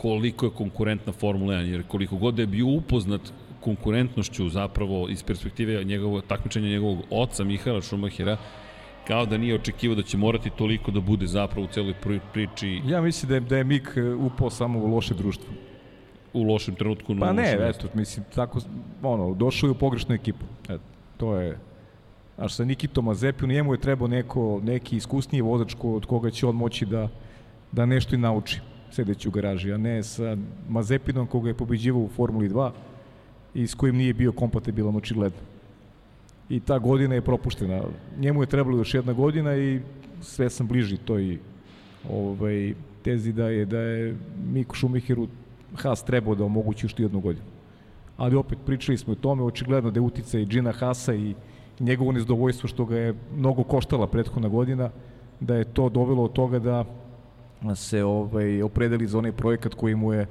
koliko 0.00 0.46
je 0.46 0.50
konkurentna 0.50 1.12
Formula 1.12 1.54
1, 1.54 1.72
jer 1.72 1.82
koliko 1.88 2.16
god 2.16 2.34
da 2.34 2.42
je 2.42 2.46
bio 2.46 2.66
upoznat 2.66 3.20
konkurentnošću 3.60 4.48
zapravo 4.48 5.08
iz 5.08 5.22
perspektive 5.22 5.84
njegovog 5.84 6.24
takmičenja 6.28 6.68
njegovog 6.68 6.98
oca 7.10 7.44
Mihaela 7.44 7.82
Šumahira, 7.82 8.36
kao 9.06 9.26
da 9.26 9.38
nije 9.38 9.54
očekivao 9.54 9.96
da 9.96 10.02
će 10.02 10.16
morati 10.16 10.50
toliko 10.50 10.90
da 10.90 11.00
bude 11.00 11.26
zapravo 11.26 11.66
u 11.66 11.68
celoj 11.72 11.94
priči. 12.32 12.80
Ja 12.86 13.02
mislim 13.02 13.28
da 13.28 13.34
je, 13.34 13.40
da 13.40 13.56
je 13.56 13.64
Mik 13.64 13.92
e, 13.96 14.14
upao 14.14 14.50
samo 14.50 14.78
u 14.78 14.86
loše 14.86 15.14
društvo. 15.14 15.52
U 16.32 16.42
lošem 16.42 16.74
trenutku. 16.74 17.16
Pa 17.20 17.32
ne, 17.32 17.58
eto, 17.60 17.88
mislim, 17.94 18.24
tako, 18.34 18.60
ono, 19.02 19.34
došao 19.34 19.66
je 19.68 19.70
u 19.70 19.74
pogrešnu 19.78 20.14
ekipu. 20.14 20.44
Eto, 20.64 20.84
to 21.16 21.36
je, 21.36 21.58
Znaš, 22.36 22.54
sa 22.54 22.64
Nikitom 22.64 23.04
Mazepiju, 23.04 23.48
njemu 23.48 23.74
je 23.74 23.80
trebao 23.80 24.08
neko, 24.08 24.60
neki 24.62 24.96
iskusniji 24.96 25.42
vozač 25.42 25.74
od 25.82 26.06
koga 26.06 26.30
će 26.30 26.46
on 26.46 26.56
moći 26.56 26.86
da, 26.86 27.08
da 27.72 27.86
nešto 27.86 28.14
i 28.14 28.18
nauči 28.18 28.60
sedeći 28.90 29.28
u 29.28 29.30
garaži, 29.30 29.72
a 29.72 29.76
ne 29.76 30.02
sa 30.02 30.36
Mazepinom 30.68 31.26
koga 31.26 31.48
je 31.48 31.54
pobeđivao 31.54 32.02
u 32.02 32.08
Formuli 32.08 32.48
2 32.48 32.70
i 33.54 33.66
s 33.66 33.74
kojim 33.74 33.96
nije 33.96 34.14
bio 34.14 34.32
kompatibilan 34.32 34.96
očigledno. 34.96 35.38
I 36.48 36.60
ta 36.60 36.78
godina 36.78 37.14
je 37.14 37.22
propuštena. 37.22 37.82
Njemu 38.18 38.42
je 38.42 38.46
trebalo 38.46 38.78
još 38.78 38.94
jedna 38.94 39.12
godina 39.12 39.56
i 39.56 39.80
sve 40.22 40.50
sam 40.50 40.66
bliži 40.66 40.96
toj 40.96 41.38
ovaj, 42.10 42.74
tezi 43.02 43.32
da 43.32 43.48
je, 43.48 43.64
da 43.64 43.78
je 43.78 44.16
Miku 44.52 44.74
Šumihiru 44.74 45.28
Haas 45.74 46.04
trebao 46.04 46.34
da 46.34 46.44
omogući 46.44 46.86
još 46.86 46.98
jednu 46.98 47.20
godinu. 47.20 47.46
Ali 48.16 48.36
opet 48.36 48.58
pričali 48.66 48.98
smo 48.98 49.12
o 49.12 49.16
tome, 49.16 49.42
očigledno 49.42 49.90
da 49.90 50.00
je 50.00 50.42
i 50.42 50.46
Gina 50.46 50.72
Hasa 50.72 51.14
i 51.14 51.34
njegovo 51.80 52.12
nezdovoljstvo 52.12 52.68
što 52.68 52.84
ga 52.84 52.96
je 52.96 53.14
mnogo 53.36 53.62
koštala 53.62 54.06
prethodna 54.06 54.48
godina, 54.48 54.90
da 55.40 55.56
je 55.56 55.64
to 55.64 55.88
dovelo 55.88 56.24
od 56.24 56.32
toga 56.32 56.58
da 56.58 56.84
se 57.74 58.04
ovaj, 58.04 58.62
opredeli 58.62 59.06
za 59.06 59.18
onaj 59.18 59.32
projekat 59.32 59.74
koji 59.74 59.94
mu 59.94 60.12
je 60.12 60.26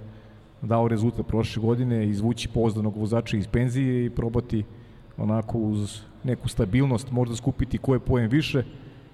dao 0.62 0.88
rezultat 0.88 1.28
prošle 1.28 1.62
godine, 1.62 2.08
izvući 2.08 2.48
pozdanog 2.48 2.98
vozača 2.98 3.38
iz 3.38 3.48
penzije 3.48 4.06
i 4.06 4.10
probati 4.10 4.64
onako 5.18 5.58
uz 5.58 6.02
neku 6.24 6.48
stabilnost 6.48 7.12
možda 7.12 7.36
skupiti 7.36 7.78
koje 7.78 8.00
pojem 8.00 8.30
više 8.30 8.64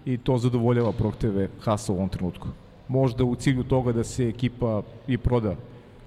i 0.05 0.17
to 0.17 0.37
zadovoljava 0.37 0.91
prohteve 0.91 1.49
Hasa 1.59 1.93
u 1.93 1.95
ovom 1.95 2.09
trenutku. 2.09 2.47
Možda 2.87 3.23
u 3.23 3.35
cilju 3.35 3.63
toga 3.63 3.91
da 3.91 4.03
se 4.03 4.29
ekipa 4.29 4.81
i 5.07 5.17
proda 5.17 5.55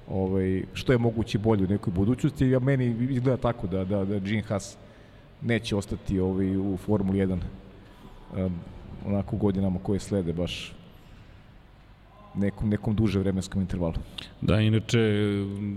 ovaj, 0.09 0.63
što 0.73 0.93
je 0.93 0.99
moguće 0.99 1.39
bolje 1.39 1.65
u 1.65 1.69
nekoj 1.69 1.93
budućnosti. 1.93 2.49
Ja 2.49 2.59
meni 2.59 2.97
izgleda 3.11 3.37
tako 3.37 3.67
da, 3.67 3.85
da, 3.85 4.05
da 4.05 4.19
Gene 4.19 4.43
Haas 4.43 4.77
neće 5.43 5.77
ostati 5.77 6.21
ovaj, 6.21 6.57
u 6.57 6.77
Formuli 6.77 7.19
1 7.19 7.39
um, 8.37 8.53
onako 9.07 9.37
godinama 9.37 9.79
koje 9.83 9.99
slede 9.99 10.33
baš 10.33 10.78
nekom, 12.39 12.69
nekom 12.69 12.95
duže 12.95 13.19
vremenskom 13.19 13.63
intervalu. 13.63 13.95
Da, 14.41 14.61
inače, 14.61 14.99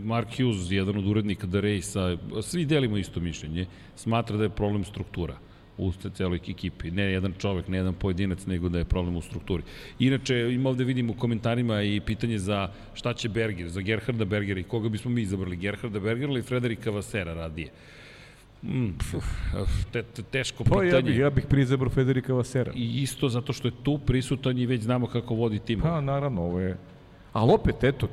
Mark 0.04 0.38
Hughes, 0.38 0.72
jedan 0.72 0.98
od 0.98 1.08
urednika 1.08 1.48
da 1.48 1.60
Rejsa, 1.60 2.18
svi 2.42 2.66
delimo 2.66 2.98
isto 2.98 3.20
mišljenje, 3.20 3.66
smatra 3.96 4.38
da 4.38 4.44
je 4.44 4.50
problem 4.50 4.84
struktura 4.84 5.38
u 5.78 5.92
celoj 5.92 6.40
ekipi. 6.50 6.92
Ne 6.92 7.04
jedan 7.04 7.34
čovek, 7.40 7.68
ne 7.68 7.78
jedan 7.78 7.94
pojedinac, 7.94 8.46
nego 8.46 8.70
da 8.70 8.78
je 8.78 8.86
problem 8.86 9.18
u 9.18 9.22
strukturi. 9.22 9.64
Inače, 10.00 10.36
ima 10.54 10.70
ovde 10.70 10.84
vidimo 10.84 11.14
u 11.14 11.16
komentarima 11.16 11.82
i 11.82 12.00
pitanje 12.00 12.40
za 12.40 12.70
šta 12.94 13.14
će 13.14 13.30
Berger, 13.30 13.70
za 13.70 13.82
Gerharda 13.82 14.26
Bergera 14.26 14.60
i 14.60 14.64
koga 14.64 14.90
bismo 14.90 15.12
mi 15.12 15.22
izabrali, 15.22 15.56
Gerharda 15.56 16.00
Bergera 16.00 16.32
ili 16.32 16.42
Frederika 16.42 16.92
Vasera 16.92 17.34
radije. 17.34 17.72
Mm, 18.64 18.90
te, 19.92 20.04
te, 20.04 20.24
teško 20.24 20.64
pa, 20.64 20.70
pitanje. 20.70 20.96
Ja 20.96 21.02
bih, 21.02 21.18
ja 21.18 21.30
bih 21.30 21.46
prizabro 21.50 21.90
Federika 21.90 22.34
Vasera. 22.34 22.72
I 22.76 23.02
isto 23.02 23.30
zato 23.30 23.54
što 23.54 23.68
je 23.68 23.72
tu 23.84 23.98
prisutan 23.98 24.58
i 24.58 24.66
već 24.66 24.82
znamo 24.82 25.08
kako 25.08 25.36
vodi 25.36 25.60
tim. 25.60 25.80
Pa, 25.80 26.02
naravno, 26.02 26.42
ovo 26.42 26.60
je... 26.60 26.78
Ali 27.34 27.52
opet, 27.54 27.84
eto, 27.84 28.08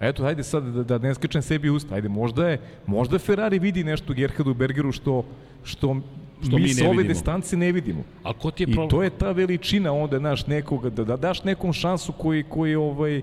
eto, 0.00 0.22
hajde 0.22 0.42
sad 0.42 0.64
da, 0.64 0.82
da 0.82 0.98
ne 0.98 1.14
skačem 1.14 1.42
sebi 1.42 1.70
usta, 1.70 1.94
hajde, 1.94 2.08
možda 2.08 2.48
je, 2.48 2.60
možda 2.86 3.18
Ferrari 3.18 3.58
vidi 3.58 3.84
nešto 3.84 4.12
u 4.12 4.16
Gerhardu 4.16 4.54
Bergeru 4.54 4.92
što, 4.92 5.24
što, 5.64 5.96
što 6.42 6.56
mi, 6.56 6.62
mi 6.62 6.68
sa 6.68 6.88
ove 6.88 7.04
distance 7.04 7.56
ne 7.56 7.72
vidimo. 7.72 8.02
A 8.22 8.32
ko 8.32 8.50
ti 8.50 8.62
je 8.62 8.66
problem? 8.66 8.86
I 8.86 8.90
to 8.90 9.02
je 9.02 9.10
ta 9.10 9.32
veličina 9.32 9.92
onda, 9.92 10.18
naš, 10.18 10.46
nekoga, 10.46 10.90
da, 10.90 11.04
da 11.04 11.16
daš 11.16 11.44
nekom 11.44 11.72
šansu 11.72 12.12
koji, 12.12 12.42
koji 12.42 12.74
ovaj, 12.74 13.22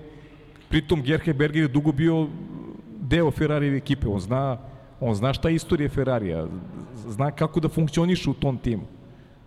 pritom 0.68 1.02
Gerhard 1.02 1.38
Berger 1.38 1.62
je 1.62 1.68
dugo 1.68 1.92
bio 1.92 2.28
deo 3.00 3.30
Ferrari 3.30 3.76
ekipe, 3.76 4.08
on 4.08 4.20
zna 4.20 4.69
On 5.00 5.14
zna 5.14 5.32
šta 5.32 5.48
je 5.48 5.54
istorija 5.54 5.88
Ferrarija, 5.88 6.46
zna 7.08 7.30
kako 7.30 7.60
da 7.60 7.68
funkcioniše 7.68 8.30
u 8.30 8.34
tom 8.34 8.58
timu. 8.58 8.99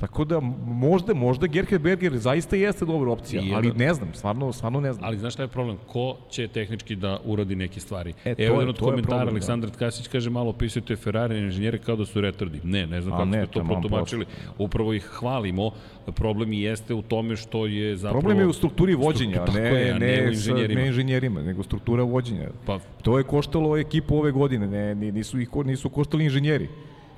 Tako 0.03 0.25
da 0.25 0.39
možda, 0.65 1.13
možda 1.13 1.47
Gerhard 1.47 1.81
Berger 1.81 2.17
zaista 2.17 2.55
jeste 2.55 2.85
dobra 2.85 3.11
opcija, 3.11 3.41
Jedan, 3.41 3.55
ali 3.55 3.71
ne 3.75 3.93
znam, 3.93 4.09
stvarno, 4.13 4.53
stvarno 4.53 4.79
ne 4.81 4.93
znam. 4.93 5.05
Ali 5.07 5.17
znaš 5.17 5.33
šta 5.33 5.43
je 5.43 5.47
problem? 5.47 5.77
Ko 5.87 6.17
će 6.29 6.47
tehnički 6.47 6.95
da 6.95 7.19
uradi 7.25 7.55
neke 7.55 7.79
stvari? 7.79 8.13
E, 8.25 8.35
Evo 8.37 8.55
jedan 8.55 8.69
od 8.69 8.79
komentara, 8.79 9.25
da. 9.25 9.31
Aleksandar 9.31 9.69
da. 9.69 9.77
Kasić 9.77 10.07
kaže 10.07 10.29
malo 10.29 10.49
opisujete 10.49 10.95
Ferrari 10.95 11.39
inženjere 11.39 11.77
kao 11.77 11.95
da 11.95 12.05
su 12.05 12.21
retardi. 12.21 12.59
Ne, 12.63 12.87
ne 12.87 13.01
znam 13.01 13.13
A, 13.13 13.17
kako 13.17 13.29
ne, 13.29 13.45
ste 13.45 13.53
to 13.53 13.63
protumačili. 13.63 14.25
Upravo 14.57 14.93
ih 14.93 15.03
hvalimo. 15.03 15.71
Problem 16.15 16.53
i 16.53 16.61
jeste 16.61 16.93
u 16.93 17.01
tome 17.01 17.35
što 17.35 17.65
je 17.65 17.97
zapravo... 17.97 18.21
Problem 18.21 18.39
je 18.39 18.47
u 18.47 18.53
strukturi 18.53 18.95
vođenja, 18.95 19.33
struktu, 19.33 19.61
ne, 19.61 19.69
je, 19.69 19.93
ne, 19.93 19.99
ne, 19.99 20.27
inženjerima. 20.27 20.81
ne 20.81 20.87
inženjerima, 20.87 21.41
nego 21.41 21.63
struktura 21.63 22.03
vođenja. 22.03 22.49
Pa, 22.65 22.79
to 23.01 23.17
je 23.17 23.23
koštalo 23.23 23.77
ekipu 23.77 24.17
ove 24.17 24.31
godine, 24.31 24.67
ne, 24.67 25.11
nisu, 25.11 25.39
ih, 25.39 25.49
nisu 25.65 25.89
koštali 25.89 26.23
inženjeri. 26.23 26.67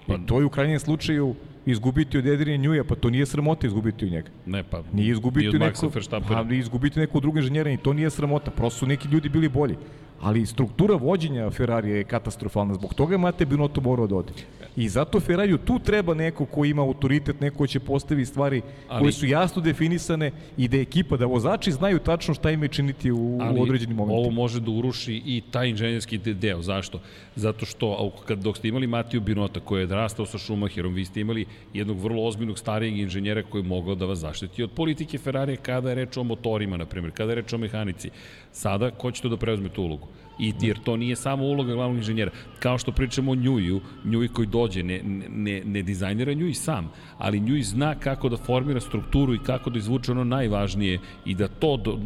Pa, 0.07 0.13
I 0.13 0.17
to 0.25 0.39
je 0.39 0.45
u 0.45 0.49
krajnjem 0.49 0.79
slučaju 0.79 1.35
izgubiti 1.65 2.17
od 2.17 2.27
Edrija 2.27 2.57
Njuja, 2.57 2.83
pa 2.83 2.95
to 2.95 3.09
nije 3.09 3.25
sramota 3.25 3.67
izgubiti 3.67 4.05
od 4.05 4.11
njega. 4.11 4.29
Ne, 4.45 4.63
pa 4.63 4.83
nije 4.93 5.11
izgubiti 5.11 5.47
od 5.47 5.59
neko, 5.59 5.91
pa 6.27 6.45
izgubiti 6.55 6.99
neko 6.99 7.19
drugo 7.19 7.39
inženjera 7.39 7.71
i 7.71 7.77
to 7.77 7.93
nije 7.93 8.09
sramota, 8.09 8.51
prosto 8.51 8.79
su 8.79 8.85
neki 8.85 9.07
ljudi 9.07 9.29
bili 9.29 9.49
bolji. 9.49 9.75
Ali 10.21 10.45
struktura 10.45 10.95
vođenja 10.95 11.49
Ferrarija 11.49 11.97
je 11.97 12.03
katastrofalna, 12.03 12.73
zbog 12.73 12.93
toga 12.93 13.17
Mate 13.17 13.45
Binotto 13.45 13.81
morao 13.81 14.07
da 14.07 14.15
ode. 14.15 14.33
I 14.75 14.89
zato 14.89 15.19
Ferrariju 15.19 15.57
tu 15.57 15.79
treba 15.79 16.13
neko 16.13 16.45
ko 16.45 16.65
ima 16.65 16.81
autoritet, 16.81 17.41
neko 17.41 17.57
ko 17.57 17.67
će 17.67 17.79
postavi 17.79 18.25
stvari 18.25 18.61
ali, 18.87 19.01
koje 19.01 19.11
su 19.11 19.25
jasno 19.25 19.61
definisane 19.61 20.31
i 20.57 20.67
da 20.67 20.77
ekipa, 20.77 21.17
da 21.17 21.25
vozači 21.25 21.71
znaju 21.71 21.99
tačno 21.99 22.33
šta 22.33 22.51
im 22.51 22.63
je 22.63 22.69
činiti 22.69 23.11
u, 23.11 23.37
ali, 23.41 23.59
u 23.59 23.63
određenim 23.63 23.97
momentima. 23.97 24.19
ovo 24.19 24.31
može 24.31 24.59
da 24.59 24.71
uruši 24.71 25.21
i 25.25 25.41
taj 25.51 25.69
inženjerski 25.69 26.17
deo. 26.17 26.61
Zašto? 26.61 26.99
Zato 27.35 27.65
što 27.65 28.11
kad, 28.27 28.39
dok 28.39 28.57
ste 28.57 28.67
imali 28.67 28.87
Matiju 28.87 29.21
Binota 29.21 29.59
koji 29.59 29.81
je 29.81 29.87
rastao 29.87 30.25
sa 30.25 30.37
Schumacherom, 30.37 30.93
vi 30.93 31.05
ste 31.05 31.21
imali 31.21 31.45
jednog 31.73 31.99
vrlo 31.99 32.23
ozbiljnog 32.23 32.59
starijeg 32.59 32.97
inženjera 32.97 33.43
koji 33.43 33.61
je 33.61 33.67
mogao 33.67 33.95
da 33.95 34.05
vas 34.05 34.19
zaštiti 34.19 34.63
od 34.63 34.71
politike 34.71 35.17
Ferrarija 35.17 35.57
kada 35.57 35.89
je 35.89 35.95
reč 35.95 36.17
o 36.17 36.23
motorima, 36.23 36.77
na 36.77 36.85
primjer, 36.85 37.13
kada 37.13 37.31
je 37.31 37.35
reč 37.35 37.53
o 37.53 37.57
mehanici. 37.57 38.09
Sada, 38.55 38.91
ko 38.91 39.11
će 39.11 39.21
to 39.21 39.29
da 39.29 39.37
preuzme 39.37 39.69
tu 39.69 39.83
ulogu? 39.83 40.07
I, 40.39 40.53
jer 40.61 40.77
to 40.83 40.97
nije 40.97 41.15
samo 41.15 41.43
uloga 41.43 41.73
glavnog 41.73 41.97
inženjera. 41.97 42.31
Kao 42.59 42.77
što 42.77 42.91
pričamo 42.91 43.31
o 43.31 43.35
Njuju, 43.35 43.81
Njuj 44.05 44.27
koji 44.27 44.47
dođe, 44.47 44.83
ne, 44.83 45.01
ne, 45.29 45.61
ne 45.65 45.81
dizajnira 45.81 46.33
Njuj 46.33 46.53
sam, 46.53 46.91
ali 47.17 47.39
Njuj 47.39 47.61
zna 47.61 47.95
kako 47.95 48.29
da 48.29 48.37
formira 48.37 48.79
strukturu 48.79 49.35
i 49.35 49.39
kako 49.39 49.69
da 49.69 49.79
izvuče 49.79 50.11
ono 50.11 50.23
najvažnije 50.23 50.99
i 51.25 51.35
da 51.35 51.47
to 51.47 51.77
do, 51.77 51.97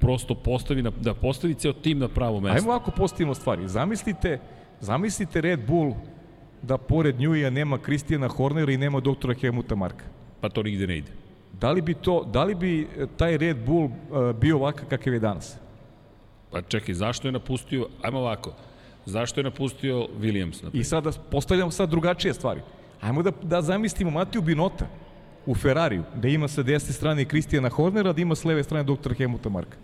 prosto 0.00 0.34
postavi, 0.34 0.82
na, 0.82 0.92
da 1.00 1.14
postavi 1.14 1.54
ceo 1.54 1.72
tim 1.72 1.98
na 1.98 2.08
pravo 2.08 2.40
mesto. 2.40 2.56
Ajmo 2.56 2.70
ovako 2.70 2.90
postavimo 2.90 3.34
stvari. 3.34 3.68
Zamislite, 3.68 4.38
zamislite 4.80 5.40
Red 5.40 5.66
Bull 5.66 5.94
da 6.62 6.78
pored 6.78 7.20
Njuja 7.20 7.50
nema 7.50 7.78
Kristijana 7.78 8.28
Hornera 8.28 8.72
i 8.72 8.76
nema 8.76 9.00
doktora 9.00 9.34
Helmuta 9.34 9.74
Marka. 9.74 10.04
Pa 10.40 10.48
to 10.48 10.62
nigde 10.62 10.86
ne 10.86 10.98
ide. 10.98 11.12
Da 11.60 11.72
li 11.72 11.82
bi, 11.82 11.94
to, 11.94 12.24
da 12.32 12.44
li 12.44 12.54
bi 12.54 12.88
taj 13.16 13.38
Red 13.38 13.66
Bull 13.66 13.84
uh, 13.84 14.36
bio 14.40 14.56
ovakav 14.56 14.88
kakav 14.88 15.12
je 15.12 15.20
danas? 15.20 15.63
Pa 16.54 16.62
čekaj, 16.62 16.94
zašto 16.94 17.28
je 17.28 17.32
napustio, 17.32 17.88
ajmo 18.02 18.18
ovako, 18.18 18.52
zašto 19.06 19.40
je 19.40 19.44
napustio 19.44 20.06
Williams? 20.20 20.62
Naprijed? 20.62 20.80
I 20.80 20.84
sada 20.84 21.10
postavljamo 21.30 21.70
sad 21.70 21.90
drugačije 21.90 22.34
stvari. 22.34 22.60
Ajmo 23.00 23.22
da, 23.22 23.32
da 23.42 23.62
zamislimo 23.62 24.10
Matiju 24.10 24.42
Binota 24.42 24.86
u 25.46 25.54
Ferrariju, 25.54 26.04
da 26.14 26.28
ima 26.28 26.48
sa 26.48 26.62
desne 26.62 26.92
strane 26.92 27.24
Kristijana 27.24 27.68
Hornera, 27.68 28.12
da 28.12 28.22
ima 28.22 28.34
s 28.34 28.44
leve 28.44 28.62
strane 28.62 28.84
doktora 28.84 29.14
Helmuta 29.14 29.48
Marka. 29.48 29.76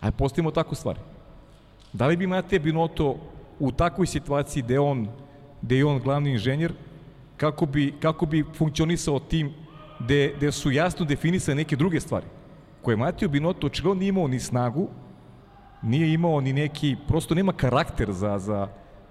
Ajde, 0.00 0.16
postavimo 0.16 0.50
takvu 0.50 0.74
stvar. 0.74 0.96
Da 1.92 2.06
li 2.06 2.16
bi 2.16 2.26
Matija 2.26 2.58
Binoto 2.58 3.16
u 3.58 3.72
takvoj 3.72 4.06
situaciji 4.06 4.62
gde 4.62 4.78
on, 4.78 5.06
gde 5.62 5.76
je 5.76 5.84
on 5.84 6.00
glavni 6.00 6.30
inženjer, 6.30 6.72
kako 7.36 7.66
bi, 7.66 7.92
kako 8.00 8.26
bi 8.26 8.44
funkcionisao 8.56 9.18
tim 9.18 9.52
gde, 9.98 10.32
gde 10.36 10.52
su 10.52 10.70
jasno 10.70 11.04
definisane 11.04 11.56
neke 11.56 11.76
druge 11.76 12.00
stvari, 12.00 12.26
koje 12.82 12.96
Matiju 12.96 13.28
Binoto 13.28 13.66
očigledno 13.66 14.00
nije 14.00 14.08
imao 14.08 14.28
ni 14.28 14.40
snagu, 14.40 14.88
nije 15.82 16.12
imao 16.12 16.40
ni 16.40 16.52
neki, 16.52 16.96
prosto 17.08 17.34
nema 17.34 17.52
karakter 17.52 18.12
za, 18.12 18.38
za, 18.38 18.68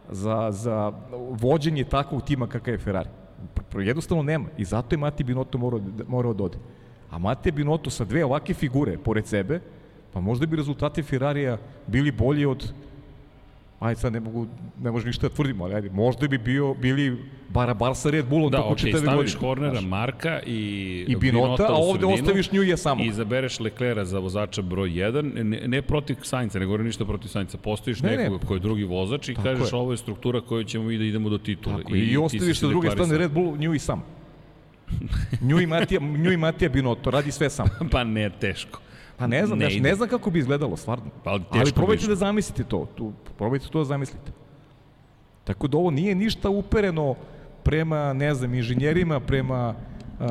za, 0.09 0.51
za 0.51 0.91
vođenje 1.31 1.83
takvog 1.83 2.23
tima 2.23 2.47
kakav 2.47 2.73
je 2.73 2.77
Ferrari. 2.77 3.09
Jednostavno 3.73 4.23
nema 4.23 4.49
i 4.57 4.65
zato 4.65 4.95
je 4.95 4.97
Mati 4.97 5.23
Binotto 5.23 5.57
morao, 5.57 5.81
morao 6.07 6.33
da 6.33 6.43
ode. 6.43 6.57
A 7.09 7.17
Mate 7.17 7.51
Binotto 7.51 7.89
sa 7.89 8.05
dve 8.05 8.25
ovake 8.25 8.53
figure 8.53 8.97
pored 8.97 9.27
sebe, 9.27 9.61
pa 10.13 10.19
možda 10.19 10.45
bi 10.45 10.55
rezultati 10.55 11.03
Ferrarija 11.03 11.57
bili 11.87 12.11
bolji 12.11 12.45
od 12.45 12.73
ajde 13.79 13.99
sad 13.99 14.13
ne 14.13 14.19
mogu, 14.19 14.47
ne 14.81 14.91
može 14.91 15.07
ništa 15.07 15.27
da 15.27 15.35
tvrdimo, 15.35 15.63
ali 15.63 15.75
ajde, 15.75 15.89
možda 15.89 16.27
bi 16.27 16.37
bio, 16.37 16.73
bili 16.73 17.17
Barabar 17.49 17.95
sa 17.95 18.09
Red 18.09 18.25
Bullom 18.25 18.51
da, 18.51 18.57
toko 18.57 18.73
okay, 18.73 18.77
četave 18.77 18.91
godine. 18.93 19.15
godine. 19.15 19.29
staviš 19.29 19.39
Hornera, 19.39 19.81
Marka 19.81 20.39
i, 20.45 21.05
I 21.07 21.15
Binota, 21.15 21.65
a 21.69 21.75
ovde 21.75 21.99
sredinu, 21.99 22.13
ostaviš 22.13 22.51
nju 22.51 22.63
je 22.63 22.77
samo. 22.77 23.03
I 23.03 23.07
izabereš 23.07 23.59
Leclera 23.59 24.05
za 24.05 24.19
vozača 24.19 24.61
broj 24.61 24.89
1, 24.89 25.43
ne, 25.43 25.67
ne 25.67 25.81
protiv 25.81 26.15
Sainca, 26.21 26.59
ne 26.59 26.65
govorim 26.65 26.85
ništa 26.85 27.05
protiv 27.05 27.27
Sainca, 27.27 27.57
postojiš 27.57 28.01
ne, 28.01 28.17
nekog 28.17 28.41
ne. 28.41 28.47
koji 28.47 28.57
je 28.57 28.61
drugi 28.61 28.83
vozač 28.83 29.29
i 29.29 29.33
Tako 29.33 29.47
kažeš 29.47 29.71
je. 29.71 29.77
ovo 29.77 29.91
je 29.91 29.97
struktura 29.97 30.41
koju 30.41 30.63
ćemo 30.63 30.83
mi 30.83 30.97
da 30.97 31.03
idemo 31.03 31.29
do 31.29 31.37
titule. 31.37 31.77
Tako 31.77 31.95
I, 31.95 31.99
i 31.99 32.17
ostaviš 32.17 32.59
sa 32.59 32.67
druge 32.67 32.91
strane 32.91 33.17
Red 33.17 33.31
Bull 33.31 33.57
nju 33.57 33.73
i 33.73 33.79
sam. 33.79 34.03
nju 35.47 35.59
i 35.59 35.65
Matija, 35.65 36.01
nju 36.01 36.31
i 36.31 36.37
Matija 36.37 36.69
Binotto, 36.69 37.11
radi 37.11 37.31
sve 37.31 37.49
sam. 37.49 37.67
pa 37.91 38.03
ne, 38.03 38.29
teško. 38.29 38.79
Pa 39.19 39.27
ne 39.27 39.45
znam, 39.45 39.59
ne, 39.59 39.69
znaš, 39.69 39.81
ne 39.81 39.95
znam 39.95 40.09
kako 40.09 40.31
bi 40.31 40.39
izgledalo, 40.39 40.77
stvarno. 40.77 41.05
Pa, 41.23 41.31
ali, 41.31 41.43
ali 41.49 41.73
probajte 41.73 42.07
da 42.07 42.15
zamislite 42.15 42.63
to, 42.63 42.87
tu, 42.95 43.11
probajte 43.37 43.67
to 43.67 43.79
da 43.79 43.85
zamislite. 43.85 44.31
Tako 45.43 45.67
da 45.67 45.77
ovo 45.77 45.91
nije 45.91 46.15
ništa 46.15 46.49
upereno 46.49 47.15
prema, 47.63 48.13
ne 48.13 48.33
znam, 48.33 48.53
inženjerima, 48.53 49.19
prema 49.19 49.75
uh, 50.19 50.25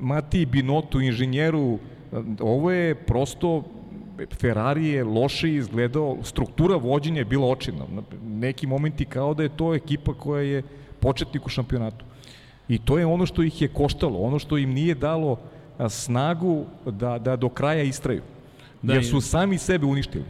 Mati 0.00 0.46
Binotu, 0.46 1.00
inženjeru, 1.00 1.78
ovo 2.40 2.70
je 2.70 2.94
prosto 2.94 3.62
Ferrari 4.40 4.88
je 4.88 5.04
loše 5.04 5.54
izgledao, 5.54 6.16
struktura 6.22 6.76
vođenja 6.76 7.18
je 7.18 7.24
bila 7.24 7.46
očina. 7.46 7.84
Neki 8.24 8.66
momenti 8.66 9.04
kao 9.04 9.34
da 9.34 9.42
je 9.42 9.56
to 9.56 9.74
ekipa 9.74 10.14
koja 10.14 10.42
je 10.42 10.62
početnik 11.00 11.46
u 11.46 11.48
šampionatu. 11.48 12.04
I 12.68 12.78
to 12.78 12.98
je 12.98 13.06
ono 13.06 13.26
što 13.26 13.42
ih 13.42 13.62
je 13.62 13.68
koštalo, 13.68 14.18
ono 14.18 14.38
što 14.38 14.58
im 14.58 14.70
nije 14.70 14.94
dalo 14.94 15.38
snagu 15.88 16.64
da, 16.86 17.18
da 17.18 17.36
do 17.36 17.48
kraja 17.48 17.82
istraju. 17.82 18.22
Da, 18.82 18.94
jer 18.94 19.06
su 19.06 19.20
sami 19.20 19.58
sebe 19.58 19.86
uništili. 19.86 20.24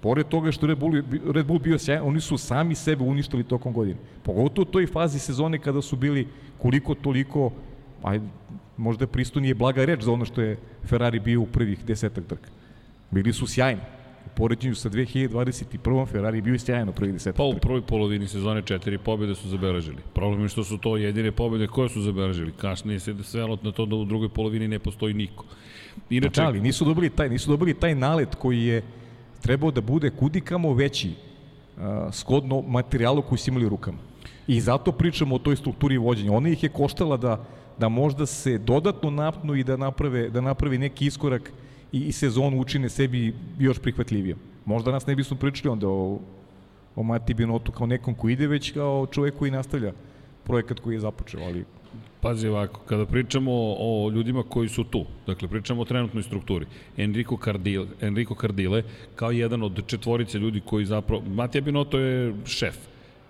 Pored 0.00 0.28
toga 0.28 0.52
što 0.52 0.66
Red 0.66 0.78
Bull, 0.78 1.02
Red 1.34 1.46
Bull 1.46 1.58
bio 1.58 1.78
sjajan, 1.78 2.06
oni 2.06 2.20
su 2.20 2.38
sami 2.38 2.74
sebe 2.74 3.04
uništili 3.04 3.44
tokom 3.44 3.72
godine. 3.72 3.96
Pogotovo 4.22 4.62
u 4.68 4.72
toj 4.72 4.86
fazi 4.86 5.18
sezone 5.18 5.58
kada 5.58 5.82
su 5.82 5.96
bili 5.96 6.28
koliko 6.62 6.94
toliko, 6.94 7.50
ajde, 8.02 8.26
možda 8.76 9.06
pristojnije 9.06 9.54
blaga 9.54 9.84
reč 9.84 10.02
za 10.02 10.12
ono 10.12 10.24
što 10.24 10.40
je 10.40 10.56
Ferrari 10.84 11.20
bio 11.20 11.40
u 11.40 11.46
prvih 11.46 11.84
desetak 11.84 12.24
trka. 12.24 12.50
Bili 13.10 13.32
su 13.32 13.46
sjajni. 13.46 13.80
U 14.26 14.28
poređenju 14.34 14.74
sa 14.74 14.90
2021. 14.90 16.06
Ferrari 16.06 16.40
bio 16.40 16.58
sjajan 16.58 16.88
u 16.88 16.92
prvih 16.92 17.12
desetak 17.12 17.36
Pa 17.36 17.42
u 17.42 17.54
prvoj 17.54 17.82
polovini 17.82 18.28
sezone 18.28 18.62
četiri 18.62 18.98
pobjede 18.98 19.34
su 19.34 19.48
zabeležili. 19.48 19.96
Problem 20.14 20.42
je 20.42 20.48
što 20.48 20.64
su 20.64 20.78
to 20.78 20.96
jedine 20.96 21.32
pobjede 21.32 21.66
koje 21.66 21.88
su 21.88 22.00
zabeležili. 22.00 22.52
Kasnije 22.52 23.00
se 23.00 23.14
svelo 23.22 23.58
na 23.62 23.72
to 23.72 23.86
da 23.86 23.96
u 23.96 24.04
drugoj 24.04 24.28
polovini 24.28 24.68
ne 24.68 24.78
postoji 24.78 25.14
niko. 25.14 25.44
Inače, 26.10 26.40
da, 26.40 26.46
ali 26.46 26.60
nisu 26.60 26.84
dobili 26.84 27.10
taj, 27.10 27.28
nisu 27.28 27.50
dobili 27.50 27.74
taj 27.74 27.94
nalet 27.94 28.34
koji 28.34 28.62
je 28.62 28.82
trebao 29.42 29.70
da 29.70 29.80
bude 29.80 30.10
kudikamo 30.10 30.74
veći 30.74 31.10
uh, 31.10 31.82
skodno 32.12 32.62
materijalu 32.62 33.22
koji 33.22 33.38
su 33.38 33.50
imali 33.50 33.66
u 33.66 33.68
rukama. 33.68 33.98
I 34.46 34.60
zato 34.60 34.92
pričamo 34.92 35.34
o 35.34 35.38
toj 35.38 35.56
strukturi 35.56 35.98
vođenja. 35.98 36.32
Ona 36.32 36.48
ih 36.48 36.62
je 36.62 36.68
koštala 36.68 37.16
da, 37.16 37.44
da 37.78 37.88
možda 37.88 38.26
se 38.26 38.58
dodatno 38.58 39.10
napnu 39.10 39.54
i 39.54 39.64
da 39.64 39.76
naprave, 39.76 40.28
da 40.30 40.40
napravi 40.40 40.78
neki 40.78 41.06
iskorak 41.06 41.52
i, 41.92 42.00
i 42.00 42.12
sezonu 42.12 42.60
učine 42.60 42.88
sebi 42.88 43.34
još 43.58 43.78
prihvatljivijom. 43.78 44.38
Možda 44.64 44.92
nas 44.92 45.06
ne 45.06 45.14
bismo 45.16 45.36
pričali 45.36 45.72
onda 45.72 45.88
o, 45.88 46.18
o 46.96 47.02
Mati 47.02 47.34
Binotu 47.34 47.72
kao 47.72 47.86
nekom 47.86 48.14
ko 48.14 48.28
ide, 48.28 48.46
već 48.46 48.70
kao 48.72 49.06
čovek 49.10 49.34
koji 49.38 49.50
nastavlja 49.50 49.92
projekat 50.44 50.80
koji 50.80 50.94
je 50.94 51.00
započeo, 51.00 51.40
ali 51.40 51.64
Pazi 52.20 52.48
ovako, 52.48 52.80
kada 52.80 53.06
pričamo 53.06 53.52
o 53.78 54.10
ljudima 54.14 54.42
koji 54.42 54.68
su 54.68 54.84
tu, 54.84 55.04
dakle 55.26 55.48
pričamo 55.48 55.82
o 55.82 55.84
trenutnoj 55.84 56.22
strukturi, 56.22 56.66
Enrico 56.96 57.36
Cardile, 57.44 57.86
Enrico 58.00 58.34
Cardile 58.40 58.82
kao 59.14 59.30
jedan 59.30 59.62
od 59.62 59.86
četvorice 59.86 60.38
ljudi 60.38 60.60
koji 60.64 60.84
zapravo, 60.84 61.22
Matija 61.28 61.62
Binotto 61.62 61.98
je 61.98 62.34
šef, 62.44 62.76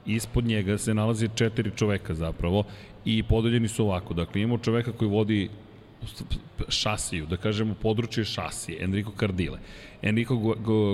ispod 0.06 0.44
njega 0.44 0.78
se 0.78 0.94
nalazi 0.94 1.28
četiri 1.34 1.70
čoveka 1.76 2.14
zapravo 2.14 2.64
i 3.04 3.22
podeljeni 3.22 3.68
su 3.68 3.84
ovako, 3.84 4.14
dakle 4.14 4.42
imamo 4.42 4.58
čoveka 4.58 4.92
koji 4.92 5.10
vodi 5.10 5.48
šasiju, 6.68 7.26
da 7.26 7.36
kažemo 7.36 7.74
područje 7.74 8.24
šasije, 8.24 8.84
Enrico 8.84 9.12
Cardile. 9.20 9.58
Enrico 10.02 10.36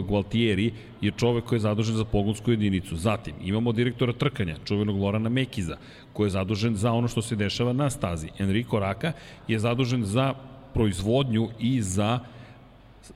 Gualtieri 0.09 0.73
je 1.01 1.13
čovek 1.17 1.45
koji 1.45 1.57
je 1.57 1.61
zadužen 1.61 1.97
za 1.97 2.05
pogonsku 2.05 2.51
jedinicu. 2.51 2.97
Zatim 2.97 3.35
imamo 3.43 3.73
direktora 3.73 4.13
trkanja, 4.13 4.57
čuvenog 4.65 4.97
Lorana 4.97 5.29
Mekiza, 5.29 5.77
koji 6.13 6.27
je 6.27 6.31
zadužen 6.31 6.77
za 6.77 6.93
ono 6.93 7.09
što 7.09 7.23
se 7.23 7.37
dešava 7.37 7.73
na 7.73 7.91
stazi. 7.91 8.29
Enrico 8.39 8.79
Raka 8.79 9.13
je 9.49 9.59
zadužen 9.59 10.05
za 10.05 10.35
proizvodnju 10.75 11.49
i 11.61 11.83
za 11.83 12.19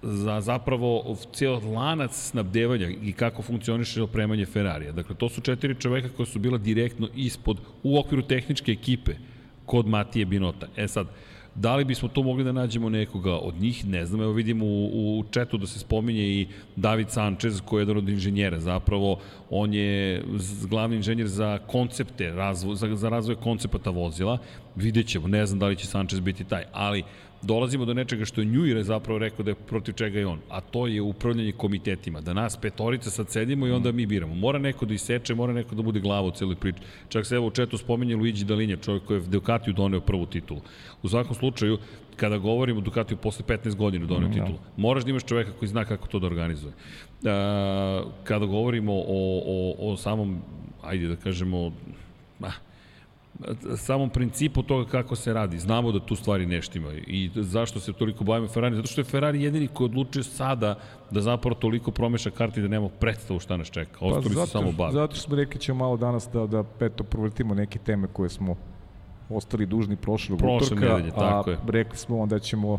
za 0.03 0.41
zapravo 0.41 1.17
cijel 1.33 1.61
lanac 1.75 2.15
snabdevanja 2.15 2.89
i 3.03 3.13
kako 3.13 3.43
funkcioniše 3.43 4.03
opremanje 4.03 4.47
Ferrarija. 4.47 4.93
Dakle, 4.93 5.15
to 5.15 5.29
su 5.29 5.41
četiri 5.41 5.75
čoveka 5.75 6.09
koja 6.17 6.27
su 6.27 6.39
bila 6.39 6.59
direktno 6.59 7.09
ispod, 7.15 7.61
u 7.83 7.99
okviru 7.99 8.23
tehničke 8.23 8.73
ekipe 8.73 9.15
kod 9.67 9.87
Matije 9.87 10.25
Binota. 10.25 10.67
E 10.77 10.89
sad, 10.89 11.07
Da 11.57 11.77
li 11.77 11.85
bismo 11.85 12.09
to 12.09 12.23
mogli 12.23 12.45
da 12.45 12.53
nađemo 12.53 12.89
nekoga 12.89 13.33
od 13.33 13.55
njih? 13.61 13.87
Ne 13.87 14.07
znam, 14.07 14.21
evo 14.23 14.33
vidimo 14.33 14.65
u, 14.67 15.19
u 15.19 15.25
četu 15.31 15.59
da 15.59 15.67
se 15.67 15.79
spominje 15.79 16.23
i 16.23 16.47
David 16.77 17.11
Sanchez, 17.11 17.61
koji 17.65 17.81
je 17.81 17.83
jedan 17.83 17.97
od 17.97 18.09
inženjera. 18.09 18.61
Zapravo, 18.61 19.19
on 19.51 19.75
je 19.75 20.23
glavni 20.69 20.97
inženjer 20.97 21.29
za 21.29 21.59
koncepte, 21.67 22.31
razvo, 22.31 22.75
za, 22.75 22.97
za 22.97 23.09
razvoj 23.09 23.37
koncepata 23.37 23.91
vozila. 23.91 24.39
Vidjet 24.75 25.07
ćemo, 25.07 25.29
ne 25.29 25.47
znam 25.47 25.59
da 25.59 25.67
li 25.67 25.77
će 25.77 25.87
Sanchez 25.87 26.21
biti 26.21 26.45
taj, 26.45 26.65
ali 26.73 27.03
dolazimo 27.47 27.85
do 27.85 27.95
nečega 27.95 28.25
što 28.25 28.41
je 28.41 28.45
Njujire 28.45 28.83
zapravo 28.85 29.19
rekao 29.19 29.45
da 29.45 29.51
je 29.51 29.55
protiv 29.55 29.93
čega 29.93 30.19
je 30.19 30.27
on, 30.27 30.39
a 30.49 30.61
to 30.61 30.87
je 30.87 31.03
upravljanje 31.03 31.53
komitetima, 31.53 32.21
da 32.21 32.35
nas 32.35 32.57
petorica 32.57 33.11
sad 33.11 33.31
sedimo 33.31 33.67
i 33.67 33.73
onda 33.73 33.93
mi 33.93 34.07
biramo. 34.07 34.35
Mora 34.35 34.59
neko 34.59 34.87
da 34.87 34.95
iseče, 34.95 35.35
mora 35.35 35.53
neko 35.53 35.75
da 35.75 35.83
bude 35.83 36.01
glava 36.01 36.27
u 36.27 36.31
celoj 36.31 36.57
priči. 36.57 36.79
Čak 37.09 37.27
se 37.27 37.35
evo 37.35 37.47
u 37.47 37.51
četu 37.51 37.79
spominje 37.79 38.17
Luigi 38.17 38.45
Dalinja, 38.45 38.77
čovjek 38.77 39.05
koji 39.05 39.19
je 39.19 39.27
Ducatiju 39.27 39.75
doneo 39.75 40.01
prvu 40.01 40.27
titulu. 40.27 40.61
U 41.03 41.09
svakom 41.09 41.35
slučaju, 41.35 41.79
kada 42.17 42.39
govorimo 42.39 42.79
o 42.79 42.83
Ducatiju 42.83 43.17
posle 43.17 43.45
15 43.49 43.75
godina 43.75 44.07
doneo 44.07 44.29
mm, 44.29 44.33
titulu, 44.33 44.59
moraš 44.77 45.05
da 45.05 45.11
imaš 45.11 45.25
čoveka 45.25 45.53
koji 45.53 45.69
zna 45.69 45.85
kako 45.85 46.09
to 46.09 46.19
da 46.19 46.27
organizuje. 46.27 46.73
A, 47.25 48.03
kada 48.25 48.47
govorimo 48.47 48.93
o, 48.93 49.43
o, 49.47 49.75
o 49.79 49.97
samom, 49.97 50.39
ajde 50.83 51.09
da 51.09 51.17
kažemo, 51.17 51.73
ah, 52.43 52.59
samom 53.77 54.11
principu 54.11 54.63
toga 54.63 54.91
kako 54.91 55.17
se 55.17 55.33
radi. 55.33 55.59
Znamo 55.59 55.93
da 55.93 56.01
tu 56.01 56.17
stvari 56.17 56.47
neštima 56.47 56.93
i 56.93 57.31
zašto 57.35 57.81
se 57.81 57.93
toliko 57.93 58.25
bavimo 58.25 58.49
Ferrari? 58.49 58.77
Zato 58.77 58.89
što 58.89 59.01
je 59.01 59.05
Ferrari 59.05 59.43
jedini 59.43 59.69
koji 59.69 59.85
odlučuje 59.85 60.23
sada 60.23 60.79
da 61.11 61.21
zapravo 61.21 61.55
toliko 61.55 61.91
promeša 61.91 62.31
karti 62.31 62.63
da 62.63 62.69
nemamo 62.69 62.89
predstavu 62.89 63.41
šta 63.41 63.57
nas 63.57 63.71
čeka. 63.71 63.99
Pa 64.01 64.07
Ostali 64.07 64.35
pa, 64.35 64.47
su 64.47 64.53
samo 64.53 64.73
bavi. 64.73 64.93
Zato 64.93 65.17
smo 65.17 65.37
rekli 65.37 65.61
ćemo 65.61 65.79
malo 65.79 65.97
danas 65.97 66.29
da, 66.33 66.47
da 66.47 66.63
peto 66.63 67.05
provrtimo 67.05 67.55
neke 67.55 67.79
teme 67.79 68.09
koje 68.13 68.29
smo 68.29 68.57
ostali 69.31 69.67
dužni 69.67 69.97
prošlog 69.97 70.39
Prošle 70.39 70.67
utorka, 70.67 70.95
nedelje, 70.95 71.11
tako 71.11 71.51
a 71.51 71.53
je. 71.53 71.59
rekli 71.69 71.97
smo 71.97 72.19
onda 72.19 72.39
ćemo 72.39 72.79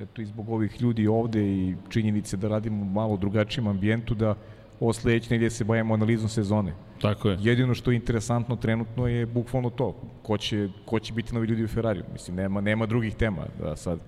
eto 0.00 0.22
i 0.22 0.24
zbog 0.24 0.48
ovih 0.48 0.82
ljudi 0.82 1.06
ovde 1.06 1.46
i 1.46 1.74
činjenice 1.88 2.36
da 2.36 2.48
radimo 2.48 2.84
malo 2.84 3.16
drugačijem 3.16 3.66
ambijentu 3.66 4.14
da 4.14 4.34
ovo 4.80 4.92
sledeće 4.92 5.30
nedelje 5.30 5.50
se 5.50 5.64
bavimo 5.64 5.94
analizom 5.94 6.28
sezone. 6.28 6.72
Tako 7.00 7.28
je. 7.30 7.38
Jedino 7.40 7.74
što 7.74 7.90
je 7.90 7.96
interesantno 7.96 8.56
trenutno 8.56 9.06
je 9.06 9.26
bukvalno 9.26 9.70
to. 9.70 9.96
Ko 10.22 10.38
će, 10.38 10.68
ko 10.84 10.98
će 10.98 11.12
biti 11.12 11.34
novi 11.34 11.46
ljudi 11.46 11.64
u 11.64 11.68
Ferrariju. 11.68 12.04
Mislim, 12.12 12.36
nema, 12.36 12.60
nema 12.60 12.86
drugih 12.86 13.14
tema. 13.14 13.46
Da 13.60 13.76
sad 13.76 13.98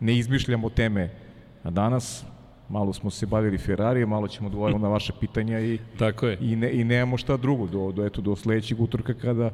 ne 0.00 0.18
izmišljamo 0.18 0.70
teme 0.70 1.10
a 1.62 1.70
danas. 1.70 2.24
Malo 2.68 2.92
smo 2.92 3.10
se 3.10 3.26
bavili 3.26 3.58
Ferrarije, 3.58 4.06
malo 4.06 4.28
ćemo 4.28 4.46
odgovoriti 4.48 4.80
na 4.80 4.88
vaše 4.88 5.12
pitanja 5.20 5.60
i, 5.60 5.78
Tako 5.98 6.26
je. 6.26 6.38
i, 6.40 6.56
ne, 6.56 6.72
i 6.72 6.84
nemamo 6.84 7.16
šta 7.16 7.36
drugo 7.36 7.66
do, 7.66 7.92
do, 7.92 8.06
eto, 8.06 8.20
do 8.20 8.36
sledećeg 8.36 8.80
utorka 8.80 9.14
kada 9.14 9.50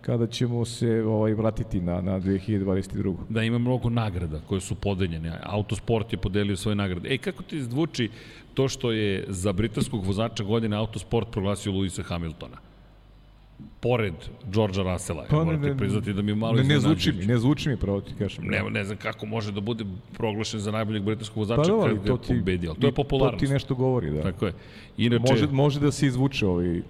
kada 0.00 0.26
ćemo 0.26 0.64
se 0.64 1.02
ovaj 1.02 1.34
vratiti 1.34 1.80
na 1.80 2.00
na 2.00 2.20
2022. 2.20 3.16
Da 3.28 3.42
ima 3.42 3.58
mnogo 3.58 3.90
nagrada 3.90 4.40
koje 4.48 4.60
su 4.60 4.74
podeljene. 4.74 5.38
Autosport 5.42 6.12
je 6.12 6.18
podelio 6.18 6.56
svoje 6.56 6.74
nagrade. 6.74 7.08
Ej, 7.08 7.18
kako 7.18 7.42
ti 7.42 7.62
zvuči 7.62 8.10
to 8.54 8.68
što 8.68 8.92
je 8.92 9.24
za 9.28 9.52
britanskog 9.52 10.04
vozača 10.04 10.44
godine 10.44 10.76
Autosport 10.76 11.30
proglasio 11.30 11.72
Luisa 11.72 12.02
Hamiltona? 12.02 12.56
pored 13.80 14.14
Georgea 14.52 14.82
Russella. 14.82 15.24
Pa, 15.30 15.44
ne, 15.44 15.56
ne, 15.56 15.76
priznati 15.76 16.12
da 16.12 16.22
mi 16.22 16.34
malo 16.34 16.54
ne, 16.54 16.62
ne 16.62 16.80
zvuči 16.80 17.12
mi, 17.12 17.26
ne 17.26 17.38
zvuči 17.38 17.68
mi 17.68 17.76
pravo 17.76 18.00
ti 18.00 18.14
kažem. 18.18 18.44
Ne, 18.44 18.62
ne 18.70 18.84
znam 18.84 18.96
kako 18.96 19.26
može 19.26 19.52
da 19.52 19.60
bude 19.60 19.84
proglašen 20.16 20.60
za 20.60 20.70
najboljeg 20.70 21.02
britanskog 21.02 21.36
vozača 21.36 21.72
pa, 21.72 21.82
kada 21.82 22.12
je 22.12 22.38
pobedio. 22.38 22.74
To 22.74 22.86
je 22.86 22.92
popularnost. 22.92 23.40
To 23.40 23.46
ti 23.46 23.52
nešto 23.52 23.74
govori, 23.74 24.10
da. 24.10 24.22
Tako 24.22 24.46
je. 24.46 24.52
Inače, 24.96 25.32
može, 25.32 25.46
može 25.46 25.80
da 25.80 25.92
se 25.92 26.06
izvuče 26.06 26.46
ovaj 26.46 26.82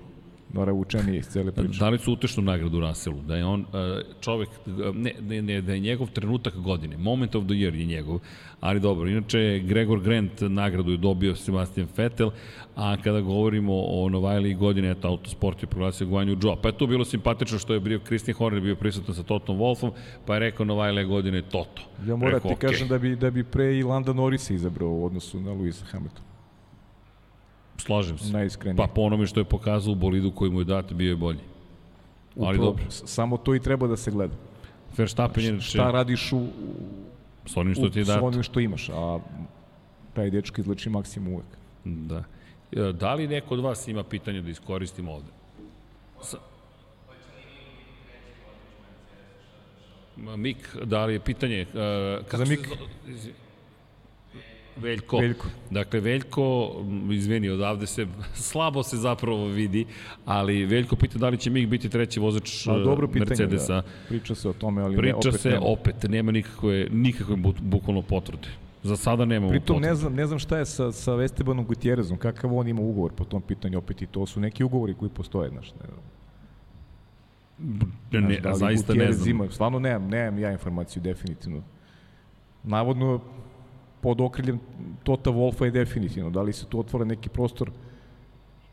naravučenije 0.53 1.19
iz 1.19 1.27
cele 1.27 1.53
priče. 1.53 1.79
Dali 1.79 1.99
su 1.99 2.13
utešnu 2.13 2.43
nagradu 2.43 2.81
Russellu, 2.81 3.23
da 3.23 3.37
je 3.37 3.45
on 3.45 3.61
e, 3.61 3.65
čovek, 4.21 4.49
ne, 4.95 5.13
ne, 5.21 5.43
ne, 5.43 5.61
da 5.61 5.73
je 5.73 5.81
njegov 5.81 6.11
trenutak 6.11 6.55
godine, 6.57 6.97
moment 6.97 7.35
of 7.35 7.45
the 7.45 7.55
year 7.55 7.75
je 7.75 7.87
njegov, 7.87 8.19
ali 8.61 8.81
dobro, 8.81 9.09
inače 9.09 9.59
Gregor 9.65 10.01
Grant 10.01 10.41
nagradu 10.41 10.91
je 10.91 10.97
dobio 10.97 11.37
Sebastian 11.37 11.89
Vettel, 11.97 12.31
a 12.77 12.97
kada 12.97 13.21
govorimo 13.21 13.73
o 13.75 14.09
Novajli 14.09 14.55
godine, 14.55 14.91
eto, 14.91 15.09
Autosport 15.09 15.63
je 15.63 15.67
proglasio 15.67 16.07
Guanju 16.07 16.37
Joe, 16.43 16.57
pa 16.63 16.69
je 16.69 16.79
to 16.79 16.87
bilo 16.87 17.05
simpatično 17.05 17.59
što 17.59 17.75
je 17.75 17.81
bio 17.81 18.01
Christian 18.07 18.37
Horner 18.37 18.63
bio 18.63 18.77
prisutan 18.77 19.15
sa 19.15 19.23
Totom 19.23 19.59
Wolfom, 19.59 19.91
pa 20.27 20.35
je 20.35 20.41
rekao 20.41 20.67
Novajli 20.67 21.05
godine 21.05 21.43
Toto. 21.43 21.83
Ja 22.07 22.17
moram 22.17 22.41
ti 22.41 22.49
okay. 22.49 22.59
kažem 22.59 22.89
da 22.89 22.99
bi, 22.99 23.17
da 23.17 23.31
bi 23.31 23.45
pre 23.45 23.79
i 23.79 23.83
Landa 23.83 24.13
Norris 24.13 24.51
izabrao 24.51 24.89
u 24.89 25.05
odnosu 25.05 25.41
na 25.41 25.53
Luisa 25.53 25.85
Hamiltona. 25.85 26.30
Slažem 27.81 28.19
se. 28.19 28.33
Najiskrenije. 28.33 28.77
Pa 28.77 28.87
po 28.95 29.01
onome 29.03 29.27
što 29.27 29.41
je 29.41 29.45
pokazao 29.45 29.93
u 29.93 29.95
bolidu 29.95 30.31
koji 30.31 30.51
mu 30.51 30.61
je 30.61 30.65
dat, 30.65 30.93
bio 30.93 31.09
je 31.09 31.17
bolji. 31.17 31.41
Ali 32.41 32.59
Upravo, 32.59 32.65
dobro. 32.65 32.85
Samo 32.91 33.37
to 33.37 33.55
i 33.55 33.61
treba 33.61 33.87
da 33.87 33.97
se 33.97 34.11
gleda. 34.11 34.35
Verstappen 34.97 35.45
je... 35.45 35.61
Šta 35.61 35.91
radiš 35.91 36.33
u, 36.33 36.47
s 37.47 37.57
onim 37.57 37.75
što 37.75 37.89
ti 37.89 37.99
je 37.99 38.05
dato. 38.05 38.21
S 38.21 38.23
onim 38.23 38.43
što 38.43 38.61
imaš, 38.61 38.89
a 38.89 39.19
taj 40.15 40.31
dečko 40.31 40.61
izleči 40.61 40.91
maksimum 40.91 41.33
uvek. 41.33 41.47
Da. 41.85 42.25
E, 42.73 42.93
da 42.93 43.15
li 43.15 43.29
neko 43.29 43.55
od 43.55 43.61
vas 43.61 43.89
ima 43.89 44.03
pitanje 44.03 44.43
da 44.43 44.51
iskoristimo 44.51 45.13
ovde? 45.13 45.29
Sa... 46.23 46.39
Mik, 50.17 50.77
da 50.85 51.05
li 51.05 51.13
je 51.13 51.21
pitanje... 51.21 51.67
Uh, 51.69 52.27
kako 52.27 52.45
Za 52.45 52.51
Mik. 52.51 52.69
Se... 53.17 53.33
Veljko. 54.77 55.19
Veljko. 55.19 55.47
Dakle, 55.71 56.01
Veljko, 56.01 56.77
izvini, 57.13 57.49
odavde 57.49 57.87
se, 57.87 58.07
slabo 58.49 58.83
se 58.83 58.97
zapravo 58.97 59.47
vidi, 59.47 59.87
ali 60.25 60.65
Veljko 60.65 60.97
pita 60.97 61.19
da 61.19 61.29
li 61.29 61.39
će 61.39 61.51
Mik 61.51 61.69
biti 61.69 61.89
treći 61.89 62.21
vozač 62.21 62.67
A, 62.67 62.79
dobro 62.79 63.09
pitanje, 63.09 63.29
Mercedesa. 63.29 63.75
Da. 63.75 63.83
Priča 64.09 64.35
se 64.35 64.49
o 64.49 64.53
tome, 64.53 64.83
ali 64.83 64.97
Priča 64.97 65.17
ne, 65.25 65.29
opet 65.29 65.41
se 65.41 65.51
nema. 65.51 65.67
opet, 65.67 65.95
nema 66.09 66.33
nikakve, 66.33 66.87
nikakve 66.91 67.37
bukvalno 67.61 68.03
potvrde. 68.03 68.49
Za 68.83 68.97
sada 68.97 69.25
nemamo 69.25 69.51
Pritom 69.51 69.67
potvrde. 69.67 69.89
ne 69.89 69.95
znam, 69.95 70.15
ne 70.15 70.27
znam 70.27 70.39
šta 70.39 70.59
je 70.59 70.67
sa, 70.67 70.93
sa 70.93 71.23
Estebanom 71.23 71.65
Gutierrezom, 71.65 72.19
kakav 72.19 72.55
on 72.55 72.69
ima 72.69 72.81
ugovor 72.83 73.13
po 73.13 73.25
tom 73.25 73.43
pitanju, 73.43 73.79
opet 73.79 74.03
i 74.03 74.07
to 74.07 74.27
su 74.27 74.41
neki 74.41 74.65
ugovori 74.65 74.95
koji 74.95 75.11
postoje, 75.11 75.51
znaš, 75.51 75.73
ne 75.73 75.87
znam. 75.89 76.01
Ne, 78.13 78.21
ne, 78.21 78.35
znaš, 78.41 78.43
da 78.43 78.55
zaista 78.55 78.95
ne 78.95 79.13
znam. 79.13 79.31
Ima, 79.31 79.51
stvarno 79.51 79.79
nemam, 79.79 80.09
nemam 80.09 80.39
ja 80.39 80.53
informaciju 80.53 81.03
definitivno. 81.03 81.63
Navodno 82.63 83.21
pod 84.01 84.21
okriljem 84.21 84.61
Tota 85.03 85.31
Wolfa 85.31 85.65
je 85.65 85.71
definitivno. 85.71 86.31
Da 86.31 86.43
li 86.43 86.53
se 86.53 86.67
tu 86.67 86.81
otvora 86.81 87.05
neki 87.05 87.29
prostor 87.29 87.71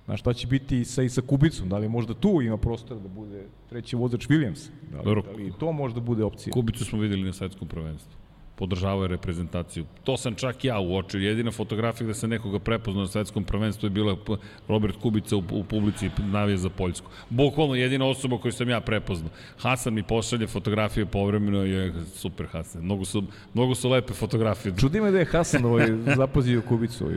Na 0.07 0.17
šta 0.17 0.33
će 0.33 0.47
biti 0.47 0.79
i 0.79 0.85
sa, 0.85 1.03
i 1.03 1.09
sa 1.09 1.21
Kubicom? 1.21 1.69
Da 1.69 1.77
li 1.77 1.89
možda 1.89 2.13
tu 2.13 2.41
ima 2.41 2.57
prostor 2.57 2.99
da 2.99 3.07
bude 3.07 3.45
treći 3.69 3.95
vozač 3.95 4.27
Williams? 4.27 4.69
Da 4.91 5.01
li, 5.01 5.21
da 5.21 5.31
li 5.31 5.53
to 5.59 5.71
možda 5.71 5.99
bude 5.99 6.23
opcija? 6.23 6.53
Kubicu 6.53 6.85
smo 6.85 6.99
videli 6.99 7.23
na 7.23 7.33
svetskom 7.33 7.67
prvenstvu 7.67 8.16
podržavaju 8.57 9.07
reprezentaciju. 9.07 9.85
To 10.03 10.17
sam 10.17 10.35
čak 10.35 10.65
ja 10.65 10.79
uočio. 10.79 11.19
Jedina 11.19 11.51
fotografija 11.51 12.05
gde 12.05 12.13
se 12.13 12.27
nekoga 12.27 12.59
prepoznao 12.59 13.01
na 13.01 13.07
svetskom 13.07 13.43
prvenstvu 13.43 13.85
je 13.85 13.89
bila 13.89 14.17
Robert 14.67 14.95
Kubica 15.01 15.35
u, 15.35 15.43
u 15.51 15.63
publici 15.63 16.09
navije 16.31 16.57
za 16.57 16.69
Poljsku. 16.69 17.09
Bukvalno 17.29 17.75
jedina 17.75 18.05
osoba 18.05 18.37
koju 18.37 18.51
sam 18.51 18.69
ja 18.69 18.81
prepoznao. 18.81 19.29
Hasan 19.57 19.93
mi 19.93 20.03
pošalje 20.03 20.47
fotografije 20.47 21.05
povremeno 21.05 21.65
i 21.65 21.71
je 21.71 21.93
super 22.15 22.47
Hasan. 22.51 22.83
Mnogo 22.83 23.05
su, 23.05 23.23
mnogo 23.53 23.75
su 23.75 23.89
lepe 23.89 24.13
fotografije. 24.13 24.73
Čudi 24.77 25.01
me 25.01 25.11
da 25.11 25.19
je 25.19 25.25
Hasan 25.25 25.65
ovaj 25.65 25.87
zapazio 26.15 26.61
Kubicu. 26.61 27.09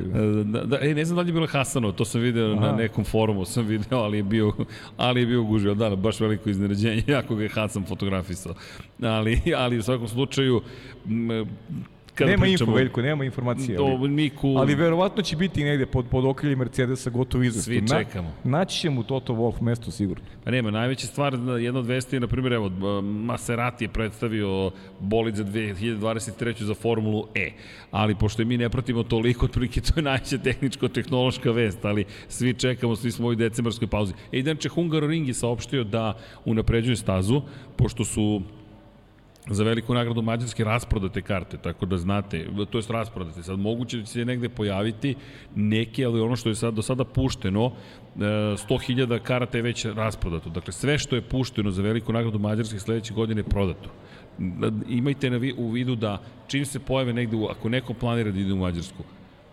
da, 0.45 0.65
da, 0.65 0.79
e, 0.81 0.95
ne 0.95 1.05
znam 1.05 1.17
da 1.17 1.23
li 1.23 1.29
je 1.29 1.33
bilo 1.33 1.47
Hasanov, 1.47 1.93
to 1.93 2.05
sam 2.05 2.21
video 2.21 2.53
Aha. 2.53 2.61
na 2.61 2.73
nekom 2.73 3.05
forumu, 3.05 3.45
sam 3.45 3.67
video, 3.67 3.99
ali 3.99 4.17
je 4.17 4.23
bio, 4.23 4.53
ali 4.97 5.21
je 5.21 5.27
bio 5.27 5.43
gužio. 5.43 5.75
Da, 5.75 5.97
baš 5.97 6.21
veliko 6.21 6.51
iznenađenje, 6.51 7.05
jako 7.17 7.35
ga 7.35 7.43
je 7.43 7.49
Hasan 7.49 7.85
fotografisao. 7.87 8.55
Ali, 9.03 9.41
ali 9.57 9.79
u 9.79 9.83
svakom 9.83 10.09
slučaju, 10.09 10.63
kada 12.15 12.31
nema 12.31 12.43
pričamo, 12.43 12.71
info, 12.71 12.79
Veljko, 12.79 13.03
nema 13.03 13.25
informacije. 13.25 13.79
Ali, 13.79 14.09
Miku... 14.09 14.55
ali 14.59 14.75
verovatno 14.75 15.23
će 15.23 15.37
biti 15.37 15.65
negde 15.65 15.87
pod, 15.87 16.07
pod 16.11 16.25
okrilje 16.25 16.57
Mercedesa 16.57 17.11
gotovo 17.11 17.45
izvestno. 17.45 17.73
Svi 17.73 17.89
čekamo. 17.89 18.29
Na, 18.45 18.59
naći 18.59 18.81
će 18.81 18.91
mu 18.91 19.03
Toto 19.03 19.33
Wolf 19.33 19.63
mesto 19.63 19.91
sigurno. 19.91 20.25
Pa 20.45 20.51
nema, 20.51 20.71
najveća 20.71 21.07
stvar, 21.07 21.39
jedna 21.61 21.81
od 21.81 21.87
vesti 21.87 22.17
je, 22.17 22.21
na 22.21 22.27
primjer, 22.27 22.53
evo, 22.53 22.69
Maserati 23.03 23.85
je 23.85 23.89
predstavio 23.89 24.71
bolid 25.01 25.35
za 25.35 25.45
2023. 25.45 26.63
za 26.63 26.75
Formulu 26.75 27.27
E, 27.35 27.51
ali 27.91 28.15
pošto 28.15 28.45
mi 28.45 28.59
ne 28.59 28.69
pratimo 28.69 29.03
toliko, 29.03 29.47
otprilike 29.47 29.81
to 29.81 29.93
je 29.97 30.03
najveća 30.03 30.39
tehničko-tehnološka 30.39 31.51
vest, 31.51 31.85
ali 31.85 32.05
svi 32.29 32.55
čekamo, 32.55 32.97
svi 32.97 33.13
smo 33.13 33.25
u 33.25 33.27
ovoj 33.27 33.37
decembarskoj 33.37 33.89
pauzi. 33.89 34.13
E, 34.33 34.39
inače, 34.39 34.69
Hungaroring 34.69 35.29
je 35.29 35.35
saopštio 35.35 35.85
da 35.85 36.19
unapređuje 36.45 36.97
stazu, 36.97 37.43
pošto 37.77 38.05
su 38.05 38.43
za 39.51 39.65
veliku 39.65 39.95
nagradu 39.95 40.23
Mađarske 40.23 40.65
rasprodate 40.65 41.23
karte, 41.23 41.57
tako 41.57 41.87
da 41.87 41.99
znate, 41.99 42.47
to 42.71 42.79
je 42.79 42.85
rasprodate. 42.89 43.43
Sad 43.43 43.59
moguće 43.59 43.97
da 43.97 44.05
će 44.05 44.13
se 44.13 44.25
negde 44.25 44.49
pojaviti 44.49 45.15
neke, 45.55 46.05
ali 46.05 46.21
ono 46.21 46.37
što 46.37 46.49
je 46.49 46.55
sad 46.55 46.75
do 46.75 46.83
sada 46.83 47.05
pušteno, 47.05 47.73
100.000 48.17 49.17
e, 49.17 49.19
karata 49.19 49.59
je 49.59 49.63
već 49.63 49.85
rasprodato. 49.85 50.51
Dakle, 50.51 50.73
sve 50.73 50.99
što 50.99 51.17
je 51.17 51.23
pušteno 51.23 51.71
za 51.71 51.83
veliku 51.83 52.13
nagradu 52.13 52.39
Mađarske 52.39 52.79
sledeće 52.79 53.15
godine 53.15 53.41
je 53.41 53.45
prodato. 53.45 53.91
Imajte 54.89 55.31
na 55.31 55.41
u 55.57 55.71
vidu 55.71 55.95
da 55.97 56.23
čim 56.47 56.67
se 56.67 56.79
pojave 56.79 57.13
negde, 57.13 57.37
ako 57.51 57.69
neko 57.69 57.95
planira 57.95 58.31
da 58.31 58.41
ide 58.41 58.53
u 58.53 58.57
Mađarsku, 58.57 59.05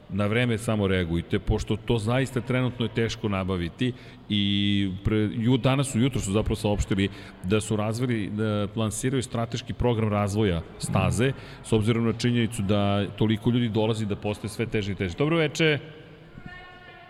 na 0.09 0.25
vreme 0.27 0.57
samo 0.57 0.87
reagujte, 0.87 1.39
pošto 1.39 1.75
to 1.75 1.97
zaista 1.97 2.41
trenutno 2.41 2.85
je 2.85 2.93
teško 2.93 3.29
nabaviti 3.29 3.93
i 4.29 4.91
pre, 5.03 5.17
ju, 5.17 5.57
danas 5.57 5.91
su, 5.91 5.99
jutro 5.99 6.21
su 6.21 6.31
zapravo 6.31 6.55
saopštili 6.55 7.09
da 7.43 7.61
su 7.61 7.75
razvili, 7.75 8.29
da 8.29 8.67
lansiraju 8.75 9.23
strateški 9.23 9.73
program 9.73 10.09
razvoja 10.09 10.61
staze, 10.79 11.31
s 11.63 11.73
obzirom 11.73 12.05
na 12.05 12.13
činjenicu 12.13 12.61
da 12.61 13.07
toliko 13.17 13.49
ljudi 13.49 13.69
dolazi 13.69 14.05
da 14.05 14.15
postoje 14.15 14.49
sve 14.49 14.65
teže 14.65 14.91
i 14.91 14.95
teže. 14.95 15.17
Dobro 15.17 15.37
veče, 15.37 15.79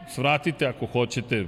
svratite 0.10 0.66
ako 0.66 0.86
hoćete, 0.86 1.46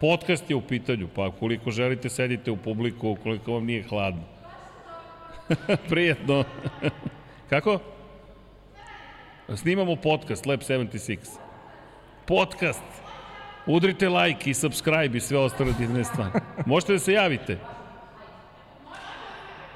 podcast 0.00 0.50
je 0.50 0.56
u 0.56 0.60
pitanju, 0.60 1.08
pa 1.14 1.30
koliko 1.30 1.70
želite 1.70 2.08
sedite 2.08 2.50
u 2.50 2.56
publiku, 2.56 3.16
koliko 3.22 3.52
vam 3.52 3.64
nije 3.64 3.82
hladno. 3.82 4.22
Prijetno. 5.90 6.44
Kako? 7.50 7.97
Snimamo 9.56 9.96
podcast 9.96 10.46
Lab 10.46 10.60
76. 10.60 11.18
Podcast. 12.26 12.82
Udrite 13.66 14.08
like 14.08 14.50
i 14.50 14.54
subscribe 14.54 15.18
i 15.18 15.20
sve 15.20 15.38
ostale 15.38 15.72
divne 15.78 16.04
stvari. 16.04 16.30
Možete 16.66 16.92
da 16.92 16.98
se 16.98 17.12
javite. 17.12 17.58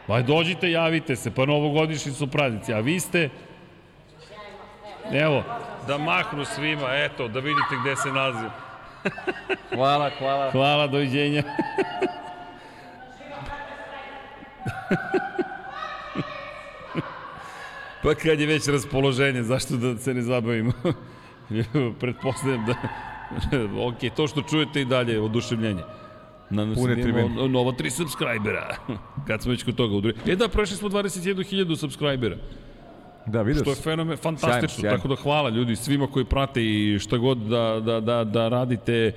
Pa 0.07 0.23
dođite, 0.23 0.70
javite 0.70 1.16
se, 1.16 1.31
pa 1.31 1.47
novogodišnji 1.47 2.12
su 2.12 2.27
praznici. 2.27 2.73
A 2.73 2.81
vi 2.81 3.01
ste... 3.01 3.29
Evo, 5.12 5.45
da 5.87 5.99
mahnu 5.99 6.45
svima, 6.45 6.95
eto, 6.95 7.29
da 7.29 7.41
vidite 7.41 7.77
gde 7.81 7.97
se 7.97 8.09
nalazim. 8.09 8.51
hvala, 9.75 10.11
hvala. 10.18 10.51
Hvala, 10.51 10.87
doviđenja. 10.87 11.43
Pa 18.03 18.14
kad 18.14 18.40
je 18.40 18.46
već 18.46 18.68
raspoloženje, 18.68 19.42
zašto 19.42 19.76
da 19.76 19.96
se 19.98 20.14
ne 20.14 20.22
zabavimo? 20.22 20.72
Pretpostavljam 22.00 22.66
da... 22.66 22.74
ok, 23.88 24.16
to 24.16 24.26
što 24.26 24.42
čujete 24.42 24.80
i 24.80 24.84
dalje 24.84 25.20
oduševljenje. 25.20 25.82
Na 26.50 26.74
Pune 26.74 27.03
tribine. 27.03 27.48
Novo 27.48 27.72
tri 27.72 27.90
subscribera. 27.90 28.76
Kad 29.26 29.42
smo 29.42 29.50
već 29.50 29.62
kod 29.62 29.74
toga 29.74 29.94
udrili. 29.94 30.18
E 30.26 30.36
da, 30.36 30.48
prešli 30.48 30.76
smo 30.76 30.88
21.000 30.88 31.76
subscribera. 31.76 32.36
Da, 33.26 33.42
vidio 33.42 33.62
Što 33.62 33.70
je 33.70 33.76
fenomen, 33.76 34.16
fantastično, 34.16 34.68
sjajn, 34.68 34.80
sjajn. 34.80 34.96
tako 34.96 35.09
da 35.09 35.16
hvala 35.16 35.48
ljudi 35.48 35.76
svima 35.76 36.07
koji 36.07 36.24
prate 36.24 36.64
i 36.64 36.98
šta 36.98 37.16
god 37.16 37.38
da, 37.38 37.80
da, 37.84 38.00
da, 38.00 38.24
da 38.24 38.48
radite 38.48 39.12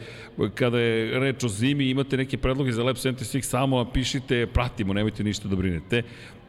kada 0.55 0.79
je 0.79 1.19
reč 1.19 1.43
o 1.43 1.47
zimi, 1.47 1.89
imate 1.89 2.17
neke 2.17 2.37
predloge 2.37 2.71
za 2.71 2.83
Lab 2.83 2.95
76, 2.95 3.41
samo 3.41 3.85
pišite, 3.85 4.47
pratimo, 4.47 4.93
nemojte 4.93 5.23
ništa 5.23 5.47
da 5.47 5.55
brinete 5.55 6.03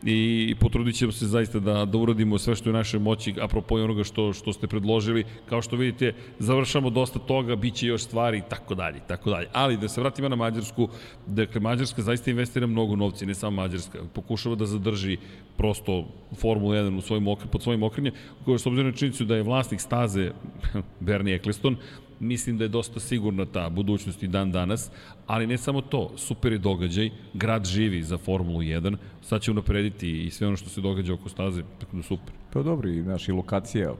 i 0.08 0.54
potrudit 0.60 0.96
ćemo 0.96 1.12
se 1.12 1.26
zaista 1.26 1.58
da, 1.58 1.84
da 1.84 1.98
uradimo 1.98 2.38
sve 2.38 2.56
što 2.56 2.68
je 2.68 2.70
u 2.70 2.76
našoj 2.76 3.00
moći, 3.00 3.34
apropo 3.40 3.74
onoga 3.74 4.04
što, 4.04 4.32
što 4.32 4.52
ste 4.52 4.66
predložili. 4.66 5.24
Kao 5.48 5.62
što 5.62 5.76
vidite, 5.76 6.14
završamo 6.38 6.90
dosta 6.90 7.18
toga, 7.18 7.56
bit 7.56 7.74
će 7.74 7.86
još 7.86 8.02
stvari 8.02 8.38
i 8.38 8.42
tako 8.48 8.74
dalje, 8.74 9.00
tako 9.08 9.30
dalje. 9.30 9.48
Ali 9.52 9.76
da 9.76 9.88
se 9.88 10.00
vratimo 10.00 10.28
na 10.28 10.36
Mađarsku, 10.36 10.88
dakle, 11.26 11.60
Mađarska 11.60 12.02
zaista 12.02 12.30
investira 12.30 12.66
mnogo 12.66 12.96
novca, 12.96 13.26
ne 13.26 13.34
samo 13.34 13.62
Mađarska. 13.62 13.98
Pokušava 14.14 14.54
da 14.54 14.66
zadrži 14.66 15.16
prosto 15.56 16.04
Formula 16.40 16.76
1 16.76 16.98
u 16.98 17.00
svojim 17.00 17.28
okre, 17.28 17.48
pod 17.52 17.62
svojim 17.62 17.82
okrenjem, 17.82 18.14
s 18.46 18.66
obzirom 18.66 18.90
na 18.90 18.96
činjenicu 18.96 19.24
da 19.24 19.36
je 19.36 19.42
vlasnik 19.42 19.80
staze 19.80 20.30
Bernie 21.00 21.34
Eccleston, 21.34 21.76
mislim 22.20 22.58
da 22.58 22.64
je 22.64 22.68
dosta 22.68 23.00
sigurna 23.00 23.44
ta 23.44 23.68
budućnost 23.70 24.22
i 24.22 24.28
dan 24.28 24.52
danas, 24.52 24.90
ali 25.26 25.46
ne 25.46 25.58
samo 25.58 25.80
to, 25.80 26.12
super 26.16 26.52
je 26.52 26.58
događaj, 26.58 27.10
grad 27.34 27.64
živi 27.64 28.02
za 28.02 28.18
Formulu 28.18 28.60
1, 28.60 28.96
sad 29.22 29.40
će 29.42 29.50
unaprediti 29.50 30.24
i 30.24 30.30
sve 30.30 30.46
ono 30.46 30.56
što 30.56 30.68
se 30.68 30.80
događa 30.80 31.14
oko 31.14 31.28
staze, 31.28 31.62
tako 31.78 31.96
da 31.96 32.02
super. 32.02 32.34
Pa 32.52 32.62
dobro, 32.62 32.88
i 32.88 33.02
naša 33.02 33.34
lokacija 33.34 33.92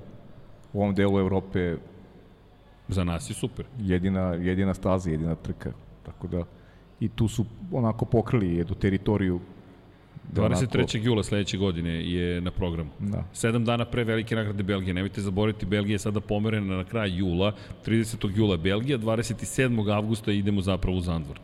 u 0.72 0.82
ovom 0.82 0.94
delu 0.94 1.18
Evrope 1.18 1.76
Za 2.88 3.04
nas 3.04 3.30
je 3.30 3.34
super. 3.34 3.66
Jedina, 3.78 4.20
jedina 4.20 4.74
staza, 4.74 5.10
jedina 5.10 5.34
trka. 5.34 5.72
tako 6.06 6.28
da 6.28 6.44
i 7.00 7.08
tu 7.08 7.28
su 7.28 7.44
onako 7.72 8.04
pokrili 8.04 8.56
jednu 8.56 8.74
teritoriju 8.74 9.40
da 10.32 10.42
23. 10.42 10.78
Onako... 10.78 10.98
jula 10.98 11.22
sledeće 11.22 11.56
godine 11.56 12.10
je 12.10 12.40
na 12.40 12.50
programu. 12.50 12.90
Da. 12.98 13.24
Sedam 13.32 13.64
dana 13.64 13.84
pre 13.84 14.04
velike 14.04 14.36
nagrade 14.36 14.62
Belgije. 14.62 14.94
Nemojte 14.94 15.20
zaboraviti, 15.20 15.66
Belgija 15.66 15.94
je 15.94 15.98
sada 15.98 16.20
pomerena 16.20 16.76
na 16.76 16.84
kraj 16.84 17.18
jula. 17.18 17.52
30. 17.86 18.36
jula 18.36 18.56
Belgija, 18.56 18.98
27. 18.98 19.94
avgusta 19.94 20.32
idemo 20.32 20.60
zapravo 20.60 20.98
u 20.98 21.00
Zandvort. 21.00 21.42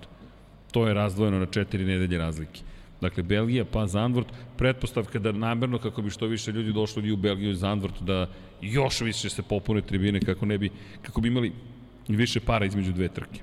To 0.71 0.87
je 0.87 0.95
razdvojeno 0.95 1.39
na 1.39 1.47
četiri 1.47 1.85
nedelje 1.85 2.19
razlike. 2.19 2.61
Dakle, 3.01 3.23
Belgija 3.23 3.65
pa 3.65 3.87
Zandvort, 3.87 4.29
pretpostavka 4.57 5.19
da 5.19 5.33
namerno 5.33 5.79
kako 5.79 6.03
bi 6.03 6.11
što 6.11 6.27
više 6.27 6.53
ljudi 6.53 6.73
došlo 6.73 7.03
i 7.03 7.13
u 7.13 7.17
Belgiju 7.17 7.51
i 7.51 7.57
Zandvort, 7.57 8.03
da 8.03 8.29
još 8.61 9.01
više 9.01 9.31
se 9.31 9.43
popune 9.43 9.83
tribine 9.83 10.21
kako 10.21 10.47
ne 10.47 10.59
bi, 10.59 10.71
kako 11.03 11.21
bi 11.21 11.29
imali 11.29 11.53
više 12.09 12.41
para 12.41 12.67
između 12.67 12.93
dve 12.93 13.09
trke. 13.09 13.41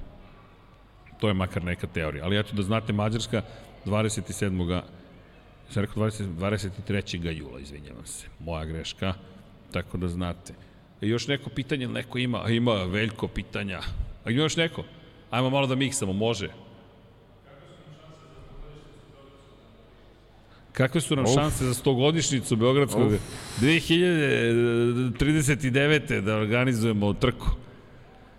To 1.19 1.27
je 1.27 1.33
makar 1.33 1.63
neka 1.63 1.87
teorija. 1.87 2.25
Ali 2.25 2.35
ja 2.35 2.43
ću 2.43 2.55
da 2.55 2.63
znate, 2.63 2.93
Mađarska 2.93 3.41
27. 3.85 4.81
Sam 5.69 5.81
rekao 5.81 6.03
20, 6.03 6.27
23. 6.39 7.37
jula, 7.37 7.59
izvinjavam 7.59 8.05
se. 8.05 8.27
Moja 8.39 8.65
greška. 8.65 9.13
Tako 9.71 9.97
da 9.97 10.07
znate. 10.07 10.53
E, 11.01 11.07
još 11.07 11.27
neko 11.27 11.49
pitanje, 11.49 11.87
neko 11.87 12.17
ima? 12.17 12.45
A 12.45 12.49
ima 12.49 12.73
veliko 12.73 13.27
pitanja. 13.27 13.79
A 14.23 14.31
ima 14.31 14.43
još 14.43 14.55
neko? 14.55 14.83
Ajmo 15.29 15.49
malo 15.49 15.67
da 15.67 15.75
miksamo, 15.75 16.13
može. 16.13 16.49
Kakve 20.71 21.01
su 21.01 21.15
nam 21.15 21.25
Uf. 21.25 21.33
šanse 21.33 21.65
za 21.65 21.73
100 21.73 21.95
godišnicu 21.95 22.55
Beogradskog 22.55 23.11
2039. 23.61 26.21
da 26.21 26.35
organizujemo 26.35 27.13
trku? 27.13 27.47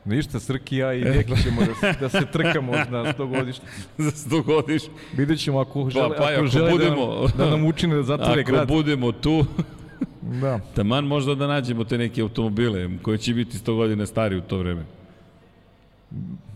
Ništa, 0.04 0.40
Srki 0.40 0.76
ja 0.76 0.94
i 0.94 1.04
Deki 1.04 1.42
ćemo 1.42 1.60
da, 1.60 1.74
se, 1.74 1.98
da 2.00 2.08
se 2.08 2.26
trkamo 2.32 2.72
na 2.72 3.12
100 3.12 3.28
godišnje. 3.38 3.64
za 3.98 4.10
100 4.10 4.44
godišnje. 4.44 4.90
Vidjet 5.18 5.38
ćemo 5.40 5.58
ako 5.58 5.90
žele, 5.90 6.08
pa, 6.08 6.14
pa, 6.14 6.24
ako, 6.24 6.34
ako 6.34 6.46
žele 6.46 6.70
budemo, 6.70 7.26
da, 7.36 7.44
da 7.44 7.50
nam 7.50 7.64
učine 7.64 7.96
da 7.96 8.02
zatvore 8.02 8.42
grad. 8.48 8.62
Ako 8.62 8.72
budemo 8.72 9.12
tu, 9.12 9.44
da. 10.42 10.60
taman 10.74 11.04
možda 11.04 11.34
da 11.34 11.46
nađemo 11.46 11.84
te 11.84 11.98
neke 11.98 12.22
automobile 12.22 12.90
koji 13.02 13.18
će 13.18 13.34
biti 13.34 13.58
100 13.58 13.76
godina 13.76 14.06
stari 14.06 14.36
u 14.36 14.40
to 14.40 14.58
vreme. 14.58 14.84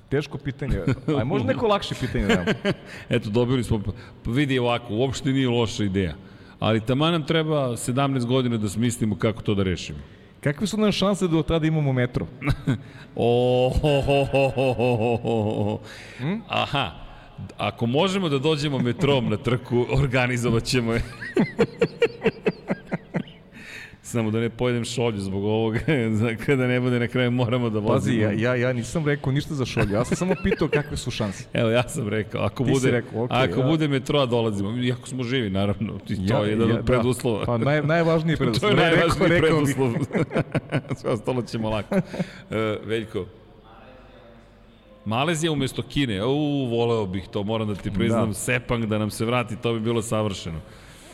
Teško 0.08 0.38
pitanje. 0.38 0.78
Aj 1.18 1.24
možda 1.24 1.52
neko 1.52 1.66
lakše 1.66 1.94
pitanje 2.00 2.26
da 2.26 2.44
Eto, 3.08 3.30
dobili 3.30 3.64
smo, 3.64 3.82
pa 4.24 4.30
vidi 4.30 4.58
ovako, 4.58 4.94
uopšte 4.94 5.32
nije 5.32 5.48
loša 5.48 5.84
ideja. 5.84 6.14
Ali 6.58 6.80
taman 6.80 7.12
nam 7.12 7.26
treba 7.26 7.68
17 7.68 8.26
godina 8.26 8.56
da 8.56 8.68
smislimo 8.68 9.16
kako 9.16 9.42
to 9.42 9.54
da 9.54 9.62
rešimo. 9.62 9.98
Kakve 10.44 10.66
su 10.66 10.76
nam 10.76 10.92
šanse 10.92 11.28
da 11.28 11.38
od 11.38 11.46
tada 11.46 11.66
imamo 11.66 11.92
metro? 11.92 12.26
o, 13.16 13.72
ho, 13.82 14.00
ho, 14.00 14.24
ho, 14.24 14.48
ho, 14.52 15.16
ho. 15.16 15.80
Hmm? 16.18 16.42
Aha, 16.48 16.90
ako 17.56 17.86
možemo 17.86 18.28
da 18.28 18.38
dođemo 18.38 18.78
metrom 18.78 19.28
na 19.28 19.36
trku, 19.36 19.86
organizovat 20.02 20.64
ćemo 20.64 20.92
je. 20.92 21.02
Samo 24.14 24.30
da 24.30 24.40
ne 24.40 24.50
pojedem 24.50 24.84
šolju 24.84 25.20
zbog 25.20 25.44
ovoga, 25.44 25.78
kada 26.46 26.66
ne 26.66 26.80
bude 26.80 26.98
na 26.98 27.08
kraju 27.08 27.30
moramo 27.30 27.70
da 27.70 27.78
vozimo. 27.78 27.94
Pazi, 27.94 28.16
ja, 28.16 28.32
ja, 28.32 28.54
ja 28.54 28.72
nisam 28.72 29.06
rekao 29.06 29.32
ništa 29.32 29.54
za 29.54 29.66
šolju, 29.66 29.92
ja 29.92 30.04
sam 30.04 30.16
samo 30.16 30.34
pitao 30.42 30.68
kakve 30.68 30.96
su 30.96 31.10
šanse. 31.10 31.44
Evo, 31.52 31.70
ja 31.70 31.88
sam 31.88 32.08
rekao, 32.08 32.42
ako, 32.42 32.64
Ti 32.64 32.72
bude, 32.72 32.90
rekao, 32.90 33.22
okay, 33.22 33.50
ako 33.50 33.60
ja. 33.60 33.66
bude 33.66 33.88
metroa 33.88 34.26
dolazimo, 34.26 34.76
iako 34.76 35.08
smo 35.08 35.22
živi, 35.22 35.50
naravno, 35.50 35.92
to 35.92 36.14
ja, 36.18 36.38
je 36.38 36.50
jedan 36.50 36.68
ja, 36.68 36.74
od 36.74 36.80
da. 36.80 36.86
preduslova. 36.86 37.38
Da. 37.38 37.46
Pa 37.46 37.58
naj, 37.58 37.82
najvažniji 37.82 38.36
preduslov. 38.36 38.70
to 38.72 38.76
je 38.76 38.90
najvažniji 38.90 39.28
rekao, 39.28 39.48
preduslov. 39.48 39.92
Sve 41.00 41.10
ostalo 41.10 41.42
ćemo 41.42 41.70
lako. 41.70 41.94
Uh, 41.96 42.56
Veljko, 42.84 43.26
Malezija 45.04 45.52
umesto 45.52 45.82
Kine, 45.82 46.24
u, 46.24 46.66
voleo 46.70 47.06
bih 47.06 47.28
to, 47.30 47.42
moram 47.42 47.68
da 47.68 47.74
ti 47.74 47.90
priznam, 47.90 48.28
da. 48.28 48.34
Sepang 48.34 48.84
da 48.86 48.98
nam 48.98 49.10
se 49.10 49.24
vrati, 49.24 49.56
to 49.56 49.72
bi 49.72 49.80
bilo 49.80 50.02
savršeno 50.02 50.60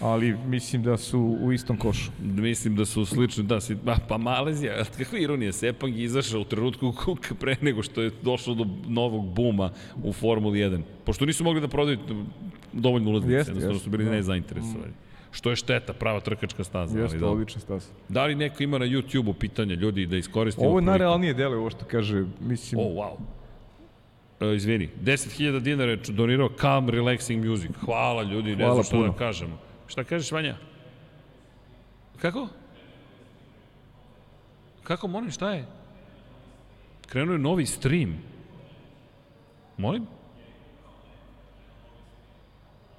ali 0.02 0.36
mislim 0.47 0.82
da 0.82 0.97
su 0.97 1.39
u 1.40 1.52
istom 1.52 1.77
košu. 1.77 2.10
Mislim 2.22 2.77
da 2.77 2.85
su 2.85 3.05
slični, 3.05 3.44
da, 3.44 3.60
si, 3.60 3.77
pa, 3.85 3.97
pa 4.09 4.18
Malezija, 4.18 4.85
kakva 4.98 5.18
ironija, 5.18 5.52
Sepang 5.52 5.97
je 5.97 6.05
izašao 6.05 6.40
u 6.40 6.44
trenutku 6.44 6.94
pre 7.40 7.56
nego 7.60 7.82
što 7.82 8.02
je 8.02 8.10
došlo 8.22 8.55
do 8.55 8.66
novog 8.89 9.35
buma 9.35 9.70
u 10.02 10.12
Formuli 10.12 10.59
1, 10.59 10.82
pošto 11.05 11.27
nisu 11.27 11.44
mogli 11.44 11.60
da 11.60 11.68
prodaju 11.68 11.98
dovoljno 12.72 13.10
ulaznice, 13.10 13.51
jednostavno 13.51 13.78
su 13.78 13.90
bili 13.90 14.05
da. 14.05 14.10
nezainteresovani. 14.10 14.93
Što 15.32 15.51
je 15.51 15.56
šteta, 15.56 15.93
prava 15.93 16.20
trkačka 16.20 16.64
staza. 16.64 16.98
Jeste, 16.98 17.16
ali 17.16 17.20
da. 17.20 17.31
odlična 17.31 17.60
staza. 17.60 17.86
Da 18.09 18.24
li 18.24 18.35
neko 18.35 18.62
ima 18.62 18.78
na 18.78 18.86
YouTube-u 18.86 19.32
pitanja 19.32 19.74
ljudi 19.74 20.06
da 20.06 20.16
iskoristi 20.16 20.64
Ovo 20.64 20.78
je 20.78 20.82
najrealnije 20.82 21.35
delo, 21.35 21.56
ovo 21.56 21.70
što 21.70 21.85
kaže, 21.85 22.24
mislim... 22.40 22.81
Oh, 22.81 22.86
wow. 22.86 23.12
Uh, 24.40 24.56
izvini, 24.56 24.89
10.000 25.05 25.60
dinara 25.60 25.90
je 25.90 25.98
donirao 26.09 26.48
Calm 26.60 26.89
Relaxing 26.89 27.51
Music. 27.51 27.70
Hvala 27.85 28.22
ljudi, 28.22 28.55
Hvala 28.55 28.68
ne 28.68 28.74
znam 28.74 28.85
što 28.85 28.97
puno. 28.97 29.09
da 29.09 29.18
kažemo. 29.18 29.69
Šta 29.90 30.04
kažeš, 30.04 30.32
Vanja? 30.32 30.56
Kako? 32.22 32.48
Kako, 34.82 35.08
molim, 35.08 35.30
šta 35.30 35.50
je? 35.50 35.66
Krenuo 37.06 37.32
je 37.32 37.38
novi 37.38 37.66
stream. 37.66 38.14
Molim? 39.76 40.06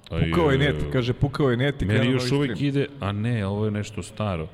Pukao 0.08 0.50
je 0.50 0.58
net, 0.58 0.84
kaže 0.92 1.12
pukao 1.12 1.50
je 1.50 1.56
net 1.56 1.82
i 1.82 1.86
krenuo 1.86 2.04
novi 2.04 2.20
stream. 2.20 2.40
Meni 2.40 2.50
još 2.52 2.58
uvijek 2.58 2.60
ide, 2.60 2.88
a 3.00 3.12
ne, 3.12 3.46
ovo 3.46 3.64
je 3.64 3.70
nešto 3.70 4.02
staro. 4.02 4.48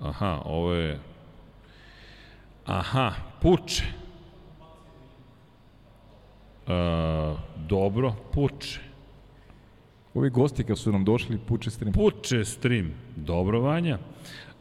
Aha, 0.00 0.42
ovo 0.44 0.72
je... 0.72 0.98
Aha, 2.66 3.12
puče. 3.42 3.84
Uh, 6.66 7.38
dobro, 7.56 8.14
puče. 8.32 8.91
Ovi 10.14 10.30
gosti 10.30 10.64
kad 10.64 10.78
su 10.78 10.92
nam 10.92 11.04
došli, 11.04 11.38
puče 11.38 11.70
stream. 11.70 11.92
Puče 11.92 12.44
stream. 12.44 12.90
Dobro, 13.16 13.60
Vanja. 13.60 13.98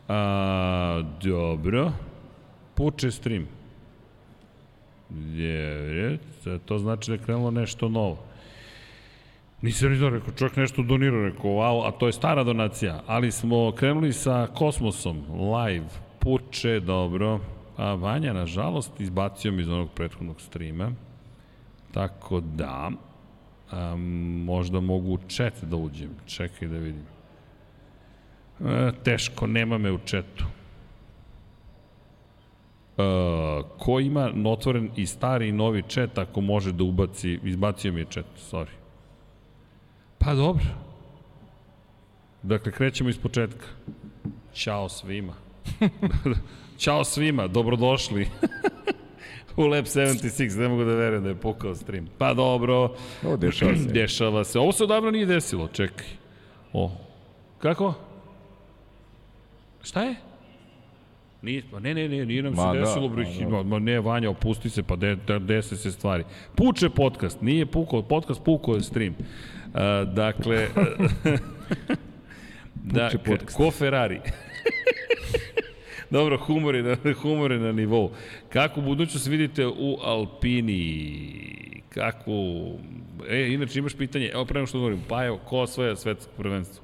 A, 0.08 1.04
dobro. 1.24 1.92
Puče 2.76 3.12
stream. 3.12 3.48
Je, 5.34 6.18
je, 6.46 6.60
to 6.66 6.78
znači 6.78 7.12
da 7.12 7.16
je 7.16 7.24
krenulo 7.24 7.52
nešto 7.52 7.90
novo. 7.90 8.18
Nisam 9.62 9.90
ni 9.90 9.98
znao, 9.98 10.10
rekao, 10.10 10.34
čovjek 10.34 10.56
nešto 10.56 10.84
donirao, 10.84 11.22
rekao, 11.22 11.52
wow, 11.52 11.88
a 11.88 11.92
to 11.92 12.08
je 12.08 12.14
stara 12.14 12.44
donacija, 12.44 13.04
ali 13.08 13.32
smo 13.32 13.72
krenuli 13.72 14.14
sa 14.14 14.48
Kosmosom, 14.48 15.24
live, 15.30 15.86
puče, 16.20 16.80
dobro, 16.80 17.40
a 17.78 17.94
Vanja, 17.94 18.34
nažalost, 18.34 19.00
izbacio 19.00 19.52
mi 19.52 19.62
iz 19.62 19.70
onog 19.70 19.90
prethodnog 19.96 20.42
streama, 20.42 20.92
tako 21.92 22.40
da, 22.40 22.92
Možda 24.46 24.80
mogu 24.80 25.14
u 25.14 25.18
chat 25.28 25.64
da 25.64 25.76
uđem. 25.76 26.10
Čekaj 26.26 26.68
da 26.68 26.78
vidim. 26.78 27.06
E, 28.66 28.92
teško, 29.04 29.48
nema 29.48 29.78
me 29.78 29.92
u 29.92 29.98
chatu. 30.06 30.46
E, 32.98 33.02
ko 33.78 34.00
ima 34.00 34.32
otvoren 34.46 34.90
i 34.96 35.06
stari 35.06 35.48
i 35.48 35.52
novi 35.52 35.84
chat 35.90 36.18
ako 36.18 36.42
može 36.42 36.72
da 36.72 36.84
ubaci, 36.84 37.40
izbacio 37.44 37.94
mi 37.94 38.00
je 38.00 38.06
chat, 38.06 38.26
sorry. 38.52 38.76
Pa 40.18 40.34
dobro. 40.34 40.66
Dakle, 42.44 42.72
krećemo 42.72 43.10
iz 43.10 43.20
početka. 43.20 43.66
Ćao 44.54 44.90
svima. 44.90 45.34
Ćao 46.78 47.04
svima, 47.04 47.48
dobrodošli. 47.48 48.28
u 49.56 49.66
Lab 49.66 49.86
76, 49.86 50.60
ne 50.60 50.68
mogu 50.68 50.84
da 50.84 50.96
verujem 50.96 51.24
da 51.24 51.30
je 51.30 51.36
pukao 51.36 51.76
stream. 51.76 52.08
Pa 52.18 52.34
dobro. 52.34 52.96
O, 53.26 53.38
dešava 53.38 53.76
se. 53.76 53.86
dešava 53.86 54.44
se. 54.44 54.60
Ovo 54.60 54.72
se 54.72 54.84
odavno 54.84 55.12
nije 55.12 55.26
desilo, 55.26 55.68
čekaj. 55.68 56.08
O, 56.74 56.92
kako? 57.60 57.94
Šta 59.84 60.04
je? 60.04 60.16
Nije, 61.42 61.64
ma 61.72 61.80
ne, 61.80 61.94
ne, 61.94 62.10
ne, 62.10 62.26
nije 62.26 62.44
nam 62.44 62.54
ma 62.54 62.74
se 62.74 62.80
da, 62.80 62.86
desilo, 62.86 63.08
da, 63.08 63.50
ma, 63.50 63.64
ma, 63.64 63.80
ne, 63.80 64.00
Vanja, 64.00 64.30
opusti 64.30 64.70
se, 64.70 64.84
pa 64.84 64.96
de, 64.96 65.16
de, 65.16 65.40
dese 65.40 65.78
se 65.78 65.92
stvari. 65.92 66.24
Puče 66.56 66.90
podcast, 66.90 67.42
nije 67.42 67.66
pukao, 67.66 68.02
podcast 68.02 68.44
pukao 68.44 68.76
je 68.76 68.82
stream. 68.82 69.16
Uh, 69.18 70.14
dakle, 70.14 70.68
da, 72.94 73.10
ko 73.58 73.72
Ferrari. 73.72 74.20
Dobro, 76.12 76.38
humor 76.38 76.76
je, 76.76 76.84
na, 76.84 76.96
humor 77.22 77.52
je 77.52 77.60
na 77.60 77.72
nivou. 77.72 78.10
Kako 78.50 78.82
budućnost 78.82 79.28
vidite 79.28 79.68
u 79.68 79.98
Alpini? 80.04 81.82
Kako... 81.90 82.32
E, 83.30 83.54
inače 83.54 83.80
imaš 83.80 83.94
pitanje, 83.94 84.30
evo 84.34 84.46
prema 84.46 84.66
što 84.66 84.78
govorim, 84.78 85.00
pa 85.08 85.26
evo, 85.26 85.40
ko 85.46 85.58
osvaja 85.58 85.96
svetsko 85.96 86.32
prvenstvo? 86.38 86.84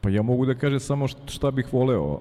Pa 0.00 0.10
ja 0.10 0.22
mogu 0.22 0.46
da 0.46 0.54
kažem 0.54 0.80
samo 0.80 1.08
šta 1.08 1.50
bih 1.50 1.72
voleo. 1.72 2.20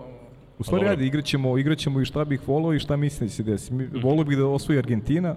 U 0.60 0.64
stvari, 0.64 0.88
ajde, 0.88 1.06
igraćemo, 1.06 1.58
igraćemo 1.58 2.02
i 2.02 2.06
šta 2.06 2.26
bih 2.26 2.48
voleo 2.48 2.74
i 2.74 2.80
šta 2.80 2.96
mislim 2.96 3.28
da 3.28 3.34
se 3.34 3.44
desi. 3.44 3.74
Mhm. 3.74 4.00
Volio 4.04 4.24
bih 4.24 4.38
da 4.38 4.46
osvoji 4.46 4.80
Argentina, 4.80 5.36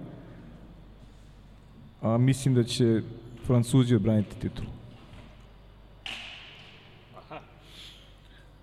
a 2.01 2.17
mislim 2.17 2.55
da 2.55 2.63
će 2.63 3.01
Francuzi 3.45 3.95
odbraniti 3.95 4.35
titulu. 4.35 4.78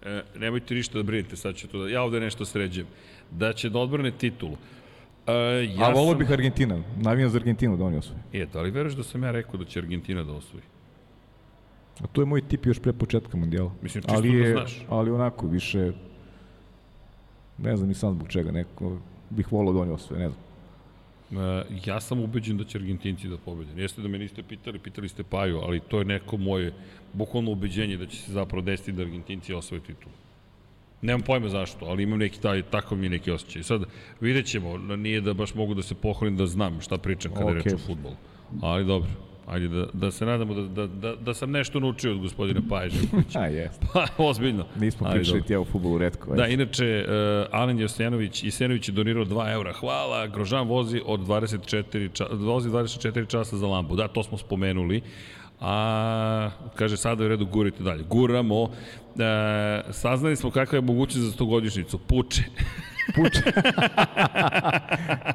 E, 0.07 0.23
nemojte 0.39 0.75
ništa 0.75 0.99
da 0.99 1.03
brinete, 1.03 1.37
sad 1.37 1.55
ću 1.55 1.69
to 1.69 1.83
da, 1.83 1.89
ja 1.89 2.03
ovde 2.03 2.21
nešto 2.21 2.45
sređujem, 2.45 2.87
da 3.31 3.53
će 3.53 3.71
da 3.71 3.79
odbrane 3.79 4.11
titulu. 4.11 4.53
Uh, 4.53 5.33
ja 5.79 5.87
A 5.87 5.93
volio 5.93 6.11
sam... 6.11 6.19
bih 6.19 6.31
Argentina, 6.31 6.83
navijam 6.97 7.31
za 7.31 7.39
Argentinu 7.39 7.77
da 7.77 7.85
oni 7.85 7.97
osvoje. 7.97 8.21
E, 8.33 8.47
da 8.53 8.63
li 8.63 8.71
veruješ 8.71 8.95
da 8.95 9.03
sam 9.03 9.23
ja 9.23 9.31
rekao 9.31 9.57
da 9.57 9.65
će 9.65 9.79
Argentina 9.79 10.25
da 10.25 10.33
osvoji? 10.33 10.63
A 12.01 12.07
to 12.07 12.23
je 12.23 12.27
moj 12.27 12.41
tip 12.49 12.67
još 12.67 12.79
pre 12.79 12.93
početka 12.93 13.37
mundijala. 13.37 13.71
Mislim, 13.83 14.03
čisto 14.03 14.15
ali 14.17 14.33
da 14.33 14.47
je, 14.47 14.53
znaš. 14.53 14.85
Ali 14.89 15.11
onako, 15.11 15.47
više, 15.47 15.93
ne 17.59 17.77
znam 17.77 17.89
ni 17.89 17.95
sam 17.95 18.15
zbog 18.15 18.29
čega, 18.29 18.51
neko 18.51 18.99
bih 19.31 19.53
volio 19.53 19.73
da 19.73 19.81
oni 19.81 19.91
osvoje, 19.91 20.21
ne 20.21 20.29
znam. 20.29 20.46
Uh, 21.31 21.39
ja 21.87 22.01
sam 22.01 22.21
ubeđen 22.21 22.57
da 22.57 22.65
će 22.65 22.79
Argentinci 22.79 23.29
da 23.29 23.37
pobede. 23.37 23.83
Jeste 23.83 24.03
da 24.03 24.09
me 24.09 24.19
niste 24.19 24.43
pitali, 24.43 24.79
pitali 24.79 25.09
ste 25.09 25.23
Paju, 25.23 25.59
ali 25.59 25.81
to 25.81 25.99
je 25.99 26.05
neko 26.05 26.37
moje 26.37 26.73
bukvalno 27.13 27.51
ubeđenje 27.51 27.97
da 27.97 28.07
će 28.07 28.17
se 28.17 28.33
zapravo 28.33 28.63
desiti 28.63 28.93
da 28.93 29.03
Argentinci 29.03 29.55
osvoje 29.55 29.81
titul. 29.81 30.13
Nemam 31.03 31.23
pojma 31.23 31.49
zašto, 31.49 31.85
ali 31.85 32.03
imam 32.03 32.19
neki 32.19 32.41
taj, 32.41 32.63
takav 32.63 32.99
mi 32.99 33.07
je 33.07 33.11
neki 33.11 33.31
osjećaj. 33.31 33.63
Sad, 33.63 33.83
vidjet 34.21 34.47
ćemo, 34.47 34.79
nije 34.79 35.21
da 35.21 35.35
baš 35.35 35.55
mogu 35.55 35.75
da 35.75 35.83
se 35.83 35.95
pohvalim 35.95 36.37
da 36.37 36.47
znam 36.47 36.81
šta 36.81 36.99
pričam 36.99 37.35
kada 37.35 37.45
okay. 37.45 37.57
je 37.57 37.63
reč 37.63 37.73
o 37.73 37.79
futbolu. 37.79 38.17
Ali 38.63 38.85
dobro, 38.85 39.11
ajde 39.47 39.69
da, 39.69 39.87
da 39.93 40.11
se 40.11 40.27
nadamo 40.27 40.55
da, 40.55 40.63
da, 40.63 40.87
da, 40.87 41.17
da 41.17 41.35
sam 41.35 41.51
nešto 41.51 41.81
naučio 41.81 42.13
od 42.13 42.19
gospodina 42.19 42.61
Živkovića. 42.89 43.39
A, 43.43 43.47
jest. 43.47 43.83
Pa, 43.93 44.07
ozbiljno. 44.19 44.65
Nismo 44.77 45.07
Ali 45.07 45.19
pričali 45.19 45.39
dobro. 45.39 45.47
ti 45.47 45.53
ja 45.53 45.61
u 45.61 45.65
futbolu 45.65 45.99
redko. 45.99 46.35
Da, 46.35 46.47
inače, 46.47 47.05
uh, 47.09 47.61
Alen 47.61 47.79
Josenović, 47.79 48.43
Isenović 48.43 48.89
je 48.89 48.93
donirao 48.93 49.25
2 49.25 49.53
eura. 49.53 49.73
Hvala, 49.73 50.27
Grožan 50.27 50.69
vozi 50.69 51.03
od 51.07 51.21
24, 51.21 52.13
ča, 52.13 52.27
vozi 52.31 52.69
24 52.69 53.29
časa 53.29 53.57
za 53.57 53.67
lampu. 53.67 53.97
Da, 53.97 54.09
to 54.09 54.23
smo 54.23 54.39
spomenuli. 54.39 55.03
A, 55.61 56.51
kaže, 56.75 56.97
sada 56.97 57.23
je 57.23 57.27
u 57.27 57.29
redu, 57.29 57.47
gurite 57.47 57.83
dalje. 57.83 58.03
Guramo. 58.03 58.71
E, 59.19 59.93
saznali 59.93 60.37
smo 60.37 60.51
kakva 60.51 60.77
je 60.77 60.83
mogućnost 60.83 61.27
za 61.27 61.33
stogodišnicu. 61.33 61.99
Puče. 61.99 62.43
Puče. 63.15 63.41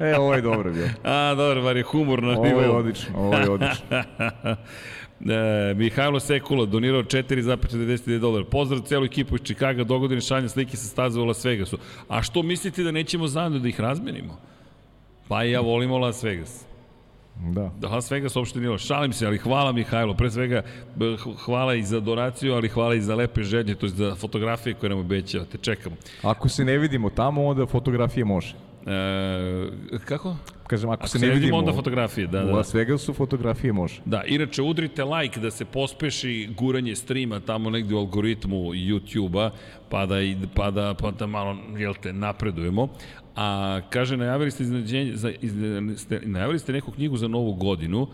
e, 0.00 0.16
ovo 0.18 0.34
je 0.34 0.40
dobro 0.40 0.72
bio. 0.72 0.88
A, 1.04 1.34
dobro, 1.34 1.62
bar 1.62 1.76
je 1.76 1.82
humor 1.82 2.22
na 2.22 2.32
Ovo 2.32 2.46
je 2.46 2.54
nivou. 2.54 2.76
odlično, 2.76 3.18
ovo 3.18 3.36
je 3.36 3.50
odlično. 3.50 3.86
E, 5.70 5.74
Mihajlo 5.74 6.20
Sekula 6.20 6.66
donirao 6.66 7.02
4,49 7.02 8.18
dolara. 8.18 8.44
Pozdrav 8.44 8.80
celu 8.80 9.04
ekipu 9.04 9.34
iz 9.34 9.40
Čikaga, 9.42 9.84
dogodine 9.84 10.20
šaljem 10.20 10.48
slike 10.48 10.76
sa 10.76 10.86
staze 10.86 11.20
u 11.20 11.24
Las 11.24 11.44
Vegasu. 11.44 11.78
A 12.08 12.22
što 12.22 12.42
mislite 12.42 12.82
da 12.82 12.90
nećemo 12.90 13.26
zajedno 13.26 13.58
da 13.58 13.68
ih 13.68 13.80
razmenimo? 13.80 14.38
Pa 15.28 15.42
ja 15.42 15.60
volimo 15.60 15.98
Las 15.98 16.22
Vegas. 16.22 16.64
Da. 17.40 17.70
Da, 17.80 17.88
Las 17.88 18.10
Vegas 18.10 18.36
uopšte 18.36 18.60
nije. 18.60 18.78
Šalim 18.78 19.12
se, 19.12 19.26
ali 19.26 19.38
hvala 19.38 19.72
Mihajlo. 19.72 20.14
Pre 20.14 20.30
svega, 20.30 20.62
hvala 21.44 21.74
i 21.74 21.82
za 21.82 22.00
donaciju, 22.00 22.54
ali 22.54 22.68
hvala 22.68 22.94
i 22.94 23.00
za 23.00 23.14
lepe 23.14 23.42
želje, 23.42 23.74
to 23.74 23.86
je 23.86 23.90
za 23.90 24.14
fotografije 24.14 24.74
koje 24.74 24.90
nam 24.90 24.98
obećavate. 24.98 25.58
Čekamo. 25.58 25.96
Ako 26.22 26.48
se 26.48 26.64
ne 26.64 26.78
vidimo 26.78 27.10
tamo, 27.10 27.44
onda 27.44 27.66
fotografije 27.66 28.24
može. 28.24 28.54
E, 28.86 29.98
kako? 30.04 30.36
Kažem, 30.66 30.90
ako, 30.90 31.00
Ako 31.00 31.08
se 31.08 31.18
ne 31.18 31.30
vidimo, 31.30 31.56
onda 31.56 31.72
fotografije, 31.72 32.26
da, 32.26 32.42
u 32.42 32.46
da. 32.46 32.52
Las 32.52 32.74
Vegasu 32.74 33.12
fotografije 33.12 33.72
može. 33.72 34.00
Da, 34.04 34.22
inače 34.26 34.62
udrite 34.62 35.04
like 35.04 35.40
da 35.40 35.50
se 35.50 35.64
pospeši 35.64 36.48
guranje 36.56 36.96
streama 36.96 37.40
tamo 37.40 37.70
negde 37.70 37.94
u 37.94 37.98
algoritmu 37.98 38.56
YouTube-a, 38.56 39.50
pa 39.88 40.06
da, 40.06 40.16
pa 40.54 40.70
da, 40.70 40.94
pa 40.94 41.10
da 41.10 41.26
malo, 41.26 41.56
jel 41.78 41.94
te, 42.02 42.12
napredujemo. 42.12 42.88
A 43.36 43.80
kaže, 43.90 44.16
najavili 44.16 44.50
ste, 44.50 44.62
iznenađenje, 44.62 45.16
za, 45.16 45.30
izne, 45.40 45.96
ste, 45.96 46.20
najavili 46.24 46.58
ste 46.58 46.72
neku 46.72 46.90
knjigu 46.92 47.16
za 47.16 47.28
novu 47.28 47.52
godinu, 47.54 48.06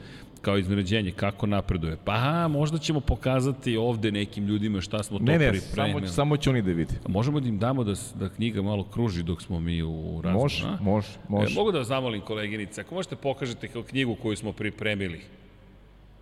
kao 0.43 0.59
iznenađenje, 0.59 1.11
kako 1.11 1.47
napreduje. 1.47 1.97
Pa, 2.05 2.13
a, 2.15 2.49
možda 2.49 2.79
ćemo 2.79 3.01
pokazati 3.01 3.77
ovde 3.77 4.13
nekim 4.13 4.47
ljudima 4.47 4.81
šta 4.81 5.03
smo 5.03 5.19
to 5.19 5.25
Ne, 5.25 5.39
ne, 5.39 5.51
pripremili. 5.51 6.01
samo, 6.01 6.07
samo 6.09 6.37
će 6.37 6.51
oni 6.51 6.63
da 6.63 6.71
vide. 6.73 6.95
Možemo 7.09 7.41
da 7.41 7.49
im 7.49 7.59
damo 7.59 7.85
da, 7.85 7.95
da 8.15 8.29
knjiga 8.29 8.63
malo 8.63 8.85
kruži 8.85 9.23
dok 9.23 9.43
smo 9.43 9.61
mi 9.61 9.83
u 9.83 10.21
razgovoru, 10.23 10.43
Može, 10.43 10.67
a? 10.67 10.79
može, 10.81 11.09
može. 11.29 11.53
E, 11.53 11.55
mogu 11.55 11.73
da 11.73 11.79
vas 11.79 11.89
zamolim, 11.89 12.21
koleginice, 12.21 12.81
ako 12.81 12.95
možete 12.95 13.17
pokažete 13.17 13.69
kao 13.69 13.83
knjigu 13.83 14.15
koju 14.15 14.37
smo 14.37 14.53
pripremili, 14.53 15.21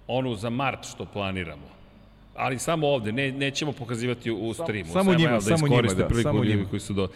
onu 0.06 0.34
za 0.34 0.50
mart 0.50 0.84
što 0.94 1.04
planiramo, 1.04 1.75
ali 2.36 2.58
samo 2.58 2.86
ovde, 2.86 3.12
ne, 3.12 3.32
nećemo 3.32 3.72
pokazivati 3.72 4.30
u, 4.30 4.54
streamu. 4.54 4.92
samo 4.92 5.14
njima, 5.14 5.30
evo 5.30 5.40
samo 5.40 5.68
njima, 5.68 5.82
da, 5.82 6.06
priliku 6.06 6.22
samo 6.22 6.44
njima. 6.44 6.64
koji 6.70 6.80
su 6.80 6.92
do... 6.92 7.08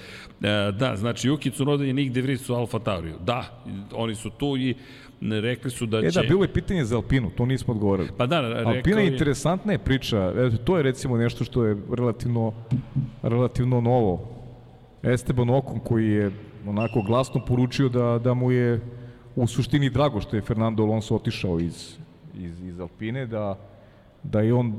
E, 0.43 0.73
da, 0.73 0.97
znači, 0.97 1.29
Juki 1.29 1.51
Tsunoda 1.51 1.85
i 1.85 1.93
Nick 1.93 2.15
De 2.15 2.21
Vries 2.21 2.41
su 2.41 2.55
Alfa 2.55 2.79
Tauriju. 2.79 3.15
Da, 3.25 3.63
oni 3.95 4.15
su 4.15 4.31
tu 4.31 4.57
i 4.57 4.75
rekli 5.21 5.71
su 5.71 5.87
da 5.87 5.99
E 5.99 6.11
će... 6.11 6.21
da, 6.21 6.27
bilo 6.29 6.45
je 6.45 6.53
pitanje 6.53 6.85
za 6.85 6.97
Alpinu, 6.97 7.31
to 7.31 7.47
nismo 7.47 7.75
odgovorili. 7.75 8.09
Pa 8.17 8.27
da, 8.27 8.41
rekao 8.41 8.73
Alpina 8.73 9.01
je 9.01 9.07
interesantna 9.07 9.73
je 9.73 9.79
priča, 9.79 10.33
eto, 10.37 10.57
to 10.57 10.77
je 10.77 10.83
recimo 10.83 11.17
nešto 11.17 11.45
što 11.45 11.65
je 11.65 11.77
relativno, 11.93 12.53
relativno 13.23 13.81
novo. 13.81 14.29
Esteban 15.03 15.51
Okon 15.51 15.81
koji 15.81 16.09
je 16.09 16.31
onako 16.67 17.03
glasno 17.03 17.45
poručio 17.45 17.89
da, 17.89 18.21
da 18.25 18.35
mu 18.35 18.53
je 18.53 18.81
u 19.37 19.47
suštini 19.47 19.91
drago 19.91 20.21
što 20.21 20.37
je 20.37 20.43
Fernando 20.43 20.83
Alonso 20.83 21.17
otišao 21.17 21.61
iz, 21.61 21.97
iz, 22.39 22.61
iz 22.63 22.81
Alpine, 22.81 23.27
da, 23.27 23.59
da 24.23 24.41
je 24.41 24.55
on 24.55 24.75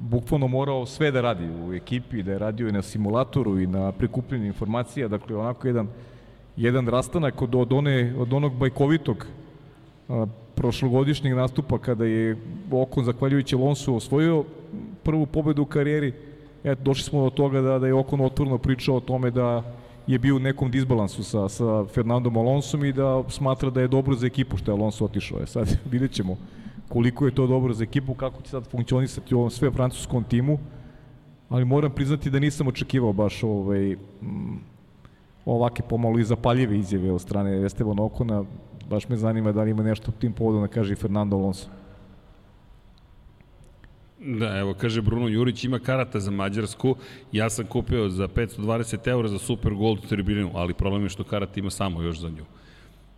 bukvalno 0.00 0.48
morao 0.48 0.86
sve 0.86 1.10
da 1.10 1.20
radi 1.20 1.48
u 1.66 1.74
ekipi, 1.74 2.22
da 2.22 2.32
je 2.32 2.38
radio 2.38 2.68
i 2.68 2.72
na 2.72 2.82
simulatoru 2.82 3.60
i 3.60 3.66
na 3.66 3.92
prikupljenju 3.92 4.46
informacija, 4.46 5.08
dakle 5.08 5.36
onako 5.36 5.66
jedan, 5.66 5.88
jedan 6.56 6.86
rastanak 6.88 7.42
od, 7.42 7.54
od, 7.54 7.72
one, 7.72 8.14
od 8.18 8.32
onog 8.32 8.54
bajkovitog 8.54 9.26
a, 10.08 10.26
prošlogodišnjeg 10.54 11.34
nastupa 11.34 11.78
kada 11.78 12.04
je 12.04 12.36
Okon 12.70 13.04
zahvaljujući 13.04 13.56
Alonso 13.56 13.94
osvojio 13.94 14.44
prvu 15.02 15.26
pobedu 15.26 15.62
u 15.62 15.66
karijeri. 15.66 16.12
Eto, 16.64 16.82
došli 16.82 17.04
smo 17.04 17.24
do 17.24 17.30
toga 17.30 17.60
da, 17.60 17.78
da 17.78 17.86
je 17.86 17.94
Okon 17.94 18.20
otvorno 18.20 18.58
pričao 18.58 18.96
o 18.96 19.00
tome 19.00 19.30
da 19.30 19.62
je 20.06 20.18
bio 20.18 20.36
u 20.36 20.38
nekom 20.38 20.70
disbalansu 20.70 21.24
sa, 21.24 21.48
sa 21.48 21.84
Fernandom 21.84 22.36
Alonsom 22.36 22.84
i 22.84 22.92
da 22.92 23.22
smatra 23.28 23.70
da 23.70 23.80
je 23.80 23.88
dobro 23.88 24.14
za 24.14 24.26
ekipu 24.26 24.56
što 24.56 24.70
je 24.70 24.78
Alonso 24.78 25.04
otišao. 25.04 25.42
E 25.42 25.46
sad 25.46 25.78
vidjet 25.92 26.12
ćemo 26.12 26.36
koliko 26.88 27.26
je 27.26 27.34
to 27.34 27.46
dobro 27.46 27.72
za 27.72 27.84
ekipu, 27.84 28.14
kako 28.14 28.42
će 28.42 28.50
sad 28.50 28.66
funkcionisati 28.66 29.34
u 29.34 29.38
ovom 29.38 29.50
sve 29.50 29.70
francuskom 29.70 30.24
timu, 30.24 30.58
ali 31.48 31.64
moram 31.64 31.92
priznati 31.92 32.30
da 32.30 32.38
nisam 32.38 32.68
očekivao 32.68 33.12
baš 33.12 33.42
ovaj, 33.42 33.96
mm, 34.22 34.58
ovake 35.44 35.82
pomalo 35.82 36.18
i 36.18 36.24
zapaljive 36.24 36.78
izjave 36.78 37.12
od 37.12 37.20
strane 37.20 37.64
Esteban 37.64 37.98
Okona. 37.98 38.44
Baš 38.90 39.08
me 39.08 39.16
zanima 39.16 39.52
da 39.52 39.62
li 39.62 39.70
ima 39.70 39.82
nešto 39.82 40.12
tim 40.12 40.32
povodom 40.32 40.62
da 40.62 40.68
kaže 40.68 40.92
i 40.92 40.96
Fernando 40.96 41.36
Alonso. 41.36 41.68
Da, 44.20 44.58
evo, 44.58 44.74
kaže 44.74 45.02
Bruno 45.02 45.28
Jurić, 45.28 45.64
ima 45.64 45.78
karata 45.78 46.20
za 46.20 46.30
Mađarsku, 46.30 46.96
ja 47.32 47.50
sam 47.50 47.66
kupio 47.66 48.08
za 48.08 48.28
520 48.28 49.08
eura 49.08 49.28
za 49.28 49.38
Super 49.38 49.74
Gold 49.74 50.08
tribinu, 50.08 50.50
ali 50.54 50.74
problem 50.74 51.02
je 51.02 51.08
što 51.08 51.24
karata 51.24 51.60
ima 51.60 51.70
samo 51.70 52.02
još 52.02 52.18
za 52.20 52.28
nju. 52.28 52.44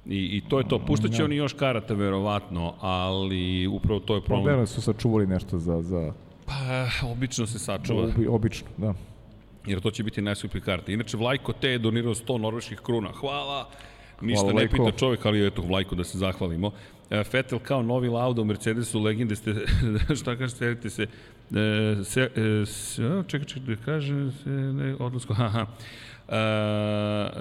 I, 0.07 0.37
i 0.37 0.43
to 0.49 0.59
je 0.59 0.69
to. 0.69 0.79
Puštat 0.79 1.13
će 1.13 1.25
oni 1.25 1.37
još 1.37 1.53
karata, 1.53 1.95
verovatno, 1.95 2.75
ali 2.81 3.67
upravo 3.67 4.01
to 4.01 4.15
je 4.15 4.21
problem. 4.21 4.45
Problem 4.45 4.67
su 4.67 4.83
sačuvali 4.83 5.27
nešto 5.27 5.59
za, 5.59 5.83
za 5.83 6.13
Pa, 6.47 7.07
obično 7.07 7.47
se 7.47 7.59
sačuva, 7.59 8.03
obi, 8.05 8.27
obično, 8.27 8.69
da. 8.77 8.95
jer 9.67 9.81
to 9.81 9.91
će 9.91 10.03
biti 10.03 10.23
najskuplji 10.23 10.61
karta. 10.61 10.93
Inače, 10.93 11.17
Vlajko 11.17 11.53
T 11.53 11.69
je 11.69 11.79
donirao 11.79 12.15
100 12.15 12.39
norveških 12.39 12.79
kruna. 12.79 13.13
Hvala! 13.13 13.69
Ništa 14.21 14.41
Hvala, 14.41 14.61
ne 14.61 14.67
Vlajko. 14.67 14.85
pita 14.85 14.99
čovjek, 14.99 15.27
ali 15.27 15.47
eto, 15.47 15.63
Vlajko 15.63 15.95
da 15.95 16.05
se 16.05 16.19
zahvalimo. 16.19 16.71
E, 17.11 17.25
Vettel 17.33 17.59
kao 17.59 17.83
novi 17.83 18.09
Lauda 18.09 18.43
u 18.43 18.45
Mercedesu, 18.45 19.01
legende 19.01 19.37
ste, 19.37 19.55
šta 20.21 20.37
kaže, 20.37 20.55
selite 20.55 20.91
se, 20.91 21.03
e, 21.03 22.05
se, 22.05 22.21
e, 22.21 22.67
se, 22.67 23.23
čekaj, 23.27 23.47
čekaj, 23.47 23.77
da 23.77 23.83
kaže, 23.85 24.31
se, 24.43 24.51
ne, 24.51 24.95
odlasku, 24.99 25.35
haha, 25.41 25.67
E, 25.67 26.10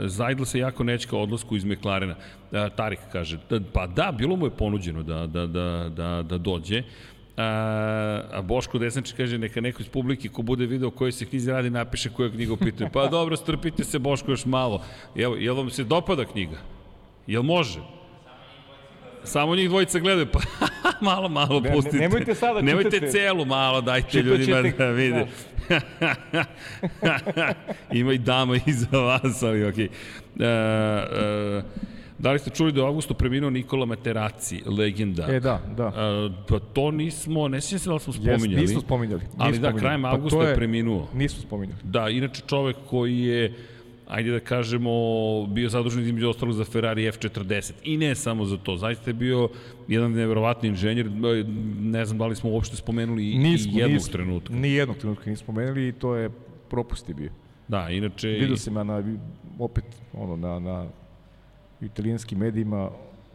Zajdl 0.05 0.43
se 0.43 0.59
jako 0.59 0.83
nečka 0.83 1.17
odlasku 1.17 1.55
iz 1.55 1.65
McLarena. 1.65 2.15
E, 2.51 2.69
Tarik 2.75 2.99
kaže, 3.11 3.37
da, 3.49 3.59
pa 3.73 3.87
da, 3.87 4.11
bilo 4.11 4.35
mu 4.35 4.45
je 4.45 4.51
ponuđeno 4.51 5.03
da, 5.03 5.27
da, 5.27 5.47
da, 5.47 5.89
da, 5.89 6.23
da 6.23 6.37
dođe. 6.37 6.83
A, 7.37 7.43
a 8.31 8.41
Boško 8.41 8.77
Desnič 8.79 9.13
kaže 9.13 9.37
neka 9.37 9.61
neko 9.61 9.81
iz 9.81 9.89
publike 9.89 10.29
ko 10.29 10.41
bude 10.41 10.65
video 10.65 10.87
o 10.87 10.91
kojoj 10.91 11.11
se 11.11 11.25
knjizi 11.25 11.51
radi 11.51 11.69
napiše 11.69 12.09
koju 12.09 12.31
knjigu 12.31 12.57
pitaju. 12.57 12.89
Pa 12.93 13.07
dobro, 13.07 13.37
strpite 13.37 13.83
se 13.83 13.99
Boško 13.99 14.31
još 14.31 14.45
malo. 14.45 14.83
Evo, 15.15 15.35
jel 15.35 15.55
vam 15.55 15.69
se 15.69 15.83
dopada 15.83 16.25
knjiga? 16.25 16.57
Jel 17.27 17.43
može? 17.43 17.79
Samo 19.29 19.55
njih 19.55 19.69
dvojica 19.69 19.99
gledaju, 19.99 20.27
pa 20.31 20.39
malo, 21.01 21.29
malo 21.29 21.59
Ne, 21.59 21.69
ne, 21.69 21.75
pustite. 21.75 21.97
nemojte 21.97 22.35
sada, 22.35 22.61
Nemojte 22.61 22.89
čitate. 22.89 23.11
celu, 23.11 23.45
malo 23.45 23.81
dajte 23.81 24.21
ljudima 24.21 24.63
ćete, 24.63 24.77
da 24.77 24.89
vide. 24.89 25.25
Ima 27.99 28.13
i 28.13 28.17
dama 28.17 28.55
iza 28.65 28.97
vas, 28.97 29.43
ali 29.43 29.65
okej. 29.65 29.87
Okay. 29.87 29.89
E, 30.39 31.57
e, 31.57 31.61
da 32.19 32.31
li 32.31 32.39
ste 32.39 32.49
čuli 32.49 32.71
da 32.71 32.79
je 32.79 32.83
u 32.83 32.87
avgustu 32.87 33.13
preminuo 33.13 33.49
Nikola 33.49 33.85
Materazzi, 33.85 34.61
legenda? 34.65 35.25
E, 35.29 35.39
da, 35.39 35.61
da. 35.77 35.87
E, 35.87 35.91
pa 36.47 36.59
to 36.59 36.91
nismo, 36.91 37.47
ne 37.47 37.61
sjećam 37.61 37.79
se 37.79 37.89
da 37.89 37.93
li 37.93 37.99
smo 37.99 38.13
Jes, 38.13 38.21
spominjali. 38.23 38.61
nismo 38.61 38.81
spominjali. 38.81 39.21
Ali 39.37 39.51
nismo 39.51 39.61
da, 39.61 39.67
spominjali. 39.67 39.79
krajem 39.79 40.01
Pa 40.01 40.09
avgusta 40.09 40.39
to 40.39 40.43
je 40.43 40.55
preminuo. 40.55 41.07
Nismo 41.13 41.41
spominjali. 41.41 41.81
Da, 41.83 42.09
inače 42.09 42.41
čovek 42.47 42.75
koji 42.89 43.19
je 43.19 43.53
ajde 44.09 44.31
da 44.31 44.39
kažemo, 44.39 44.91
bio 45.47 45.69
zadužen 45.69 46.03
između 46.03 46.29
ostalog 46.29 46.55
za 46.55 46.65
Ferrari 46.65 47.11
F40. 47.11 47.71
I 47.83 47.97
ne 47.97 48.15
samo 48.15 48.45
za 48.45 48.57
to, 48.57 48.77
zaista 48.77 49.09
je 49.09 49.13
bio 49.13 49.49
jedan 49.87 50.11
nevjerovatni 50.11 50.69
inženjer, 50.69 51.11
ne 51.79 52.05
znam 52.05 52.17
da 52.17 52.25
li 52.25 52.35
smo 52.35 52.49
uopšte 52.49 52.75
spomenuli 52.75 53.23
Nismo, 53.23 53.71
i 53.71 53.75
jednog 53.75 53.93
nismo, 53.93 54.11
trenutka. 54.11 54.53
Ni 54.53 54.71
jednog 54.71 54.97
trenutka 54.97 55.29
nismo 55.29 55.43
spomenuli 55.43 55.87
i 55.87 55.91
to 55.91 56.15
je 56.15 56.29
propust 56.69 57.09
je 57.09 57.15
bio. 57.15 57.29
Da, 57.67 57.89
inače... 57.89 58.27
Vidio 58.27 58.57
sam 58.57 58.75
ja 58.75 58.83
na, 58.83 59.03
opet, 59.59 59.85
ono, 60.13 60.35
na, 60.35 60.59
na 60.59 60.85
italijanskim 61.81 62.39
medijima, 62.39 62.89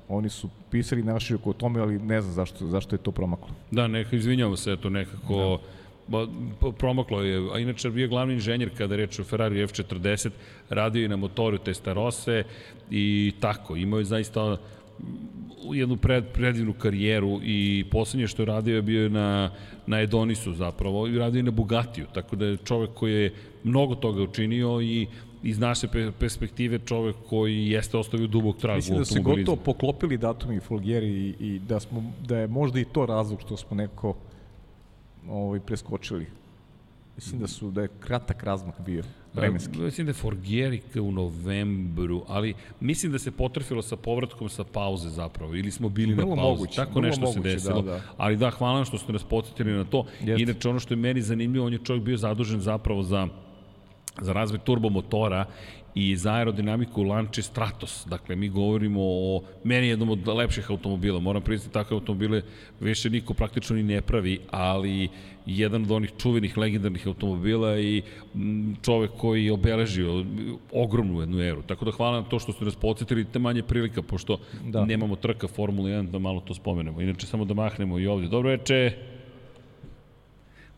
oni 0.09 0.29
su 0.29 0.51
pisali 0.71 1.03
naši 1.03 1.35
oko 1.35 1.53
tome, 1.53 1.81
ali 1.81 1.99
ne 1.99 2.21
znam 2.21 2.35
zašto, 2.35 2.67
zašto 2.67 2.95
je 2.95 3.03
to 3.03 3.11
promaklo. 3.13 3.49
Da, 3.71 3.87
neka, 3.89 4.17
izvinjamo 4.17 4.57
se, 4.57 4.73
eto 4.73 4.91
nekako... 4.91 5.35
Da. 5.35 5.84
Promaklo 6.79 7.23
je, 7.23 7.51
a 7.55 7.59
inače 7.59 7.91
bio 7.91 8.09
glavni 8.09 8.35
inženjer 8.35 8.71
kada 8.79 8.97
reče 8.97 9.23
o 9.23 9.25
Ferrari 9.25 9.67
F40, 9.67 10.31
radio 10.71 11.05
i 11.05 11.09
na 11.09 11.17
motoru 11.17 11.59
Testarose 11.59 12.45
i 12.91 13.33
tako, 13.41 13.77
imao 13.77 13.99
je 13.99 14.05
zaista 14.05 14.57
jednu 15.73 15.97
pred, 15.97 16.25
predivnu 16.33 16.73
karijeru 16.73 17.41
i 17.43 17.85
poslednje 17.91 18.27
što 18.27 18.43
je 18.43 18.47
radio 18.47 18.77
je 18.77 18.83
bio 18.83 19.09
na, 19.09 19.51
na 19.87 20.01
Edonisu 20.01 20.53
zapravo 20.53 21.07
i 21.07 21.19
radio 21.19 21.39
je 21.39 21.43
na 21.43 21.51
Bugatiju, 21.51 22.07
tako 22.15 22.37
da 22.37 22.47
je 22.47 22.57
čovek 22.57 22.91
koji 22.95 23.15
je 23.15 23.33
mnogo 23.65 23.95
toga 23.95 24.23
učinio 24.23 24.81
i 24.81 25.07
iz 25.43 25.59
naše 25.59 25.89
perspektive 26.19 26.79
čovek 26.79 27.17
koji 27.29 27.67
jeste 27.69 27.97
ostavio 27.97 28.27
dubog 28.27 28.57
trag 28.57 28.77
Mislim 28.77 28.99
da 28.99 29.05
se 29.05 29.21
gotovo 29.21 29.57
poklopili 29.57 30.19
datumi 30.19 30.61
Folgeri 30.61 31.09
i, 31.09 31.35
i 31.41 31.59
da, 31.59 31.81
smo, 31.81 32.13
da 32.27 32.39
je 32.39 32.47
možda 32.47 32.81
i 32.81 32.85
to 32.85 33.07
razlog 33.07 33.41
što 33.41 33.57
smo 33.57 33.77
neko 33.77 34.15
ovaj, 35.29 35.61
preskočili. 35.61 36.27
Mislim 37.17 37.41
da 37.41 37.47
su 37.47 37.71
da 37.71 37.83
je 37.83 37.89
kratak 38.01 38.43
razmak 38.43 38.81
bio 38.81 39.03
vremenski. 39.35 39.79
Mislim 39.79 40.07
da 40.07 40.11
je 40.11 40.15
u 41.01 41.13
novembru, 41.13 42.25
ali 42.29 42.55
mislim 42.81 43.13
da 43.13 43.19
se 43.19 43.31
potrefilo 43.31 43.83
sa 43.83 43.97
povratkom 43.97 44.49
sa 44.49 44.65
pauze 44.65 45.09
zapravo, 45.09 45.55
ili 45.55 45.71
smo 45.71 45.89
bili 45.89 46.15
vrlo 46.15 46.35
na 46.35 46.43
pauzi. 46.43 46.61
Moguće, 46.61 46.77
Tako 46.77 47.01
nešto 47.01 47.21
moguće, 47.21 47.43
se 47.43 47.55
desilo. 47.55 47.83
Da, 47.83 47.93
da. 47.93 48.01
Ali 48.17 48.37
da, 48.37 48.51
hvala 48.51 48.75
vam 48.75 48.85
što 48.85 48.99
ste 48.99 49.13
nas 49.13 49.25
podsjetili 49.25 49.73
na 49.73 49.85
to. 49.85 50.07
Jeste. 50.21 50.43
Inače, 50.43 50.69
ono 50.69 50.81
što 50.81 50.95
je 50.95 50.99
meni 50.99 51.23
zanimljivo, 51.23 51.67
on 51.67 51.73
je 51.73 51.79
čovjek 51.85 52.05
bio 52.05 52.17
zadužen 52.17 52.61
zapravo 52.61 53.03
za 53.03 53.29
za 54.21 54.33
razvoj 54.33 54.59
turbomotora 54.59 55.47
i 55.95 56.17
za 56.17 56.33
aerodinamiku 56.33 57.03
lanče 57.03 57.43
Stratos. 57.43 58.07
Dakle, 58.07 58.37
mi 58.37 58.49
govorimo 58.49 59.01
o 59.03 59.43
meni 59.65 59.89
jednom 59.89 60.11
od 60.11 60.29
lepših 60.29 60.71
automobila. 60.71 61.21
Moram 61.21 61.43
priznati, 61.43 61.73
takve 61.73 61.95
automobile 61.95 62.43
više 62.81 63.11
niko 63.11 63.35
praktično 63.35 63.77
ni 63.77 63.83
ne 63.83 64.01
pravi, 64.01 64.39
ali 64.51 65.09
jedan 65.47 65.83
od 65.83 65.91
onih 65.91 66.13
čuvenih 66.19 66.59
legendarnih 66.59 67.07
automobila 67.07 67.79
i 67.79 68.03
čovek 68.83 69.11
koji 69.17 69.45
je 69.45 69.53
obeležio 69.53 70.25
ogromnu 70.73 71.21
jednu 71.21 71.41
eru. 71.41 71.63
Tako 71.63 71.85
da 71.85 71.91
hvala 71.91 72.21
na 72.21 72.29
to 72.29 72.39
što 72.39 72.53
ste 72.53 72.65
nas 72.65 72.77
podsjetili, 72.77 73.25
te 73.25 73.39
manje 73.39 73.63
prilika, 73.63 74.03
pošto 74.03 74.39
da. 74.65 74.85
nemamo 74.85 75.17
trka 75.17 75.49
Formula 75.49 75.89
1, 75.89 76.11
da 76.11 76.19
malo 76.19 76.41
to 76.41 76.55
spomenemo. 76.55 77.01
Inače, 77.01 77.27
samo 77.27 77.45
da 77.45 77.55
mahnemo 77.55 77.99
i 77.99 78.07
ovde. 78.07 78.29
Dobro 78.29 78.51
veče! 78.51 79.15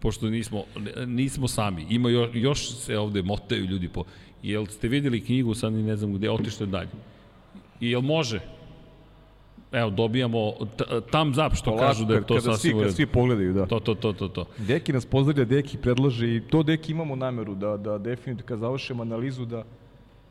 pošto 0.07 0.31
nismo, 0.31 0.65
nismo 1.07 1.49
sami. 1.49 1.87
Ima 1.91 2.11
još, 2.11 2.31
još 2.35 2.71
se 2.71 2.99
ovde 2.99 3.23
motaju 3.23 3.65
ljudi 3.65 3.89
po... 3.89 4.05
Jel 4.43 4.67
ste 4.67 4.89
videli 4.89 5.25
knjigu, 5.25 5.55
sad 5.55 5.73
ni 5.73 5.83
ne 5.83 5.97
znam 5.97 6.15
gde, 6.15 6.31
otište 6.31 6.67
dalje. 6.67 6.91
I 7.81 7.91
jel 7.91 8.01
može? 8.01 8.41
Evo, 9.73 9.91
dobijamo 9.91 10.53
thumbs 11.11 11.39
up 11.47 11.55
što 11.55 11.71
Polako, 11.71 11.87
kažu 11.87 12.05
da 12.05 12.15
je 12.15 12.27
to 12.27 12.35
kada 12.35 12.53
sasvim 12.53 12.81
svi, 12.83 12.93
svi 12.93 13.07
pogledaju, 13.07 13.53
da. 13.53 13.67
To, 13.67 13.81
to, 13.81 13.95
to, 13.95 14.13
to, 14.13 14.29
to. 14.29 14.45
Deki 14.59 14.93
nas 14.93 15.07
pozdravlja, 15.07 15.45
Deki 15.45 15.79
predlaže 15.79 16.37
i 16.37 16.41
to 16.41 16.63
Deki 16.63 16.93
imamo 16.93 17.17
nameru 17.17 17.55
da, 17.55 17.77
da 17.77 17.99
definitivno 17.99 18.49
kad 18.49 18.59
završimo 18.59 19.03
analizu 19.03 19.45
da, 19.45 19.65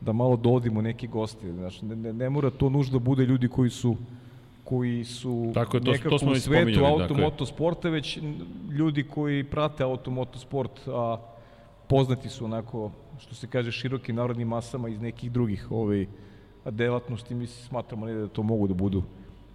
da 0.00 0.12
malo 0.12 0.36
dovodimo 0.36 0.82
neki 0.82 1.06
gosti. 1.06 1.52
Znači, 1.52 1.84
ne, 1.84 1.96
ne, 1.96 2.12
ne 2.12 2.30
mora 2.30 2.50
to 2.50 2.68
nužno 2.68 2.98
da 2.98 3.04
bude 3.04 3.26
ljudi 3.26 3.48
koji 3.48 3.70
su 3.70 3.96
koji 4.64 5.04
su 5.04 5.50
Tako 5.54 5.76
je, 5.76 5.84
to, 5.84 5.90
nekako 5.90 6.10
to 6.10 6.18
smo 6.18 6.32
u 6.32 6.34
svetu 6.34 6.84
automotosporta, 6.84 7.88
već 7.88 8.18
ljudi 8.70 9.02
koji 9.02 9.44
prate 9.44 9.82
automotosport, 9.82 10.88
a 10.88 11.16
poznati 11.88 12.28
su 12.28 12.44
onako, 12.44 12.90
što 13.18 13.34
se 13.34 13.46
kaže, 13.46 13.72
širokim 13.72 14.16
narodnim 14.16 14.48
masama 14.48 14.88
iz 14.88 15.00
nekih 15.00 15.32
drugih 15.32 15.66
ovaj, 15.70 16.06
delatnosti. 16.70 17.34
Mi 17.34 17.46
smatramo 17.46 18.06
ne 18.06 18.14
da 18.14 18.28
to 18.28 18.42
mogu 18.42 18.68
da 18.68 18.74
budu 18.74 19.02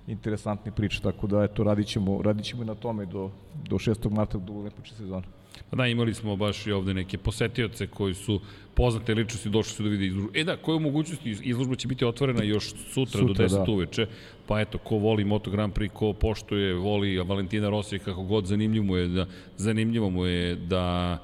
interesantne 0.08 0.72
priče, 0.72 1.02
tako 1.02 1.28
da 1.28 1.44
eto, 1.44 1.64
radit 1.64 1.88
ćemo, 1.88 2.22
radit 2.22 2.46
ćemo 2.46 2.64
na 2.64 2.76
tome 2.76 3.06
do, 3.06 3.30
do 3.70 3.76
6. 3.76 4.10
marta, 4.10 4.38
do 4.38 4.54
ne 4.54 4.70
počne 4.72 4.98
sezona. 4.98 5.28
Pa 5.70 5.78
da, 5.78 5.88
imali 5.88 6.14
smo 6.14 6.36
baš 6.36 6.68
i 6.68 6.72
ovde 6.72 6.94
neke 6.94 7.18
posetioce 7.18 7.88
koji 7.88 8.14
su 8.14 8.40
poznate 8.74 9.14
ličnosti, 9.14 9.50
došli 9.50 9.74
su 9.74 9.84
da 9.84 9.90
vide 9.90 10.06
izložbu. 10.06 10.30
E 10.34 10.44
da, 10.44 10.58
koja 10.58 10.80
mogućnosti 10.80 11.30
izložba 11.42 11.76
će 11.76 11.88
biti 11.88 12.06
otvorena 12.06 12.44
još 12.44 12.70
sutra, 12.70 13.20
sutra 13.20 13.28
do 13.28 13.34
10 13.34 13.66
da. 13.66 13.72
uveče, 13.72 14.08
pa 14.48 14.62
eto, 14.62 14.78
ko 14.78 14.98
voli 14.98 15.26
Moto 15.26 15.52
Grand 15.52 15.74
Prix, 15.74 15.94
ko 15.94 16.14
poštuje, 16.14 16.74
voli 16.74 17.18
Valentina 17.18 17.70
Rossi, 17.70 18.00
kako 18.00 18.24
god 18.24 18.46
zanimljivo 18.46 18.86
mu 18.86 18.98
je 18.98 19.08
da, 19.08 19.26
zanimljivo 19.58 20.10
mu 20.10 20.26
je 20.26 20.56
da 20.56 21.18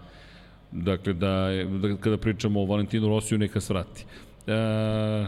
dakle, 0.84 1.14
da, 1.14 1.50
da 1.82 1.98
kada 1.98 2.18
pričamo 2.18 2.62
o 2.62 2.66
Valentinu 2.66 3.08
Rosiju, 3.08 3.38
neka 3.38 3.62
svrati. 3.62 4.06
E, 4.48 5.26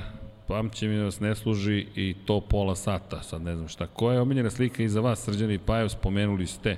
pamće 0.48 0.88
mi 0.88 1.00
vas 1.00 1.20
ne 1.20 1.36
služi 1.36 1.86
i 1.96 2.16
to 2.26 2.42
pola 2.42 2.76
sata, 2.76 3.22
sad 3.22 3.42
ne 3.42 3.56
znam 3.56 3.68
šta. 3.68 3.88
Koja 3.88 4.14
je 4.14 4.22
omiljena 4.22 4.50
slika 4.50 4.84
iza 4.84 5.02
vas, 5.02 5.20
Srđani 5.20 5.58
Pajev, 5.58 5.88
spomenuli 5.88 6.48
ste? 6.48 6.78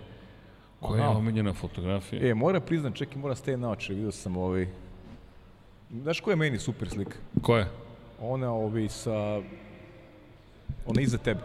Koja 0.80 1.03
je 1.03 1.10
omiljena 1.10 1.53
fotografija? 1.53 2.30
E, 2.30 2.34
mora 2.34 2.60
priznat, 2.60 2.95
čekaj, 2.95 3.18
mora 3.18 3.35
ste 3.35 3.57
na 3.57 3.72
oči, 3.72 3.93
vidio 3.93 4.11
sam 4.11 4.38
ovaj... 4.38 4.68
Znaš 6.02 6.19
koja 6.19 6.31
je 6.31 6.35
meni 6.35 6.60
super 6.60 6.89
slika? 6.89 7.15
Koja? 7.41 7.68
Ona 8.22 8.53
ovaj 8.53 8.89
sa... 8.89 9.41
Ona 10.85 11.02
iza 11.02 11.18
tebe. 11.18 11.39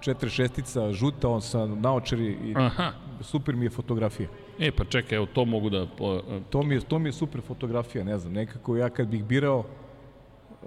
Četiri 0.00 0.30
šestica, 0.30 0.92
žuta, 0.92 1.28
on 1.28 1.42
sa 1.42 1.66
naočari 1.66 2.26
i 2.26 2.54
Aha. 2.56 2.92
super 3.20 3.54
mi 3.56 3.64
je 3.64 3.70
fotografija. 3.70 4.28
E, 4.58 4.70
pa 4.70 4.84
čekaj, 4.84 5.16
evo, 5.16 5.26
to 5.26 5.44
mogu 5.44 5.70
da... 5.70 5.86
Po... 5.86 6.22
To 6.50 6.62
mi 6.62 6.74
je, 6.74 6.80
to 6.80 6.98
mi 6.98 7.08
je 7.08 7.12
super 7.12 7.40
fotografija, 7.40 8.04
ne 8.04 8.18
znam, 8.18 8.32
nekako 8.32 8.76
ja 8.76 8.90
kad 8.90 9.08
bih 9.08 9.24
birao, 9.24 9.64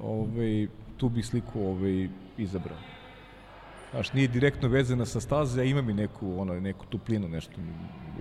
ovaj, 0.01 0.67
tu 0.97 1.09
bih 1.09 1.25
sliku 1.25 1.61
ovaj, 1.61 2.07
izabrao. 2.37 2.77
Znaš, 3.91 4.13
nije 4.13 4.27
direktno 4.27 4.69
vezana 4.69 5.05
sa 5.05 5.19
staze, 5.19 5.61
a 5.61 5.63
ima 5.63 5.81
mi 5.81 5.93
neku, 5.93 6.39
ono, 6.39 6.59
neku 6.59 6.85
tuplinu, 6.85 7.27
nešto. 7.27 7.51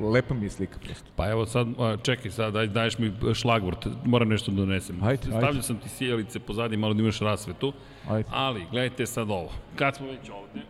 Lepa 0.00 0.34
mi 0.34 0.46
je 0.46 0.50
slika 0.50 0.78
prosto. 0.78 1.10
Pa 1.16 1.30
evo 1.30 1.46
sad, 1.46 1.66
čekaj 2.02 2.30
sad, 2.30 2.52
daj, 2.52 2.66
daješ 2.66 2.98
mi 2.98 3.12
šlagvort, 3.34 3.86
moram 4.04 4.28
nešto 4.28 4.50
da 4.50 4.56
donesem. 4.56 5.02
Ajde, 5.02 5.22
Stavljam 5.22 5.48
ajde. 5.48 5.62
sam 5.62 5.78
ti 5.78 5.88
sijalice 5.88 6.40
pozadi, 6.40 6.76
malo 6.76 6.94
da 6.94 7.02
imaš 7.02 7.20
rasvetu. 7.20 7.72
Ajde. 8.08 8.28
Ali, 8.32 8.66
gledajte 8.70 9.06
sad 9.06 9.30
ovo. 9.30 9.50
Kad 9.76 9.96
smo 9.96 10.06
već 10.06 10.30
ovde, 10.30 10.60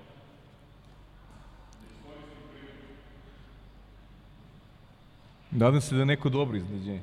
Nadam 5.57 5.81
se 5.81 5.95
da 5.95 6.01
je 6.01 6.07
neko 6.07 6.29
dobro 6.29 6.57
izneđenje. 6.57 7.01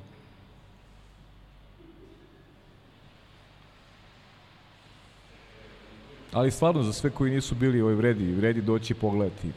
Ali 6.31 6.51
stvarno, 6.51 6.83
za 6.83 6.93
sve 6.93 7.09
koji 7.09 7.31
nisu 7.31 7.55
bili 7.55 7.81
ovaj 7.81 7.95
vredi, 7.95 8.31
vredi 8.31 8.61
doći 8.61 8.93
pogledati. 8.93 9.51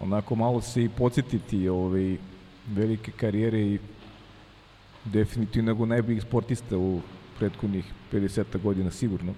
Onako 0.00 0.34
malo 0.34 0.60
se 0.60 0.84
i 0.84 0.88
podsjetiti 0.88 1.68
ovaj, 1.68 2.16
velike 2.66 3.12
karijere 3.12 3.60
i 3.60 3.78
definitivno 5.04 5.72
nego 5.72 5.86
najboljih 5.86 6.22
sportista 6.22 6.78
u 6.78 7.00
prethodnih 7.38 7.84
50 8.12 8.62
godina 8.62 8.90
sigurno. 8.90 9.34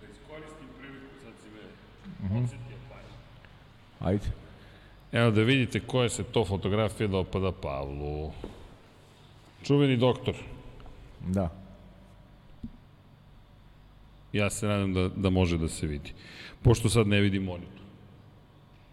Da 0.00 0.06
iskoristim 0.06 0.68
priliku, 0.78 1.06
sad 1.24 1.32
si 1.42 1.48
me 1.50 2.36
uh 2.36 2.48
-huh. 2.48 2.67
Ajde. 4.00 4.26
Evo 5.12 5.30
da 5.30 5.42
vidite 5.42 5.80
koja 5.80 6.08
se 6.08 6.24
to 6.24 6.44
fotografija 6.44 7.08
dopada 7.08 7.52
Pavlu. 7.52 8.32
Čuveni 9.62 9.96
doktor. 9.96 10.34
Da. 11.26 11.50
Ja 14.32 14.50
se 14.50 14.66
nadam 14.66 14.94
da, 14.94 15.08
da 15.08 15.30
može 15.30 15.58
da 15.58 15.68
se 15.68 15.86
vidi. 15.86 16.12
Pošto 16.62 16.88
sad 16.88 17.06
ne 17.06 17.20
vidim 17.20 17.44
monitor. 17.44 17.77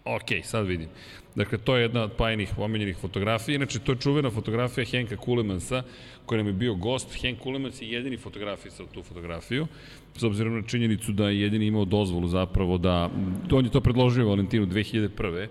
Ok, 0.06 0.44
sad 0.44 0.66
vidim. 0.66 0.88
Dakle, 1.34 1.58
to 1.58 1.76
je 1.76 1.82
jedna 1.82 2.02
od 2.02 2.12
pajenih 2.12 2.58
omenjenih 2.58 2.96
fotografija. 2.96 3.56
Inače, 3.56 3.78
to 3.78 3.92
je 3.92 3.98
čuvena 3.98 4.30
fotografija 4.30 4.84
Henka 4.84 5.16
Kulemansa, 5.16 5.82
koji 6.26 6.38
nam 6.38 6.46
je 6.46 6.52
bio 6.52 6.74
gost. 6.74 7.16
Henk 7.20 7.38
Kulemans 7.38 7.82
je 7.82 7.90
jedini 7.90 8.16
fotografisao 8.16 8.86
tu 8.86 9.02
fotografiju, 9.02 9.66
s 10.16 10.22
obzirom 10.22 10.54
na 10.54 10.62
činjenicu 10.62 11.12
da 11.12 11.28
je 11.28 11.40
jedini 11.40 11.66
imao 11.66 11.84
dozvolu 11.84 12.28
zapravo 12.28 12.78
da... 12.78 13.10
On 13.52 13.64
je 13.64 13.70
to 13.70 13.80
predložio 13.80 14.28
Valentinu 14.28 14.66
2001 14.66 15.46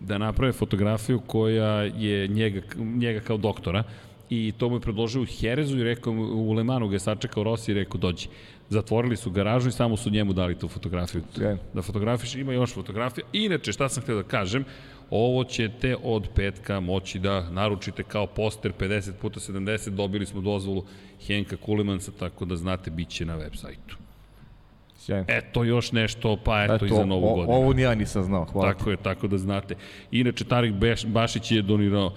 da 0.00 0.18
naprave 0.18 0.52
fotografiju 0.52 1.20
koja 1.26 1.82
je 1.82 2.28
njega, 2.28 2.60
njega 2.76 3.20
kao 3.20 3.36
doktora 3.36 3.84
i 4.30 4.52
to 4.58 4.68
mu 4.68 4.76
je 4.76 4.80
predložio 4.80 5.22
u 5.22 5.26
Herezu 5.40 5.78
i 5.78 5.84
rekao 5.84 6.12
u 6.12 6.52
Lemanu 6.52 6.88
ga 6.88 6.94
je 6.94 7.00
sačekao 7.00 7.44
Rossi 7.44 7.70
i 7.70 7.74
rekao 7.74 7.98
dođi. 7.98 8.28
Zatvorili 8.68 9.16
su 9.16 9.30
garažu 9.30 9.68
i 9.68 9.72
samo 9.72 9.96
su 9.96 10.10
njemu 10.10 10.32
dali 10.32 10.58
tu 10.58 10.68
fotografiju. 10.68 11.22
Yeah. 11.36 11.56
Da 11.74 11.82
fotografiš, 11.82 12.34
ima 12.34 12.52
još 12.52 12.74
fotografija. 12.74 13.24
Inače, 13.32 13.72
šta 13.72 13.88
sam 13.88 14.02
htio 14.02 14.16
da 14.16 14.22
kažem, 14.22 14.64
ovo 15.10 15.44
ćete 15.44 15.96
od 16.02 16.28
petka 16.34 16.80
moći 16.80 17.18
da 17.18 17.50
naručite 17.50 18.02
kao 18.02 18.26
poster 18.26 18.72
50 18.78 19.12
puta 19.20 19.40
70, 19.40 19.88
dobili 19.88 20.26
smo 20.26 20.40
dozvolu 20.40 20.84
Henka 21.26 21.56
Kulemansa, 21.56 22.12
tako 22.18 22.44
da 22.44 22.56
znate, 22.56 22.90
bit 22.90 23.08
će 23.08 23.24
na 23.24 23.36
web 23.36 23.52
sajtu. 23.54 23.96
Sjajno. 24.98 25.24
Eto 25.28 25.64
još 25.64 25.92
nešto, 25.92 26.36
pa 26.44 26.64
eto, 26.64 26.74
eto 26.74 26.84
i 26.84 26.88
za 26.88 27.04
novu 27.04 27.34
godinu. 27.34 27.56
Ovo 27.56 27.72
ni 27.72 27.82
ja 27.82 27.94
nisam 27.94 28.22
znao, 28.22 28.44
hvala 28.44 28.72
Tako 28.72 28.90
je, 28.90 28.96
tako 28.96 29.28
da 29.28 29.38
znate. 29.38 29.74
Inače, 30.10 30.44
Tarik 30.44 30.74
Bašić 31.06 31.50
je 31.50 31.62
donirao 31.62 32.12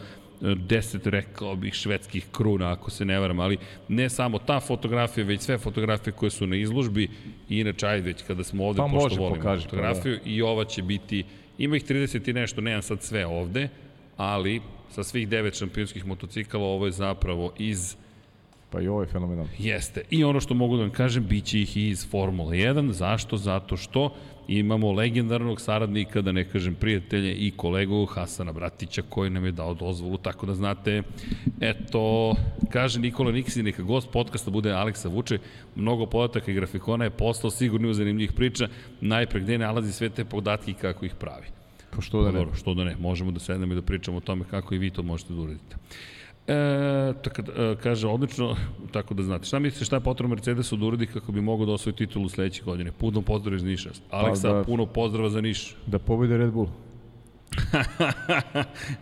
deset, 0.56 1.08
rekao 1.08 1.56
bih, 1.56 1.74
švedskih 1.74 2.26
kruna, 2.32 2.72
ako 2.72 2.92
se 2.92 3.06
ne 3.06 3.20
varam, 3.20 3.40
ali 3.40 3.58
ne 3.88 4.10
samo 4.10 4.40
ta 4.40 4.60
fotografija, 4.60 5.26
već 5.26 5.42
sve 5.42 5.58
fotografije 5.58 6.14
koje 6.14 6.30
su 6.30 6.48
na 6.48 6.56
izložbi. 6.56 7.10
I 7.50 7.60
inače, 7.60 7.88
ajde, 7.88 8.08
već 8.08 8.24
kada 8.28 8.44
smo 8.44 8.66
ovde, 8.66 8.78
Pa 8.78 8.84
pošto 8.84 9.00
može, 9.04 9.16
volimo 9.16 9.36
pokaži, 9.36 9.64
pa 9.64 9.70
fotografiju, 9.70 10.20
i 10.26 10.42
ova 10.42 10.66
će 10.66 10.84
biti, 10.84 11.24
ima 11.58 11.76
ih 11.76 11.86
30 11.86 12.30
i 12.30 12.34
nešto, 12.34 12.62
nemam 12.62 12.82
sad 12.82 13.02
sve 13.02 13.26
ovde, 13.26 13.70
ali 14.18 14.62
sa 14.90 15.04
svih 15.04 15.28
devet 15.28 15.58
šampionskih 15.58 16.06
motocikala, 16.06 16.64
ovo 16.64 16.86
je 16.86 16.92
zapravo 16.92 17.54
iz 17.58 17.96
Pa 18.74 18.82
i 18.82 18.88
ovo 18.88 19.02
je 19.02 19.08
fenomenalno. 19.08 19.52
Jeste. 19.60 20.02
I 20.10 20.24
ono 20.24 20.40
što 20.40 20.54
mogu 20.54 20.78
da 20.78 20.82
vam 20.82 20.92
kažem, 20.92 21.26
bit 21.28 21.46
će 21.46 21.62
ih 21.62 21.78
i 21.78 21.88
iz 21.90 22.10
Formule 22.10 22.58
1. 22.58 22.92
Zašto? 22.92 23.38
Zato 23.38 23.78
što 23.78 24.16
imamo 24.48 24.92
legendarnog 24.92 25.62
saradnika, 25.62 26.22
da 26.22 26.32
ne 26.32 26.44
kažem 26.50 26.76
prijatelje 26.76 27.34
i 27.34 27.52
kolegu 27.52 28.06
Hasana 28.06 28.52
Bratića 28.52 29.02
koji 29.10 29.30
nam 29.30 29.46
je 29.46 29.52
dao 29.52 29.74
dozvolu, 29.74 30.18
tako 30.18 30.46
da 30.46 30.56
znate, 30.56 31.04
eto, 31.60 32.36
kaže 32.70 33.00
Nikola 33.00 33.32
Niksi, 33.32 33.64
neka 33.64 33.84
gost 33.84 34.10
podcasta 34.12 34.52
bude 34.52 34.72
Aleksa 34.72 35.10
Vuče, 35.10 35.40
mnogo 35.76 36.06
podataka 36.06 36.52
i 36.52 36.56
grafikona 36.56 37.04
je 37.04 37.10
poslao, 37.10 37.52
sigurno 37.52 37.90
u 37.90 37.94
zanimljivih 37.94 38.34
priča, 38.34 38.68
najpre 39.02 39.40
gde 39.40 39.58
nalazi 39.58 39.94
sve 39.94 40.10
te 40.10 40.26
podatke 40.26 40.72
i 40.72 40.74
kako 40.74 41.06
ih 41.06 41.16
pravi. 41.16 41.48
Pa 41.96 42.02
što 42.02 42.24
da 42.24 42.32
ne? 42.32 42.40
Dobro, 42.40 42.56
što 42.56 42.74
da 42.74 42.84
ne, 42.84 42.96
možemo 43.00 43.32
da 43.32 43.40
sednemo 43.40 43.74
i 43.74 43.76
da 43.76 43.82
pričamo 43.82 44.18
o 44.18 44.22
tome 44.22 44.46
kako 44.50 44.76
i 44.76 44.78
vi 44.78 44.90
to 44.90 45.04
možete 45.04 45.34
da 45.34 45.42
uradite. 45.42 45.76
E, 46.48 47.14
tako, 47.24 47.42
e, 47.42 47.76
kaže, 47.84 48.08
odlično, 48.08 48.56
tako 48.94 49.14
da 49.14 49.24
znate. 49.24 49.46
Šta 49.46 49.60
mislite 49.60 49.86
šta 49.86 49.96
je 49.96 50.00
potrebno 50.00 50.36
Mercedesu 50.36 50.78
da 50.78 50.86
uradi 50.86 51.08
kako 51.08 51.32
bi 51.32 51.42
mogao 51.42 51.66
da 51.66 51.72
osvoji 51.72 51.96
titulu 51.96 52.30
sledeće 52.30 52.64
godine? 52.64 52.92
Puno 52.92 53.22
pozdrav 53.22 53.56
iz 53.56 53.64
Niša. 53.64 53.90
Aleksa, 54.10 54.50
Pa 54.50 54.54
da. 54.54 54.64
puno 54.64 54.86
pozdrava 54.86 55.30
za 55.30 55.42
Niš. 55.42 55.76
Da 55.86 56.00
pobede 56.00 56.38
Red 56.38 56.52
Bull. 56.52 56.68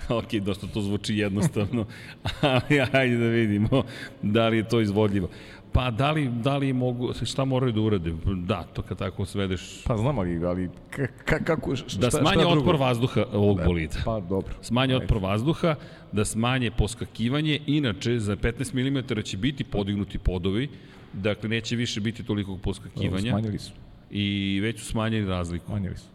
ok, 0.20 0.34
dosta 0.34 0.68
to 0.68 0.82
zvuči 0.82 1.18
jednostavno, 1.18 1.86
ali 2.42 2.82
ajde 2.92 3.18
da 3.18 3.28
vidimo 3.28 3.84
da 4.22 4.48
li 4.48 4.58
je 4.58 4.68
to 4.68 4.82
izvodljivo. 4.82 5.30
Pa 5.74 5.92
da 5.92 6.12
li, 6.12 6.30
da 6.30 6.58
li 6.58 6.74
mogu, 6.74 7.14
šta 7.26 7.46
moraju 7.46 7.72
da 7.72 7.82
urade? 7.82 8.14
Da, 8.46 8.64
to 8.64 8.82
kad 8.82 8.98
tako 8.98 9.26
svedeš, 9.26 9.84
Pa 9.84 9.98
znam, 9.98 10.20
ali, 10.20 10.46
ali 10.46 10.70
ka, 10.90 11.08
ka, 11.26 11.40
kako, 11.40 11.76
šta, 11.76 12.00
da 12.00 12.12
smanje 12.12 12.42
drugo? 12.42 12.60
otpor 12.60 12.76
vazduha 12.76 13.26
ovog 13.34 13.60
bolida. 13.66 13.98
Pa 14.06 14.20
dobro. 14.20 14.54
smanje 14.62 14.96
otpor 14.96 15.18
vazduha, 15.18 15.76
da 16.12 16.26
smanje 16.26 16.72
poskakivanje, 16.72 17.60
inače 17.68 18.20
za 18.20 18.36
15 18.36 18.74
mm 19.18 19.22
će 19.24 19.38
biti 19.38 19.64
podignuti 19.64 20.18
podovi, 20.18 20.70
dakle 21.14 21.50
neće 21.50 21.76
više 21.76 22.02
biti 22.02 22.24
tolikog 22.24 22.56
Dobro, 22.56 22.64
poskakivanja 22.64 23.32
Smanjili 23.32 23.60
su. 23.60 23.72
i 24.12 24.60
već 24.64 24.80
su 24.80 24.86
smanjili 24.86 25.28
razliku. 25.28 25.66
Smanjili 25.66 25.98
su. 25.98 26.06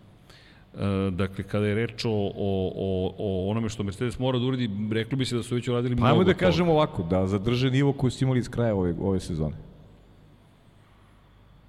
E, 0.76 1.10
dakle, 1.10 1.44
kada 1.44 1.66
je 1.66 1.74
reč 1.74 2.04
o, 2.04 2.10
o, 2.10 2.72
o, 2.76 3.14
o 3.18 3.50
onome 3.50 3.68
što 3.68 3.82
Mercedes 3.82 4.18
mora 4.18 4.38
da 4.38 4.44
uradi, 4.44 4.70
reklo 4.92 5.18
bi 5.18 5.24
se 5.24 5.36
da 5.36 5.42
su 5.42 5.54
već 5.54 5.68
uradili 5.68 5.96
Pa 5.96 6.00
mnogo 6.00 6.12
ajmo 6.12 6.24
da 6.24 6.34
kažemo 6.34 6.72
ovako, 6.72 7.02
da 7.02 7.26
zadrže 7.26 7.70
nivo 7.70 7.92
koji 7.92 8.10
su 8.10 8.24
imali 8.24 8.38
iz 8.38 8.48
kraja 8.48 8.74
ove, 8.74 8.94
ove 9.00 9.20
sezone. 9.20 9.56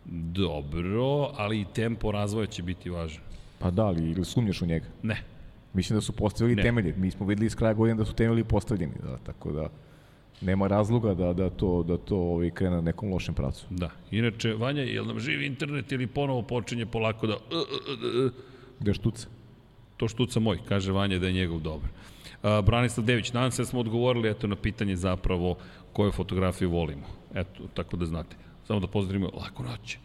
Dobro, 0.06 1.32
ali 1.38 1.62
i 1.62 1.66
tempo 1.74 2.12
razvoja 2.12 2.46
će 2.48 2.64
biti 2.64 2.90
važan. 2.90 3.24
Pa 3.60 3.72
da, 3.72 3.86
ali 3.86 4.12
ili 4.12 4.26
sumnjaš 4.26 4.62
u 4.62 4.66
njega? 4.66 4.86
Ne, 5.04 5.24
Mislim 5.74 5.98
da 5.98 6.02
su 6.02 6.12
postavili 6.12 6.56
Ne. 6.56 6.62
temelje. 6.62 6.94
Mi 6.98 7.12
smo 7.12 7.26
videli 7.26 7.46
iz 7.46 7.56
kraja 7.56 7.74
godine 7.74 7.98
da 7.98 8.06
su 8.06 8.14
temelji 8.14 8.44
postavljeni, 8.44 8.94
da, 9.04 9.18
tako 9.18 9.52
da 9.52 9.70
nema 10.42 10.68
razloga 10.68 11.14
da, 11.14 11.34
da 11.34 11.50
to, 11.50 11.84
da 11.84 11.98
to 11.98 12.18
ovaj, 12.18 12.50
krene 12.50 12.76
na 12.76 12.82
nekom 12.82 13.12
lošem 13.12 13.36
pravcu. 13.36 13.66
da. 13.70 13.90
Inače, 14.12 14.54
Vanja, 14.54 14.82
jel 14.82 15.06
nam 15.06 15.20
živi 15.20 15.46
internet 15.46 15.92
ili 15.92 16.08
ponovo 16.08 16.42
počinje 16.42 16.86
polako 16.86 17.28
da... 17.28 17.34
Uh, 17.34 17.42
uh, 17.52 18.26
uh, 18.26 18.32
Gde 18.80 18.94
štuca? 18.94 19.28
To 19.98 20.08
štuca 20.08 20.40
moj, 20.40 20.60
kaže 20.68 20.92
Vanja 20.92 21.20
da 21.20 21.28
je 21.28 21.34
njegov 21.34 21.60
dobar. 21.60 21.90
A, 22.44 22.62
Branislav 22.62 23.06
Dević, 23.06 23.34
nadam 23.34 23.52
se 23.52 23.62
da 23.62 23.66
smo 23.66 23.80
odgovorili 23.80 24.30
eto, 24.30 24.48
na 24.48 24.56
pitanje 24.56 24.96
zapravo 24.96 25.58
koje 25.94 26.12
fotografije 26.12 26.68
volimo. 26.68 27.08
Eto, 27.36 27.68
tako 27.74 27.98
da 27.98 28.06
znate. 28.06 28.36
Samo 28.68 28.80
da 28.80 28.88
pozdravimo 28.88 29.30
lako 29.34 29.64
noć. 29.64 29.98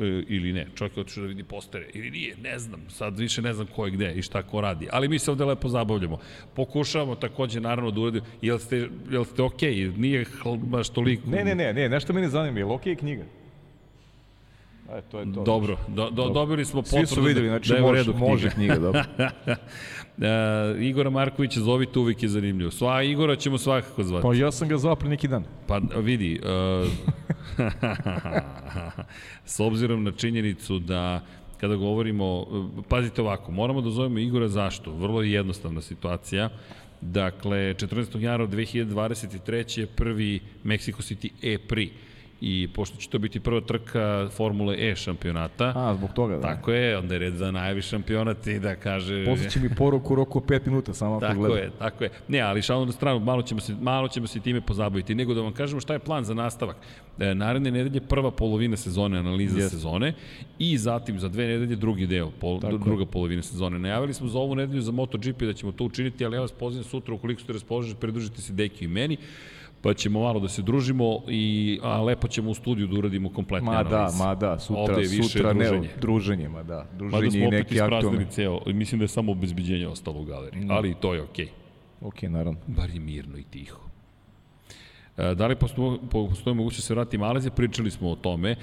E, 0.00 0.24
ili 0.28 0.52
ne, 0.52 0.66
čovjek 0.74 0.96
je 0.96 1.00
otišao 1.00 1.22
da 1.22 1.28
vidi 1.28 1.44
postere, 1.44 1.86
ili 1.94 2.10
nije, 2.10 2.36
ne 2.42 2.58
znam, 2.58 2.80
sad 2.88 3.18
više 3.18 3.42
ne 3.42 3.52
znam 3.52 3.66
ko 3.66 3.84
je 3.84 3.90
gde 3.90 4.12
i 4.14 4.22
šta 4.22 4.42
ko 4.42 4.60
radi, 4.60 4.88
ali 4.92 5.08
mi 5.08 5.18
se 5.18 5.30
ovde 5.30 5.44
lepo 5.44 5.68
zabavljamo. 5.68 6.18
Pokušavamo 6.54 7.14
takođe 7.14 7.60
naravno 7.60 7.90
da 7.90 8.00
uradimo, 8.00 8.26
jel 8.42 8.58
ste, 8.58 8.88
jel 9.10 9.24
ste 9.24 9.42
okej, 9.42 9.74
okay? 9.74 9.98
nije 9.98 10.24
baš 10.56 10.88
toliko... 10.88 11.30
Ne, 11.30 11.44
ne, 11.44 11.54
ne, 11.54 11.72
ne, 11.72 11.88
nešto 11.88 12.12
mene 12.12 12.28
zanima, 12.28 12.58
je 12.58 12.64
li 12.64 12.72
okej 12.72 12.96
knjiga? 12.96 13.24
E, 14.92 15.00
to 15.10 15.20
je 15.20 15.32
to. 15.32 15.42
Dobro, 15.42 15.76
do, 15.88 16.10
do, 16.10 16.28
dobili 16.28 16.64
smo 16.64 16.82
potvrdu 16.82 17.06
Svi 17.06 17.14
su 17.14 17.22
videli, 17.22 17.48
znači 17.48 17.68
da 17.68 17.76
je 17.76 17.82
u 17.82 17.86
može, 17.86 17.98
redu 17.98 18.12
knjiga. 18.12 18.26
može 18.26 18.50
knjiga, 18.50 18.78
dobro. 18.78 19.02
E, 20.18 20.76
Igora 20.80 21.10
Markovića 21.10 21.60
zovite, 21.60 21.98
uvijek 21.98 22.22
je 22.22 22.28
zanimljivo. 22.28 22.70
Sva 22.70 23.02
Igora 23.02 23.36
ćemo 23.36 23.58
svakako 23.58 24.02
zvati. 24.04 24.22
Pa 24.22 24.34
ja 24.34 24.52
sam 24.52 24.68
ga 24.68 24.78
zvao 24.78 24.96
pre 24.96 25.08
neki 25.08 25.28
dan. 25.28 25.44
Pa 25.66 25.80
vidi, 25.96 26.40
uh, 26.42 26.88
s 29.54 29.60
obzirom 29.60 30.04
na 30.04 30.12
činjenicu 30.12 30.78
da 30.78 31.20
kada 31.60 31.76
govorimo, 31.76 32.40
uh, 32.40 32.84
pazite 32.88 33.22
ovako, 33.22 33.52
moramo 33.52 33.80
da 33.80 33.90
zovemo 33.90 34.18
Igora 34.18 34.48
zašto? 34.48 34.92
Vrlo 34.92 35.22
je 35.22 35.32
jednostavna 35.32 35.80
situacija. 35.80 36.48
Dakle, 37.00 37.56
14. 37.58 38.20
januara 38.20 38.46
2023. 38.46 39.80
je 39.80 39.86
prvi 39.86 40.40
Mexico 40.64 41.14
City 41.14 41.30
E-Prix 41.42 41.90
i 42.46 42.68
pošto 42.68 42.96
će 42.96 43.08
to 43.08 43.18
biti 43.18 43.40
prva 43.40 43.60
trka 43.60 44.28
Formule 44.30 44.76
E 44.80 44.96
šampionata, 44.96 45.72
A, 45.76 45.94
zbog 45.94 46.12
toga, 46.12 46.34
da. 46.34 46.40
tako 46.42 46.72
je, 46.72 46.98
onda 46.98 47.14
je 47.14 47.18
red 47.18 47.34
za 47.34 47.50
najavi 47.50 47.82
šampionat 47.82 48.46
i 48.46 48.58
da 48.58 48.76
kaže... 48.76 49.24
Poslaće 49.24 49.60
mi 49.60 49.68
poruku 49.68 50.12
u 50.12 50.16
roku 50.16 50.38
od 50.38 50.44
5 50.44 50.66
minuta, 50.66 50.94
samo 50.94 51.14
ako 51.14 51.20
Tako 51.20 51.38
gledam. 51.38 51.58
je, 51.58 51.70
tako 51.78 52.04
je. 52.04 52.10
Ne, 52.28 52.40
ali 52.40 52.62
šalno 52.62 52.84
na 52.86 52.92
stranu, 52.92 53.20
malo 53.20 53.42
ćemo, 53.42 53.60
se, 53.60 53.74
malo 53.80 54.08
ćemo 54.08 54.26
se 54.26 54.40
time 54.40 54.60
pozabaviti. 54.60 55.14
Nego 55.14 55.34
da 55.34 55.40
vam 55.40 55.52
kažemo 55.52 55.80
šta 55.80 55.92
je 55.92 55.98
plan 55.98 56.24
za 56.24 56.34
nastavak. 56.34 56.76
E, 57.18 57.34
naredne 57.34 57.70
nedelje 57.70 58.00
prva 58.00 58.30
polovina 58.30 58.76
sezone, 58.76 59.18
analiza 59.18 59.58
Yes. 59.58 59.68
sezone 59.68 60.14
i 60.58 60.78
zatim 60.78 61.20
za 61.20 61.28
dve 61.28 61.46
nedelje 61.46 61.76
drugi 61.76 62.06
deo, 62.06 62.30
pol, 62.30 62.60
Tako 62.60 62.72
je. 62.72 62.78
druga 62.78 63.06
polovina 63.06 63.42
sezone. 63.42 63.78
Najavili 63.78 64.14
smo 64.14 64.28
za 64.28 64.38
ovu 64.38 64.54
nedelju 64.54 64.82
za 64.82 64.92
MotoGP 64.92 65.38
da 65.38 65.52
ćemo 65.52 65.72
to 65.72 65.84
učiniti, 65.84 66.24
ali 66.24 66.36
ja 66.36 66.40
vas 66.40 66.52
pozivam 66.52 66.84
sutra 66.84 67.14
ukoliko 67.14 67.40
ste 67.40 67.52
raspoloženi, 67.52 67.94
pridružite 67.94 68.42
se 68.42 68.52
Deki 68.52 68.84
i 68.84 68.88
meni 68.88 69.16
pa 69.84 69.94
ćemo 69.94 70.20
malo 70.20 70.40
da 70.40 70.48
se 70.48 70.62
družimo 70.62 71.22
i 71.28 71.78
a 71.82 72.02
lepo 72.02 72.28
ćemo 72.28 72.50
u 72.50 72.54
studiju 72.54 72.86
da 72.86 72.98
uradimo 72.98 73.32
kompletne 73.32 73.70
Ma 73.70 73.82
da, 73.82 73.96
analize. 73.96 74.24
ma 74.24 74.34
da, 74.34 74.58
sutra, 74.58 74.82
Ovde 74.82 75.02
je 75.02 75.08
više 75.08 75.22
sutra 75.22 75.52
druženje. 75.52 75.80
ne, 75.80 76.00
druženje, 76.00 76.48
ma 76.48 76.62
da, 76.62 76.76
Mada 76.76 76.88
druženje 76.98 77.30
smo 77.30 77.40
i 77.40 77.46
opet 77.46 77.58
neki 77.58 77.74
ispraznili 77.74 78.26
ceo, 78.30 78.60
mislim 78.66 78.98
da 78.98 79.04
je 79.04 79.08
samo 79.08 79.32
obezbeđenje 79.32 79.88
ostalo 79.88 80.20
u 80.20 80.24
galeriji, 80.24 80.66
ali 80.70 80.90
i 80.90 80.94
to 80.94 81.14
je 81.14 81.22
okej. 81.22 81.46
Okay. 81.46 82.08
Ok, 82.08 82.22
naravno. 82.22 82.60
Bar 82.66 82.90
je 82.90 83.00
mirno 83.00 83.38
i 83.38 83.42
tiho. 83.42 83.80
E, 85.16 85.34
da 85.34 85.46
li 85.46 85.56
postoji, 85.56 85.98
postoji 86.10 86.56
moguće 86.56 86.76
da 86.76 86.82
se 86.82 86.94
vrati 86.94 87.18
Malezija? 87.18 87.52
Pričali 87.52 87.90
smo 87.90 88.10
o 88.10 88.16
tome. 88.16 88.50
E, 88.50 88.58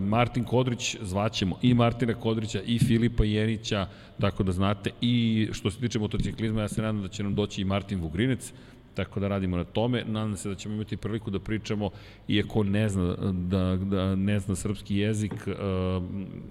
Martin 0.00 0.44
Kodrić, 0.44 0.96
zvaćemo 1.00 1.58
i 1.62 1.74
Martina 1.74 2.14
Kodrića 2.14 2.60
i 2.66 2.78
Filipa 2.78 3.24
Jenića, 3.24 3.86
tako 4.20 4.42
da 4.42 4.52
znate. 4.52 4.90
I 5.00 5.48
što 5.52 5.70
se 5.70 5.80
tiče 5.80 5.98
motociklizma, 5.98 6.60
ja 6.60 6.68
se 6.68 6.82
nadam 6.82 7.02
da 7.02 7.08
će 7.08 7.22
nam 7.22 7.34
doći 7.34 7.60
i 7.62 7.64
Martin 7.64 8.00
Vugrinec, 8.00 8.52
tako 8.96 9.20
da 9.20 9.28
radimo 9.28 9.56
na 9.56 9.64
tome. 9.64 10.04
Nadam 10.06 10.36
se 10.36 10.48
da 10.48 10.54
ćemo 10.54 10.74
imati 10.74 10.96
priliku 10.96 11.30
da 11.30 11.40
pričamo, 11.40 11.90
iako 12.28 12.64
ne 12.64 12.88
zna, 12.88 13.16
da, 13.32 13.76
da 13.76 14.14
ne 14.14 14.40
zna 14.40 14.56
srpski 14.56 14.96
jezik, 14.96 15.32
e, 15.32 15.52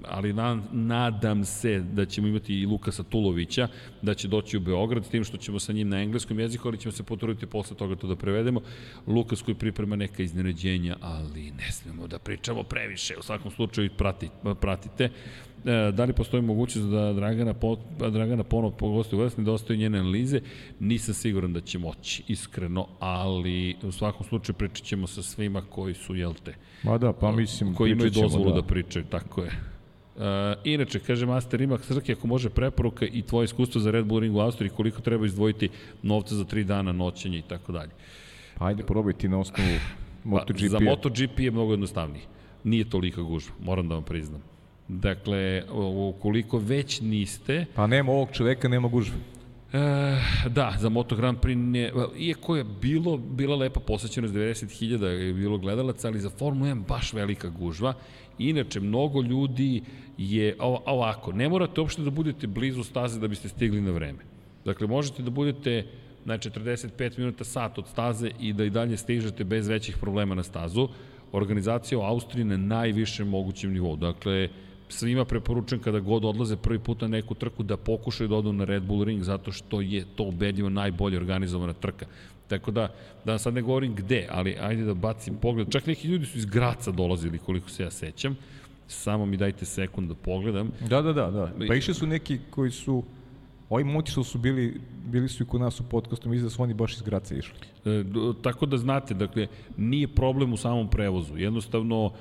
ali 0.07 0.33
na, 0.33 0.61
nadam 0.71 1.45
se 1.45 1.79
da 1.79 2.05
ćemo 2.05 2.27
imati 2.27 2.59
i 2.61 2.65
Lukasa 2.65 3.03
Tulovića, 3.03 3.67
da 4.01 4.13
će 4.13 4.27
doći 4.27 4.57
u 4.57 4.59
Beograd, 4.59 5.09
tim 5.09 5.23
što 5.23 5.37
ćemo 5.37 5.59
sa 5.59 5.73
njim 5.73 5.89
na 5.89 6.01
engleskom 6.01 6.39
jeziku, 6.39 6.67
ali 6.67 6.77
ćemo 6.77 6.91
se 6.91 7.03
potruditi 7.03 7.45
posle 7.45 7.77
toga 7.77 7.95
to 7.95 8.07
da 8.07 8.15
prevedemo. 8.15 8.61
Lukas 9.07 9.41
koji 9.41 9.55
priprema 9.55 9.95
neka 9.95 10.23
iznenađenja, 10.23 10.95
ali 11.01 11.51
ne 11.51 11.71
smemo 11.71 12.07
da 12.07 12.19
pričamo 12.19 12.63
previše, 12.63 13.17
u 13.19 13.23
svakom 13.23 13.51
slučaju 13.51 13.89
prati, 13.97 14.29
pratite. 14.61 15.09
E, 15.65 15.91
da 15.91 16.05
li 16.05 16.13
postoji 16.13 16.43
mogućnost 16.43 16.89
da 16.89 17.13
Dragana, 17.13 17.53
po, 17.53 17.77
Dragana 18.11 18.43
ponov 18.43 18.71
pogosti 18.71 19.15
u 19.15 19.19
Vesni, 19.19 19.43
da 19.43 19.51
ostaju 19.51 19.79
njene 19.79 19.99
analize? 19.99 20.41
Nisam 20.79 21.13
siguran 21.13 21.53
da 21.53 21.61
će 21.61 21.79
moći, 21.79 22.23
iskreno, 22.27 22.87
ali 22.99 23.75
u 23.83 23.91
svakom 23.91 24.27
slučaju 24.27 24.55
pričat 24.55 24.85
ćemo 24.85 25.07
sa 25.07 25.23
svima 25.23 25.61
koji 25.61 25.93
su, 25.93 26.15
jel 26.15 26.33
te, 26.43 26.55
Ma 26.83 26.97
da, 26.97 27.13
pa 27.13 27.31
mislim, 27.31 27.73
koji 27.75 27.91
imaju 27.91 28.09
dozvolu 28.09 28.49
da. 28.49 28.61
da 28.61 28.67
pričaju, 28.67 29.05
tako 29.05 29.41
je. 29.41 29.51
E, 30.19 30.55
inače, 30.63 30.99
kaže 30.99 31.25
Master 31.25 31.61
ima 31.61 31.77
Srke, 31.77 32.13
ako 32.13 32.27
može 32.27 32.49
preporuka 32.49 33.05
i 33.05 33.21
tvoje 33.21 33.45
iskustvo 33.45 33.81
za 33.81 33.91
Red 33.91 34.05
Bull 34.05 34.19
Ring 34.19 34.35
u 34.35 34.39
Austriji, 34.39 34.69
koliko 34.69 35.01
treba 35.01 35.25
izdvojiti 35.25 35.69
novca 36.03 36.35
za 36.35 36.43
tri 36.43 36.63
dana, 36.63 36.91
noćenje 36.91 37.37
i 37.37 37.47
tako 37.47 37.71
dalje. 37.71 37.91
Pa 38.57 38.65
ajde, 38.67 38.83
probaj 38.83 39.13
ti 39.13 39.27
na 39.27 39.39
osnovu 39.39 39.69
Pa, 40.23 40.29
MotoGP. 40.29 40.67
za 40.67 40.79
MotoGP 40.79 41.39
je 41.39 41.51
mnogo 41.51 41.73
jednostavniji. 41.73 42.23
Nije 42.63 42.89
tolika 42.89 43.21
gužva, 43.21 43.55
moram 43.59 43.89
da 43.89 43.95
vam 43.95 44.03
priznam. 44.03 44.54
Dakle, 44.87 45.63
ukoliko 46.09 46.57
već 46.57 47.01
niste, 47.01 47.65
Pa 47.75 47.87
nema 47.87 48.11
ovog 48.11 48.29
čoveka, 48.31 48.67
nema 48.67 48.87
gužve. 48.87 49.15
E, 49.73 50.49
da, 50.49 50.73
za 50.79 50.89
Moto 50.89 51.15
Grand 51.15 51.37
Prix 51.39 51.55
ne, 51.55 51.91
iako 52.17 52.55
je 52.55 52.63
bilo, 52.63 53.17
bila 53.17 53.55
lepa 53.55 53.79
posvećenost, 53.79 54.33
90.000 54.33 55.03
je 55.03 55.33
bilo 55.33 55.57
gledalaca, 55.57 56.07
ali 56.07 56.19
za 56.19 56.29
Formulu 56.29 56.69
1 56.69 56.85
baš 56.87 57.13
velika 57.13 57.49
gužva. 57.49 57.93
Inače, 58.39 58.79
mnogo 58.79 59.21
ljudi 59.21 59.81
je, 60.17 60.55
ovako, 60.85 61.31
ne 61.31 61.49
morate 61.49 61.81
uopšte 61.81 62.01
da 62.01 62.09
budete 62.09 62.47
blizu 62.47 62.83
staze 62.83 63.19
da 63.19 63.27
biste 63.27 63.49
stigli 63.49 63.81
na 63.81 63.91
vreme. 63.91 64.19
Dakle, 64.65 64.87
možete 64.87 65.23
da 65.23 65.29
budete 65.29 65.85
na 66.25 66.37
45 66.37 67.19
minuta 67.19 67.43
sat 67.43 67.77
od 67.77 67.87
staze 67.87 68.31
i 68.39 68.53
da 68.53 68.63
i 68.63 68.69
dalje 68.69 68.97
stižete 68.97 69.43
bez 69.43 69.67
većih 69.67 69.97
problema 69.97 70.35
na 70.35 70.43
stazu. 70.43 70.87
Organizacija 71.31 71.99
u 71.99 72.01
Austriji 72.01 72.45
na 72.45 72.57
najvišem 72.57 73.27
mogućem 73.27 73.73
nivou. 73.73 73.95
Dakle, 73.95 74.49
svima 74.89 75.25
preporučujem 75.25 75.81
kada 75.81 75.99
god 75.99 76.25
odlaze 76.25 76.55
prvi 76.55 76.79
put 76.79 77.01
na 77.01 77.07
neku 77.07 77.33
trku 77.33 77.63
da 77.63 77.77
pokušaju 77.77 78.27
da 78.27 78.35
odu 78.35 78.53
na 78.53 78.63
Red 78.63 78.83
Bull 78.83 79.03
Ring 79.03 79.23
zato 79.23 79.51
što 79.51 79.81
je 79.81 80.05
to 80.15 80.23
ubedljivo 80.23 80.69
najbolje 80.69 81.17
organizovana 81.17 81.73
trka. 81.73 82.05
Tako 82.47 82.71
da, 82.71 82.93
da 83.25 83.37
sad 83.37 83.53
ne 83.53 83.61
govorim 83.61 83.95
gde, 83.95 84.27
ali 84.31 84.57
ajde 84.61 84.83
da 84.83 84.93
bacim 84.93 85.35
pogled. 85.35 85.71
Čak 85.71 85.85
neki 85.85 86.07
ljudi 86.07 86.25
su 86.25 86.37
iz 86.37 86.45
Graca 86.45 86.91
dolazili, 86.91 87.37
koliko 87.37 87.69
se 87.69 87.83
ja 87.83 87.91
sećam. 87.91 88.37
Samo 88.87 89.25
mi 89.25 89.37
dajte 89.37 89.65
sekund 89.65 90.09
da 90.09 90.15
pogledam. 90.15 90.71
Da, 90.89 91.01
da, 91.01 91.13
da. 91.13 91.31
da. 91.31 91.51
Pa 91.67 91.75
išli 91.75 91.93
su 91.93 92.07
neki 92.07 92.39
koji 92.49 92.71
su 92.71 93.03
Ovi 93.69 93.83
momci 93.83 94.11
što 94.11 94.23
su 94.23 94.37
bili, 94.37 94.81
bili 95.05 95.29
su 95.29 95.43
i 95.43 95.45
kod 95.45 95.61
nas 95.61 95.79
u 95.79 95.83
podcastu, 95.83 96.29
mislim 96.29 96.45
da 96.45 96.49
su 96.49 96.63
oni 96.63 96.73
baš 96.73 96.93
iz 96.93 97.01
Graca 97.01 97.35
išli. 97.35 97.57
E, 97.85 98.03
tako 98.41 98.65
da 98.65 98.77
znate, 98.77 99.13
dakle, 99.13 99.47
nije 99.77 100.07
problem 100.07 100.53
u 100.53 100.57
samom 100.57 100.89
prevozu. 100.89 101.37
Jednostavno, 101.37 102.11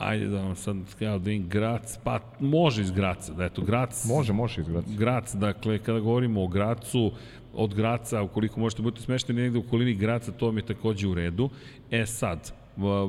ajde 0.00 0.26
da 0.26 0.42
vam 0.42 0.56
sad 0.56 0.76
ja 1.00 1.18
da 1.18 1.30
im 1.30 1.48
Grac, 1.48 1.98
pa 2.04 2.20
može 2.40 2.82
iz 2.82 2.90
Graca, 2.90 3.32
da 3.32 3.44
eto, 3.44 3.62
Grac... 3.62 4.04
Može, 4.08 4.32
može 4.32 4.60
iz 4.60 4.68
Graca. 4.68 4.88
Grac, 4.98 5.34
dakle, 5.34 5.78
kada 5.78 6.00
govorimo 6.00 6.42
o 6.44 6.48
Gracu, 6.48 7.12
od 7.54 7.74
Graca, 7.74 8.22
ukoliko 8.22 8.60
možete 8.60 8.82
biti 8.82 9.02
smešteni 9.02 9.42
negde 9.42 9.58
u 9.58 9.60
okolini 9.60 9.94
Graca, 9.94 10.32
to 10.32 10.52
mi 10.52 10.60
je 10.60 10.66
takođe 10.66 11.08
u 11.08 11.14
redu. 11.14 11.50
E 11.90 12.06
sad, 12.06 12.52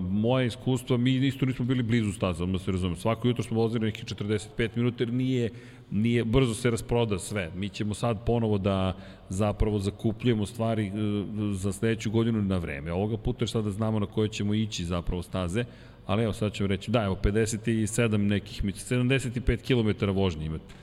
moje 0.09 0.47
iskustvo, 0.47 0.97
mi 0.97 1.27
isto 1.27 1.45
nismo 1.45 1.65
bili 1.65 1.84
blizu 1.84 2.11
staza, 2.11 2.45
da 2.45 2.59
se 2.59 2.72
razumemo. 2.72 2.95
Svako 2.95 3.27
jutro 3.27 3.43
smo 3.43 3.61
vozili 3.61 3.85
nekih 3.85 4.05
45 4.05 4.69
minuta, 4.76 5.03
jer 5.03 5.13
nije, 5.13 5.49
nije, 5.91 6.23
brzo 6.23 6.53
se 6.53 6.72
rasproda 6.72 7.19
sve. 7.19 7.51
Mi 7.55 7.69
ćemo 7.69 7.93
sad 7.93 8.26
ponovo 8.26 8.57
da 8.57 8.95
zapravo 9.30 9.80
zakupljujemo 9.80 10.45
stvari 10.45 10.88
e, 10.88 10.91
za 11.53 11.72
sledeću 11.72 12.11
godinu 12.11 12.41
na 12.41 12.57
vreme. 12.57 12.91
Ovoga 12.91 13.18
puta 13.18 13.43
je 13.43 13.47
sad 13.47 13.63
da 13.63 13.72
znamo 13.72 13.99
na 13.99 14.05
koje 14.05 14.30
ćemo 14.30 14.53
ići 14.53 14.85
zapravo 14.85 15.22
staze, 15.22 15.65
ali 16.06 16.23
evo 16.23 16.34
sad 16.34 16.53
ćemo 16.53 16.68
reći, 16.68 16.91
da, 16.91 17.03
evo 17.03 17.18
57 17.23 18.18
nekih, 18.18 18.64
75 18.64 19.57
km 19.57 20.11
vožnje 20.11 20.45
imate 20.45 20.82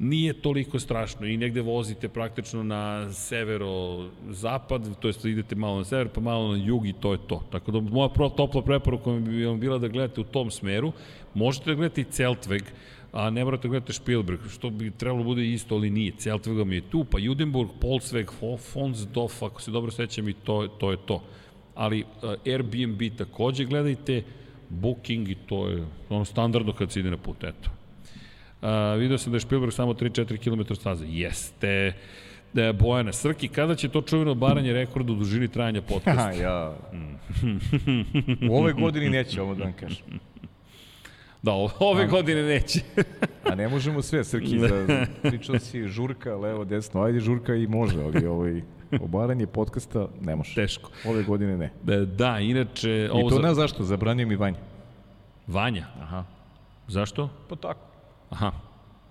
nije 0.00 0.32
toliko 0.32 0.78
strašno 0.78 1.26
i 1.26 1.36
negde 1.36 1.60
vozite 1.60 2.08
praktično 2.08 2.62
na 2.62 3.12
severo-zapad, 3.12 4.98
to 5.00 5.08
jest 5.08 5.24
idete 5.24 5.54
malo 5.54 5.78
na 5.78 5.84
sever, 5.84 6.08
pa 6.08 6.20
malo 6.20 6.56
na 6.56 6.64
jug 6.64 6.86
i 6.86 6.92
to 6.92 7.12
je 7.12 7.18
to. 7.26 7.42
Tako 7.52 7.72
da 7.72 7.80
moja 7.80 8.08
topla 8.36 8.62
preporuka 8.62 9.10
bi 9.10 9.44
vam 9.44 9.60
bila 9.60 9.78
da 9.78 9.88
gledate 9.88 10.20
u 10.20 10.24
tom 10.24 10.50
smeru. 10.50 10.92
Možete 11.34 11.70
da 11.70 11.74
gledate 11.74 12.00
i 12.00 12.04
Celtveg, 12.04 12.62
a 13.12 13.30
ne 13.30 13.44
morate 13.44 13.68
da 13.68 13.68
gledate 13.68 13.92
Spielberg, 13.92 14.40
što 14.50 14.70
bi 14.70 14.90
trebalo 14.90 15.22
da 15.22 15.28
bude 15.28 15.46
isto, 15.46 15.74
ali 15.74 15.90
nije. 15.90 16.12
Celtveg 16.18 16.58
vam 16.58 16.72
je 16.72 16.80
tu, 16.90 17.04
pa 17.04 17.18
Judenburg, 17.18 17.70
Polsveg, 17.80 18.30
Fonsdorf, 18.72 19.42
ako 19.42 19.62
se 19.62 19.70
dobro 19.70 19.90
sećam 19.90 20.28
i 20.28 20.32
to, 20.32 20.68
to 20.78 20.90
je 20.90 20.96
to. 21.06 21.22
Ali 21.80 22.04
uh, 22.22 22.32
Airbnb 22.46 23.02
takođe 23.18 23.64
gledajte, 23.64 24.22
Booking 24.68 25.28
i 25.28 25.34
to 25.34 25.68
je 25.68 25.84
ono 26.08 26.24
standardno 26.24 26.72
kad 26.72 26.92
se 26.92 27.00
ide 27.00 27.10
na 27.10 27.16
put, 27.16 27.44
eto. 27.44 27.70
Uh, 28.62 28.98
video 28.98 29.18
sam 29.18 29.32
da 29.32 29.36
je 29.36 29.40
Spielberg 29.40 29.72
samo 29.72 29.92
3-4 29.92 30.36
km 30.36 30.74
staze. 30.74 31.06
Jeste. 31.08 31.92
Da, 32.52 32.72
Bojana 32.72 33.12
Srki, 33.12 33.48
kada 33.48 33.74
će 33.74 33.88
to 33.88 34.02
čuveno 34.02 34.34
baranje 34.34 34.72
rekorda 34.72 35.12
u 35.12 35.16
dužini 35.16 35.48
trajanja 35.48 35.82
podcasta? 35.82 36.32
ja. 36.42 36.76
u 38.50 38.56
ove 38.56 38.72
godini 38.72 39.10
neće, 39.10 39.42
ovo 39.42 39.54
da 39.54 39.64
vam 39.64 39.72
kažem. 39.72 40.20
Da, 41.42 41.52
ove 41.78 42.04
A, 42.04 42.06
godine 42.06 42.42
neće. 42.42 42.80
a 43.50 43.54
ne 43.54 43.68
možemo 43.68 44.02
sve, 44.02 44.24
Srki, 44.24 44.58
za, 44.58 45.06
pričao 45.22 45.58
si 45.58 45.88
žurka, 45.88 46.36
levo, 46.36 46.64
desno, 46.64 47.02
ajde 47.02 47.20
žurka 47.20 47.54
i 47.54 47.66
može, 47.66 48.02
ali 48.02 48.26
ovaj, 48.26 48.62
obaranje 49.06 49.46
podcasta 49.46 50.08
ne 50.20 50.36
može. 50.36 50.54
Teško. 50.54 50.90
Ove 51.06 51.22
godine 51.22 51.56
ne. 51.56 51.70
Da, 51.82 52.04
da 52.04 52.38
inače... 52.38 53.08
I 53.14 53.28
to 53.28 53.36
za... 53.36 53.42
ne 53.42 53.54
zašto, 53.54 53.82
zabranio 53.82 54.26
mi 54.26 54.36
Vanja. 54.36 54.58
Vanja? 55.46 55.86
Aha. 56.02 56.24
Zašto? 56.88 57.28
Pa 57.48 57.56
tako. 57.56 57.80
Aha, 58.30 58.52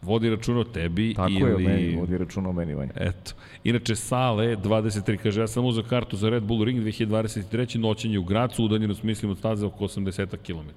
vodi 0.01 0.29
račun 0.29 0.57
o 0.57 0.63
tebi 0.63 1.13
Tako 1.13 1.29
ili... 1.29 1.39
Tako 1.39 1.59
je, 1.59 1.67
meni, 1.67 1.95
vodi 1.95 2.17
račun 2.17 2.45
o 2.45 2.51
meni, 2.51 2.73
Vanja. 2.73 2.91
Eto. 2.95 3.31
Inače, 3.63 3.95
Sale, 3.95 4.55
23, 4.57 5.17
kaže, 5.17 5.41
ja 5.41 5.47
sam 5.47 5.65
uzao 5.65 5.83
kartu 5.83 6.17
za 6.17 6.29
Red 6.29 6.43
Bull 6.43 6.63
Ring 6.63 6.83
2023. 6.83 7.77
noćenje 7.77 8.19
u 8.19 8.23
Gracu, 8.23 8.63
udaljenost 8.63 9.03
mislim 9.03 9.31
od 9.31 9.37
staze 9.37 9.65
oko 9.65 9.83
80 9.83 10.37
km. 10.45 10.69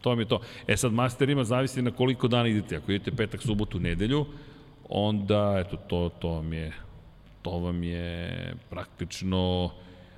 To 0.00 0.16
mi 0.16 0.22
je 0.22 0.28
to. 0.28 0.40
E 0.66 0.76
sad, 0.76 0.92
master 0.92 1.30
ima 1.30 1.44
zavisi 1.44 1.82
na 1.82 1.90
koliko 1.90 2.28
dana 2.28 2.48
idete. 2.48 2.76
Ako 2.76 2.92
idete 2.92 3.10
petak, 3.10 3.42
subotu, 3.42 3.80
nedelju, 3.80 4.26
onda, 4.88 5.62
eto, 5.66 5.76
to, 5.76 6.10
to 6.18 6.28
vam 6.28 6.52
je, 6.52 6.72
to 7.44 7.58
vam 7.58 7.82
je 7.82 8.54
praktično 8.70 9.70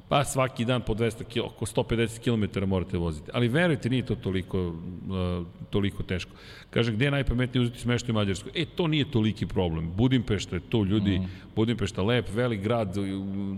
Pa 0.08 0.24
svaki 0.24 0.64
dan 0.64 0.82
po 0.86 0.94
200 0.94 1.24
km, 1.26 1.46
oko 1.46 1.66
150 1.66 2.22
km 2.22 2.68
morate 2.68 2.98
voziti. 2.98 3.30
Ali 3.34 3.48
verujte, 3.48 3.90
nije 3.90 4.06
to 4.06 4.14
toliko, 4.14 4.58
uh, 4.68 5.46
toliko 5.70 6.02
teško. 6.02 6.30
Kaže, 6.70 6.92
gde 6.92 7.04
je 7.04 7.10
najpametnije 7.10 7.62
uzeti 7.62 7.80
smeštaj 7.80 8.10
u 8.10 8.14
Mađarsku? 8.14 8.48
E, 8.54 8.64
to 8.64 8.86
nije 8.86 9.10
toliki 9.10 9.46
problem. 9.46 9.90
Budimpešta 9.96 10.56
je 10.56 10.62
to, 10.68 10.84
ljudi, 10.84 11.18
mm. 11.18 11.26
Budimpešta 11.56 12.02
lep, 12.02 12.28
velik 12.34 12.60
grad, 12.60 12.94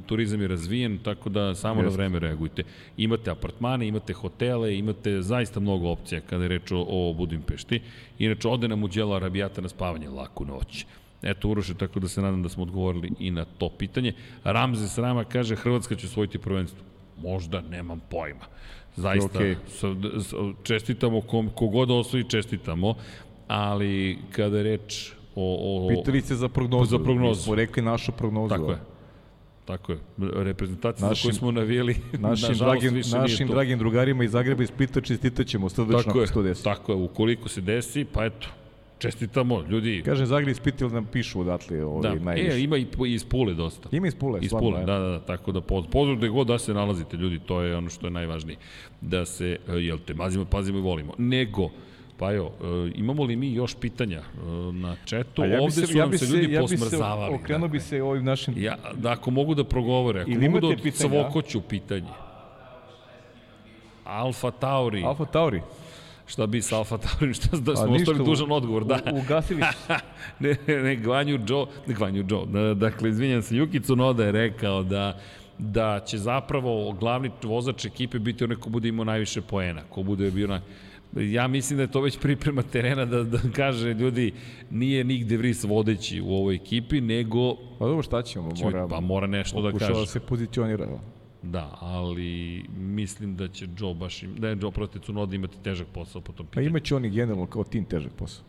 turizam 0.07 0.41
je 0.41 0.49
razvijen, 0.49 0.99
tako 0.99 1.29
da 1.29 1.55
samo 1.55 1.83
Just. 1.83 1.91
na 1.91 1.97
vreme 1.97 2.19
reagujte. 2.19 2.63
Imate 2.97 3.31
apartmane, 3.31 3.89
imate 3.89 4.13
hotele, 4.13 4.79
imate 4.79 5.23
zaista 5.23 5.61
mnogo 5.61 5.89
opcija 5.89 6.21
kada 6.21 6.45
je 6.45 6.49
reč 6.49 6.73
o, 6.73 6.87
o 6.89 7.13
Budimpešti. 7.13 7.81
Inače, 8.19 8.49
ode 8.49 8.69
nam 8.69 8.85
u 8.85 8.89
Đela 8.89 9.17
Arabijata 9.17 9.61
na 9.61 9.69
spavanje 9.69 10.09
laku 10.09 10.45
noć. 10.45 10.87
Eto, 11.23 11.49
Uroše, 11.49 11.75
tako 11.75 12.01
da 12.01 12.09
se 12.09 12.23
nadam 12.23 12.43
da 12.43 12.49
smo 12.49 12.63
odgovorili 12.63 13.11
i 13.19 13.31
na 13.31 13.45
to 13.45 13.69
pitanje. 13.69 14.13
Ramze 14.45 14.89
Srama 14.89 15.25
kaže 15.25 15.57
Hrvatska 15.57 15.97
će 15.97 16.07
osvojiti 16.07 16.39
prvenstvo. 16.39 16.85
Možda, 17.23 17.61
nemam 17.61 18.01
pojma. 18.11 18.45
Zaista, 18.97 19.39
okay. 19.39 19.57
čestitamo 20.63 21.21
kom, 21.21 21.51
kogod 21.55 21.91
osvoji, 21.91 22.25
čestitamo, 22.25 22.95
ali 23.49 24.19
kada 24.33 24.57
je 24.57 24.63
reč 24.63 25.13
o... 25.35 25.87
o 25.87 25.89
Pitali 25.89 26.21
se 26.21 26.37
za 26.37 26.49
prognozu. 26.49 26.91
Za 26.91 26.99
prognozu. 26.99 27.41
Mi 27.41 27.45
smo 27.45 27.55
rekli 27.55 27.83
našu 27.83 28.13
prognozu. 28.13 28.49
Tako 28.49 28.71
je. 28.71 28.79
Tako 29.65 29.93
je. 29.93 29.99
Reprezentacija 30.19 31.09
našim, 31.09 31.23
za 31.23 31.29
koju 31.29 31.39
smo 31.39 31.51
navijeli, 31.51 31.97
našim, 32.19 32.59
dragim, 32.59 33.03
našim 33.13 33.49
dragim 33.49 33.79
drugarima 33.79 34.25
iz 34.25 34.31
Zagreba 34.31 34.63
iz 34.63 34.69
Splita 34.69 35.01
čestitaćemo 35.01 35.69
srdečno 35.69 36.03
tako 36.03 36.19
ako 36.19 36.27
se 36.27 36.35
to 36.35 36.43
desi. 36.43 36.65
Tako 36.65 36.93
je, 36.93 36.97
ukoliko 36.97 37.49
se 37.49 37.61
desi, 37.61 38.05
pa 38.13 38.25
eto, 38.25 38.49
Čestitamo, 38.99 39.63
ljudi. 39.69 40.03
Kaže, 40.05 40.27
Zagreb 40.27 40.49
ispitil 40.49 40.89
nam 40.89 41.07
pišu 41.07 41.41
odatle 41.41 41.85
ovaj, 41.85 42.03
da. 42.03 42.25
najviše. 42.25 42.57
E, 42.57 42.61
ima 42.61 42.77
i 42.77 42.87
iz 43.07 43.25
Pule 43.25 43.55
dosta. 43.55 43.89
Ima 43.93 44.07
iz 44.07 44.15
Pule, 44.15 44.41
iz 44.43 44.51
Pule, 44.51 44.85
da, 44.85 44.99
da, 44.99 45.09
da, 45.09 45.21
tako 45.21 45.53
da 45.53 45.61
pozdrav. 45.61 45.93
Pozdrav 45.93 46.17
gde 46.17 46.29
god 46.29 46.47
da 46.47 46.59
se 46.59 46.75
nalazite, 46.75 47.17
ljudi, 47.17 47.39
to 47.39 47.61
je 47.63 47.77
ono 47.77 47.91
što 47.91 48.07
je 48.07 48.11
najvažnije. 48.11 48.59
Da 49.01 49.25
se, 49.25 49.59
e, 49.69 49.73
jel 49.73 49.99
te, 49.99 50.15
mazimo, 50.15 50.45
pazimo 50.45 50.79
i 50.79 50.83
volimo. 50.83 51.15
Nego, 51.19 51.71
Pa 52.19 52.31
jo, 52.31 52.47
e, 52.47 52.91
imamo 52.95 53.25
li 53.25 53.37
mi 53.37 53.53
još 53.53 53.75
pitanja 53.75 54.23
na 54.73 54.97
četu? 55.05 55.45
ja 55.45 55.61
Ovde 55.61 55.73
se, 55.73 55.87
su 55.87 55.99
ja 55.99 56.07
nam 56.07 56.19
se 56.19 56.27
ljudi 56.27 56.53
ja 56.53 56.61
posmrzavali. 56.61 57.33
Ja 57.33 57.41
okrenuo 57.41 57.69
bi 57.69 57.81
se 57.81 58.03
ovim 58.03 58.25
našim... 58.25 58.55
Ja, 58.57 58.77
da, 58.95 59.13
ako 59.13 59.31
mogu 59.31 59.55
da 59.55 59.65
progovore, 59.65 60.21
ako 60.21 60.31
mogu 60.31 60.61
da 60.61 60.67
odsvokoću 60.67 61.61
pitanje. 61.61 62.11
Alfa 64.05 64.51
Tauri. 64.51 65.03
Alfa 65.03 65.25
Tauri. 65.25 65.63
Šta 66.29 66.47
bi 66.47 66.63
sa 66.63 66.77
Alfa 66.77 66.99
Tauri, 66.99 67.35
šta 67.35 67.57
da 67.57 67.77
smo 67.77 67.93
ostali 67.93 68.25
dužan 68.25 68.53
odgovor, 68.53 68.85
da. 68.85 69.01
Ugasili 69.25 69.63
ne, 70.41 70.57
ne, 70.67 70.97
Gvanju 70.97 71.39
Joe, 71.49 71.67
ne 71.87 71.95
Gvanju 71.95 72.25
Joe, 72.29 72.47
da, 72.47 72.75
dakle, 72.75 73.09
izvinjam 73.09 73.43
se, 73.43 73.55
Yuki 73.55 73.83
Tsunoda 73.83 74.25
je 74.25 74.33
rekao 74.33 74.83
da 74.83 75.21
da 75.59 76.01
će 76.07 76.19
zapravo 76.19 76.93
glavni 76.93 77.31
vozač 77.43 77.85
ekipe 77.85 78.19
biti 78.19 78.45
onaj 78.45 78.57
ko 78.57 78.71
bude 78.71 78.89
imao 78.89 79.05
najviše 79.05 79.41
poena, 79.41 79.83
ko 79.91 80.03
bude 80.03 80.31
bio 80.31 80.47
na... 80.47 80.61
Ja 81.17 81.49
mislim 81.49 81.77
da 81.77 81.83
je 81.83 81.91
to 81.91 82.01
već 82.01 82.19
priprema 82.19 82.63
terena 82.63 83.05
da, 83.05 83.23
da 83.25 83.39
kaže 83.57 83.95
ljudi 83.95 84.33
nije 84.71 85.05
nigde 85.05 85.37
Vris 85.37 85.65
vodeći 85.65 86.21
u 86.21 86.35
ovoj 86.35 86.55
ekipi, 86.55 87.01
nego... 87.01 87.55
Pa 87.79 87.87
dobro 87.87 88.03
šta 88.03 88.23
ćemo, 88.23 88.51
mora... 88.63 88.89
Pa 88.89 89.01
mora 89.01 89.27
nešto 89.27 89.63
da 89.63 89.73
kaže. 89.73 89.85
Pokušava 89.85 90.07
se 90.07 90.21
pozicionira. 90.21 90.87
Da, 91.43 91.77
ali 91.81 92.65
mislim 92.77 93.37
da 93.37 93.49
će 93.49 93.67
Joe 93.79 93.95
baš 93.95 94.23
im, 94.23 94.35
da 94.39 94.49
je 94.49 94.59
Joe 94.63 94.71
protiv 94.71 95.01
Cunoda 95.01 95.37
imati 95.37 95.63
težak 95.63 95.87
posao 95.95 96.21
po 96.21 96.33
tom 96.33 96.47
pitanju. 96.47 96.65
Pa 96.65 96.69
imaće 96.69 96.97
oni 96.97 97.11
generalno 97.11 97.47
kao 97.47 97.65
tim 97.65 97.85
težak 97.85 98.13
posao. 98.13 98.45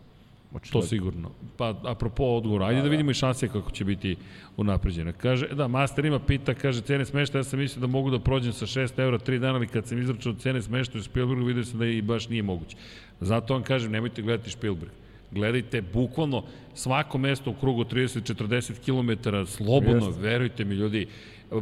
Oči 0.53 0.71
to 0.71 0.81
sigurno. 0.81 1.31
Pa, 1.57 1.75
apropo 1.83 2.23
odgovora, 2.23 2.65
ajde 2.65 2.79
da, 2.79 2.83
da 2.83 2.89
vidimo 2.89 3.11
i 3.11 3.13
šanse 3.13 3.47
kako 3.47 3.71
će 3.71 3.85
biti 3.85 4.15
unapređena. 4.57 5.11
Kaže, 5.11 5.47
da, 5.47 5.67
Master 5.67 6.05
ima 6.05 6.19
pita, 6.19 6.53
kaže, 6.53 6.81
cene 6.81 7.05
smešta, 7.05 7.37
ja 7.37 7.43
sam 7.43 7.59
mislio 7.59 7.81
da 7.81 7.87
mogu 7.87 8.09
da 8.11 8.19
prođem 8.19 8.53
sa 8.53 8.65
6 8.65 8.99
eura 8.99 9.19
3 9.19 9.39
dana, 9.39 9.55
ali 9.55 9.67
kad 9.67 9.87
sam 9.87 9.99
izračao 9.99 10.33
cene 10.33 10.61
smešta 10.61 10.97
u 10.97 11.01
Spielbergu, 11.01 11.45
vidio 11.45 11.63
sam 11.63 11.79
da 11.79 11.85
i 11.85 12.01
baš 12.01 12.29
nije 12.29 12.43
moguće. 12.43 12.77
Zato 13.21 13.53
vam 13.53 13.63
kažem, 13.63 13.91
nemojte 13.91 14.21
gledati 14.21 14.51
Spielberg. 14.51 14.91
Gledajte 15.31 15.81
bukvalno 15.81 16.43
svako 16.73 17.17
mesto 17.17 17.51
u 17.51 17.53
krugu 17.53 17.83
30-40 17.83 18.73
km 18.85 19.29
slobodno, 19.45 20.07
Jeste. 20.07 20.21
verujte 20.21 20.65
mi 20.65 20.75
ljudi, 20.75 21.07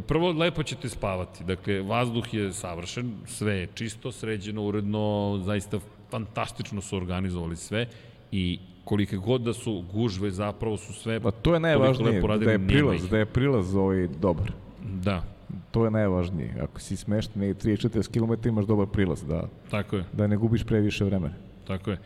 Prvo, 0.06 0.32
lepo 0.32 0.62
ćete 0.62 0.88
spavati. 0.88 1.44
Dakle, 1.44 1.82
vazduh 1.82 2.34
je 2.34 2.52
savršen, 2.52 3.14
sve 3.26 3.54
je 3.54 3.68
čisto, 3.74 4.12
sređeno, 4.12 4.62
uredno, 4.62 5.38
zaista 5.44 5.78
fantastično 6.10 6.80
su 6.80 6.96
organizovali 6.96 7.56
sve 7.56 7.86
i 8.32 8.58
kolike 8.84 9.16
god 9.16 9.40
da 9.40 9.52
su 9.52 9.84
gužve, 9.92 10.30
zapravo 10.30 10.76
su 10.76 10.92
sve... 10.92 11.20
Pa 11.20 11.30
to 11.30 11.54
je 11.54 11.60
najvažnije, 11.60 12.22
da 12.44 12.50
je 12.50 12.66
prilaz, 12.66 13.08
da 13.08 13.18
je 13.18 13.26
prilaz 13.26 13.76
ovaj 13.76 14.08
dobar. 14.08 14.52
Da, 14.84 15.22
To 15.70 15.84
je 15.84 15.90
najvažnije. 15.90 16.54
Ako 16.62 16.80
si 16.80 16.96
smešten 16.96 17.42
i 17.42 17.54
30-40 17.54 18.12
km 18.12 18.48
imaš 18.48 18.64
dobar 18.64 18.86
prilaz, 18.86 19.24
da, 19.24 19.48
tako 19.70 19.96
je. 19.96 20.04
da 20.12 20.26
ne 20.26 20.36
gubiš 20.36 20.64
previše 20.64 21.04
vremena. 21.04 21.34
Tako 21.66 21.90
je. 21.90 21.98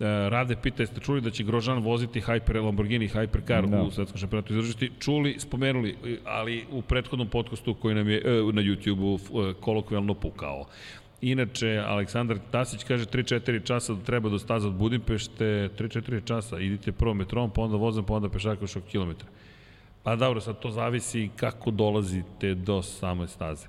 E, 0.00 0.28
Rade 0.28 0.56
pita, 0.62 0.82
jeste 0.82 1.00
čuli 1.00 1.20
da 1.20 1.30
će 1.30 1.44
Grožan 1.44 1.78
voziti 1.78 2.20
Hyper 2.20 2.64
Lamborghini 2.64 3.08
Hypercar 3.08 3.66
Da. 3.66 3.82
u 3.82 3.90
svetskom 3.90 4.18
šampionatu 4.18 4.52
izvršiti? 4.52 4.90
Čuli, 5.00 5.36
spomenuli, 5.38 5.96
e, 6.04 6.16
ali 6.24 6.64
u 6.70 6.82
prethodnom 6.82 7.28
podcastu 7.28 7.74
koji 7.74 7.94
nam 7.94 8.08
je 8.08 8.18
e, 8.18 8.30
na 8.52 8.62
YouTube-u 8.62 9.18
kolokvijalno 9.60 10.14
pukao. 10.14 10.64
Inače, 11.20 11.82
Aleksandar 11.86 12.38
Tasić 12.50 12.84
kaže 12.84 13.04
3-4 13.04 13.66
časa 13.66 13.94
da 13.94 14.02
treba 14.02 14.28
do 14.28 14.38
staza 14.38 14.68
od 14.68 14.74
Budimpešte, 14.74 15.44
3-4 15.78 16.24
časa, 16.24 16.58
idite 16.58 16.92
prvo 16.92 17.14
metrom, 17.14 17.50
pa 17.50 17.62
onda 17.62 17.76
vozom, 17.76 18.04
pa 18.04 18.14
onda 18.14 18.28
pešaka 18.28 18.62
još 18.62 18.76
kilometra. 18.90 19.28
Pa 20.02 20.16
dobro, 20.16 20.40
sad 20.40 20.58
to 20.58 20.70
zavisi 20.70 21.30
kako 21.36 21.70
dolazite 21.70 22.54
do 22.54 22.82
same 22.82 23.28
staze. 23.28 23.66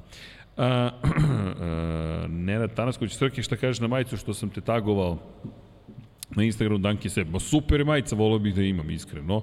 Uh, 0.58 0.64
uh, 0.64 2.30
Nenad 2.30 2.74
Tanasković, 2.74 3.14
Srke, 3.14 3.44
šta 3.44 3.56
kažeš 3.56 3.80
na 3.80 3.88
majicu 3.88 4.18
što 4.18 4.34
sam 4.34 4.50
te 4.50 4.62
tagovao 4.62 5.18
na 6.30 6.44
Instagramu 6.44 6.78
Danki 6.80 7.10
Seb. 7.10 7.30
Ma 7.30 7.40
super 7.40 7.86
majica, 7.86 8.16
volio 8.16 8.40
bih 8.40 8.56
da 8.56 8.62
imam, 8.62 8.90
iskreno. 8.90 9.42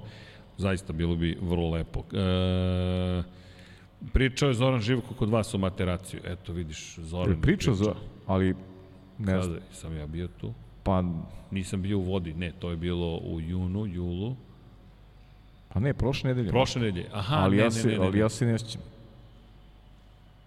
Zaista 0.57 0.93
bilo 0.93 1.15
bi 1.15 1.37
vrlo 1.41 1.69
lepo. 1.69 1.99
E, 2.13 3.23
pričao 4.13 4.47
je 4.49 4.53
Zoran 4.53 4.81
Živko 4.81 5.13
kod 5.13 5.29
vas 5.29 5.53
o 5.53 5.57
materaciju. 5.57 6.19
Eto, 6.23 6.53
vidiš, 6.53 6.95
Zoran 6.97 7.29
Je 7.31 7.41
pričao 7.41 7.73
za, 7.73 7.93
ali 8.27 8.55
ne 9.17 9.25
Kada 9.25 9.41
znam, 9.43 9.59
sam 9.71 9.97
ja 9.97 10.07
bio 10.07 10.27
tu? 10.27 10.53
pa, 10.83 11.03
Nisam 11.51 11.81
bio 11.81 11.97
u 11.97 12.01
vodi, 12.01 12.33
ne, 12.33 12.51
to 12.59 12.69
je 12.69 12.75
bilo 12.77 13.17
u 13.17 13.41
junu, 13.41 13.85
julu. 13.85 14.35
pa 15.73 15.79
ne, 15.79 15.93
prošle 15.93 16.27
nedelje. 16.29 16.49
Prošle 16.49 16.81
nedelje, 16.81 17.07
aha, 17.13 17.35
ali, 17.35 17.55
ne, 17.55 17.61
ja 17.61 17.65
ne, 17.65 17.71
se, 17.71 17.87
ne, 17.87 17.97
ne, 17.97 18.05
ali 18.05 18.19
ja 18.19 18.29
se 18.29 18.45
ne 18.45 18.59
sjećam. 18.59 18.81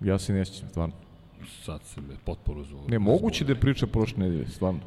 Ja 0.00 0.18
se 0.18 0.32
ne 0.32 0.44
sjećam, 0.44 0.68
stvarno. 0.68 0.94
Sad 1.62 1.82
se 1.82 2.00
me 2.00 2.14
potporu 2.24 2.64
zvu. 2.64 2.80
Ne, 2.88 2.98
moguće 2.98 3.44
da 3.44 3.52
je 3.52 3.60
priča 3.60 3.86
prošle 3.86 4.18
nedelje, 4.18 4.48
stvarno. 4.48 4.80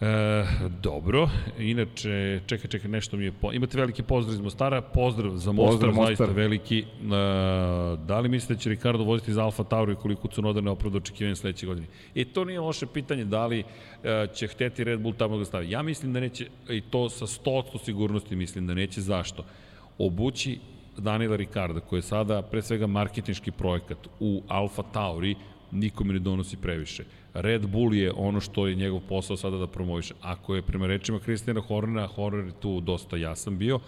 E, 0.00 0.44
dobro, 0.82 1.28
inače, 1.58 2.40
čekaj, 2.46 2.70
čekaj, 2.70 2.90
nešto 2.90 3.16
mi 3.16 3.24
je... 3.24 3.32
Po... 3.32 3.52
Imate 3.52 3.78
veliki 3.78 4.02
pozdrav 4.02 4.34
iz 4.34 4.40
Mostara, 4.40 4.80
pozdrav 4.82 5.36
za 5.36 5.52
Mostar, 5.52 5.72
Pozdrav, 5.72 5.94
zaista 6.06 6.22
Mostar. 6.24 6.36
veliki. 6.36 6.78
E, 6.78 6.84
da 8.06 8.20
li 8.20 8.28
mislite 8.28 8.54
da 8.54 8.60
će 8.60 8.70
Ricardo 8.70 9.04
voziti 9.04 9.32
za 9.32 9.44
Alfa 9.44 9.64
Tauri 9.64 9.92
i 9.92 9.96
koliko 9.96 10.28
Cunoda 10.28 10.60
ne 10.60 10.70
opravda 10.70 10.96
očekivanje 10.98 11.36
sledeće 11.36 11.66
godine? 11.66 11.86
E, 12.14 12.24
to 12.24 12.44
nije 12.44 12.60
loše 12.60 12.86
pitanje, 12.86 13.24
da 13.24 13.46
li 13.46 13.64
e, 14.04 14.26
će 14.34 14.46
hteti 14.46 14.84
Red 14.84 15.00
Bull 15.00 15.14
tamo 15.14 15.38
da 15.38 15.44
stavi. 15.44 15.70
Ja 15.70 15.82
mislim 15.82 16.12
da 16.12 16.20
neće, 16.20 16.46
i 16.68 16.80
to 16.80 17.08
sa 17.08 17.26
100% 17.26 17.84
sigurnosti 17.84 18.36
mislim 18.36 18.66
da 18.66 18.74
neće, 18.74 19.00
zašto? 19.00 19.44
Obući 19.98 20.58
Daniela 20.98 21.36
Ricarda, 21.36 21.80
koji 21.80 21.98
je 21.98 22.02
sada 22.02 22.42
pre 22.42 22.62
svega 22.62 22.86
marketinški 22.86 23.50
projekat 23.50 23.98
u 24.20 24.42
Alfa 24.48 24.82
Tauri, 24.82 25.34
nikome 25.74 26.12
ne 26.12 26.18
donosi 26.18 26.56
previše. 26.56 27.04
Red 27.34 27.66
Bull 27.66 27.94
je 27.94 28.12
ono 28.12 28.40
što 28.40 28.66
je 28.66 28.74
njegov 28.74 29.00
posao 29.00 29.36
sada 29.36 29.56
da 29.56 29.66
promoviše. 29.66 30.14
Ako 30.22 30.54
je 30.54 30.62
prema 30.62 30.86
rečima 30.86 31.18
Kristijana 31.18 31.60
Hornera, 31.60 32.06
Horner 32.06 32.46
je 32.46 32.52
tu 32.52 32.80
dosta 32.80 33.16
jasan 33.16 33.58
bio, 33.58 33.80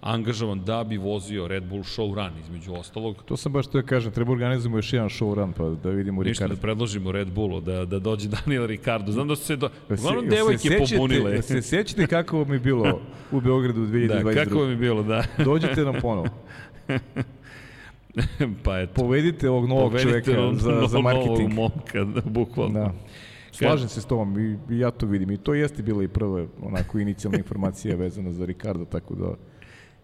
angažovan 0.00 0.64
da 0.64 0.84
bi 0.84 0.96
vozio 0.96 1.48
Red 1.48 1.64
Bull 1.64 1.82
show 1.82 2.14
run, 2.14 2.30
između 2.40 2.72
ostalog. 2.74 3.22
To 3.24 3.36
sam 3.36 3.52
baš 3.52 3.66
to 3.66 3.80
da 3.80 3.86
kažem, 3.86 4.12
treba 4.12 4.32
organizujemo 4.32 4.78
još 4.78 4.92
jedan 4.92 5.08
show 5.08 5.34
run, 5.34 5.52
pa 5.52 5.68
da 5.82 5.90
vidimo 5.90 6.22
Ništa 6.22 6.40
da 6.40 6.46
Ricardo. 6.46 6.62
predložimo 6.62 7.12
Red 7.12 7.30
Bullu, 7.30 7.60
da, 7.60 7.84
da 7.84 7.98
dođe 7.98 8.28
Daniel 8.36 8.66
Ricardo. 8.66 9.12
Znam 9.12 9.28
da 9.28 9.36
su 9.36 9.44
se, 9.44 9.56
do... 9.56 9.68
Se- 9.88 9.94
uglavnom 9.94 10.28
devojke 10.28 10.58
sećate- 10.60 10.96
pobunile. 10.96 11.42
se 11.42 11.62
sećate 11.62 12.06
kako 12.06 12.44
mi 12.44 12.54
je 12.54 12.60
bilo 12.60 13.00
u 13.32 13.40
Beogradu 13.40 13.80
2022? 13.80 14.24
Da, 14.24 14.44
kako 14.44 14.58
vam 14.58 14.70
je 14.70 14.76
bilo, 14.76 15.02
da. 15.02 15.24
Dođite 15.44 15.80
nam 15.82 15.94
ponovo. 16.02 16.28
pa 18.64 18.78
eto. 18.80 18.94
Povedite 18.94 19.50
ovog 19.50 19.68
novog 19.68 19.90
Povedite 19.92 20.10
čoveka 20.10 20.40
ono- 20.40 20.54
za, 20.54 20.60
za 20.60 20.98
novog 20.98 21.02
marketing. 21.02 21.52
momka, 21.52 22.04
da, 22.04 22.20
bukvalno. 22.20 22.80
Da. 22.80 22.92
Slažem 23.52 23.88
se 23.88 24.00
s 24.00 24.04
tobom 24.04 24.38
i, 24.40 24.74
i 24.74 24.78
ja 24.78 24.90
to 24.90 25.06
vidim. 25.06 25.30
I 25.30 25.36
to 25.36 25.54
jeste 25.54 25.82
bila 25.82 26.04
i 26.04 26.08
prva 26.08 26.46
onako 26.62 26.98
inicijalna 26.98 27.38
informacija 27.38 27.96
vezana 27.96 28.32
za 28.32 28.44
Ricardo, 28.44 28.84
tako 28.84 29.14
da 29.14 29.34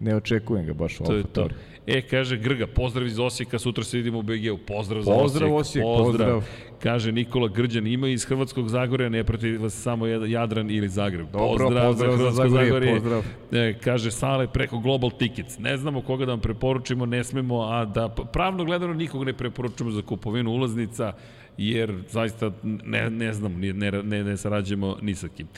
ne 0.00 0.16
očekujem 0.16 0.66
ga 0.66 0.72
baš 0.72 1.00
u 1.00 1.04
To 1.04 1.12
Alfa 1.12 1.28
to. 1.28 1.40
Tauri. 1.40 1.54
E, 1.86 2.02
kaže 2.02 2.36
Grga, 2.36 2.66
pozdrav 2.66 3.06
iz 3.06 3.18
Osijeka, 3.18 3.58
sutra 3.58 3.84
se 3.84 3.96
vidimo 3.96 4.18
u 4.18 4.22
BG-u. 4.22 4.58
Pozdrav 4.58 5.02
za 5.02 5.12
Pozdrav, 5.12 5.54
Osijek. 5.54 5.84
Osijek, 5.86 6.06
pozdrav. 6.06 6.44
Kaže 6.82 7.12
Nikola 7.12 7.48
Grđan, 7.48 7.86
ima 7.86 8.08
iz 8.08 8.24
Hrvatskog 8.24 8.68
Zagorja, 8.68 9.08
ne 9.08 9.24
prati 9.24 9.52
vas 9.52 9.74
samo 9.74 10.06
Jad- 10.06 10.30
Jadran 10.30 10.70
ili 10.70 10.88
Zagreb. 10.88 11.26
Dobro, 11.32 11.48
pozdrav, 11.48 11.86
pozdrav 11.86 12.10
za 12.10 12.16
Hrvatsko 12.16 12.48
Zagorje, 12.48 12.94
pozdrav. 12.94 13.22
E, 13.52 13.74
kaže 13.84 14.10
Sale 14.10 14.48
preko 14.48 14.78
Global 14.78 15.10
Tickets. 15.10 15.58
Ne 15.58 15.76
znamo 15.76 16.02
koga 16.02 16.24
da 16.26 16.32
vam 16.32 16.40
preporučimo, 16.40 17.06
ne 17.06 17.24
smemo, 17.24 17.60
a 17.62 17.84
da 17.84 18.08
pravno 18.08 18.64
gledano 18.64 18.94
nikog 18.94 19.24
ne 19.24 19.32
preporučujemo 19.32 19.92
za 19.92 20.02
kupovinu 20.02 20.50
ulaznica, 20.50 21.12
jer 21.58 21.94
zaista 22.08 22.50
ne, 22.62 23.10
ne 23.10 23.32
znam, 23.32 23.60
ne, 23.60 23.72
ne, 23.72 23.90
ne, 24.02 24.24
ne 24.24 24.36
sarađujemo 24.36 24.96
ni 25.02 25.14
sa 25.14 25.28
kim. 25.28 25.48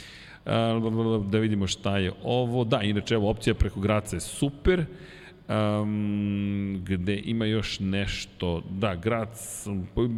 A, 0.45 0.79
da 1.29 1.39
vidimo 1.39 1.67
šta 1.67 1.97
je 1.97 2.11
ovo. 2.23 2.63
Da, 2.63 2.81
inače, 2.81 3.15
evo, 3.15 3.29
opcija 3.29 3.53
preko 3.53 3.79
Graca 3.79 4.15
je 4.15 4.19
super. 4.19 4.85
Um, 5.49 6.83
gde 6.85 7.21
ima 7.25 7.45
još 7.45 7.79
nešto, 7.79 8.63
da, 8.69 8.95
Grac, 8.95 9.65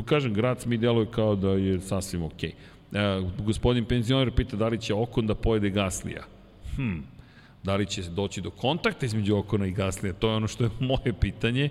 kažem, 0.05 0.33
Grac 0.33 0.65
mi 0.65 0.77
djeluje 0.77 1.07
kao 1.11 1.35
da 1.35 1.49
je 1.49 1.81
sasvim 1.81 2.23
okej. 2.23 2.51
Okay. 2.51 3.23
Uh, 3.23 3.45
gospodin 3.45 3.85
penzioner 3.85 4.31
pita 4.31 4.57
da 4.57 4.67
li 4.67 4.81
će 4.81 4.93
Okon 4.93 5.27
da 5.27 5.35
pojede 5.35 5.69
Gaslija. 5.69 6.23
Hm, 6.75 6.99
da 7.63 7.75
li 7.75 7.85
će 7.85 8.01
doći 8.01 8.41
do 8.41 8.49
kontakta 8.49 9.05
između 9.05 9.35
Okona 9.37 9.65
i 9.65 9.71
Gaslija, 9.71 10.13
to 10.13 10.29
je 10.29 10.35
ono 10.35 10.47
što 10.47 10.63
je 10.63 10.69
moje 10.79 11.13
pitanje, 11.21 11.69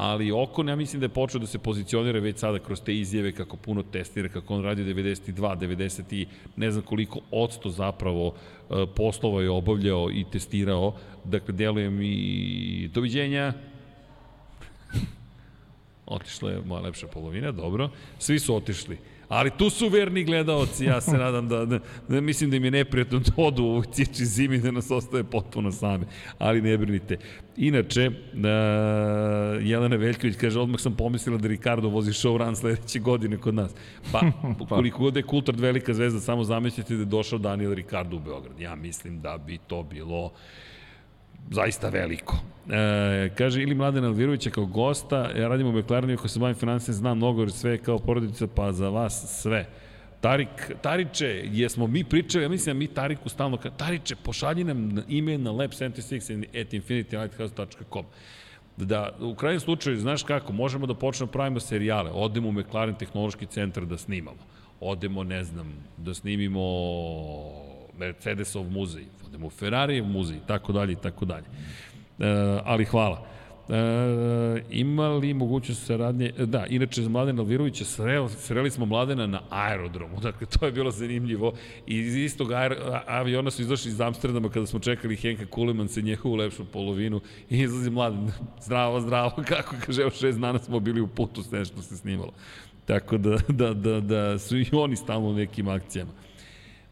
ali 0.00 0.32
Okon 0.32 0.68
ja 0.68 0.76
mislim 0.76 1.00
da 1.00 1.04
je 1.04 1.08
počeo 1.08 1.40
da 1.40 1.46
se 1.46 1.58
pozicionira 1.58 2.20
već 2.20 2.38
sada 2.38 2.58
kroz 2.58 2.80
te 2.80 2.94
izjave 2.94 3.32
kako 3.32 3.56
puno 3.56 3.82
testira, 3.82 4.28
kako 4.28 4.54
on 4.54 4.62
radi 4.64 4.84
92, 4.84 5.58
90 5.58 6.02
i 6.14 6.26
ne 6.56 6.70
znam 6.70 6.84
koliko 6.84 7.20
odsto 7.30 7.70
zapravo 7.70 8.34
e, 8.34 8.86
poslova 8.96 9.42
je 9.42 9.50
obavljao 9.50 10.10
i 10.10 10.24
testirao, 10.32 10.94
dakle 11.24 11.54
deluje 11.54 11.90
mi 11.90 12.88
doviđenja, 12.94 13.52
Otišla 16.06 16.50
je 16.50 16.60
moja 16.66 16.82
lepša 16.82 17.06
polovina, 17.06 17.52
dobro. 17.52 17.90
Svi 18.18 18.38
su 18.38 18.56
otišli. 18.56 18.98
Ali 19.28 19.50
tu 19.50 19.70
su 19.70 19.88
verni 19.88 20.24
gledaoci, 20.24 20.84
ja 20.84 21.00
se 21.00 21.10
nadam 21.10 21.48
da, 21.48 21.64
da, 21.64 21.78
da 22.08 22.20
mislim 22.20 22.50
da 22.50 22.56
im 22.56 22.64
je 22.64 22.70
neprijatno 22.70 23.18
da 23.18 23.32
odu 23.36 23.64
u 23.64 23.82
ciječi 23.92 24.24
zimi 24.24 24.58
da 24.58 24.70
nas 24.70 24.90
ostaje 24.90 25.24
potpuno 25.24 25.72
same. 25.72 26.06
Ali 26.38 26.62
ne 26.62 26.78
brinite. 26.78 27.18
Inače, 27.56 28.08
uh, 28.08 28.44
Jelena 29.62 29.96
Veljković 29.96 30.36
kaže, 30.36 30.60
odmah 30.60 30.80
sam 30.80 30.96
pomislila 30.96 31.38
da 31.38 31.48
Ricardo 31.48 31.88
vozi 31.88 32.10
show 32.10 32.36
run 32.36 32.56
sledeće 32.56 32.98
godine 32.98 33.38
kod 33.38 33.54
nas. 33.54 33.74
Pa, 34.12 34.20
koliko 34.68 34.98
god 34.98 35.16
je 35.16 35.22
Kultard 35.22 35.60
velika 35.60 35.94
zvezda, 35.94 36.20
samo 36.20 36.44
zamislite 36.44 36.94
da 36.94 37.00
je 37.00 37.04
došao 37.04 37.38
Daniel 37.38 37.74
Ricardo 37.74 38.16
u 38.16 38.20
Beograd. 38.20 38.60
Ja 38.60 38.74
mislim 38.74 39.20
da 39.20 39.38
bi 39.38 39.58
to 39.58 39.82
bilo 39.82 40.32
zaista 41.50 41.88
veliko. 41.88 42.36
E, 42.70 43.30
kaže 43.34 43.62
ili 43.62 43.74
Mladen 43.74 44.04
Alvirovića 44.04 44.50
kao 44.50 44.66
gosta, 44.66 45.30
ja 45.36 45.48
radim 45.48 45.66
u 45.66 45.72
McLarenu, 45.72 46.14
ako 46.14 46.28
se 46.28 46.38
bavim 46.38 46.56
financijom, 46.56 46.94
znam 46.94 47.16
mnogo, 47.16 47.42
jer 47.42 47.52
sve 47.52 47.70
je 47.70 47.78
kao 47.78 47.98
porodica, 47.98 48.46
pa 48.54 48.72
za 48.72 48.88
vas 48.88 49.42
sve. 49.42 49.66
Tarik, 50.20 50.72
Tariče, 50.82 51.42
jesmo 51.52 51.86
mi 51.86 52.04
pričali, 52.04 52.44
ja 52.44 52.48
mislim 52.48 52.76
da 52.76 52.78
mi 52.78 52.86
Tariku 52.86 53.28
stalno 53.28 53.56
kao, 53.56 53.70
Tariče, 53.70 54.16
pošalji 54.16 54.64
nam 54.64 54.98
e-mail 54.98 55.40
na 55.40 55.50
lab76 55.50 56.44
at 56.60 56.72
infinitylighthouse.com 56.72 58.04
da 58.76 59.16
u 59.20 59.34
krajnjem 59.34 59.60
slučaju, 59.60 60.00
znaš 60.00 60.22
kako, 60.22 60.52
možemo 60.52 60.86
da 60.86 60.94
počnemo 60.94 61.26
da 61.26 61.32
pravimo 61.32 61.60
serijale, 61.60 62.10
odemo 62.10 62.48
u 62.48 62.52
McLaren 62.52 62.94
tehnološki 62.94 63.46
centar 63.46 63.86
da 63.86 63.98
snimamo, 63.98 64.38
odemo, 64.80 65.24
ne 65.24 65.44
znam, 65.44 65.72
da 65.96 66.14
snimimo 66.14 66.60
Mercedesov 67.98 68.70
muzej, 68.70 69.04
odemo 69.26 69.46
u 69.46 69.50
Ferrarijev 69.50 70.04
muzej, 70.04 70.38
tako 70.46 70.72
dalje 70.72 70.92
i 70.92 70.96
tako 70.96 71.24
dalje. 71.24 71.46
E, 72.18 72.60
ali 72.64 72.84
hvala. 72.84 73.26
E, 73.68 74.62
ima 74.70 75.08
li 75.08 75.34
mogućnost 75.34 75.86
saradnje? 75.86 76.32
Da, 76.38 76.66
inače 76.66 77.02
za 77.02 77.08
Mladena 77.08 77.42
Alvirovića 77.42 77.84
sreo, 77.84 78.28
sreli 78.28 78.70
smo 78.70 78.86
Mladena 78.86 79.26
na 79.26 79.40
aerodromu, 79.50 80.20
dakle 80.28 80.46
to 80.46 80.66
je 80.66 80.72
bilo 80.72 80.90
zanimljivo 80.90 81.52
i 81.86 81.98
iz 81.98 82.16
istog 82.16 82.52
aer, 82.52 82.76
aviona 83.06 83.50
su 83.50 83.62
izašli 83.62 83.90
iz 83.90 84.00
Amsterdama 84.00 84.48
kada 84.48 84.66
smo 84.66 84.80
čekali 84.80 85.16
Henka 85.16 85.46
Kuleman 85.46 85.88
se 85.88 86.02
njehovu 86.02 86.34
lepšu 86.34 86.64
polovinu 86.64 87.20
i 87.50 87.58
izlazi 87.58 87.90
Mladen, 87.90 88.30
zdravo, 88.66 89.00
zdravo, 89.00 89.30
kako 89.48 89.76
kaže, 89.86 90.02
evo 90.02 90.10
šest 90.10 90.38
dana 90.38 90.58
smo 90.58 90.80
bili 90.80 91.00
u 91.00 91.06
putu 91.06 91.42
s 91.42 91.50
nešto 91.50 91.82
se 91.82 91.96
snimalo. 91.96 92.32
Tako 92.86 93.18
da, 93.18 93.36
da, 93.48 93.74
da, 93.74 94.00
da 94.00 94.38
su 94.38 94.58
i 94.58 94.66
oni 94.72 94.96
stalno 94.96 95.28
u 95.28 95.34
nekim 95.34 95.68
akcijama. 95.68 96.10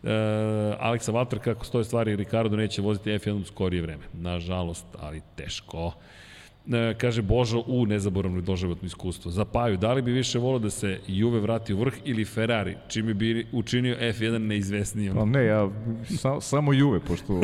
E, 0.07 0.77
Aleksa 0.79 1.13
Valter, 1.13 1.39
kako 1.39 1.65
stoje 1.65 1.85
stvari, 1.85 2.17
Ricardo 2.17 2.57
neće 2.57 2.83
voziti 2.83 3.11
F1 3.11 3.43
u 3.43 3.45
skorije 3.45 3.83
vreme. 3.83 4.05
Nažalost, 4.13 4.87
ali 5.01 5.23
teško. 5.37 5.93
E, 6.73 6.95
kaže 6.99 7.23
Božo, 7.23 7.65
u 7.67 7.87
nezaboravno 7.87 8.41
doživotno 8.41 8.87
iskustvo. 8.87 9.31
Za 9.31 9.45
Paju, 9.45 9.77
da 9.77 9.93
li 9.93 10.03
bi 10.03 10.13
više 10.13 10.39
volio 10.39 10.59
da 10.59 10.71
se 10.71 11.01
Juve 11.07 11.41
vrati 11.41 11.75
u 11.75 11.79
vrh 11.79 11.95
ili 12.05 12.25
Ferrari, 12.25 12.77
čime 12.89 13.15
bi 13.15 13.47
učinio 13.53 13.97
F1 14.01 14.39
neizvesnijom? 14.39 15.17
Pa 15.17 15.25
ne, 15.25 15.45
ja 15.45 15.69
sa, 16.19 16.41
samo 16.41 16.73
Juve, 16.73 17.01
pošto, 17.01 17.41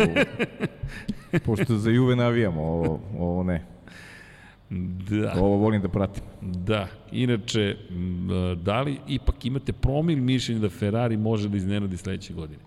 pošto 1.46 1.76
za 1.76 1.90
Juve 1.90 2.16
navijamo, 2.16 2.62
ovo, 2.62 3.00
ovo 3.18 3.42
ne. 3.42 3.71
Da. 5.10 5.34
Ovo 5.36 5.56
volim 5.56 5.82
da 5.82 5.88
pratim. 5.88 6.22
Da. 6.40 6.88
Inače, 7.12 7.76
da 8.62 8.82
li 8.82 8.98
ipak 9.08 9.44
imate 9.44 9.72
promil 9.72 10.18
mišljenja 10.18 10.60
da 10.60 10.70
Ferrari 10.70 11.16
može 11.16 11.48
da 11.48 11.56
iznenadi 11.56 11.96
sledeće 11.96 12.34
godine? 12.34 12.62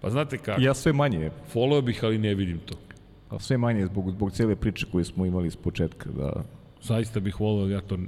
Pa 0.00 0.10
znate 0.10 0.38
kako? 0.38 0.60
Ja 0.60 0.74
sve 0.74 0.92
manje. 0.92 1.30
Follow 1.54 1.82
bih, 1.82 2.00
ali 2.02 2.18
ne 2.18 2.34
vidim 2.34 2.58
to. 2.58 2.74
A 3.30 3.38
sve 3.38 3.58
manje 3.58 3.86
zbog, 3.86 4.10
zbog 4.10 4.32
cele 4.32 4.56
priče 4.56 4.86
koje 4.92 5.04
smo 5.04 5.26
imali 5.26 5.50
s 5.50 5.56
početka. 5.56 6.10
Da... 6.10 6.42
Zaista 6.82 7.20
bih 7.20 7.40
volao, 7.40 7.68
ja 7.68 7.80
to 7.80 7.98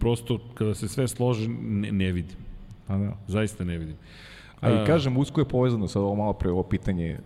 prosto 0.00 0.38
kada 0.54 0.74
se 0.74 0.88
sve 0.88 1.08
složi 1.08 1.48
ne, 1.48 1.92
ne 1.92 2.12
vidim. 2.12 2.36
A 2.88 2.98
da. 2.98 3.16
Zaista 3.26 3.64
ne 3.64 3.78
vidim. 3.78 3.96
A, 4.60 4.70
i 4.70 4.86
kažem, 4.86 5.16
usko 5.16 5.40
je 5.40 5.48
povezano, 5.48 5.88
sad 5.88 6.02
ovo 6.02 6.14
malo 6.14 6.32
pre 6.32 6.50
ovo 6.50 6.62
pitanje, 6.62 7.18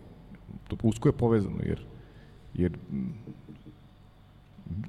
usko 0.83 1.09
je 1.09 1.13
povezano, 1.13 1.59
jer, 1.63 1.81
jer 2.55 2.73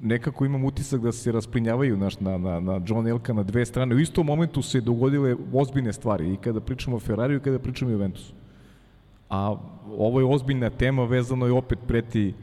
nekako 0.02 0.44
imam 0.44 0.64
utisak 0.64 1.00
da 1.00 1.12
se 1.12 1.32
rasplinjavaju 1.32 1.96
naš, 1.96 2.20
na, 2.20 2.38
na, 2.38 2.60
na 2.60 2.80
John 2.86 3.08
Elka 3.08 3.32
na 3.32 3.42
dve 3.42 3.66
strane. 3.66 3.94
U 3.94 3.98
istom 3.98 4.26
momentu 4.26 4.62
se 4.62 4.80
dogodile 4.80 5.36
ozbiljne 5.52 5.92
stvari 5.92 6.32
i 6.34 6.36
kada 6.36 6.60
pričamo 6.60 6.96
o 6.96 7.00
Ferrariju 7.00 7.36
i 7.36 7.40
kada 7.40 7.58
pričamo 7.58 7.90
o 7.90 7.92
Juventusu. 7.92 8.32
A 9.30 9.56
ovo 9.98 10.20
je 10.20 10.26
ozbiljna 10.26 10.70
tema, 10.70 11.04
vezano 11.04 11.46
je 11.46 11.52
opet 11.52 11.78
preti 11.86 12.34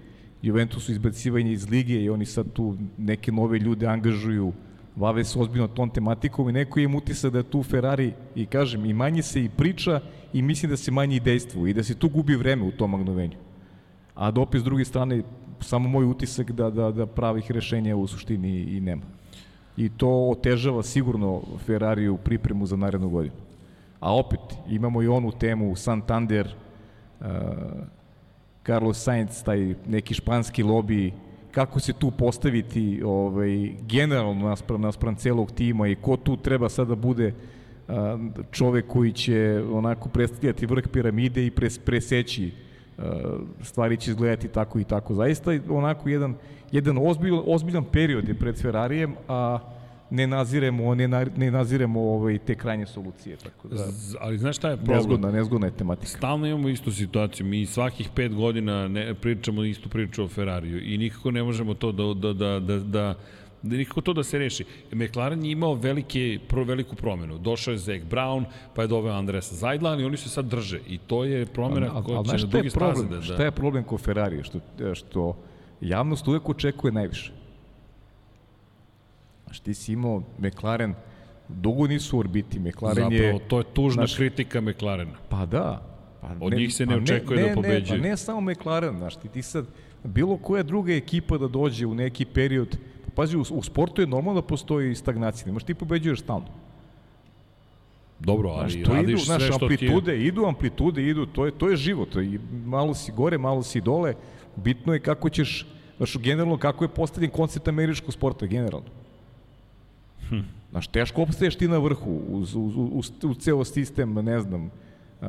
Juventusu 0.41 0.91
izbacivanje 0.91 1.51
iz 1.51 1.69
lige 1.69 2.03
i 2.03 2.09
oni 2.09 2.25
sad 2.25 2.53
tu 2.53 2.75
neke 2.97 3.31
nove 3.31 3.59
ljude 3.59 3.87
angažuju, 3.87 4.53
bave 4.95 5.23
se 5.23 5.39
ozbiljno 5.39 5.67
tom 5.67 5.89
tematikom 5.89 6.49
i 6.49 6.51
neko 6.51 6.79
je 6.79 6.87
utisak 6.87 7.33
da 7.33 7.43
tu 7.43 7.63
Ferrari 7.63 8.13
i 8.35 8.45
kažem 8.45 8.85
i 8.85 8.93
manje 8.93 9.23
se 9.23 9.43
i 9.43 9.49
priča 9.49 9.99
i 10.33 10.41
mislim 10.41 10.69
da 10.69 10.77
se 10.77 10.91
manje 10.91 11.15
i 11.15 11.19
dejstvu 11.19 11.67
i 11.67 11.73
da 11.73 11.83
se 11.83 11.95
tu 11.95 12.09
gubi 12.09 12.35
vreme 12.35 12.63
u 12.63 12.71
tom 12.71 12.91
magnovenju. 12.91 13.37
A 14.15 14.31
da 14.31 14.41
opet 14.41 14.61
s 14.61 14.63
druge 14.63 14.85
strane 14.85 15.23
samo 15.59 15.89
moj 15.89 16.05
utisak 16.05 16.51
da, 16.51 16.69
da, 16.69 16.91
da 16.91 17.05
pravih 17.05 17.51
rešenja 17.51 17.95
u 17.95 18.07
suštini 18.07 18.49
i 18.49 18.79
nema. 18.79 19.01
I 19.77 19.89
to 19.89 20.29
otežava 20.29 20.83
sigurno 20.83 21.41
Ferrari 21.65 22.07
u 22.07 22.17
pripremu 22.17 22.65
za 22.65 22.75
narednu 22.75 23.09
godinu. 23.09 23.35
A 23.99 24.15
opet, 24.15 24.39
imamo 24.69 25.01
i 25.01 25.07
onu 25.07 25.31
temu 25.31 25.75
Santander, 25.75 26.47
uh, 27.19 27.27
Carlos 28.65 29.03
Sainz, 29.03 29.43
taj 29.43 29.75
neki 29.87 30.13
španski 30.13 30.63
lobby, 30.63 31.11
kako 31.51 31.79
se 31.79 31.93
tu 31.93 32.11
postaviti 32.11 33.01
ovaj, 33.05 33.73
generalno 33.81 34.49
naspram, 34.49 34.81
naspram 34.81 35.15
celog 35.15 35.51
tima 35.51 35.87
i 35.87 35.95
ko 35.95 36.17
tu 36.17 36.37
treba 36.37 36.69
sada 36.69 36.89
da 36.89 36.95
bude 36.95 37.33
uh, 37.87 37.93
čovek 38.51 38.87
koji 38.87 39.11
će 39.11 39.63
onako 39.71 40.09
predstavljati 40.09 40.65
vrh 40.65 40.87
piramide 40.87 41.45
i 41.45 41.51
pres, 41.51 41.77
preseći 41.77 42.51
stvari 43.61 43.97
će 43.97 44.11
izgledati 44.11 44.47
tako 44.47 44.79
i 44.79 44.83
tako. 44.83 45.13
Zaista 45.13 45.51
onako 45.69 46.09
jedan, 46.09 46.35
jedan 46.71 46.97
ozbilj, 47.01 47.33
ozbiljan 47.45 47.83
period 47.83 48.27
je 48.27 48.33
pred 48.33 48.61
Ferrarijem, 48.61 49.15
a 49.27 49.59
ne 50.09 50.27
naziremo, 50.27 50.95
ne, 50.95 51.07
na, 51.07 51.25
ne 51.37 51.51
naziremo 51.51 52.01
ovaj, 52.01 52.37
te 52.37 52.55
krajnje 52.55 52.85
solucije. 52.85 53.37
Tako 53.37 53.67
da, 53.67 53.77
Z, 53.77 54.15
ali 54.19 54.37
znaš 54.37 54.57
šta 54.57 54.69
je 54.69 54.77
problem? 54.77 54.97
Nezgodna, 54.97 55.31
nezgodna 55.31 55.67
je 55.67 55.71
tematika. 55.71 56.07
Stalno 56.07 56.47
imamo 56.47 56.69
istu 56.69 56.91
situaciju. 56.91 57.45
Mi 57.45 57.65
svakih 57.65 58.09
pet 58.15 58.35
godina 58.35 58.87
ne, 58.87 59.13
pričamo 59.13 59.63
istu 59.63 59.89
priču 59.89 60.23
o 60.23 60.27
Ferrariju 60.27 60.93
i 60.93 60.97
nikako 60.97 61.31
ne 61.31 61.43
možemo 61.43 61.73
to 61.73 61.91
da, 61.91 62.13
da, 62.13 62.33
da, 62.33 62.59
da 62.59 62.79
da 62.79 63.15
nikako 63.63 64.01
to 64.01 64.13
da 64.13 64.23
se 64.23 64.37
reši. 64.37 64.65
McLaren 64.91 65.45
je 65.45 65.51
imao 65.51 65.73
velike, 65.73 66.39
pro, 66.47 66.63
veliku 66.63 66.95
promenu. 66.95 67.37
Došao 67.37 67.71
je 67.71 67.77
Zach 67.77 68.05
Brown, 68.09 68.45
pa 68.75 68.81
je 68.81 68.87
doveo 68.87 69.13
Andresa 69.13 69.55
Zajdla, 69.55 69.89
ali 69.89 70.05
oni 70.05 70.17
se 70.17 70.29
sad 70.29 70.45
drže. 70.45 70.79
I 70.87 70.97
to 70.97 71.23
je 71.23 71.45
promena 71.45 72.03
koja 72.03 72.23
će 72.23 72.45
na 72.45 72.51
dugi 72.51 72.69
staze 72.69 73.03
da, 73.03 73.15
da... 73.15 73.21
Šta 73.21 73.43
je 73.43 73.51
problem 73.51 73.83
ko 73.83 73.97
Ferrari? 73.97 74.43
Što, 74.43 74.59
što 74.93 75.37
javnost 75.81 76.27
uvek 76.27 76.49
očekuje 76.49 76.91
najviše. 76.91 77.31
Znaš, 79.45 79.59
ti 79.59 79.73
si 79.73 79.93
imao 79.93 80.23
McLaren, 80.37 80.93
dugo 81.49 81.87
nisu 81.87 82.17
u 82.17 82.19
orbiti. 82.19 82.59
McLaren 82.59 83.03
Zapravo, 83.03 83.23
je... 83.23 83.47
to 83.47 83.57
je 83.57 83.63
tužna 83.73 84.01
znaš, 84.01 84.15
kritika 84.15 84.61
McLarena. 84.61 85.17
Pa 85.29 85.45
da. 85.45 85.97
Pa 86.21 86.27
Od 86.39 86.51
ne, 86.51 86.57
njih 86.57 86.75
se 86.75 86.85
ne 86.85 86.95
pa 86.95 87.03
očekuje 87.03 87.41
ne, 87.41 87.49
da 87.49 87.55
pobeđuje. 87.55 87.99
Ne, 87.99 88.03
pa 88.03 88.09
ne 88.09 88.17
samo 88.17 88.41
McLaren, 88.41 88.97
znaš, 88.97 89.15
ti, 89.15 89.27
ti 89.27 89.41
sad, 89.41 89.65
bilo 90.03 90.37
koja 90.37 90.63
druga 90.63 90.93
ekipa 90.93 91.37
da 91.37 91.47
dođe 91.47 91.85
u 91.85 91.93
neki 91.93 92.25
period, 92.25 92.77
pazi, 93.17 93.37
u, 93.37 93.43
u 93.49 93.63
sportu 93.63 94.01
je 94.01 94.07
normalno 94.07 94.41
da 94.41 94.47
postoji 94.47 94.95
stagnacija, 94.95 95.47
nemaš 95.49 95.63
ti 95.63 95.73
pobeđuješ 95.73 96.21
stalno. 96.21 96.53
Dobro, 98.19 98.49
ali 98.49 98.71
znaš, 98.71 98.85
to 98.85 98.93
radiš 98.93 99.09
idu, 99.09 99.17
sve 99.17 99.25
znaš, 99.25 99.43
što 99.47 99.65
amplitude, 99.65 100.11
ti 100.11 100.21
je... 100.21 100.27
idu 100.27 100.45
amplitude, 100.45 101.03
idu, 101.03 101.25
to 101.25 101.45
je, 101.45 101.51
to 101.51 101.69
je 101.69 101.75
život. 101.75 102.15
I 102.15 102.39
malo 102.65 102.93
si 102.93 103.11
gore, 103.11 103.37
malo 103.37 103.63
si 103.63 103.81
dole. 103.81 104.13
Bitno 104.55 104.93
je 104.93 104.99
kako 104.99 105.29
ćeš, 105.29 105.65
znaš, 105.97 106.17
generalno, 106.17 106.57
kako 106.57 106.83
je 106.83 106.93
postavljen 106.93 107.31
koncept 107.31 107.67
američkog 107.67 108.13
sporta, 108.13 108.45
generalno. 108.45 108.89
Hm. 110.29 110.45
Znaš, 110.71 110.87
teško 110.87 111.21
opstaješ 111.21 111.55
ti 111.55 111.67
na 111.67 111.77
vrhu 111.77 112.21
uz, 112.29 112.55
uz, 112.55 112.73
uz, 112.75 113.11
uz 113.23 113.37
ceo 113.37 113.63
sistem, 113.65 114.13
ne 114.13 114.39
znam, 114.39 114.65
uh, 114.65 115.27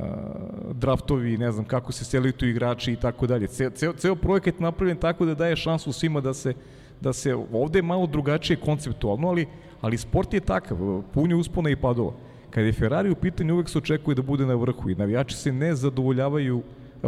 draftovi, 0.72 1.38
ne 1.38 1.52
znam 1.52 1.64
kako 1.64 1.92
se 1.92 2.04
selituju 2.04 2.38
tu 2.38 2.46
igrači 2.46 2.92
i 2.92 2.96
tako 2.96 3.26
dalje. 3.26 3.46
Ceo, 3.46 3.70
ceo, 3.70 3.92
ceo 3.92 4.16
projekat 4.16 4.54
je 4.54 4.62
napravljen 4.62 4.96
tako 4.96 5.26
da 5.26 5.34
daje 5.34 5.56
šansu 5.56 5.92
svima 5.92 6.20
da 6.20 6.34
se, 6.34 6.54
da 7.00 7.12
se 7.12 7.34
ovde 7.34 7.78
je 7.78 7.82
malo 7.82 8.06
drugačije 8.06 8.56
konceptualno, 8.56 9.28
ali, 9.28 9.46
ali 9.80 9.98
sport 9.98 10.34
je 10.34 10.40
takav, 10.40 11.02
punje 11.14 11.34
uspona 11.34 11.70
i 11.70 11.76
padova. 11.76 12.12
Kad 12.50 12.64
je 12.64 12.72
Ferrari 12.72 13.10
u 13.10 13.14
pitanju, 13.14 13.54
uvek 13.54 13.68
se 13.68 13.78
očekuje 13.78 14.14
da 14.14 14.22
bude 14.22 14.46
na 14.46 14.54
vrhu 14.54 14.90
i 14.90 14.94
navijači 14.94 15.36
se 15.36 15.52
ne 15.52 15.74
zadovoljavaju 15.74 16.62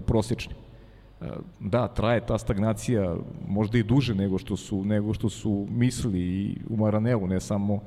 prosječni. 0.06 0.54
Da, 1.60 1.88
traje 1.88 2.26
ta 2.26 2.38
stagnacija 2.38 3.16
možda 3.48 3.78
i 3.78 3.82
duže 3.82 4.14
nego 4.14 4.38
što 4.38 4.56
su, 4.56 4.84
nego 4.84 5.14
što 5.14 5.28
su 5.28 5.66
mislili 5.70 6.20
i 6.20 6.56
u 6.68 6.76
Maranelu, 6.76 7.26
ne 7.26 7.40
samo, 7.40 7.80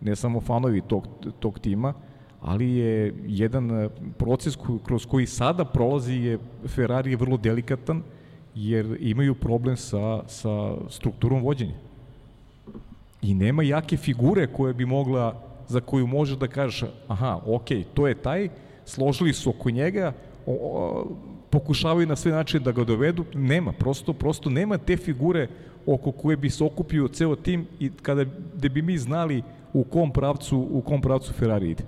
ne 0.00 0.16
samo 0.16 0.40
fanovi 0.40 0.80
tog, 0.80 1.08
tog 1.38 1.58
tima, 1.58 1.94
ali 2.40 2.70
je 2.70 3.14
jedan 3.26 3.88
proces 4.18 4.56
kroz 4.84 5.06
koji 5.06 5.26
sada 5.26 5.64
prolazi 5.64 6.14
je 6.14 6.38
Ferrari 6.66 7.10
je 7.10 7.16
vrlo 7.16 7.36
delikatan, 7.36 8.02
jer 8.58 8.96
imaju 9.00 9.34
problem 9.34 9.76
sa, 9.76 10.22
sa 10.26 10.74
strukturom 10.90 11.42
vođenja. 11.42 11.74
I 13.22 13.34
nema 13.34 13.62
jake 13.62 13.96
figure 13.96 14.46
koje 14.46 14.74
bi 14.74 14.86
mogla, 14.86 15.42
za 15.68 15.80
koju 15.80 16.06
možeš 16.06 16.36
da 16.36 16.48
kažeš, 16.48 16.84
aha, 17.08 17.40
ok, 17.46 17.68
to 17.94 18.08
je 18.08 18.14
taj, 18.14 18.48
složili 18.84 19.32
su 19.32 19.50
oko 19.50 19.70
njega, 19.70 20.12
o, 20.46 20.52
o, 20.52 21.06
pokušavaju 21.50 22.06
na 22.06 22.16
sve 22.16 22.32
načine 22.32 22.64
da 22.64 22.72
ga 22.72 22.84
dovedu, 22.84 23.24
nema, 23.34 23.72
prosto, 23.72 24.12
prosto 24.12 24.50
nema 24.50 24.78
te 24.78 24.96
figure 24.96 25.48
oko 25.86 26.12
koje 26.12 26.36
bi 26.36 26.50
se 26.50 26.64
okupio 26.64 27.08
ceo 27.08 27.36
tim 27.36 27.66
i 27.80 27.90
kada 28.02 28.24
da 28.54 28.68
bi 28.68 28.82
mi 28.82 28.98
znali 28.98 29.42
u 29.72 29.84
kom 29.84 30.12
pravcu, 30.12 30.66
u 30.70 30.80
kom 30.80 31.00
pravcu 31.00 31.32
Ferrari 31.32 31.70
ide. 31.70 31.84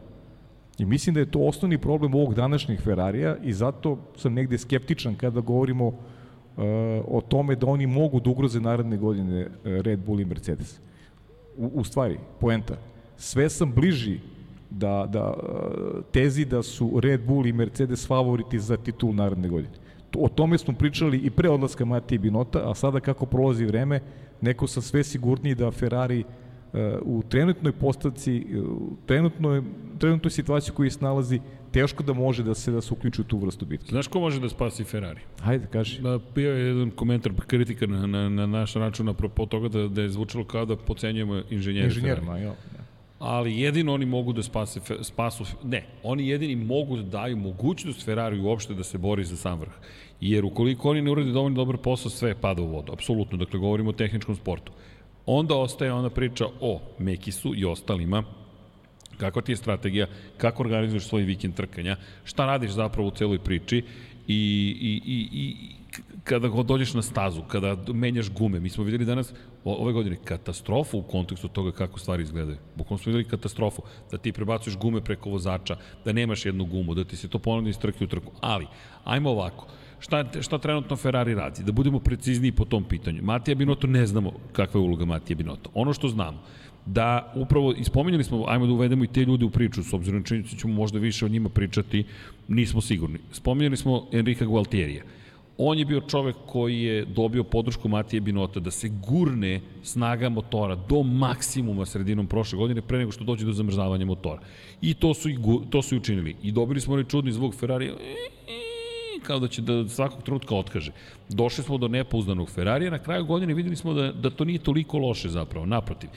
I 0.78 0.84
mislim 0.84 1.14
da 1.14 1.20
je 1.20 1.30
to 1.30 1.40
osnovni 1.40 1.78
problem 1.78 2.14
ovog 2.14 2.34
današnjih 2.34 2.80
Ferrarija 2.80 3.36
i 3.42 3.52
zato 3.52 3.98
sam 4.16 4.34
negde 4.34 4.58
skeptičan 4.58 5.14
kada 5.14 5.40
govorimo 5.40 5.92
o 7.06 7.20
tome 7.28 7.56
da 7.56 7.66
oni 7.66 7.86
mogu 7.86 8.20
da 8.20 8.30
ugroze 8.30 8.60
naredne 8.60 8.96
godine 8.96 9.46
uh, 9.46 9.50
Red 9.64 10.00
Bull 10.06 10.20
i 10.20 10.24
Mercedes. 10.24 10.80
U, 11.56 11.70
u 11.74 11.84
stvari, 11.84 12.18
poenta, 12.40 12.74
sve 13.16 13.50
sam 13.50 13.72
bliži 13.72 14.18
da, 14.70 15.06
da 15.08 15.34
tezi 16.12 16.44
da 16.44 16.62
su 16.62 17.00
Red 17.00 17.26
Bull 17.26 17.46
i 17.46 17.52
Mercedes 17.52 18.06
favoriti 18.06 18.58
za 18.58 18.76
titul 18.76 19.14
naredne 19.14 19.48
godine. 19.48 19.74
O 20.16 20.28
tome 20.28 20.58
smo 20.58 20.74
pričali 20.74 21.18
i 21.18 21.30
pre 21.30 21.50
odlaska 21.50 21.84
Matije 21.84 22.18
Binota, 22.18 22.70
a 22.70 22.74
sada 22.74 23.00
kako 23.00 23.26
prolazi 23.26 23.64
vreme, 23.64 24.00
neko 24.40 24.66
sa 24.66 24.80
sve 24.80 25.04
sigurniji 25.04 25.54
da 25.54 25.70
Ferrari 25.70 26.24
u 27.02 27.22
trenutnoj 27.28 27.72
postavci, 27.72 28.46
u 28.66 28.96
trenutnoj, 29.06 29.62
trenutnoj 29.98 30.30
situaciji 30.30 30.74
koju 30.74 30.90
se 30.90 30.98
nalazi, 31.00 31.40
teško 31.72 32.02
da 32.02 32.12
može 32.12 32.42
da 32.42 32.54
se 32.54 32.70
da 32.70 32.80
se 32.80 32.94
uključi 32.94 33.20
u 33.20 33.24
tu 33.24 33.38
vrstu 33.38 33.66
bitke. 33.66 33.86
Znaš 33.88 34.06
ko 34.06 34.20
može 34.20 34.40
da 34.40 34.48
spasi 34.48 34.84
Ferrari? 34.84 35.20
Hajde, 35.40 35.66
kaži. 35.72 36.02
Da, 36.02 36.18
bio 36.34 36.52
je 36.52 36.66
jedan 36.66 36.90
komentar, 36.90 37.32
kritika 37.46 37.86
na, 37.86 38.06
na, 38.06 38.28
na 38.28 38.46
naš 38.46 38.74
račun 38.74 39.08
apropo 39.08 39.46
toga 39.46 39.68
da, 39.68 39.88
da 39.88 40.02
je 40.02 40.08
zvučalo 40.08 40.44
kao 40.44 40.64
da 40.64 40.76
pocenjujemo 40.76 41.42
inženjere 41.50 41.86
Inženjerima, 41.86 42.38
ja 42.38 42.54
ali 43.20 43.60
jedino 43.60 43.94
oni 43.94 44.06
mogu 44.06 44.32
da 44.32 44.42
spase, 44.42 44.80
spasu, 45.02 45.44
ne, 45.64 45.84
oni 46.02 46.28
jedini 46.28 46.56
mogu 46.56 46.96
da 46.96 47.02
daju 47.02 47.36
mogućnost 47.36 48.04
Ferrari 48.04 48.40
uopšte 48.40 48.74
da 48.74 48.84
se 48.84 48.98
bori 48.98 49.24
za 49.24 49.36
sam 49.36 49.60
vrh. 49.60 49.72
Jer 50.20 50.44
ukoliko 50.44 50.90
oni 50.90 51.02
ne 51.02 51.10
urade 51.10 51.32
dovoljno 51.32 51.56
dobar 51.56 51.76
posao, 51.76 52.10
sve 52.10 52.34
pada 52.34 52.62
u 52.62 52.66
vodu, 52.66 52.92
apsolutno, 52.92 53.38
dakle 53.38 53.58
govorimo 53.60 53.90
o 53.90 53.92
tehničkom 53.92 54.36
sportu. 54.36 54.72
Onda 55.26 55.54
ostaje 55.54 55.92
ona 55.92 56.10
priča 56.10 56.46
o 56.60 56.80
Mekisu 56.98 57.54
i 57.56 57.64
ostalima, 57.64 58.24
kakva 59.20 59.42
ti 59.42 59.52
je 59.52 59.56
strategija, 59.56 60.06
kako 60.36 60.62
organizuješ 60.62 61.08
svoj 61.08 61.22
vikend 61.22 61.54
trkanja, 61.54 61.96
šta 62.24 62.46
radiš 62.46 62.70
zapravo 62.70 63.08
u 63.08 63.16
celoj 63.16 63.38
priči 63.38 63.84
i, 64.28 64.40
i, 64.80 65.02
i, 65.06 65.28
i 65.32 65.56
kada 66.24 66.48
dođeš 66.62 66.94
na 66.94 67.02
stazu, 67.02 67.42
kada 67.42 67.76
menjaš 67.92 68.30
gume, 68.30 68.60
mi 68.60 68.68
smo 68.68 68.84
videli 68.84 69.04
danas 69.04 69.32
ove 69.64 69.92
godine 69.92 70.16
katastrofu 70.24 70.98
u 70.98 71.02
kontekstu 71.02 71.48
toga 71.48 71.72
kako 71.72 71.98
stvari 71.98 72.22
izgledaju. 72.22 72.58
Bukvalno 72.76 72.98
smo 72.98 73.10
videli 73.10 73.28
katastrofu, 73.28 73.82
da 74.10 74.18
ti 74.18 74.32
prebacuješ 74.32 74.76
gume 74.78 75.00
preko 75.04 75.30
vozača, 75.30 75.76
da 76.04 76.12
nemaš 76.12 76.46
jednu 76.46 76.64
gumu, 76.64 76.94
da 76.94 77.04
ti 77.04 77.16
se 77.16 77.28
to 77.28 77.38
ponovno 77.38 77.68
iz 77.68 77.78
trke 77.78 78.04
u 78.04 78.08
trku. 78.08 78.32
Ali, 78.40 78.66
ajmo 79.04 79.30
ovako, 79.30 79.66
šta, 79.98 80.24
šta 80.40 80.58
trenutno 80.58 80.96
Ferrari 80.96 81.34
radi? 81.34 81.62
Da 81.62 81.72
budemo 81.72 81.98
precizniji 81.98 82.52
po 82.52 82.64
tom 82.64 82.84
pitanju. 82.84 83.22
Matija 83.22 83.54
Binotto 83.54 83.86
ne 83.86 84.06
znamo 84.06 84.32
kakva 84.52 84.80
je 84.80 84.84
uloga 84.84 85.04
Matija 85.04 85.36
Binotto. 85.36 85.70
Ono 85.74 85.92
što 85.92 86.08
znamo, 86.08 86.42
da 86.86 87.32
upravo, 87.34 87.72
ispominjali 87.72 88.24
smo, 88.24 88.44
ajmo 88.48 88.66
da 88.66 88.72
uvedemo 88.72 89.04
i 89.04 89.06
te 89.06 89.24
ljude 89.24 89.44
u 89.44 89.50
priču, 89.50 89.82
s 89.82 89.92
obzirom 89.92 90.20
na 90.20 90.26
činjenicu 90.26 90.56
ćemo 90.56 90.74
možda 90.74 90.98
više 90.98 91.24
o 91.24 91.28
njima 91.28 91.48
pričati, 91.48 92.04
nismo 92.48 92.80
sigurni. 92.80 93.18
Spominjali 93.32 93.76
smo 93.76 94.06
Enrika 94.12 94.44
Gualtierija. 94.44 95.02
On 95.62 95.78
je 95.78 95.84
bio 95.84 96.00
čovek 96.00 96.36
koji 96.46 96.82
je 96.82 97.04
dobio 97.04 97.44
podršku 97.44 97.88
Matije 97.88 98.20
Binota 98.20 98.60
da 98.60 98.70
se 98.70 98.88
gurne 98.88 99.60
snaga 99.82 100.28
motora 100.28 100.74
do 100.88 101.02
maksimuma 101.02 101.86
sredinom 101.86 102.26
prošle 102.26 102.58
godine 102.58 102.82
pre 102.82 102.98
nego 102.98 103.12
što 103.12 103.24
dođe 103.24 103.46
do 103.46 103.52
zamrzavanja 103.52 104.06
motora. 104.06 104.40
I 104.80 104.94
to 104.94 105.14
su 105.14 105.30
i, 105.30 105.36
to 105.70 105.82
su 105.82 105.94
i 105.94 105.98
učinili. 105.98 106.36
I 106.42 106.52
dobili 106.52 106.80
smo 106.80 106.94
onaj 106.94 107.04
čudni 107.04 107.32
zvuk 107.32 107.54
Ferrari 107.54 107.90
kao 109.20 109.38
da 109.38 109.48
će 109.48 109.62
da 109.62 109.88
svakog 109.88 110.22
trenutka 110.22 110.54
otkaže. 110.54 110.92
Došli 111.28 111.64
smo 111.64 111.78
do 111.78 111.88
nepouzdanog 111.88 112.50
Ferrarija, 112.50 112.90
na 112.90 112.98
kraju 112.98 113.24
godine 113.24 113.54
videli 113.54 113.76
smo 113.76 113.94
da, 113.94 114.12
da 114.12 114.30
to 114.30 114.44
nije 114.44 114.58
toliko 114.58 114.98
loše 114.98 115.28
zapravo, 115.28 115.66
naprotiv. 115.66 116.10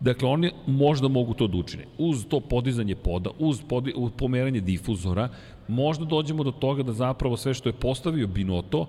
Dakle, 0.00 0.28
oni 0.28 0.50
možda 0.66 1.08
mogu 1.08 1.34
to 1.34 1.46
da 1.46 1.56
učine. 1.56 1.84
Uz 1.98 2.26
to 2.28 2.40
podizanje 2.40 2.94
poda, 2.94 3.30
uz, 3.38 3.62
podi, 3.68 3.92
uz 3.96 4.12
pomeranje 4.16 4.60
difuzora, 4.60 5.28
možda 5.68 6.04
dođemo 6.04 6.44
do 6.44 6.52
toga 6.52 6.82
da 6.82 6.92
zapravo 6.92 7.36
sve 7.36 7.54
što 7.54 7.68
je 7.68 7.72
postavio 7.72 8.26
Binoto, 8.26 8.86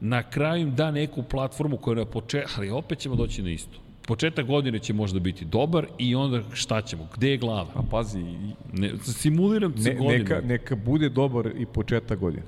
na 0.00 0.22
kraju 0.22 0.62
im 0.62 0.74
da 0.74 0.90
neku 0.90 1.22
platformu 1.22 1.76
koja 1.76 1.94
na 1.94 2.04
početku, 2.04 2.50
ali 2.56 2.70
opet 2.70 2.98
ćemo 2.98 3.16
doći 3.16 3.42
na 3.42 3.50
isto. 3.50 3.78
Početak 4.06 4.46
godine 4.46 4.78
će 4.78 4.92
možda 4.92 5.20
biti 5.20 5.44
dobar 5.44 5.86
i 5.98 6.14
onda 6.14 6.42
šta 6.52 6.82
ćemo? 6.82 7.08
Gde 7.16 7.30
je 7.30 7.36
glava? 7.38 7.68
A 7.74 7.82
pazi, 7.90 8.24
ne, 8.72 8.92
simuliram 9.02 9.74
ne. 9.76 9.94
Neka, 9.94 10.40
neka 10.40 10.76
bude 10.76 11.08
dobar 11.08 11.50
i 11.58 11.66
početak 11.66 12.18
godine. 12.18 12.42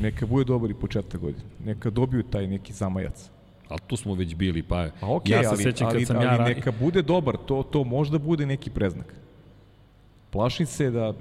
Neka 0.00 0.26
bude 0.26 0.44
dobar 0.44 0.70
i 0.70 0.74
početak 0.74 1.20
godine. 1.20 1.44
Neka 1.64 1.90
dobiju 1.90 2.22
taj 2.22 2.46
neki 2.46 2.72
zamajac. 2.72 3.30
Ali 3.68 3.80
tu 3.86 3.96
smo 3.96 4.14
već 4.14 4.34
bili, 4.34 4.62
pa, 4.62 4.88
pa 5.00 5.06
okay, 5.06 5.32
ja 5.32 5.42
se 5.42 5.48
ali, 5.48 5.62
sećam 5.62 5.88
kad 5.88 5.96
ali, 5.96 6.06
sam 6.06 6.16
ali, 6.16 6.26
ja... 6.26 6.36
Ali 6.40 6.54
neka 6.54 6.72
bude 6.80 7.02
dobar, 7.02 7.36
to, 7.46 7.62
to 7.62 7.84
možda 7.84 8.18
bude 8.18 8.46
neki 8.46 8.70
preznak. 8.70 9.14
Plašim 10.30 10.66
se 10.66 10.90
da, 10.90 11.14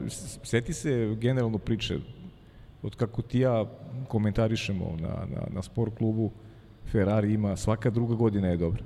seti 0.43 0.73
se 0.73 1.15
generalno 1.19 1.57
priče, 1.57 1.99
od 2.83 2.95
kako 2.95 3.21
ti 3.21 3.39
ja 3.39 3.65
komentarišemo 4.07 4.97
na, 4.99 5.07
na, 5.07 5.41
na 5.53 5.61
sport 5.61 5.97
klubu, 5.97 6.31
Ferrari 6.91 7.33
ima, 7.33 7.55
svaka 7.55 7.89
druga 7.89 8.15
godina 8.15 8.47
je 8.47 8.57
dobra. 8.57 8.83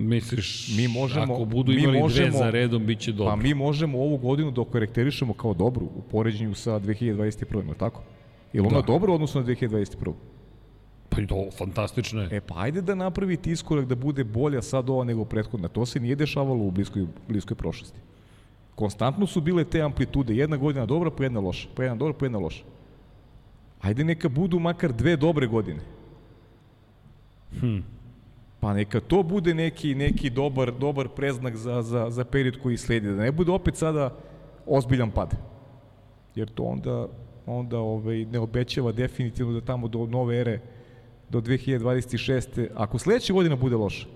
Misliš, 0.00 0.76
mi 0.76 0.88
možemo, 0.88 1.34
ako 1.34 1.44
budu 1.44 1.72
imali 1.72 1.92
mi 1.92 2.02
možemo, 2.02 2.28
dve 2.28 2.38
za 2.38 2.50
redom, 2.50 2.86
bit 2.86 2.98
će 2.98 3.12
dobro. 3.12 3.30
Pa 3.30 3.36
mi 3.36 3.54
možemo 3.54 3.98
ovu 3.98 4.16
godinu 4.16 4.50
da 4.50 4.60
okarakterišemo 4.60 5.32
kao 5.32 5.54
dobru 5.54 5.86
u 5.86 6.02
poređenju 6.10 6.54
sa 6.54 6.80
2021. 6.80 7.74
tako? 7.78 8.02
Je 8.52 8.60
li 8.60 8.66
ona 8.66 8.80
da. 8.80 8.86
dobro 8.86 9.14
odnosno 9.14 9.40
na 9.40 9.46
2021. 9.46 10.12
Pa 11.08 11.20
i 11.20 11.26
to, 11.26 11.48
fantastično 11.58 12.22
je. 12.22 12.28
E 12.32 12.40
pa 12.40 12.54
ajde 12.56 12.82
da 12.82 12.94
napravite 12.94 13.50
iskorak 13.50 13.86
da 13.86 13.94
bude 13.94 14.24
bolja 14.24 14.62
sad 14.62 14.90
ova 14.90 15.04
nego 15.04 15.24
prethodna. 15.24 15.68
To 15.68 15.86
se 15.86 16.00
nije 16.00 16.16
dešavalo 16.16 16.64
u 16.64 16.70
bliskoj, 16.70 17.06
bliskoj 17.28 17.56
prošlosti. 17.56 18.00
Konstantno 18.74 19.26
su 19.26 19.40
bile 19.40 19.64
te 19.64 19.82
amplitude. 19.82 20.36
Jedna 20.36 20.56
godina 20.56 20.86
dobra, 20.86 21.10
pa 21.10 21.22
jedna 21.22 21.40
loša. 21.40 21.68
Pa 21.74 21.82
jedna 21.82 21.96
dobra, 21.96 22.14
pa 22.18 22.24
jedna 22.24 22.38
loša. 22.38 22.64
Ajde 23.80 24.04
neka 24.04 24.28
budu 24.28 24.58
makar 24.58 24.92
dve 24.92 25.16
dobre 25.16 25.46
godine. 25.46 25.80
Hmm. 27.60 27.82
Pa 28.60 28.74
neka 28.74 29.00
to 29.00 29.22
bude 29.22 29.54
neki, 29.54 29.94
neki 29.94 30.30
dobar, 30.30 30.72
dobar 30.72 31.08
preznak 31.08 31.56
za, 31.56 31.82
za, 31.82 32.10
za 32.10 32.24
period 32.24 32.58
koji 32.62 32.76
sledi. 32.76 33.08
Da 33.08 33.22
ne 33.22 33.32
bude 33.32 33.52
opet 33.52 33.76
sada 33.76 34.16
ozbiljan 34.66 35.10
pad. 35.10 35.34
Jer 36.34 36.48
to 36.48 36.62
onda, 36.62 37.06
onda 37.46 37.78
ovaj, 37.78 38.24
ne 38.24 38.38
obećava 38.38 38.92
definitivno 38.92 39.52
da 39.52 39.60
tamo 39.60 39.88
do 39.88 40.06
nove 40.06 40.40
ere 40.40 40.60
do 41.28 41.40
2026. 41.40 42.68
Ako 42.74 42.98
sledeća 42.98 43.32
godina 43.32 43.56
bude 43.56 43.76
loša, 43.76 44.06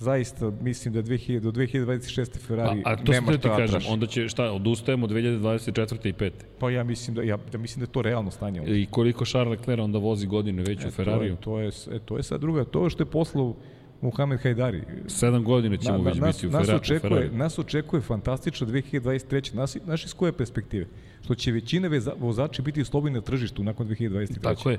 zaista 0.00 0.52
mislim 0.60 0.94
da 0.94 1.02
2000, 1.02 1.40
do 1.40 1.50
2026. 1.50 2.38
Ferrari 2.46 2.82
a, 2.84 2.90
a 2.92 2.96
to 2.96 3.12
nema 3.12 3.32
šta 3.32 3.48
da 3.48 3.56
kažem, 3.56 3.80
onda 3.88 4.06
će 4.06 4.28
šta, 4.28 4.52
odustajemo 4.52 5.06
2024. 5.06 6.08
i 6.08 6.12
5. 6.12 6.30
Pa 6.58 6.70
ja 6.70 6.84
mislim 6.84 7.14
da 7.14 7.22
ja 7.22 7.38
da 7.52 7.58
mislim 7.58 7.80
da 7.80 7.84
je 7.84 7.92
to 7.92 8.02
realno 8.02 8.30
stanje. 8.30 8.62
I 8.66 8.86
koliko 8.90 9.24
Charles 9.24 9.58
Leclerc 9.58 9.80
onda 9.80 9.98
vozi 9.98 10.26
godine 10.26 10.62
već 10.62 10.84
e, 10.84 10.88
u 10.88 10.90
Ferrariju? 10.90 11.36
To 11.36 11.60
je, 11.60 11.70
to 11.70 11.90
je, 11.90 11.96
e, 11.96 12.00
to 12.04 12.16
je 12.16 12.22
sad 12.22 12.40
druga, 12.40 12.64
to 12.64 12.90
što 12.90 13.02
je 13.02 13.06
poslao 13.06 13.54
Muhammed 14.00 14.40
Hajdari. 14.40 14.82
7 15.06 15.42
godina 15.42 15.76
ćemo 15.76 15.98
na, 15.98 16.04
već 16.04 16.18
nas, 16.18 16.36
biti 16.36 16.46
u, 16.46 16.50
nas 16.50 16.68
očekuje, 16.68 16.96
u 16.96 17.00
Ferrariju. 17.00 17.38
Nas 17.38 17.58
očekuje 17.58 18.02
fantastično 18.02 18.66
2023. 18.66 19.54
Nas, 19.54 19.76
naš 19.84 20.04
iz 20.04 20.14
koje 20.14 20.32
perspektive? 20.32 20.86
Što 21.24 21.34
će 21.34 21.52
većina 21.52 21.88
vozača 22.18 22.62
biti 22.62 22.84
slobodni 22.84 23.18
na 23.18 23.24
tržištu 23.24 23.64
nakon 23.64 23.88
2023. 23.88 24.40
Tako 24.40 24.70
je. 24.70 24.78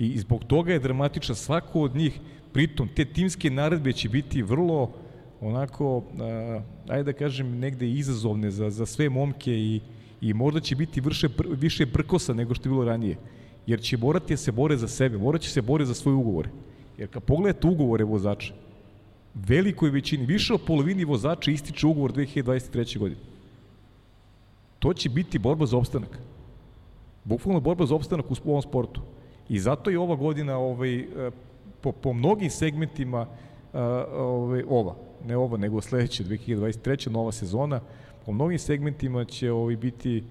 I 0.00 0.18
zbog 0.18 0.44
toga 0.44 0.72
je 0.72 0.78
dramatična 0.78 1.34
svako 1.34 1.80
od 1.80 1.96
njih, 1.96 2.20
pritom 2.52 2.88
te 2.96 3.04
timske 3.04 3.50
naredbe 3.50 3.92
će 3.92 4.08
biti 4.08 4.42
vrlo 4.42 4.92
onako, 5.40 6.04
a, 6.20 6.60
ajde 6.88 7.12
da 7.12 7.12
kažem, 7.12 7.58
negde 7.58 7.90
izazovne 7.90 8.50
za, 8.50 8.70
za 8.70 8.86
sve 8.86 9.08
momke 9.08 9.52
i, 9.52 9.80
i 10.20 10.32
možda 10.34 10.60
će 10.60 10.76
biti 10.76 11.00
vrše, 11.00 11.28
više 11.50 11.86
brkosa 11.86 12.34
nego 12.34 12.54
što 12.54 12.68
je 12.68 12.72
bilo 12.72 12.84
ranije. 12.84 13.16
Jer 13.66 13.80
će 13.80 13.96
morati 13.96 14.32
da 14.32 14.36
se 14.36 14.52
bore 14.52 14.76
za 14.76 14.88
sebe, 14.88 15.18
morat 15.18 15.42
će 15.42 15.50
se 15.50 15.62
bore 15.62 15.84
za 15.84 15.94
svoje 15.94 16.16
ugovore. 16.16 16.48
Jer 16.98 17.08
kad 17.08 17.22
pogledate 17.22 17.66
ugovore 17.66 18.04
vozača, 18.04 18.54
velikoj 19.34 19.90
većini, 19.90 20.26
više 20.26 20.54
od 20.54 20.64
polovini 20.66 21.04
vozača 21.04 21.50
ističe 21.50 21.86
ugovor 21.86 22.12
2023. 22.12 22.98
godine. 22.98 23.20
To 24.78 24.94
će 24.94 25.08
biti 25.08 25.38
borba 25.38 25.66
za 25.66 25.76
opstanak. 25.76 26.18
Bukvalno 27.24 27.60
borba 27.60 27.86
za 27.86 27.94
opstanak 27.94 28.30
u 28.30 28.34
ovom 28.46 28.62
sportu. 28.62 29.00
I 29.50 29.58
zato 29.58 29.90
je 29.90 29.98
ova 29.98 30.16
godina 30.16 30.58
ovaj, 30.58 30.98
e, 30.98 31.06
po, 31.80 31.92
po 31.92 32.12
mnogim 32.12 32.50
segmentima 32.50 33.26
e, 33.74 33.78
ovaj, 34.14 34.62
ova, 34.68 34.94
ne 35.26 35.36
ova, 35.36 35.58
nego 35.58 35.80
sledeća, 35.80 36.24
2023. 36.24 37.10
nova 37.10 37.32
sezona, 37.32 37.80
po 38.26 38.32
mnogim 38.32 38.58
segmentima 38.58 39.24
će 39.24 39.52
ovaj, 39.52 39.76
biti 39.76 40.22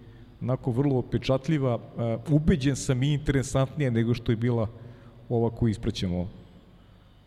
onako 0.41 0.71
vrlo 0.71 1.01
pečatljiva, 1.01 1.75
uh, 1.75 2.33
ubeđen 2.33 2.75
sam 2.75 3.03
i 3.03 3.13
interesantnije 3.13 3.91
nego 3.91 4.13
što 4.13 4.31
je 4.31 4.35
bila 4.35 4.67
ova 5.29 5.49
koju 5.49 5.69
isprećemo 5.69 6.29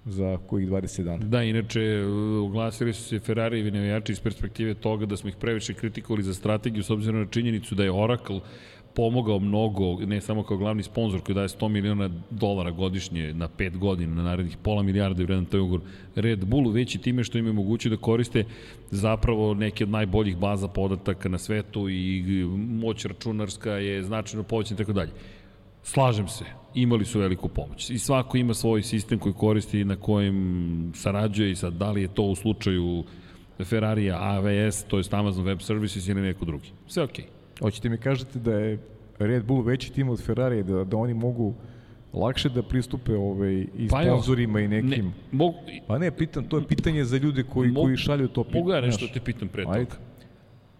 za 0.05 0.39
kojih 0.47 0.69
20 0.69 1.03
dana. 1.03 1.25
Da, 1.25 1.43
inače, 1.43 2.05
uglasili 2.45 2.93
su 2.93 3.03
se 3.03 3.19
Ferrari 3.19 3.61
i 3.61 3.71
navijači 3.71 4.13
iz 4.13 4.21
perspektive 4.21 4.75
toga 4.75 5.07
da 5.07 5.17
smo 5.17 5.29
ih 5.29 5.37
previše 5.37 5.75
kritikovali 5.75 6.23
za 6.23 6.35
strategiju 6.35 6.83
s 6.83 6.91
obzirom 6.91 7.21
na 7.21 7.27
činjenicu 7.27 7.75
da 7.75 7.85
je 7.85 7.93
Oracle 7.93 8.41
pomogao 8.95 9.39
mnogo, 9.39 9.97
ne 10.07 10.21
samo 10.21 10.43
kao 10.43 10.57
glavni 10.57 10.83
sponsor 10.83 11.21
koji 11.21 11.35
daje 11.35 11.49
100 11.49 11.69
miliona 11.69 12.11
dolara 12.31 12.71
godišnje 12.71 13.35
na 13.35 13.49
5 13.59 13.79
godina, 13.79 14.15
na 14.15 14.23
narednih 14.23 14.57
pola 14.63 14.83
milijarda 14.83 15.23
i 15.23 15.25
vredan 15.25 15.45
taj 15.45 15.61
ugovor 15.61 15.81
Red 16.15 16.45
Bullu, 16.45 16.71
veći 16.71 16.99
time 16.99 17.25
što 17.25 17.39
im 17.39 17.47
je 17.47 17.53
moguće 17.53 17.91
da 17.91 17.97
koriste 17.97 18.45
zapravo 18.91 19.55
neke 19.55 19.85
od 19.85 19.91
najboljih 19.91 20.37
baza 20.37 20.69
podataka 20.69 21.29
na 21.29 21.39
svetu 21.39 21.89
i 21.89 22.45
moć 22.57 23.05
računarska 23.05 23.71
je 23.71 24.03
značajno 24.03 24.43
povećana 24.43 24.75
i 24.75 24.79
tako 24.79 24.93
dalje. 24.93 25.11
Slažem 25.83 26.29
se, 26.29 26.45
imali 26.75 27.05
su 27.05 27.21
veliku 27.21 27.49
pomoć. 27.49 27.91
I 27.91 27.99
svako 27.99 28.37
ima 28.37 28.55
svoj 28.55 28.83
sistem 28.83 29.19
koji 29.19 29.35
koristi 29.35 29.85
na 29.85 29.97
kojem 29.97 30.93
sarađuje 30.95 31.51
i 31.51 31.57
sad 31.57 31.73
da 31.73 31.91
li 31.91 32.03
je 32.03 32.15
to 32.15 32.23
u 32.23 32.35
slučaju 32.35 33.05
Ferrarija, 33.65 34.19
AWS, 34.21 34.85
to 34.89 34.99
je 34.99 35.05
Amazon 35.11 35.45
Web 35.45 35.61
Services 35.61 36.09
ili 36.09 36.21
neko 36.21 36.45
drugi. 36.45 36.69
Sve 36.87 37.03
okej. 37.03 37.25
Okay. 37.25 37.32
Hoćete 37.61 37.89
mi 37.89 37.99
kažete 37.99 38.39
da 38.39 38.55
je 38.55 38.79
Red 39.19 39.45
Bull 39.45 39.63
veći 39.63 39.93
tim 39.93 40.09
od 40.09 40.25
Ferrari, 40.25 40.63
da, 40.63 40.85
da 40.85 40.97
oni 40.97 41.15
mogu 41.15 41.55
lakše 42.13 42.49
da 42.49 42.63
pristupe 42.63 43.17
ovaj, 43.17 43.67
i 43.79 43.89
pa 43.91 44.03
sponsorima 44.03 44.61
i 44.61 44.69
nekim... 44.69 45.07
Ne, 45.07 45.13
mogu... 45.33 45.59
Pa 45.87 45.99
ne, 45.99 46.11
pitam, 46.11 46.49
to 46.49 46.59
je 46.59 46.67
pitanje 46.67 47.05
za 47.05 47.17
ljude 47.17 47.43
koji, 47.43 47.71
mogu, 47.71 47.87
koji 47.87 47.97
šalju 47.97 48.29
to 48.29 48.45
pitanje. 48.45 48.61
Mogu 48.61 48.73
ja 48.73 48.81
nešto 48.81 49.07
te 49.15 49.21
pitam 49.21 49.49
pre 49.49 49.65
toga. 49.65 49.79
Ajde. 49.79 49.91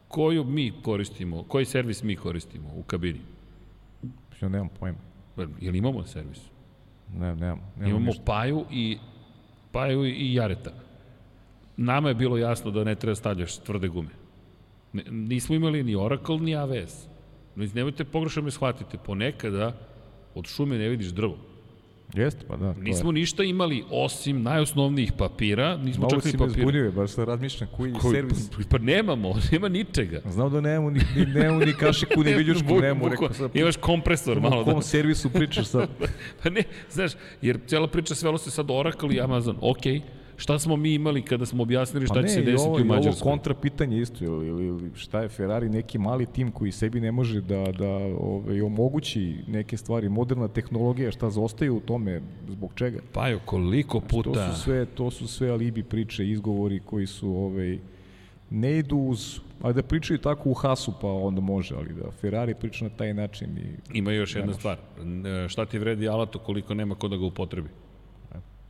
Koju 0.09 0.45
mi 0.45 0.73
koristimo, 0.83 1.43
koji 1.43 1.65
servis 1.65 2.03
mi 2.03 2.17
koristimo 2.17 2.69
u 2.77 2.83
kabini? 2.83 3.21
Ja 4.43 4.49
nemam 4.49 4.69
pojma. 4.81 4.99
Jel 5.61 5.77
imamo 5.77 6.05
servis? 6.05 6.41
Ne, 7.15 7.37
nemam. 7.37 7.61
nemam 7.77 7.91
imamo 7.91 8.07
ništa. 8.07 8.23
Paju 8.25 8.65
i 8.71 8.99
Paju 9.73 10.05
i 10.05 10.35
Jareta. 10.35 10.71
Nama 11.77 12.09
je 12.09 12.15
bilo 12.15 12.37
jasno 12.37 12.71
da 12.71 12.85
ne 12.85 12.95
treba 12.95 13.15
stavljaš 13.15 13.57
tvrde 13.57 13.89
gume. 13.89 14.09
Ne, 14.93 15.03
nismo 15.07 15.55
imali 15.55 15.83
ni 15.83 15.95
Oracle, 15.97 16.39
ni 16.39 16.53
AWS. 16.53 17.07
Nemojte 17.57 18.05
pogrešno 18.05 18.43
me 18.43 18.51
shvatite, 18.51 18.99
ponekada 18.99 19.73
od 20.35 20.47
šume 20.47 20.79
ne 20.79 20.89
vidiš 20.89 21.07
drvo. 21.09 21.37
Jeste, 22.15 22.45
pa 22.49 22.57
da. 22.57 22.73
to 22.73 22.79
je. 22.79 22.85
Nismo 22.85 23.13
ništa 23.13 23.45
imali 23.45 23.85
osim 23.91 24.43
najosnovnijih 24.43 25.13
papira, 25.13 25.77
nismo 25.77 26.01
Malo 26.01 26.11
čak 26.11 26.25
ni 26.25 26.31
si 26.31 26.37
me 26.37 26.39
papira. 26.41 26.63
zbunio, 26.63 26.93
baš 26.93 27.11
sad 27.11 27.29
razmišljam 27.29 27.69
koji 27.77 27.93
Koji- 27.93 28.13
servis. 28.13 28.51
Pa, 28.51 28.57
pa 28.71 28.79
nemamo, 28.79 29.35
nema 29.53 29.69
ničega. 29.69 30.21
Znao 30.27 30.49
da 30.49 30.61
nemamo 30.61 30.91
ni, 30.91 31.01
ni, 31.17 31.27
nemamo 31.27 31.61
ni 31.61 31.73
kašiku, 31.73 32.23
ni 32.23 32.35
viljušku, 32.35 32.69
nemamo. 32.71 33.01
buko- 33.01 33.11
Rekao 33.11 33.33
sad, 33.33 33.57
Imaš 33.57 33.77
kompresor 33.77 34.41
malo 34.41 34.65
da... 34.65 34.73
kom 34.73 34.83
servisu 34.83 35.31
pričaš 35.31 35.67
sad? 35.67 35.89
Pa 36.43 36.51
ne, 36.51 36.63
znaš, 36.91 37.13
jer 37.43 37.59
cijela 37.67 37.87
priča 37.87 38.15
svelo 38.15 38.39
se 38.39 38.51
sad 38.51 38.67
Oracle 38.71 39.15
i 39.15 39.21
Amazon. 39.21 39.57
Ok, 39.61 39.83
šta 40.37 40.59
smo 40.59 40.77
mi 40.77 40.95
imali 40.95 41.23
kada 41.23 41.47
smo 41.47 41.63
objasnili 41.63 42.07
šta 42.07 42.15
Pa 42.15 42.21
će 42.21 42.23
ne, 42.23 42.29
se 42.29 42.41
i 42.41 42.45
desiti 42.45 42.63
ovo, 42.63 42.75
u 42.75 42.79
i 42.79 42.83
ovo 42.83 42.89
Mađarskoj? 42.89 43.31
kontra 43.31 43.55
pitanje 43.55 43.99
isto, 43.99 44.25
ili, 44.25 44.49
ili, 44.49 44.67
ili 44.67 44.91
šta 44.95 45.21
je 45.21 45.29
Ferrari 45.29 45.69
neki 45.69 45.99
mali 45.99 46.27
tim 46.27 46.51
koji 46.51 46.73
sebi 46.73 47.01
ne 47.01 47.13
može 47.13 47.41
da, 47.41 47.65
da 47.69 47.89
ovaj, 48.19 48.61
omogući 48.61 49.37
neke 49.47 49.77
stvari, 49.77 50.09
moderna 50.09 50.49
tehnologija, 50.49 51.11
šta 51.11 51.31
zaostaje 51.31 51.71
u 51.71 51.81
tome, 51.81 52.21
zbog 52.49 52.73
čega? 52.75 53.01
Pa 53.13 53.29
jo, 53.29 53.41
koliko 53.45 54.01
To 54.01 54.07
puta... 54.07 54.53
su 54.53 54.63
sve, 54.63 54.87
to 54.87 55.11
su 55.11 55.29
sve 55.29 55.51
alibi 55.51 55.83
priče, 55.83 56.27
izgovori 56.27 56.81
koji 56.81 57.07
su 57.07 57.29
ovaj, 57.31 57.79
ne 58.51 58.79
idu 58.79 58.97
uz, 58.99 59.39
a 59.63 59.73
da 59.73 59.83
pričaju 59.83 60.19
tako 60.19 60.51
u 60.51 60.55
Hasu 60.55 60.93
pa 61.01 61.09
onda 61.09 61.41
može, 61.41 61.75
ali 61.75 61.95
da 61.95 62.11
Ferrari 62.11 62.55
priča 62.55 62.85
na 62.85 62.91
taj 62.91 63.15
način 63.15 63.49
i 63.59 63.99
Ima 63.99 64.13
još 64.13 64.35
jedna 64.35 64.47
može. 64.47 64.59
stvar. 64.59 64.77
N- 65.01 65.25
Šta 65.49 65.67
ti 65.67 65.79
vredi 65.79 66.09
alat 66.09 66.37
ukoliko 66.37 66.75
nema 66.75 66.95
ko 66.95 67.09
da 67.09 67.17
ga 67.17 67.25
upotrebi? 67.25 67.69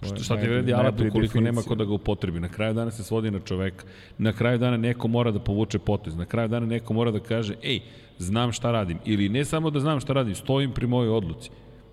To 0.09 0.15
je 0.15 0.25
Šta, 0.25 0.37
ti 0.37 0.49
vredi 0.49 0.75
alat 0.75 1.01
ukoliko 1.01 1.41
nema 1.41 1.63
ko 1.63 1.75
da 1.75 1.85
ga 1.85 1.93
upotrebi? 1.93 2.41
Na 2.41 2.49
kraju 2.49 2.75
dana 2.75 2.91
se 2.91 3.05
svodi 3.05 3.31
na 3.31 3.41
čoveka. 3.41 3.85
Na 4.19 4.33
kraju 4.33 4.59
dana 4.59 4.77
neko 4.77 5.09
mora 5.09 5.31
da 5.31 5.39
povuče 5.39 5.79
potez. 5.79 6.17
Na 6.17 6.25
kraju 6.25 6.49
dana 6.49 6.67
neko 6.67 6.95
mora 6.95 7.11
da 7.11 7.21
kaže, 7.21 7.55
ej, 7.63 7.81
znam 8.19 8.53
šta 8.53 8.71
radim. 8.73 8.99
Ili 9.05 9.29
ne 9.29 9.45
samo 9.45 9.71
da 9.71 9.81
znam 9.81 10.01
šta 10.01 10.13
radim, 10.13 10.35
stojim 10.35 10.73
pri 10.73 10.87
mojoj 10.87 11.09
odluci. 11.09 11.51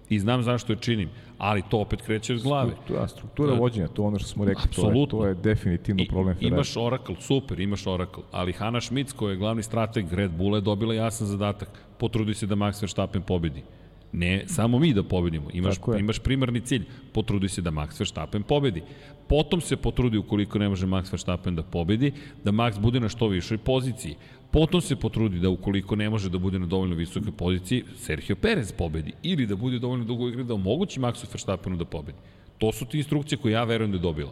I 0.09 0.19
znam 0.19 0.43
zašto 0.43 0.73
je 0.73 0.77
činim. 0.81 1.09
Ali 1.37 1.63
to 1.69 1.77
opet 1.77 2.01
kreće 2.01 2.33
od 2.33 2.41
glave. 2.41 2.71
Struktura, 2.71 3.07
struktura 3.07 3.53
Da. 3.53 3.59
vođenja, 3.59 3.87
to 3.87 4.03
ono 4.03 4.19
što 4.19 4.27
smo 4.27 4.45
rekli, 4.45 4.71
to 4.75 4.89
je, 4.91 5.07
to 5.07 5.25
je 5.25 5.35
definitivno 5.35 6.03
problem 6.09 6.35
Ferrari. 6.35 6.53
imaš 6.55 6.77
Oracle, 6.77 7.15
super, 7.19 7.59
imaš 7.59 7.87
Oracle, 7.87 8.23
ali 8.31 8.53
Hanna 8.53 8.81
Schmitz, 8.81 9.13
koja 9.13 9.31
je 9.31 9.37
glavni 9.37 9.63
strateg 9.63 10.13
Red 10.13 10.31
Bulla, 10.31 10.57
je 10.57 10.61
dobila 10.61 10.93
jasan 10.93 11.27
zadatak. 11.27 11.69
Potrudi 11.97 12.33
se 12.33 12.45
da 12.45 12.55
Max 12.55 12.81
Verstappen 12.81 13.21
pobedi. 13.21 13.63
Ne 14.11 14.43
samo 14.47 14.79
mi 14.79 14.93
da 14.93 15.03
pobedimo, 15.03 15.49
imaš, 15.53 15.75
imaš 15.99 16.19
primarni 16.19 16.61
cilj, 16.61 16.85
potrudi 17.13 17.49
se 17.49 17.61
da 17.61 17.71
Max 17.71 17.99
Verstappen 17.99 18.43
pobedi. 18.43 18.81
Potom 19.27 19.61
se 19.61 19.77
potrudi, 19.77 20.17
ukoliko 20.17 20.59
ne 20.59 20.69
može 20.69 20.87
Max 20.87 21.11
Verstappen 21.11 21.55
da 21.55 21.63
pobedi, 21.63 22.13
da 22.43 22.51
Max 22.51 22.79
bude 22.79 22.99
na 22.99 23.09
što 23.09 23.27
višoj 23.27 23.57
poziciji. 23.57 24.15
Potom 24.51 24.81
se 24.81 24.95
potrudi 24.95 25.39
da 25.39 25.49
ukoliko 25.49 25.95
ne 25.95 26.09
može 26.09 26.29
da 26.29 26.37
bude 26.37 26.59
na 26.59 26.65
dovoljno 26.65 26.95
visokoj 26.95 27.31
poziciji, 27.31 27.83
Sergio 27.95 28.35
Perez 28.35 28.71
pobedi. 28.71 29.13
Ili 29.23 29.45
da 29.45 29.55
bude 29.55 29.79
dovoljno 29.79 30.05
dugo 30.05 30.27
igre 30.27 30.43
da 30.43 30.53
omogući 30.53 30.99
Maxu 30.99 31.25
Verstappenu 31.33 31.77
da 31.77 31.85
pobedi. 31.85 32.17
To 32.57 32.71
su 32.71 32.85
ti 32.85 32.97
instrukcije 32.97 33.37
koje 33.37 33.51
ja 33.51 33.63
verujem 33.63 33.91
da 33.91 33.97
je 33.97 34.01
dobila. 34.01 34.31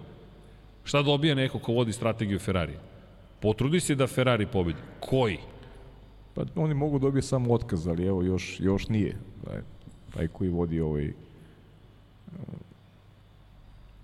Šta 0.84 1.02
dobija 1.02 1.36
neko 1.36 1.60
ko 1.60 1.74
vodi 1.74 1.94
strategiju 1.94 2.40
Ferrarija? 2.40 2.80
Potrudi 3.42 3.80
se 3.80 3.96
da 3.96 4.08
Ferrari 4.08 4.46
pobedi. 4.46 4.80
Koji? 5.00 5.38
Pa 6.34 6.44
oni 6.56 6.74
mogu 6.74 7.00
dobiti 7.00 7.28
samo 7.28 7.54
otkaz, 7.54 7.88
ali 7.88 8.06
evo 8.06 8.24
još, 8.24 8.60
još 8.60 8.88
nije. 8.88 9.18
Taj, 9.48 9.58
taj 10.14 10.28
koji 10.28 10.50
vodi 10.50 10.80
ovaj 10.82 11.12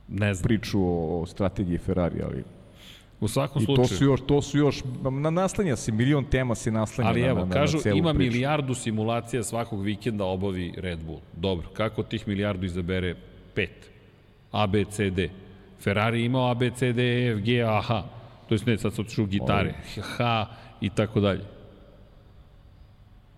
Ne 0.07 0.33
znam. 0.33 0.43
priču 0.43 0.79
o, 0.81 1.25
strategiji 1.25 1.77
Ferrari, 1.77 2.21
ali 2.23 2.43
U 3.19 3.27
svakom 3.27 3.61
i 3.61 3.65
slučaju. 3.65 3.87
to 3.87 3.95
su 3.95 4.03
još, 4.03 4.21
to 4.27 4.41
su 4.41 4.57
još, 4.57 4.83
na 5.11 5.29
naslanja 5.29 5.75
se, 5.75 5.91
milion 5.91 6.25
tema 6.25 6.55
se 6.55 6.71
naslanja 6.71 7.09
Ali 7.09 7.21
na, 7.21 7.27
evo, 7.27 7.39
na, 7.39 7.45
na, 7.45 7.53
kažu 7.53 7.77
na 7.77 7.83
celu 7.83 7.97
ima 7.97 8.13
priču. 8.13 8.31
milijardu 8.31 8.73
simulacija 8.73 9.43
svakog 9.43 9.81
vikenda 9.81 10.25
obavi 10.25 10.73
Red 10.77 11.03
Bull. 11.03 11.19
Dobro, 11.37 11.67
kako 11.73 12.03
tih 12.03 12.27
milijardu 12.27 12.65
izabere 12.65 13.15
pet? 13.53 13.89
A, 14.51 14.67
B, 14.67 14.85
C, 14.85 15.09
D. 15.09 15.29
Ferrari 15.79 16.19
je 16.19 16.25
imao 16.25 16.51
A, 16.51 16.53
B, 16.53 16.71
C, 16.75 16.93
D, 16.93 17.03
E, 17.03 17.31
F, 17.33 17.39
G, 17.43 17.61
A, 17.61 17.81
H. 17.81 18.03
To 18.49 18.55
jest 18.55 18.65
ne, 18.65 18.77
sad 18.77 18.99
otišli 18.99 19.23
u 19.23 19.27
gitare. 19.27 19.73
H 20.01 20.45
i 20.81 20.89
tako 20.89 21.19
dalje. 21.19 21.41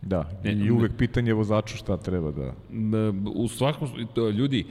Da, 0.05 0.29
Ne, 0.43 0.51
i 0.51 0.55
ne- 0.55 0.71
uvek 0.71 0.91
pitanje 0.97 1.33
vozaču 1.33 1.77
šta 1.77 1.97
treba 1.97 2.31
da... 2.31 2.53
U 3.35 3.47
svakom 3.47 3.87
ljudi, 4.37 4.65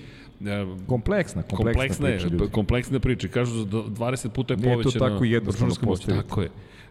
Kompleksna, 0.86 1.42
kompleksna, 1.42 1.42
kompleksna 1.56 2.06
priča, 2.06 2.28
ljudi. 2.28 2.52
kompleksna 2.52 3.00
priča. 3.00 3.28
Kažu 3.28 3.64
da 3.64 3.76
20 3.76 4.28
puta 4.28 4.54
je 4.54 4.58
Nije 4.58 4.82
to 4.82 4.90
tako 4.90 5.24
jednostavno 5.24 5.74
postaviti. 5.84 6.28
Tako 6.28 6.42
je. 6.42 6.50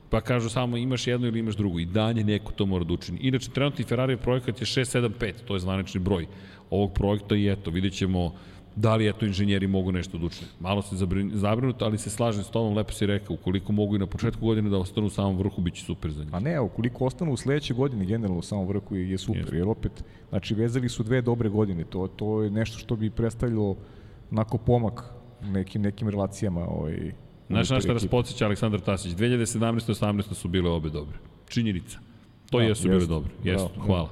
Pa 0.10 0.22
kažu 0.22 0.50
samo 0.50 0.78
imaš 0.78 1.08
jedno 1.08 1.28
ili 1.28 1.40
imaš 1.40 1.56
drugo. 1.56 1.80
I 1.80 1.86
dalje 1.86 2.24
neko 2.24 2.52
to 2.52 2.66
mora 2.66 2.84
da 2.84 2.94
učini. 2.94 3.20
Inače, 3.22 3.52
trenutni 3.52 3.86
Ferrari 3.86 4.18
projekat 4.18 4.62
je 4.62 4.66
675, 4.66 5.34
to 5.46 5.54
je 5.54 5.60
zvanični 5.60 6.00
broj 6.00 6.28
ovog 6.70 6.94
projekta 6.94 7.36
i 7.36 7.50
eto, 7.50 7.72
vidjet 7.72 7.94
ćemo 7.94 8.34
da 8.76 8.96
li 8.96 9.10
eto 9.10 9.26
inženjeri 9.26 9.68
mogu 9.68 9.92
nešto 9.92 10.18
da 10.18 10.26
učine. 10.26 10.48
Malo 10.60 10.82
se 10.82 10.96
zabrin- 10.96 11.32
zabrinut, 11.34 11.82
ali 11.82 11.98
se 11.98 12.10
slažem 12.10 12.44
s 12.44 12.50
tobom, 12.50 12.76
lepo 12.76 12.92
si 12.92 13.06
rekao, 13.06 13.34
ukoliko 13.34 13.72
mogu 13.72 13.96
i 13.96 14.00
na 14.00 14.06
početku 14.08 14.46
godine 14.46 14.70
da 14.70 14.78
ostanu 14.78 15.08
u 15.08 15.10
samom 15.10 15.38
vrhu, 15.38 15.62
bit 15.62 15.74
će 15.74 15.84
super 15.84 16.12
za 16.12 16.24
njih. 16.24 16.34
A 16.34 16.40
ne, 16.40 16.60
ukoliko 16.60 17.06
ostanu 17.06 17.34
u 17.34 17.38
sledećoj 17.38 17.76
godini 17.76 18.06
generalno 18.06 18.40
u 18.40 18.44
samom 18.44 18.68
vrhu 18.68 18.96
je, 18.96 19.18
super, 19.18 19.42
Jeste. 19.42 19.58
jer 19.58 19.68
opet, 19.68 20.04
znači 20.30 20.56
vezali 20.56 20.90
su 20.90 21.04
dve 21.04 21.22
dobre 21.22 21.50
godine, 21.50 21.84
to, 21.84 22.08
to 22.08 22.42
je 22.42 22.50
nešto 22.52 22.78
što 22.78 22.96
bi 22.96 23.10
predstavljalo 23.10 23.76
onako 24.32 24.58
pomak 24.58 25.04
nekim, 25.44 25.82
nekim 25.82 26.10
relacijama 26.10 26.62
ovaj, 26.62 27.12
Znaš 27.50 27.70
na 27.70 27.80
šta 27.80 27.94
nas 27.94 28.08
podsjeća 28.08 28.46
Aleksandar 28.46 28.80
Tasić? 28.80 29.12
2017. 29.14 29.90
i 29.90 29.94
18. 29.94 30.34
su 30.34 30.48
bile 30.48 30.70
obe 30.70 30.90
dobre. 30.90 31.18
Činjenica. 31.50 32.00
To 32.50 32.58
Da, 32.58 32.64
jesu 32.64 32.84
bile 32.84 32.96
jeste. 32.96 33.08
dobre. 33.08 33.30
Jesu, 33.44 33.68
Da, 33.68 33.76
da. 33.76 33.82
hvala. 33.82 34.10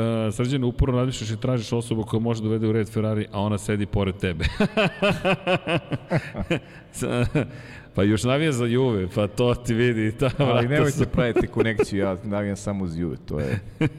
Uh, 0.00 0.34
srđane, 0.34 0.66
uporno 0.66 0.98
razmišljaš 0.98 1.30
i 1.30 1.40
tražiš 1.40 1.72
osobu 1.72 2.02
koja 2.04 2.20
može 2.20 2.42
da 2.42 2.48
vede 2.48 2.66
u 2.66 2.72
red 2.72 2.88
Ferrari, 2.88 3.26
a 3.32 3.40
ona 3.40 3.58
sedi 3.58 3.86
pored 3.86 4.16
tebe. 4.16 4.44
pa 7.94 8.02
još 8.02 8.24
navija 8.24 8.52
za 8.52 8.66
Juve, 8.66 9.08
pa 9.14 9.26
to 9.26 9.54
ti 9.54 9.74
vidi. 9.74 10.12
Ta 10.18 10.30
Ali 10.38 10.68
nemojte 10.68 10.98
su- 10.98 11.06
praviti 11.12 11.46
konekciju, 11.46 11.98
ja 11.98 12.16
navijam 12.24 12.56
samo 12.56 12.84
uz 12.84 12.98
Juve, 12.98 13.16
to 13.26 13.40
je... 13.40 13.60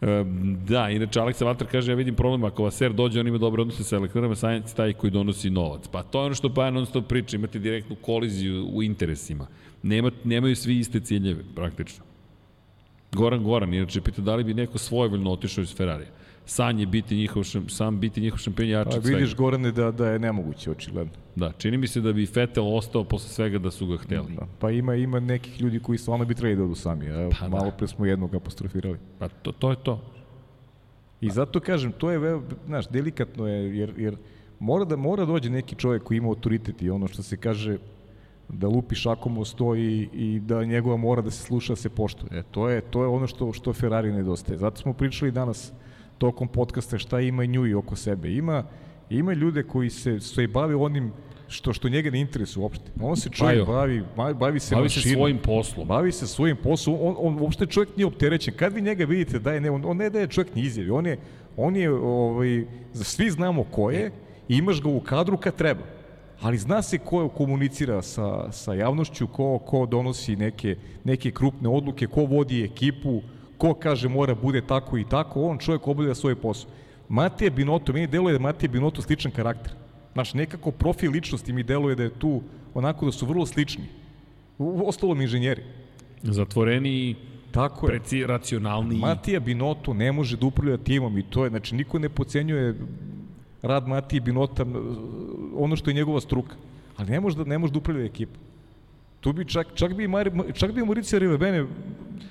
E, 0.00 0.24
Da, 0.68 0.90
inače 0.90 1.20
Aleksa 1.20 1.44
Vatar 1.44 1.66
kaže, 1.70 1.92
ja 1.92 1.96
vidim 1.96 2.14
problem, 2.14 2.44
ako 2.44 2.62
Vaser 2.62 2.92
dođe, 2.92 3.20
on 3.20 3.28
ima 3.28 3.38
dobre 3.38 3.62
odnose 3.62 3.84
sa 3.84 3.96
elektrarama, 3.96 4.34
Sajenc 4.34 4.70
je 4.70 4.74
taj 4.74 4.92
koji 4.92 5.10
donosi 5.10 5.50
novac. 5.50 5.88
Pa 5.88 6.02
to 6.02 6.20
je 6.20 6.26
ono 6.26 6.34
što 6.34 6.48
Bajan 6.48 6.74
non 6.74 6.86
stop 6.86 7.06
priča, 7.08 7.36
imate 7.36 7.58
direktnu 7.58 7.96
koliziju 7.96 8.68
u 8.72 8.82
interesima. 8.82 9.46
Nema, 9.82 10.10
nemaju 10.24 10.56
svi 10.56 10.78
iste 10.78 11.00
ciljeve, 11.00 11.44
praktično. 11.54 12.04
Goran 13.14 13.42
Goran, 13.44 13.74
inače, 13.74 14.00
pita 14.00 14.22
da 14.22 14.34
li 14.34 14.44
bi 14.44 14.54
neko 14.54 14.78
svojevoljno 14.78 15.32
otišao 15.32 15.62
iz 15.62 15.76
Ferrarija. 15.76 16.08
San 16.46 16.80
je 16.80 16.86
biti 16.86 17.16
njihov, 17.16 17.42
sam 17.68 18.00
biti 18.00 18.20
njihov 18.20 18.38
šampion 18.38 18.68
jači 18.68 18.90
A 18.94 18.96
od 18.96 19.02
svega. 19.02 19.16
vidiš, 19.16 19.34
Gorane, 19.36 19.72
da, 19.72 19.90
da 19.90 20.08
je 20.08 20.18
nemoguće, 20.18 20.70
očigledno. 20.70 21.12
Da, 21.36 21.52
čini 21.58 21.76
mi 21.76 21.86
se 21.86 22.00
da 22.00 22.12
bi 22.12 22.28
Vettel 22.34 22.76
ostao 22.76 23.04
posle 23.04 23.28
svega 23.28 23.58
da 23.58 23.70
su 23.70 23.86
ga 23.86 23.96
hteli. 23.96 24.32
Da. 24.36 24.46
Pa 24.58 24.70
ima 24.70 24.94
ima 24.94 25.20
nekih 25.20 25.60
ljudi 25.60 25.80
koji 25.80 25.98
stvarno 25.98 26.24
bi 26.24 26.34
trebali 26.34 26.56
da 26.56 26.64
odu 26.64 26.74
sami. 26.74 27.06
Evo, 27.06 27.30
Pa 27.40 27.48
da. 27.48 27.56
malo 27.56 27.70
pre 27.78 27.86
smo 27.86 28.06
jednog 28.06 28.34
apostrofirali. 28.34 28.98
Pa 29.18 29.28
to, 29.28 29.52
to 29.52 29.70
je 29.70 29.76
to. 29.82 30.00
I 31.20 31.30
zato 31.30 31.60
kažem, 31.60 31.92
to 31.92 32.10
je, 32.10 32.40
znaš, 32.66 32.88
delikatno 32.88 33.46
je, 33.48 33.78
jer, 33.78 33.94
jer 33.96 34.16
mora 34.58 34.84
da 34.84 34.96
mora 34.96 35.24
dođe 35.24 35.50
neki 35.50 35.74
čovjek 35.74 36.02
koji 36.02 36.18
ima 36.18 36.28
autoritet 36.28 36.82
i 36.82 36.90
ono 36.90 37.08
što 37.08 37.22
se 37.22 37.36
kaže 37.36 37.78
da 38.48 38.68
lupi 38.68 38.94
šakom 38.94 39.38
o 39.38 39.44
sto 39.44 39.74
i, 39.76 40.08
i 40.12 40.40
da 40.40 40.64
njegova 40.64 40.96
mora 40.96 41.22
da 41.22 41.30
se 41.30 41.42
sluša, 41.42 41.72
da 41.72 41.76
se 41.76 41.88
poštuje. 41.88 42.38
E, 42.38 42.42
to 42.50 42.68
je, 42.68 42.80
to 42.80 43.02
je 43.02 43.08
ono 43.08 43.26
što, 43.26 43.52
što 43.52 43.72
Ferrari 43.72 44.12
nedostaje. 44.12 44.58
Zato 44.58 44.76
smo 44.76 44.92
pričali 44.92 45.30
danas 45.32 45.72
tokom 46.18 46.48
podcasta 46.48 46.98
šta 46.98 47.20
ima 47.20 47.44
Njuji 47.44 47.74
oko 47.74 47.96
sebe. 47.96 48.32
Ima, 48.32 48.64
ima 49.10 49.32
ljude 49.32 49.62
koji 49.62 49.90
se, 49.90 50.20
se 50.20 50.46
bave 50.46 50.76
onim 50.76 51.12
što 51.48 51.72
što 51.72 51.88
njega 51.88 52.10
ne 52.10 52.20
interesuje 52.20 52.62
uopšte. 52.62 52.90
On 53.02 53.16
se 53.16 53.28
čovjek 53.30 53.66
bavi, 53.66 54.02
bavi, 54.16 54.34
bavi 54.34 54.60
se 54.60 54.74
Bavi 54.74 54.88
se 54.88 54.98
mašinom. 54.98 55.16
svojim 55.16 55.38
poslom. 55.38 55.88
Bavi 55.88 56.12
se 56.12 56.26
svojim 56.26 56.56
poslom, 56.56 56.96
on, 57.00 57.14
on 57.18 57.40
uopšte 57.40 57.66
čovjek 57.66 57.96
nije 57.96 58.06
opterećen. 58.06 58.54
Kad 58.56 58.72
vi 58.72 58.82
njega 58.82 59.04
vidite 59.04 59.38
da 59.38 59.52
je 59.52 59.60
ne, 59.60 59.70
on, 59.70 59.84
on 59.84 59.96
ne 59.96 60.10
daje 60.10 60.26
čovjek 60.26 60.54
ni 60.54 60.62
izjavi, 60.62 60.90
on 60.90 61.06
je, 61.06 61.18
on 61.56 61.76
je 61.76 61.90
ovaj, 61.92 62.64
svi 62.92 63.30
znamo 63.30 63.64
ko 63.64 63.90
je 63.90 64.10
i 64.48 64.56
imaš 64.56 64.82
ga 64.82 64.88
u 64.88 65.00
kadru 65.00 65.36
kad 65.36 65.54
treba. 65.54 65.82
Ali 66.40 66.58
zna 66.58 66.82
se 66.82 66.98
ko 66.98 67.28
komunicira 67.28 68.02
sa, 68.02 68.52
sa 68.52 68.74
javnošću, 68.74 69.26
ko, 69.26 69.58
ko 69.58 69.86
donosi 69.86 70.36
neke, 70.36 70.76
neke 71.04 71.30
krupne 71.30 71.68
odluke, 71.68 72.06
ko 72.06 72.24
vodi 72.24 72.64
ekipu, 72.64 73.22
ko 73.58 73.74
kaže 73.74 74.08
mora 74.08 74.34
bude 74.34 74.60
tako 74.66 74.98
i 74.98 75.04
tako, 75.08 75.42
on 75.42 75.58
čovjek 75.58 75.88
obavlja 75.88 76.14
svoj 76.14 76.34
posao. 76.34 76.70
Matija 77.08 77.50
Binoto, 77.50 77.92
meni 77.92 78.06
deluje 78.06 78.32
da 78.32 78.38
Matija 78.38 78.70
Binoto 78.70 79.02
sličan 79.02 79.32
karakter. 79.32 79.72
Znaš, 80.12 80.34
nekako 80.34 80.70
profil 80.70 81.10
ličnosti 81.10 81.52
mi 81.52 81.62
deluje 81.62 81.96
da 81.96 82.02
je 82.02 82.18
tu 82.18 82.42
onako 82.74 83.06
da 83.06 83.12
su 83.12 83.26
vrlo 83.26 83.46
slični. 83.46 83.84
U, 84.58 84.88
ostalom 84.88 85.20
inženjeri. 85.20 85.62
Zatvoreni, 86.22 87.16
Tako 87.50 87.86
je. 87.86 87.90
preci, 87.90 88.26
racionalni. 88.26 88.96
Matija 88.96 89.40
Binoto 89.40 89.94
ne 89.94 90.12
može 90.12 90.36
da 90.36 90.46
upravlja 90.46 90.76
timom 90.76 91.18
i 91.18 91.22
to 91.22 91.44
je, 91.44 91.50
znači 91.50 91.74
niko 91.74 91.98
ne 91.98 92.08
pocenjuje 92.08 92.74
rad 93.64 93.88
Matije 93.88 94.20
Binota, 94.20 94.64
ono 95.56 95.76
što 95.76 95.90
je 95.90 95.94
njegova 95.94 96.20
struka. 96.20 96.56
Ali 96.96 97.10
ne 97.10 97.20
može 97.20 97.36
da, 97.36 97.44
ne 97.44 97.58
može 97.58 97.72
da 97.72 97.78
upravlja 97.78 98.04
ekipom. 98.04 98.40
Tu 99.20 99.32
bi 99.32 99.44
čak, 99.44 99.66
čak 99.74 99.94
bi, 99.94 100.08
Mari, 100.08 100.30
čak 100.52 100.72
bi 100.72 100.84
Mauricio 100.84 101.18
Rivebene 101.18 101.66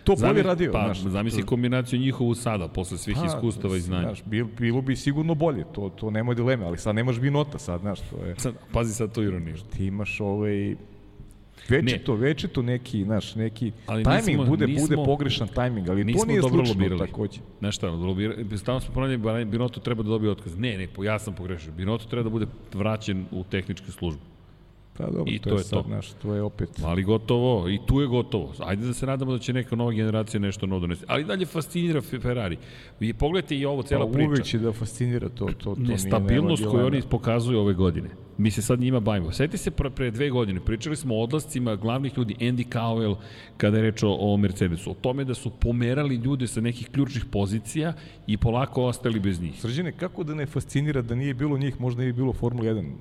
to 0.03 0.15
bolje 0.15 0.43
radio. 0.43 0.71
Pa, 0.71 0.83
znaš, 0.83 1.01
zamisli 1.11 1.43
kombinaciju 1.43 1.99
njihovu 1.99 2.35
sada, 2.35 2.67
posle 2.67 2.97
svih 2.97 3.17
Pa, 3.19 3.25
iskustava 3.25 3.77
i 3.77 3.79
znanja. 3.79 4.01
Znaš, 4.01 4.23
bil, 4.25 4.45
bilo 4.59 4.81
bi 4.81 4.95
sigurno 4.95 5.35
bolje, 5.35 5.65
to, 5.71 5.89
to 5.89 6.09
nema 6.11 6.33
dileme, 6.33 6.65
ali 6.65 6.77
sad 6.77 6.95
nemaš 6.95 7.19
binota, 7.19 7.59
sad, 7.59 7.81
znaš, 7.81 7.99
to 7.99 8.25
je... 8.25 8.35
Sad, 8.37 8.53
pazi 8.71 8.93
sad 8.93 9.11
to 9.11 9.23
ironiju. 9.23 9.55
Ti 9.77 9.85
imaš 9.85 10.19
ovaj... 10.19 10.75
Večito, 11.69 12.15
večito 12.15 12.61
neki, 12.61 13.03
znaš, 13.03 13.35
neki 13.35 13.71
Ali 13.85 14.03
tajming 14.03 14.27
nismo- 14.29 14.45
bude, 14.45 14.67
nismo- 14.67 14.81
bude 14.87 15.05
pogrešan 15.05 15.47
tajming, 15.47 15.89
ali 15.89 16.13
to 16.13 16.25
nije 16.25 16.41
dobro 16.41 16.65
slučajno 16.65 16.83
lobirali. 16.83 17.07
takođe. 17.07 17.39
Znaš 17.59 17.75
šta, 17.75 17.87
lobira- 17.89 18.57
stalno 18.57 18.79
smo 18.81 18.93
ponavljali, 18.93 19.45
Binoto 19.45 19.79
treba 19.79 20.03
da 20.03 20.09
dobije 20.09 20.31
otkaz. 20.31 20.57
Ne, 20.57 20.77
ne, 20.77 20.87
ja 21.03 21.19
sam 21.19 21.35
pogrešio. 21.35 21.71
Binoto 21.71 22.05
treba 22.05 22.23
da 22.23 22.29
bude 22.29 22.45
vraćen 22.73 23.25
u 23.31 23.43
tehničke 23.43 23.91
službe. 23.91 24.21
Pa 24.97 25.03
dobro, 25.05 25.23
I 25.27 25.39
to, 25.39 25.49
to 25.49 25.55
je 25.55 25.59
je 25.59 25.63
sad, 25.63 25.81
to. 25.81 25.87
znaš, 25.87 26.11
to 26.21 26.33
je 26.35 26.41
opet... 26.41 26.69
Ali 26.83 27.03
gotovo, 27.03 27.69
i 27.69 27.79
tu 27.85 28.01
je 28.01 28.07
gotovo. 28.07 28.53
Ajde 28.59 28.85
da 28.85 28.93
se 28.93 29.05
nadamo 29.05 29.31
da 29.31 29.39
će 29.39 29.53
neka 29.53 29.75
nova 29.75 29.91
generacija 29.91 30.39
nešto 30.39 30.65
novo 30.65 30.79
donesti. 30.79 31.05
Ali 31.07 31.23
dalje 31.23 31.45
fascinira 31.45 32.01
Fe- 32.01 32.21
Ferrari. 32.21 32.57
Vi 32.99 33.13
pogledajte 33.13 33.57
i 33.57 33.65
ovo, 33.65 33.83
cela 33.83 34.05
pa 34.05 34.11
priča. 34.11 34.29
uvek 34.29 34.43
će 34.43 34.59
da 34.59 34.71
fascinira 34.71 35.29
to, 35.29 35.45
to, 35.45 35.75
to 35.75 35.81
Nestabilnost 35.81 36.65
koju 36.65 36.85
oni 36.85 37.01
pokazuju 37.09 37.59
ove 37.59 37.73
godine. 37.73 38.09
Mi 38.37 38.51
se 38.51 38.61
sad 38.61 38.79
njima 38.79 38.99
bavimo. 38.99 39.31
Sjeti 39.31 39.57
se 39.57 39.71
pre, 39.71 39.89
pre 39.89 40.11
dve 40.11 40.29
godine, 40.29 40.59
pričali 40.59 40.95
smo 40.95 41.15
o 41.15 41.23
odlascima 41.23 41.75
glavnih 41.75 42.17
ljudi, 42.17 42.35
Andy 42.39 42.67
Cowell, 42.69 43.15
kada 43.57 43.77
je 43.77 43.83
reč 43.83 44.03
o, 44.03 44.09
o 44.19 44.37
Mercedesu, 44.37 44.91
o 44.91 44.93
tome 44.93 45.23
da 45.23 45.33
su 45.33 45.49
pomerali 45.49 46.15
ljude 46.15 46.47
sa 46.47 46.61
nekih 46.61 46.89
ključnih 46.89 47.25
pozicija 47.25 47.93
i 48.27 48.37
polako 48.37 48.83
ostali 48.83 49.19
bez 49.19 49.41
njih. 49.41 49.59
Srđane, 49.61 49.91
kako 49.91 50.23
da 50.23 50.33
ne 50.35 50.45
fascinira 50.45 51.01
da 51.01 51.15
nije 51.15 51.33
bilo 51.33 51.57
njih, 51.57 51.81
možda 51.81 52.01
nije 52.01 52.13
bilo 52.13 52.33
Formula 52.33 52.69
1 52.71 52.91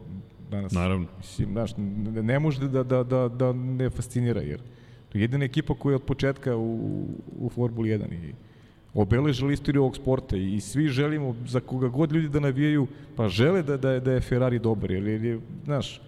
danas. 0.53 0.73
Naravno. 0.73 1.07
Mislim, 1.19 1.53
znaš, 1.53 1.77
ne, 1.77 2.23
ne 2.23 2.39
može 2.39 2.69
da, 2.69 2.83
da, 2.83 3.03
da, 3.03 3.29
da 3.29 3.53
ne 3.53 3.91
fascinira, 3.91 4.41
jer 4.41 4.61
to 5.09 5.19
je 5.19 5.23
jedina 5.23 5.45
ekipa 5.45 5.75
koja 5.75 5.93
je 5.93 5.97
od 5.97 6.03
početka 6.03 6.57
u, 6.57 7.07
u 7.41 7.51
Formuli 7.55 7.91
1 7.91 8.13
i 8.13 8.35
obeležila 8.95 9.53
istoriju 9.53 9.83
ovog 9.83 9.97
sporta 9.97 10.37
i 10.37 10.61
svi 10.61 10.89
želimo, 10.89 11.35
za 11.47 11.61
koga 11.61 11.89
god 11.89 12.13
ljudi 12.13 12.29
da 12.29 12.41
navijaju, 12.41 12.87
pa 13.17 13.29
žele 13.29 13.63
da, 13.63 13.77
da, 13.77 13.91
je, 13.91 14.01
da 14.01 14.13
je 14.13 14.21
Ferrari 14.21 14.59
dobar, 14.59 14.91
jer, 14.91 15.07
jer 15.07 15.25
je, 15.25 15.41
znaš, 15.65 16.01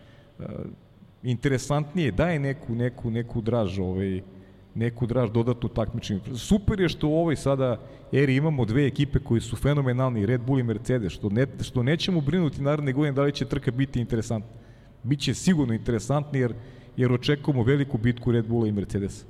interesantnije, 1.22 2.12
daje 2.12 2.38
neku, 2.38 2.74
neku, 2.74 3.10
neku 3.10 3.40
draž, 3.40 3.78
ovaj, 3.78 4.20
neku 4.74 5.06
draž 5.06 5.30
dodatnu 5.30 5.68
takmičenju. 5.68 6.20
Super 6.36 6.80
je 6.80 6.88
što 6.88 7.09
u 7.09 7.18
ovoj 7.18 7.36
sada 7.36 7.80
eri 8.12 8.36
imamo 8.36 8.64
dve 8.64 8.86
ekipe 8.86 9.18
koji 9.18 9.40
su 9.40 9.56
fenomenalni, 9.56 10.26
Red 10.26 10.40
Bull 10.40 10.60
i 10.60 10.62
Mercedes, 10.62 11.12
što, 11.12 11.28
ne, 11.28 11.46
što 11.60 11.82
nećemo 11.82 12.20
brinuti 12.20 12.62
naredne 12.62 12.92
godine 12.92 13.12
da 13.12 13.22
li 13.22 13.32
će 13.32 13.44
trka 13.44 13.70
biti 13.70 14.01
interesantna. 14.01 14.51
Biće 15.02 15.34
sigurno 15.34 15.74
interesantni 15.74 16.38
jer, 16.38 16.55
jer 16.96 17.12
očekujemo 17.12 17.62
veliku 17.62 17.98
bitku 17.98 18.32
Red 18.32 18.46
Bulla 18.46 18.68
i 18.68 18.72
Mercedesa. 18.72 19.26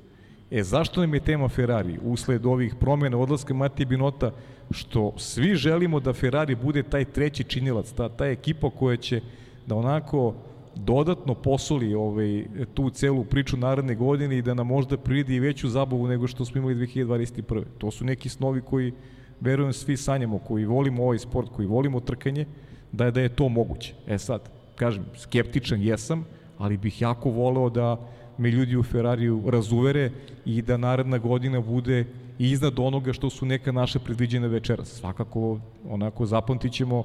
E, 0.51 0.63
zašto 0.63 1.01
nam 1.01 1.13
je 1.13 1.19
tema 1.19 1.47
Ferrari? 1.47 1.99
Usled 2.03 2.45
ovih 2.45 2.75
promjena 2.79 3.17
odlaska 3.17 3.53
Matije 3.53 3.85
Binota, 3.85 4.31
što 4.71 5.13
svi 5.17 5.55
želimo 5.55 5.99
da 5.99 6.13
Ferrari 6.13 6.55
bude 6.55 6.83
taj 6.83 7.05
treći 7.05 7.43
činilac, 7.43 7.91
ta, 7.91 8.09
ta 8.09 8.25
ekipa 8.25 8.69
koja 8.69 8.97
će 8.97 9.21
da 9.65 9.75
onako 9.75 10.35
dodatno 10.75 11.33
posoli 11.33 11.93
ovaj, 11.93 12.45
tu 12.73 12.89
celu 12.89 13.23
priču 13.23 13.57
naredne 13.57 13.95
godine 13.95 14.37
i 14.37 14.41
da 14.41 14.53
nam 14.53 14.67
možda 14.67 14.97
pridi 14.97 15.39
veću 15.39 15.69
zabavu 15.69 16.07
nego 16.07 16.27
što 16.27 16.45
smo 16.45 16.59
imali 16.59 16.75
2021. 16.75 17.63
To 17.77 17.91
su 17.91 18.05
neki 18.05 18.29
snovi 18.29 18.61
koji, 18.61 18.93
verujem, 19.41 19.73
svi 19.73 19.97
sanjamo, 19.97 20.39
koji 20.39 20.65
volimo 20.65 21.03
ovaj 21.03 21.19
sport, 21.19 21.49
koji 21.49 21.67
volimo 21.67 21.99
trkanje, 21.99 22.45
da 22.91 23.05
je, 23.05 23.11
da 23.11 23.21
je 23.21 23.29
to 23.29 23.49
moguće. 23.49 23.93
E 24.07 24.17
sad, 24.17 24.49
kažem, 24.75 25.05
skeptičan 25.17 25.81
jesam, 25.81 26.25
ali 26.57 26.77
bih 26.77 27.01
jako 27.01 27.29
voleo 27.29 27.69
da 27.69 27.97
me 28.37 28.51
ljudi 28.51 28.77
u 28.77 28.83
Ferrariju 28.83 29.43
razuvere 29.47 30.11
i 30.45 30.61
da 30.61 30.77
naredna 30.77 31.17
godina 31.17 31.61
bude 31.61 32.05
iznad 32.39 32.79
onoga 32.79 33.13
što 33.13 33.29
su 33.29 33.45
neka 33.45 33.71
naše 33.71 33.99
predviđene 33.99 34.47
večeras. 34.47 34.87
Svakako, 34.87 35.59
onako, 35.89 36.25
zapamtit 36.25 36.73
ćemo 36.73 37.03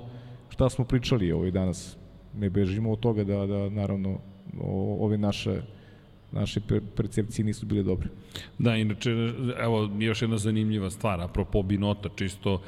šta 0.48 0.70
smo 0.70 0.84
pričali 0.84 1.32
ovaj 1.32 1.50
danas. 1.50 1.99
Ne 2.38 2.50
bežimo 2.50 2.92
od 2.92 3.00
toga 3.00 3.24
da, 3.24 3.46
da 3.46 3.68
naravno, 3.68 4.18
ove 5.00 5.18
naše 5.18 5.62
naše 6.32 6.60
per- 6.60 6.82
percepcije 6.96 7.44
nisu 7.44 7.66
bile 7.66 7.82
dobre. 7.82 8.08
Da, 8.58 8.76
inače, 8.76 9.10
evo, 9.58 9.90
još 9.98 10.22
jedna 10.22 10.38
zanimljiva 10.38 10.90
stvar, 10.90 11.20
apropo 11.20 11.62
Binota, 11.62 12.08
čisto 12.16 12.62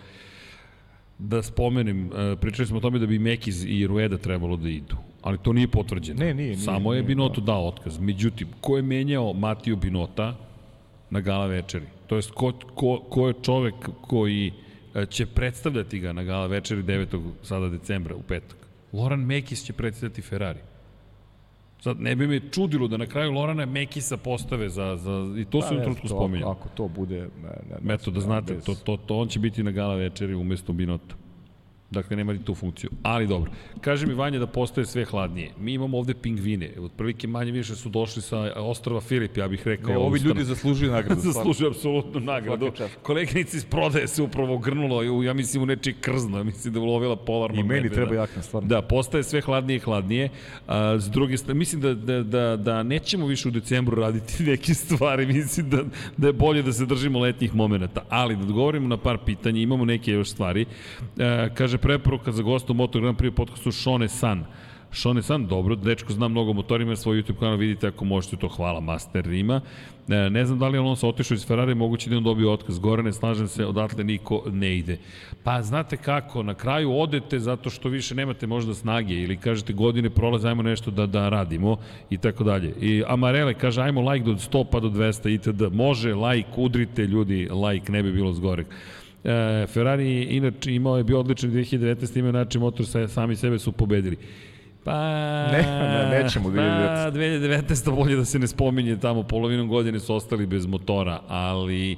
da 1.18 1.42
spomenem, 1.42 2.10
e, 2.12 2.36
pričali 2.36 2.66
smo 2.66 2.78
o 2.78 2.80
tome 2.80 2.98
da 2.98 3.06
bi 3.06 3.18
Mekiz 3.18 3.64
i 3.64 3.86
Rueda 3.86 4.18
trebalo 4.18 4.56
da 4.56 4.68
idu, 4.68 4.96
ali 5.22 5.38
to 5.38 5.52
nije 5.52 5.68
potvrđeno. 5.68 6.18
Ne, 6.18 6.34
nije, 6.34 6.46
nije, 6.46 6.56
Samo 6.56 6.94
je 6.94 7.02
Binoto 7.02 7.40
dao 7.40 7.68
otkaz. 7.68 7.98
Međutim, 7.98 8.48
ko 8.60 8.76
je 8.76 8.82
menjao 8.82 9.32
Matiju 9.32 9.76
Binota 9.76 10.36
na 11.10 11.20
gala 11.20 11.46
večeri? 11.46 11.86
To 12.06 12.16
jest, 12.16 12.30
ko, 12.30 12.52
ko, 12.74 12.98
ko 13.10 13.28
je 13.28 13.34
čovek 13.42 13.74
koji 14.00 14.52
e, 14.94 15.06
će 15.06 15.26
predstavljati 15.26 15.98
ga 15.98 16.12
na 16.12 16.22
gala 16.22 16.46
večeri 16.46 16.82
9. 16.82 17.30
sada 17.42 17.68
decembra 17.68 18.16
u 18.16 18.22
petak? 18.22 18.61
Loran 18.92 19.20
Mekis 19.20 19.64
će 19.64 19.72
predstavljati 19.72 20.22
Ferrari. 20.22 20.60
Sad, 21.80 22.00
ne 22.00 22.16
bi 22.16 22.26
me 22.26 22.40
čudilo 22.50 22.88
da 22.88 22.96
na 22.96 23.06
kraju 23.06 23.32
Lorana 23.32 23.66
Mekisa 23.66 24.16
postave 24.16 24.68
za, 24.68 24.96
za 24.96 25.34
i 25.38 25.44
to 25.44 25.62
se 25.62 25.74
u 25.74 25.80
trenutku 25.80 26.08
to, 26.08 26.14
spominje. 26.14 26.44
Ako, 26.46 26.68
to 26.74 26.88
bude... 26.88 27.20
Ne, 27.20 27.28
ne, 27.70 27.76
ne, 27.82 27.94
Eto, 27.94 28.10
da 28.10 28.20
znate, 28.20 28.54
bez- 28.54 28.64
to, 28.64 28.74
to, 28.74 28.96
to 28.96 29.18
on 29.18 29.28
će 29.28 29.38
biti 29.38 29.62
na 29.62 29.70
gala 29.70 29.94
večeri 29.94 30.34
umesto 30.34 30.72
Binota. 30.72 31.14
Dakle, 31.92 32.16
nema 32.16 32.32
ni 32.32 32.44
tu 32.44 32.54
funkciju. 32.54 32.90
Ali 33.02 33.26
dobro. 33.26 33.50
Kaže 33.80 34.06
mi 34.06 34.14
Vanja 34.14 34.38
da 34.38 34.46
postaje 34.46 34.86
sve 34.86 35.04
hladnije. 35.04 35.50
Mi 35.60 35.72
imamo 35.72 35.98
ovde 35.98 36.14
pingvine. 36.14 36.70
Otprilike 36.80 37.26
manje 37.26 37.52
više 37.52 37.76
su 37.76 37.88
došli 37.88 38.22
sa 38.22 38.38
ostrava 38.56 39.00
Filip, 39.00 39.36
ja 39.36 39.48
bih 39.48 39.66
rekao. 39.66 39.90
Ne, 39.90 39.98
ovi 39.98 40.18
ustana- 40.18 40.28
ljudi 40.28 40.44
zaslužuju 40.44 40.90
nagradu. 40.90 41.20
zaslužuju 41.32 41.70
apsolutnu 41.70 42.20
nagradu. 42.20 42.70
Koleginica 43.02 43.56
iz 43.56 43.64
prodaje 43.64 44.08
se 44.08 44.22
upravo 44.22 44.58
grnula, 44.58 45.24
ja 45.24 45.32
mislim 45.34 45.62
u 45.62 45.66
nečiji 45.66 45.94
krzno, 46.00 46.38
ja 46.38 46.44
mislim 46.44 46.74
da 46.74 46.80
je 46.80 46.84
ulovila 46.84 47.16
polarnog 47.16 47.58
I 47.58 47.62
meni 47.62 47.80
medveda. 47.82 47.94
treba 47.94 48.14
jakna, 48.14 48.42
stvarno. 48.42 48.68
Da, 48.68 48.82
postaje 48.82 49.22
sve 49.24 49.40
hladnije 49.40 49.76
i 49.76 49.80
hladnije. 49.80 50.28
A, 50.66 50.98
s 50.98 51.10
druge 51.10 51.36
strane, 51.36 51.58
mislim 51.58 51.80
da, 51.80 51.94
da, 51.94 52.22
da, 52.22 52.56
da 52.56 52.82
nećemo 52.82 53.26
više 53.26 53.48
u 53.48 53.50
decembru 53.50 53.96
raditi 53.96 54.42
neke 54.50 54.74
stvari, 54.74 55.26
mislim 55.26 55.70
da, 55.70 55.82
da 56.16 56.26
je 56.26 56.32
bolje 56.32 56.62
da 56.62 56.72
se 56.72 56.86
držimo 56.86 57.18
letnjih 57.18 57.54
momenta. 57.54 58.02
Ali 58.08 58.36
da 58.36 58.42
odgovorimo 58.42 58.88
na 58.88 58.96
par 58.96 59.18
pitanja, 59.26 59.60
imamo 59.60 59.84
neke 59.84 60.10
još 60.12 60.30
stvari. 60.30 60.66
E, 61.18 61.48
kaže 61.54 61.78
preporuka 61.82 62.32
za 62.32 62.42
gostu 62.42 62.74
Moto 62.74 63.00
Grand 63.00 63.18
Prix 63.18 63.34
podcastu 63.34 63.72
Šone 63.72 64.08
San. 64.08 64.44
Šone 64.92 65.22
San, 65.22 65.46
dobro, 65.46 65.76
dečko 65.76 66.12
zna 66.12 66.28
mnogo 66.28 66.52
motorima, 66.52 66.88
ima 66.88 66.96
svoj 66.96 67.22
YouTube 67.22 67.38
kanal, 67.38 67.56
vidite 67.56 67.86
ako 67.86 68.04
možete 68.04 68.36
to, 68.36 68.48
hvala 68.48 68.80
Master 68.80 69.24
Rima. 69.24 69.60
E, 70.08 70.30
ne 70.30 70.44
znam 70.44 70.58
da 70.58 70.68
li 70.68 70.76
je 70.76 70.80
Alonso 70.80 71.08
otišao 71.08 71.34
iz 71.34 71.46
Ferrari, 71.46 71.74
moguće 71.74 72.10
da 72.10 72.16
on 72.16 72.24
dobio 72.24 72.52
otkaz. 72.52 72.78
Gorane, 72.78 73.12
slažem 73.12 73.48
se, 73.48 73.66
odatle 73.66 74.04
niko 74.04 74.42
ne 74.50 74.76
ide. 74.78 74.98
Pa 75.42 75.62
znate 75.62 75.96
kako, 75.96 76.42
na 76.42 76.54
kraju 76.54 76.92
odete 76.92 77.38
zato 77.38 77.70
što 77.70 77.88
više 77.88 78.14
nemate 78.14 78.46
možda 78.46 78.74
snage 78.74 79.14
ili 79.14 79.36
kažete 79.36 79.72
godine 79.72 80.10
prolaze, 80.10 80.48
ajmo 80.48 80.62
nešto 80.62 80.90
da, 80.90 81.06
da 81.06 81.28
radimo 81.28 81.76
i 82.10 82.18
tako 82.18 82.44
dalje. 82.44 82.74
I 82.80 83.02
Amarele 83.06 83.54
kaže 83.54 83.82
ajmo 83.82 84.10
like 84.10 84.24
do 84.24 84.32
100 84.32 84.64
pa 84.70 84.80
do 84.80 84.88
200 84.88 85.34
itd. 85.34 85.74
Može, 85.74 86.14
like, 86.14 86.48
udrite 86.56 87.06
ljudi, 87.06 87.48
like, 87.66 87.92
ne 87.92 88.02
bi 88.02 88.12
bilo 88.12 88.32
zgorek. 88.32 88.66
E, 89.24 89.66
Ferrari 89.66 90.22
inače 90.22 90.74
imao 90.74 90.96
je 90.96 91.04
bio 91.04 91.20
odličan 91.20 91.50
2019. 91.50 92.18
imao 92.18 92.32
način 92.32 92.60
motor 92.60 92.86
sa, 92.86 93.08
sami 93.08 93.36
sebe 93.36 93.58
su 93.58 93.72
pobedili. 93.72 94.16
Pa, 94.84 94.92
Ne, 95.52 95.62
ne, 95.62 96.22
nećemo 96.22 96.48
2019. 96.48 97.04
Pa, 97.04 97.18
2019. 97.18 97.94
bolje 97.94 98.16
da 98.16 98.24
se 98.24 98.38
ne 98.38 98.46
spominje 98.46 98.96
tamo, 98.96 99.22
polovinom 99.22 99.68
godine 99.68 100.00
su 100.00 100.14
ostali 100.14 100.46
bez 100.46 100.66
motora, 100.66 101.20
ali 101.28 101.96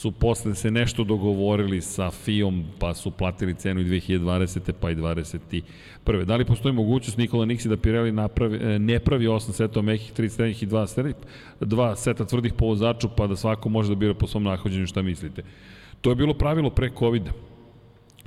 su 0.00 0.12
posle 0.12 0.54
se 0.54 0.70
nešto 0.70 1.04
dogovorili 1.04 1.80
sa 1.80 2.10
FIOM, 2.10 2.64
pa 2.78 2.94
su 2.94 3.10
platili 3.10 3.54
cenu 3.54 3.80
i 3.80 3.84
2020. 3.84 4.72
pa 4.80 4.90
i 4.90 4.94
21. 4.94 6.24
Da 6.24 6.36
li 6.36 6.44
postoji 6.44 6.74
mogućnost 6.74 7.18
Nikola 7.18 7.44
Niksi 7.44 7.68
da 7.68 7.76
Pirelli 7.76 8.12
napravi, 8.12 8.56
e, 8.56 8.78
ne 8.78 8.98
pravi 8.98 9.26
8 9.26 9.52
setova 9.52 9.84
mekih, 9.84 10.12
3 10.12 10.28
srednjih 10.28 10.62
i 10.62 10.66
2, 10.66 10.86
srednjih, 10.86 11.14
dva 11.60 11.96
seta 11.96 12.24
tvrdih 12.24 12.52
po 12.52 12.66
vozaču, 12.66 13.08
pa 13.16 13.26
da 13.26 13.36
svako 13.36 13.68
može 13.68 13.88
da 13.88 13.94
bira 13.94 14.14
po 14.14 14.26
svom 14.26 14.42
nahođenju 14.42 14.86
šta 14.86 15.02
mislite? 15.02 15.42
To 16.00 16.10
je 16.10 16.16
bilo 16.16 16.34
pravilo 16.34 16.70
pre 16.70 16.90
COVID-a. 16.98 17.32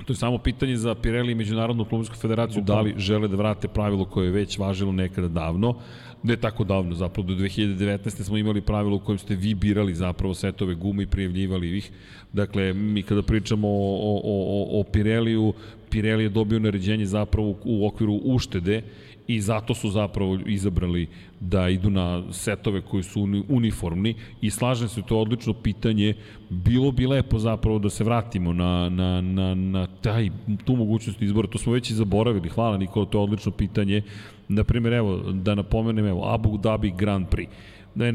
To 0.04 0.12
je 0.12 0.16
samo 0.16 0.38
pitanje 0.38 0.76
za 0.76 0.94
Pirelli 0.94 1.32
i 1.32 1.34
Međunarodnu 1.34 1.82
automobilsku 1.82 2.16
federaciju 2.16 2.62
da 2.62 2.80
li 2.80 2.94
žele 2.96 3.28
da 3.28 3.36
vrate 3.36 3.68
pravilo 3.68 4.04
koje 4.04 4.26
je 4.26 4.32
već 4.32 4.58
važilo 4.58 4.92
nekada 4.92 5.28
davno. 5.28 5.74
Ne 6.22 6.36
tako 6.36 6.64
davno, 6.64 6.94
zapravo 6.94 7.28
do 7.28 7.34
2019. 7.34 8.22
smo 8.22 8.36
imali 8.36 8.60
pravilo 8.60 8.96
u 8.96 9.00
kojem 9.00 9.18
ste 9.18 9.34
vi 9.34 9.54
birali 9.54 9.94
zapravo 9.94 10.34
setove 10.34 10.74
gume 10.74 11.02
i 11.02 11.06
prijavljivali 11.06 11.78
ih. 11.78 11.90
Dakle, 12.32 12.72
mi 12.72 13.02
kada 13.02 13.22
pričamo 13.22 13.68
o, 13.68 14.00
o, 14.02 14.20
o, 14.24 14.80
o 14.80 14.84
Pirelliju, 14.84 15.52
Pirelli 15.90 16.24
je 16.24 16.28
dobio 16.28 16.58
naređenje 16.58 17.06
zapravo 17.06 17.54
u 17.64 17.86
okviru 17.86 18.20
uštede 18.24 18.82
i 19.26 19.40
zato 19.40 19.74
su 19.74 19.90
zapravo 19.90 20.38
izabrali 20.46 21.08
da 21.40 21.68
idu 21.68 21.90
na 21.90 22.32
setove 22.32 22.80
koji 22.80 23.02
su 23.02 23.28
uniformni 23.48 24.14
i 24.40 24.50
slažem 24.50 24.88
se, 24.88 25.02
to 25.02 25.18
odlično 25.18 25.52
pitanje. 25.52 26.14
Bilo 26.50 26.92
bi 26.92 27.06
lepo 27.06 27.38
zapravo 27.38 27.78
da 27.78 27.90
se 27.90 28.04
vratimo 28.04 28.52
na, 28.52 28.88
na, 28.88 29.20
na, 29.20 29.54
na 29.54 29.86
taj, 29.86 30.30
tu 30.64 30.76
mogućnost 30.76 31.22
izbora. 31.22 31.48
To 31.48 31.58
smo 31.58 31.72
već 31.72 31.90
i 31.90 31.94
zaboravili. 31.94 32.48
Hvala 32.48 32.76
Nikola, 32.76 33.06
to 33.06 33.18
je 33.18 33.22
odlično 33.22 33.52
pitanje. 33.52 34.02
Naprimjer, 34.48 34.92
evo, 34.92 35.16
da 35.32 35.54
napomenem, 35.54 36.06
evo, 36.06 36.28
Abu 36.34 36.58
Dhabi 36.58 36.92
Grand 36.98 37.26
Prix. 37.28 37.48
Ne, 37.94 38.14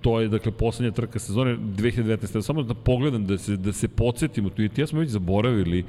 to 0.00 0.20
je 0.20 0.28
dakle 0.28 0.52
poslednja 0.52 0.90
trka 0.92 1.18
sezone 1.18 1.56
2019. 1.56 2.42
Samo 2.42 2.62
da 2.62 2.74
pogledam 2.74 3.26
da 3.26 3.38
se 3.38 3.56
da 3.56 3.72
se 3.72 3.88
podsjetimo 3.88 4.50
tu 4.50 4.62
i 4.62 4.70
ja 4.76 4.86
smo 4.86 5.00
već 5.00 5.10
zaboravili 5.10 5.84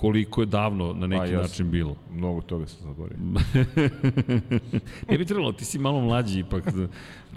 koliko 0.00 0.42
je 0.42 0.46
davno 0.46 0.92
na 0.92 1.06
neki 1.06 1.34
pa, 1.34 1.42
način 1.42 1.70
bilo. 1.70 1.96
Mnogo 2.12 2.40
toga 2.40 2.66
sam 2.66 2.78
zaboravio. 2.82 3.18
ne 5.10 5.18
bi 5.18 5.24
trebalo, 5.24 5.52
ti 5.52 5.64
si 5.64 5.78
malo 5.78 6.00
mlađi 6.00 6.40
ipak 6.40 6.64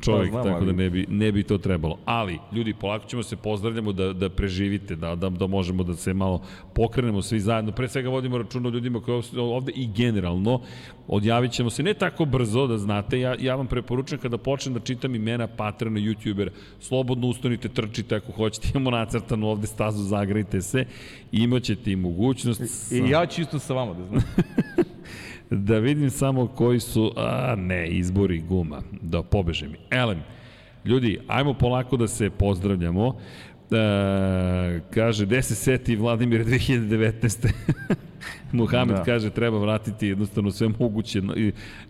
čovjek, 0.04 0.34
pa, 0.34 0.42
znam, 0.42 0.54
tako 0.54 0.66
da 0.66 0.72
ne 0.72 0.90
bi, 0.90 1.06
ne 1.10 1.32
bi 1.32 1.44
to 1.44 1.58
trebalo. 1.58 1.98
Ali, 2.06 2.40
ljudi, 2.52 2.74
polako 2.74 3.08
ćemo 3.08 3.24
se 3.24 3.36
pozdravljamo 3.36 3.94
da, 3.94 4.14
da 4.14 4.30
preživite, 4.30 4.96
da, 4.96 5.16
da, 5.16 5.30
da 5.30 5.48
možemo 5.48 5.84
da 5.84 5.96
se 5.96 6.14
malo 6.14 6.42
pokrenemo 6.74 7.22
svi 7.22 7.40
zajedno. 7.40 7.72
Pre 7.72 7.90
svega 7.90 8.10
vodimo 8.10 8.38
računa 8.38 8.70
o 8.70 8.72
ljudima 8.72 9.02
koji 9.02 9.24
ovde 9.38 9.72
i 9.76 9.88
generalno 9.88 10.62
odjavit 11.08 11.52
ćemo 11.52 11.70
se 11.70 11.84
ne 11.84 11.94
tako 11.94 12.26
brzo 12.26 12.68
da 12.68 12.78
znate, 12.78 13.20
ja, 13.20 13.36
ja 13.40 13.56
vam 13.56 13.68
preporučujem 13.68 14.22
kada 14.22 14.38
počnem 14.38 14.74
da 14.74 14.80
čitam 14.80 15.16
imena 15.16 15.48
patrona 15.48 16.00
youtubera, 16.00 16.50
slobodno 16.80 17.28
ustanite, 17.28 17.70
trčite 17.70 18.16
ako 18.16 18.32
hoćete, 18.32 18.68
imamo 18.74 18.92
nacrtanu 18.92 19.48
ovde 19.48 19.68
stazu, 19.68 20.04
zagrajte 20.04 20.62
se, 20.62 20.86
imaćete 21.32 21.92
i 21.92 21.96
mogućnost. 21.96 22.92
I, 22.92 22.98
i 22.98 23.10
ja 23.10 23.26
čisto 23.26 23.60
sa 23.60 23.74
vama 23.74 23.94
da 23.94 24.06
znam. 24.06 24.22
da 25.56 25.80
vidim 25.80 26.10
samo 26.10 26.48
koji 26.48 26.80
su, 26.80 27.12
a 27.18 27.56
ne, 27.58 27.88
izbori 27.88 28.42
guma, 28.42 28.82
da 29.02 29.24
pobeže 29.24 29.68
mi. 29.68 29.78
Elem, 29.92 30.24
ljudi, 30.86 31.20
ajmo 31.28 31.54
polako 31.54 31.98
da 31.98 32.08
se 32.08 32.30
pozdravljamo. 32.30 33.18
E, 33.74 34.82
kaže, 34.94 35.26
gde 35.26 35.42
se 35.42 35.56
seti 35.56 35.96
Vladimir 35.96 36.46
2019. 36.46 37.50
Muhamed 38.52 38.96
da. 38.96 39.04
kaže 39.04 39.30
treba 39.30 39.58
vratiti 39.58 40.08
jednostavno 40.08 40.52
sve 40.52 40.70
moguće 40.80 41.22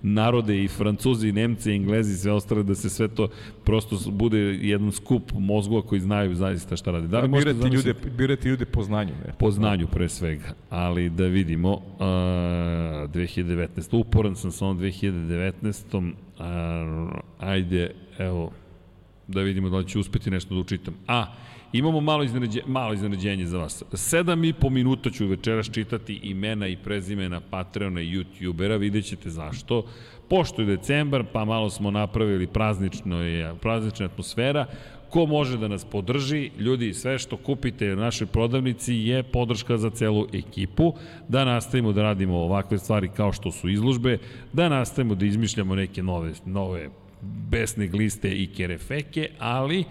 narode 0.02 0.64
i 0.64 0.68
Francuzi, 0.68 1.30
i 1.30 1.32
Nemci, 1.32 1.72
i 1.72 1.76
Englezi 1.76 2.14
i 2.14 2.18
sve 2.18 2.32
ostale 2.32 2.64
da 2.64 2.76
se 2.76 2.90
sve 2.90 3.08
to 3.08 3.30
prosto 3.64 4.12
bude 4.12 4.40
jedan 4.40 4.92
skup 4.92 5.32
mozgova 5.34 5.82
koji 5.82 6.02
znaju 6.02 6.36
zaista 6.36 6.76
šta 6.76 6.92
radi. 6.92 7.08
Da 7.08 7.20
li 7.20 7.28
da, 7.28 7.38
birati, 7.38 7.60
zamisliti? 7.60 7.88
ljude, 7.88 8.18
birati 8.18 8.50
ljude 8.50 8.66
po 8.66 8.84
znanju. 8.84 9.14
Ne? 9.26 9.34
Po 9.40 9.52
znanju 9.52 9.88
pre 9.88 10.10
svega, 10.10 10.54
ali 10.70 11.10
da 11.10 11.26
vidimo 11.26 11.72
uh, 11.74 11.82
2019. 12.00 13.98
Uporan 13.98 14.36
sam 14.36 14.52
sa 14.52 14.66
ovom 14.66 14.80
2019. 14.80 16.14
Uh, 16.40 17.20
ajde, 17.40 17.92
evo, 18.18 18.52
da 19.28 19.42
vidimo 19.42 19.70
da 19.70 19.78
li 19.78 19.88
ću 19.88 20.00
uspeti 20.00 20.32
nešto 20.32 20.54
da 20.54 20.60
učitam. 20.62 20.94
A, 21.08 21.26
Imamo 21.74 22.02
malo, 22.02 22.24
iznenađe, 22.24 22.62
malo 22.68 22.94
iznenađenje 22.94 23.46
za 23.46 23.58
vas. 23.58 23.84
Sedam 23.94 24.44
i 24.44 24.54
po 24.54 24.70
minuta 24.70 25.10
ću 25.10 25.28
večeras 25.28 25.72
čitati 25.72 26.20
imena 26.24 26.68
i 26.68 26.78
prezimena 26.78 27.42
Patreona 27.50 28.02
i 28.02 28.10
YouTubera, 28.10 28.80
vidjet 28.80 29.06
ćete 29.06 29.30
zašto. 29.30 29.86
Pošto 30.30 30.62
je 30.62 30.66
decembar, 30.66 31.24
pa 31.34 31.46
malo 31.46 31.70
smo 31.70 31.92
napravili 31.92 32.48
praznično 32.48 33.20
praznična 33.62 34.06
atmosfera, 34.06 34.66
ko 35.10 35.26
može 35.26 35.58
da 35.58 35.68
nas 35.68 35.86
podrži, 35.86 36.52
ljudi, 36.60 36.94
sve 36.94 37.20
što 37.20 37.38
kupite 37.38 37.94
u 37.94 37.96
našoj 37.96 38.28
prodavnici 38.28 38.94
je 38.94 39.24
podrška 39.24 39.78
za 39.78 39.90
celu 39.90 40.28
ekipu, 40.34 40.94
da 41.28 41.46
nastavimo 41.46 41.94
da 41.94 42.02
radimo 42.02 42.38
ovakve 42.38 42.78
stvari 42.78 43.10
kao 43.16 43.32
što 43.32 43.52
su 43.52 43.70
izlužbe, 43.70 44.18
da 44.54 44.70
nastavimo 44.70 45.16
da 45.16 45.26
izmišljamo 45.26 45.76
neke 45.76 46.04
nove, 46.04 46.34
nove 46.46 46.90
besne 47.50 47.88
gliste 47.88 48.32
i 48.32 48.48
kerefeke, 48.48 49.30
ali 49.40 49.84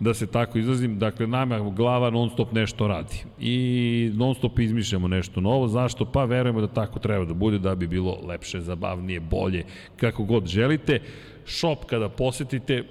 da 0.00 0.14
se 0.14 0.26
tako 0.26 0.58
izrazim, 0.58 0.98
dakle 0.98 1.26
nama 1.26 1.70
glava 1.70 2.10
non 2.10 2.30
stop 2.30 2.52
nešto 2.52 2.88
radi 2.88 3.16
i 3.40 4.10
non 4.14 4.34
stop 4.34 4.58
izmišljamo 4.58 5.08
nešto 5.08 5.40
novo, 5.40 5.68
zašto? 5.68 6.04
Pa 6.04 6.24
verujemo 6.24 6.60
da 6.60 6.66
tako 6.66 6.98
treba 6.98 7.24
da 7.24 7.34
bude 7.34 7.58
da 7.58 7.74
bi 7.74 7.86
bilo 7.86 8.20
lepše, 8.26 8.60
zabavnije, 8.60 9.20
bolje, 9.20 9.64
kako 9.96 10.24
god 10.24 10.46
želite. 10.46 11.00
Shop 11.46 11.84
kada 11.86 12.08
posetite, 12.08 12.84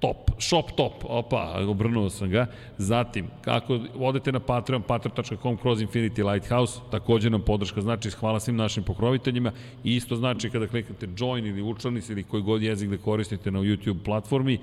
top, 0.00 0.30
shop 0.38 0.70
top, 0.76 0.92
opa, 1.04 1.64
obrnuo 1.68 2.10
sam 2.10 2.30
ga. 2.30 2.46
Zatim, 2.78 3.26
kako 3.40 3.80
odete 3.98 4.32
na 4.32 4.40
Patreon, 4.40 4.82
patreon.com 4.82 5.56
kroz 5.56 5.82
Infinity 5.82 6.32
Lighthouse, 6.32 6.80
takođe 6.90 7.30
nam 7.30 7.42
podrška 7.42 7.80
znači 7.80 8.10
hvala 8.10 8.40
svim 8.40 8.56
našim 8.56 8.84
pokroviteljima 8.84 9.52
i 9.84 9.96
isto 9.96 10.16
znači 10.16 10.50
kada 10.50 10.66
kliknete 10.66 11.08
join 11.18 11.46
ili 11.46 11.62
učlani 11.62 12.00
se 12.00 12.12
ili 12.12 12.22
koji 12.22 12.42
god 12.42 12.62
jezik 12.62 12.90
da 12.90 12.96
koristite 12.96 13.50
na 13.50 13.58
YouTube 13.58 14.02
platformi, 14.04 14.58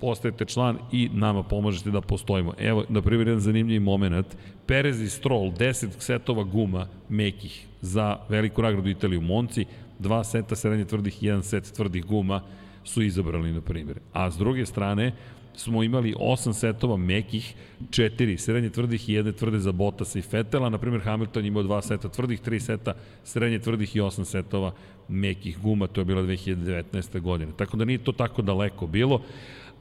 postajete 0.00 0.44
član 0.44 0.78
i 0.92 1.08
nama 1.12 1.42
pomažete 1.42 1.90
da 1.90 2.00
postojimo. 2.00 2.54
Evo, 2.58 2.84
na 2.88 3.02
primjer, 3.02 3.28
jedan 3.28 3.40
zanimljiv 3.40 3.82
moment. 3.82 4.26
Perez 4.66 5.00
i 5.00 5.10
Stroll, 5.10 5.52
10 5.52 5.88
setova 5.98 6.44
guma 6.44 6.86
mekih 7.08 7.66
za 7.80 8.16
veliku 8.28 8.62
nagradu 8.62 8.90
Italiju 8.90 9.20
Monci, 9.20 9.66
dva 9.98 10.24
seta 10.24 10.56
srednje 10.56 10.84
tvrdih 10.84 11.22
i 11.22 11.26
jedan 11.26 11.42
set 11.42 11.72
tvrdih 11.72 12.04
guma 12.04 12.42
su 12.84 13.02
izabrali, 13.02 13.52
na 13.52 13.60
primjer. 13.60 14.00
A 14.12 14.30
s 14.30 14.38
druge 14.38 14.66
strane, 14.66 15.12
smo 15.54 15.82
imali 15.82 16.14
8 16.14 16.52
setova 16.52 16.96
mekih, 16.96 17.54
4 17.90 18.36
srednje 18.36 18.70
tvrdih 18.70 19.08
i 19.08 19.12
jedne 19.12 19.32
tvrde 19.32 19.58
za 19.58 19.72
Bottasa 19.72 20.18
i 20.18 20.22
Fetela. 20.22 20.68
Na 20.68 20.78
primjer, 20.78 21.02
Hamilton 21.02 21.46
imao 21.46 21.62
2 21.62 21.82
seta 21.82 22.08
tvrdih, 22.08 22.40
3 22.42 22.58
seta 22.58 22.94
srednje 23.24 23.58
tvrdih 23.58 23.96
i 23.96 24.00
8 24.00 24.24
setova 24.24 24.72
mekih 25.08 25.58
guma. 25.58 25.86
To 25.86 26.00
je 26.00 26.04
bila 26.04 26.22
2019. 26.22 27.20
godine. 27.20 27.52
Tako 27.56 27.76
da 27.76 27.84
nije 27.84 27.98
to 27.98 28.12
tako 28.12 28.42
daleko 28.42 28.86
bilo 28.86 29.22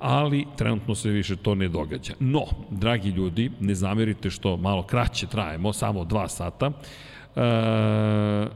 ali 0.02 0.45
trenutno 0.57 0.95
se 0.95 1.10
više 1.10 1.36
to 1.36 1.56
ne 1.56 1.68
događa. 1.68 2.14
No, 2.19 2.45
dragi 2.69 3.10
ljudi, 3.10 3.52
ne 3.60 3.76
zamerite 3.76 4.30
što 4.30 4.57
malo 4.57 4.84
kraće 4.84 5.28
trajemo, 5.28 5.73
samo 5.73 6.03
2 6.03 6.28
sata. 6.28 6.72
E, 7.36 8.48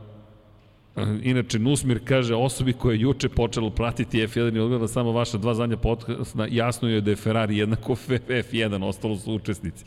Inače, 1.23 1.59
Nusmir 1.59 1.99
kaže, 2.05 2.35
osobi 2.35 2.73
koja 2.73 2.93
je 2.93 3.01
juče 3.01 3.29
počelo 3.29 3.69
pratiti 3.69 4.17
F1 4.27 4.55
i 4.55 4.59
odgleda 4.59 4.87
samo 4.87 5.11
vaša 5.11 5.37
dva 5.37 5.53
zadnja 5.53 5.77
podcasta, 5.77 6.47
jasno 6.49 6.89
je 6.89 7.01
da 7.01 7.11
je 7.11 7.15
Ferrari 7.15 7.57
jednako 7.57 7.95
F1, 8.27 8.83
ostalo 8.83 9.17
su 9.17 9.33
učesnici. 9.33 9.85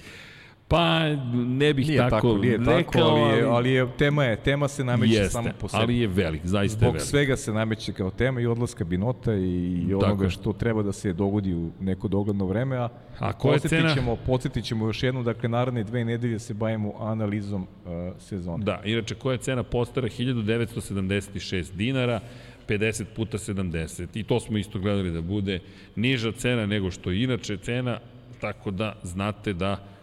Pa 0.69 1.01
ne 1.35 1.75
bih 1.75 1.89
nije 1.89 1.99
tako, 1.99 2.15
tako 2.15 2.37
nije 2.39 2.57
rekao, 2.57 2.83
tako, 2.83 2.99
ali 2.99 3.39
je, 3.39 3.45
ali 3.45 3.71
je 3.71 3.87
tema 3.99 4.25
je 4.25 4.37
tema 4.37 4.69
se 4.69 4.85
nameće 4.85 5.15
jeste, 5.15 5.33
samo 5.33 5.49
po 5.61 5.69
sebi. 5.69 5.83
Ali 5.83 5.99
je 5.99 6.07
velik, 6.07 6.41
zaista 6.45 6.79
Zbog 6.79 6.87
je 6.87 6.93
velik. 6.93 7.09
svega 7.09 7.37
se 7.37 7.53
nameće 7.53 7.93
kao 7.93 8.11
tema 8.11 8.41
i 8.41 8.47
odlaska 8.47 8.85
Binota 8.85 9.35
i 9.35 9.95
onoga 9.95 10.25
tako. 10.25 10.31
što 10.31 10.53
treba 10.53 10.83
da 10.83 10.93
se 10.93 11.13
dogodi 11.13 11.55
u 11.55 11.71
neko 11.81 12.09
dogledno 12.09 12.47
vreme, 12.47 12.77
a, 12.77 12.89
a 13.19 13.33
koja 13.33 13.59
cena? 13.59 13.95
Ćemo, 13.95 14.17
podsjetit 14.17 14.65
ćemo 14.65 14.87
još 14.87 15.03
jednu, 15.03 15.23
dakle 15.23 15.49
naredne 15.49 15.85
dve 15.85 16.05
nedelje 16.05 16.39
se 16.39 16.55
bavimo 16.55 16.93
analizom 16.99 17.63
uh, 17.63 17.91
sezona. 18.19 18.65
Da, 18.65 18.81
inače 18.85 19.15
koja 19.15 19.33
je 19.33 19.39
cena 19.39 19.63
postara 19.63 20.09
1976 20.09 21.73
dinara, 21.73 22.21
50 22.69 23.05
puta 23.17 23.39
70 23.39 24.07
i 24.15 24.25
to 24.25 24.41
smo 24.41 24.59
isto 24.59 24.79
gledali 24.79 25.11
da 25.11 25.21
bude 25.21 25.61
niža 25.97 26.33
cena 26.33 26.67
nego 26.67 26.91
što 26.91 27.11
je 27.11 27.23
inače 27.23 27.57
cena, 27.57 27.99
tako 28.41 28.71
da 28.71 28.95
znate 29.03 29.53
da 29.53 29.98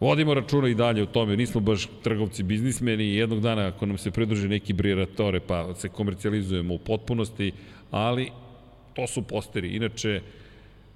Vodimo 0.00 0.34
računa 0.34 0.68
i 0.68 0.74
dalje 0.74 1.02
o 1.02 1.06
tome, 1.06 1.36
nismo 1.36 1.60
baš 1.60 1.88
trgovci, 2.02 2.42
biznismeni 2.42 3.14
jednog 3.14 3.40
dana 3.40 3.66
ako 3.66 3.86
nam 3.86 3.98
se 3.98 4.10
pridruži 4.10 4.48
neki 4.48 4.72
briratore 4.72 5.40
pa 5.40 5.74
se 5.74 5.88
komercijalizujemo 5.88 6.74
u 6.74 6.78
potpunosti, 6.78 7.52
ali 7.90 8.30
to 8.94 9.06
su 9.06 9.22
posteri. 9.22 9.76
Inače, 9.76 10.20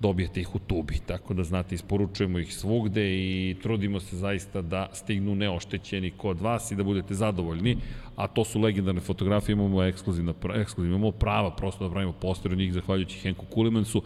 dobijete 0.00 0.40
ih 0.40 0.54
u 0.54 0.58
tubi, 0.58 0.98
tako 1.06 1.34
da 1.34 1.44
znate, 1.44 1.74
isporučujemo 1.74 2.38
ih 2.38 2.54
svugde 2.54 3.02
i 3.14 3.56
trudimo 3.62 4.00
se 4.00 4.16
zaista 4.16 4.62
da 4.62 4.90
stignu 4.92 5.34
neoštećeni 5.34 6.10
kod 6.10 6.40
vas 6.40 6.70
i 6.70 6.76
da 6.76 6.84
budete 6.84 7.14
zadovoljni, 7.14 7.76
a 8.16 8.26
to 8.26 8.44
su 8.44 8.60
legendarne 8.60 9.00
fotografije, 9.00 9.52
imamo 9.52 9.82
ekskluzivna, 9.82 10.34
ekskluzivna 10.54 10.96
imamo 10.96 11.12
prava 11.12 11.50
prosto 11.50 11.84
da 11.84 11.90
pravimo 11.90 12.12
poster 12.12 12.52
od 12.52 12.58
njih, 12.58 12.72
zahvaljujući 12.72 13.18
Henku 13.18 13.46
Kulimansu, 13.46 14.02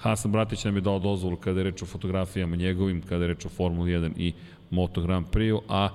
Hasan 0.00 0.32
Bratić 0.32 0.64
nam 0.64 0.74
je 0.76 0.80
dao 0.80 0.98
dozvolu 0.98 1.36
kada 1.36 1.60
je 1.60 1.64
reč 1.64 1.82
o 1.82 1.86
fotografijama 1.86 2.56
njegovim, 2.56 3.02
kada 3.02 3.24
je 3.24 3.28
reč 3.28 3.46
o 3.46 3.48
Formuli 3.48 3.92
1 3.92 4.10
i 4.16 4.32
Moto 4.70 5.00
Grand 5.00 5.26
Prix, 5.26 5.60
a 5.68 5.88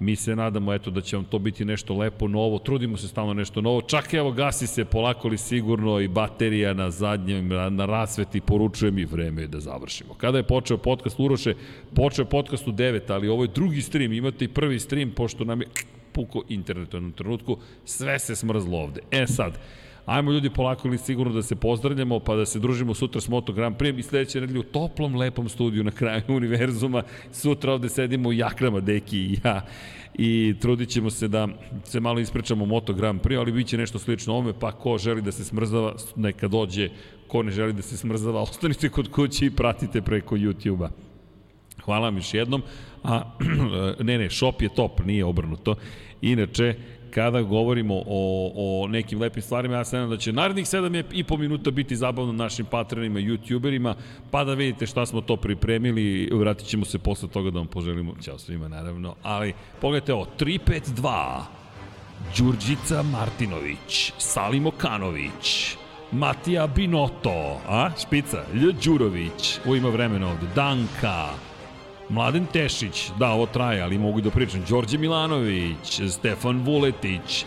mi 0.00 0.16
se 0.16 0.36
nadamo 0.36 0.74
eto 0.74 0.90
da 0.90 1.00
će 1.00 1.16
vam 1.16 1.24
to 1.24 1.38
biti 1.38 1.64
nešto 1.64 1.94
lepo 1.94 2.28
novo, 2.28 2.58
trudimo 2.58 2.96
se 2.96 3.08
stalno 3.08 3.34
nešto 3.34 3.60
novo, 3.60 3.82
čak 3.82 4.14
evo 4.14 4.32
gasi 4.32 4.66
se 4.66 4.84
polako 4.84 5.28
li 5.28 5.38
sigurno 5.38 6.00
i 6.00 6.08
baterija 6.08 6.74
na 6.74 6.90
zadnjem, 6.90 7.48
na 7.48 7.86
rasveti, 7.86 8.40
poručuje 8.40 8.90
mi 8.90 9.04
vreme 9.04 9.46
da 9.46 9.60
završimo. 9.60 10.14
Kada 10.14 10.38
je 10.38 10.46
počeo 10.46 10.78
podcast 10.78 11.20
Uroše, 11.20 11.54
počeo 11.94 12.24
podcast 12.24 12.68
u 12.68 12.72
9, 12.72 13.00
ali 13.08 13.28
ovo 13.28 13.44
je 13.44 13.54
drugi 13.54 13.82
stream, 13.82 14.12
imate 14.12 14.44
i 14.44 14.48
prvi 14.48 14.80
stream, 14.80 15.10
pošto 15.10 15.44
nam 15.44 15.60
je 15.60 15.66
puko 16.12 16.42
internet 16.48 16.94
u 16.94 16.96
jednom 16.96 17.12
trenutku, 17.12 17.56
sve 17.84 18.18
se 18.18 18.36
smrzlo 18.36 18.78
ovde. 18.78 19.00
E 19.10 19.26
sad, 19.26 19.58
Ajmo 20.06 20.32
ljudi 20.32 20.50
polako 20.50 20.88
ili 20.88 20.98
sigurno 20.98 21.32
da 21.32 21.42
se 21.42 21.56
pozdravljamo, 21.56 22.20
pa 22.20 22.34
da 22.36 22.46
se 22.46 22.58
družimo 22.58 22.94
sutra 22.94 23.20
s 23.20 23.28
Moto 23.28 23.52
Grand 23.52 23.76
Prix 23.76 23.98
i 23.98 24.02
sledeće 24.02 24.40
nedelje 24.40 24.58
u 24.58 24.62
toplom, 24.62 25.16
lepom 25.16 25.48
studiju 25.48 25.84
na 25.84 25.90
kraju 25.90 26.22
univerzuma. 26.36 27.02
Sutra 27.32 27.72
ovde 27.72 27.88
sedimo 27.88 28.28
u 28.28 28.32
jakrama, 28.32 28.80
Deki 28.80 29.18
i 29.18 29.38
ja 29.44 29.66
i 30.14 30.54
trudit 30.60 30.88
ćemo 30.88 31.10
se 31.10 31.28
da 31.28 31.48
se 31.84 32.00
malo 32.00 32.20
ispričamo 32.20 32.66
Moto 32.66 32.92
Grand 32.92 33.20
Prix, 33.20 33.38
ali 33.38 33.52
bit 33.52 33.66
će 33.66 33.78
nešto 33.78 33.98
slično 33.98 34.36
ome, 34.36 34.52
pa 34.60 34.72
ko 34.72 34.98
želi 34.98 35.22
da 35.22 35.32
se 35.32 35.44
smrzava, 35.44 35.94
neka 36.16 36.48
dođe, 36.48 36.88
ko 37.28 37.42
ne 37.42 37.52
želi 37.52 37.72
da 37.72 37.82
se 37.82 37.96
smrzava, 37.96 38.42
ostanite 38.50 38.88
kod 38.88 39.10
kuće 39.10 39.46
i 39.46 39.50
pratite 39.50 40.02
preko 40.02 40.36
YouTube-a. 40.36 40.90
Hvala 41.84 42.04
vam 42.04 42.16
još 42.16 42.34
jednom. 42.34 42.62
A, 43.02 43.36
ne, 44.00 44.18
ne, 44.18 44.30
shop 44.30 44.62
je 44.62 44.74
top, 44.74 45.04
nije 45.04 45.24
obrnuto. 45.24 45.74
Inače, 46.22 46.74
kada 47.14 47.42
govorimo 47.42 48.02
o, 48.06 48.52
o 48.54 48.88
nekim 48.88 49.20
lepim 49.20 49.42
stvarima, 49.42 49.76
ja 49.76 49.84
se 49.84 49.96
nadam 49.96 50.10
da 50.10 50.16
će 50.16 50.32
narednih 50.32 50.66
7 50.66 51.04
i 51.12 51.24
po 51.24 51.36
minuta 51.36 51.70
biti 51.70 51.96
zabavno 51.96 52.32
našim 52.32 52.66
patronima 52.66 53.20
youtuberima, 53.20 53.94
pa 54.30 54.44
da 54.44 54.54
vidite 54.54 54.86
šta 54.86 55.06
smo 55.06 55.20
to 55.20 55.36
pripremili, 55.36 56.30
vratit 56.32 56.66
ćemo 56.66 56.84
se 56.84 56.98
posle 56.98 57.28
toga 57.28 57.50
da 57.50 57.58
vam 57.58 57.66
poželimo, 57.66 58.14
ćao 58.22 58.38
svima 58.38 58.68
naravno, 58.68 59.14
ali 59.22 59.52
pogledajte 59.80 60.14
ovo, 60.14 60.26
352, 60.38 61.40
Đurđica 62.38 63.02
Martinović, 63.02 64.12
Salim 64.18 64.66
Okanović, 64.66 65.76
Matija 66.12 66.66
Binoto, 66.66 67.60
a, 67.68 67.90
špica, 68.02 68.44
Lj. 68.54 68.72
Đurović, 68.84 69.58
u 69.66 69.76
ima 69.76 69.88
vremena 69.88 70.30
ovde, 70.30 70.46
Danka, 70.54 71.28
Mladen 72.08 72.46
Tešić, 72.46 73.10
da, 73.18 73.30
ovo 73.30 73.46
traje, 73.46 73.82
ali 73.82 73.98
mogu 73.98 74.20
da 74.20 74.30
pričam. 74.30 74.64
Đorđe 74.68 74.98
Milanović, 74.98 76.00
Stefan 76.10 76.62
Vuletić, 76.64 77.44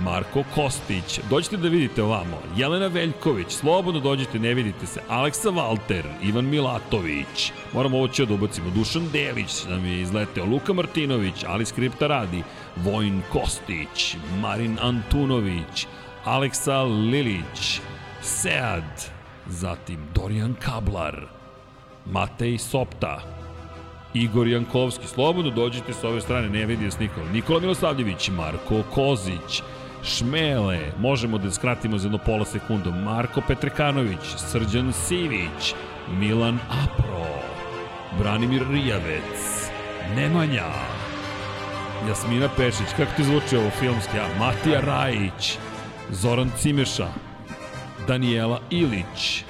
Marko 0.00 0.44
Kostić, 0.54 1.20
dođite 1.30 1.56
da 1.56 1.68
vidite 1.68 2.02
ovamo, 2.02 2.38
Jelena 2.56 2.86
Veljković, 2.86 3.50
slobodno 3.50 4.00
dođite, 4.00 4.38
ne 4.38 4.54
vidite 4.54 4.86
se, 4.86 5.00
Aleksa 5.08 5.50
Valter, 5.50 6.04
Ivan 6.22 6.44
Milatović, 6.44 7.52
moramo 7.74 7.96
ovo 7.98 8.08
će 8.08 8.26
da 8.26 8.34
ubacimo, 8.34 8.70
Dušan 8.70 9.08
Delić 9.12 9.64
nam 9.68 9.86
je 9.86 10.00
izleteo, 10.00 10.44
Luka 10.44 10.72
Martinović, 10.72 11.44
Ali 11.46 11.66
Skripta 11.66 12.06
radi, 12.06 12.42
Vojn 12.76 13.22
Kostić, 13.32 14.16
Marin 14.40 14.78
Antunović, 14.80 15.86
Aleksa 16.24 16.82
Lilić, 16.82 17.80
Sead, 18.22 19.04
zatim 19.46 19.98
Dorijan 20.14 20.54
Kablar, 20.54 21.26
Matej 22.06 22.58
Sopta, 22.58 23.41
Igor 24.14 24.48
Jankovski, 24.48 25.06
slobodno 25.06 25.50
dođite 25.50 25.92
sa 25.92 26.08
ove 26.08 26.20
strane, 26.20 26.48
ne 26.48 26.66
vidi 26.66 26.90
s 26.90 26.98
Nikola. 26.98 27.26
Nikola 27.32 27.60
Milosavljević, 27.60 28.28
Marko 28.28 28.82
Kozić, 28.94 29.62
Šmele, 30.04 30.80
možemo 30.98 31.38
da 31.38 31.50
skratimo 31.50 31.98
za 31.98 32.06
jedno 32.06 32.18
pola 32.18 32.44
sekundu, 32.44 32.92
Marko 32.92 33.40
Petrekanović, 33.48 34.36
Srđan 34.36 34.92
Sivić, 34.92 35.74
Milan 36.10 36.58
Apro, 36.84 37.26
Branimir 38.18 38.62
Rijavec, 38.70 39.70
Nemanja, 40.16 40.66
Jasmina 42.08 42.48
Pešić, 42.56 42.88
kako 42.96 43.12
ti 43.16 43.24
zvuči 43.24 43.56
ovo 43.56 43.70
filmski, 43.70 44.18
a 44.18 44.38
Matija 44.38 44.80
Rajić, 44.80 45.58
Zoran 46.10 46.50
Cimeša, 46.58 47.08
Daniela 48.06 48.60
Ilić, 48.70 49.44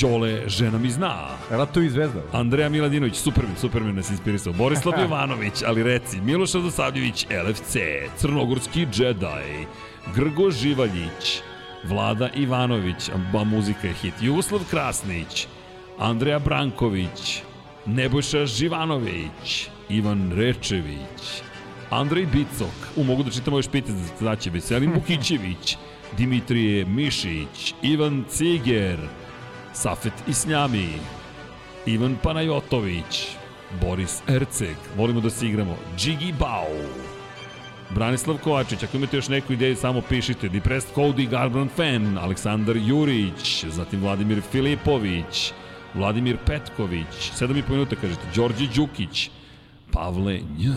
Đole, 0.00 0.48
žena 0.48 0.78
mi 0.78 0.90
zna. 0.90 1.14
Ratovi 1.50 1.90
zvezda. 1.90 2.22
Andreja 2.32 2.68
Miladinović, 2.68 3.16
Superman, 3.16 3.56
Superman 3.56 3.94
nas 3.94 4.10
inspirisao. 4.10 4.52
Borislav 4.52 5.00
Jovanović, 5.02 5.62
ali 5.66 5.82
reci, 5.82 6.20
Miloš 6.20 6.54
Radosavljević, 6.54 7.26
LFC, 7.48 7.76
Crnogorski 8.16 8.86
Jedi, 8.94 9.66
Grgo 10.14 10.50
Živaljić, 10.50 11.42
Vlada 11.84 12.28
Ivanović, 12.34 13.10
ba 13.32 13.44
muzika 13.44 13.88
je 13.88 13.94
hit, 13.94 14.14
Jugoslav 14.20 14.60
Krasnić, 14.70 15.46
Andreja 15.98 16.38
Branković, 16.38 17.42
Nebojša 17.86 18.46
Živanović, 18.46 19.68
Ivan 19.88 20.32
Rečević, 20.36 21.42
Andrej 21.90 22.26
Bicok, 22.26 22.74
u 22.96 23.04
mogu 23.04 23.22
da 23.22 23.30
čitam 23.30 23.54
ove 23.54 23.62
špite 23.62 23.92
za 23.92 24.04
znači, 24.18 24.50
Veselin 24.50 24.92
Bukićević, 24.94 25.76
Dimitrije 26.18 26.84
Mišić, 26.84 27.74
Ivan 27.82 28.24
Ciger, 28.28 28.98
Safet 29.72 30.12
Isnjami, 30.28 30.88
Ivan 31.86 32.16
Panajotović, 32.22 33.36
Boris 33.80 34.22
Erceg, 34.28 34.76
volimo 34.96 35.20
da 35.20 35.30
se 35.30 35.46
igramo, 35.46 35.76
Džigi 35.96 36.34
Bao, 36.38 36.76
Branislav 37.94 38.38
Kovačić, 38.38 38.82
ako 38.82 38.96
imate 38.96 39.16
još 39.16 39.28
neku 39.28 39.52
ideju, 39.52 39.76
samo 39.76 40.00
pišite. 40.08 40.48
Depressed 40.48 40.94
Cody 40.94 41.28
Garbrandt 41.28 41.76
Fan, 41.76 42.18
Aleksandar 42.18 42.76
Jurić, 42.76 43.64
zatim 43.64 44.00
Vladimir 44.00 44.42
Filipović, 44.50 45.52
Vladimir 45.94 46.36
Petković, 46.46 47.32
7,5 47.40 47.62
minuta 47.68 47.96
kažete, 47.96 48.22
Đorđe 48.34 48.66
Đukić, 48.74 49.30
Pavle 49.90 50.40
Nj, 50.58 50.68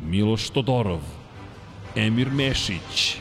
Miloš 0.00 0.50
Todorov, 0.50 1.00
Emir 1.96 2.30
Mešić, 2.30 3.16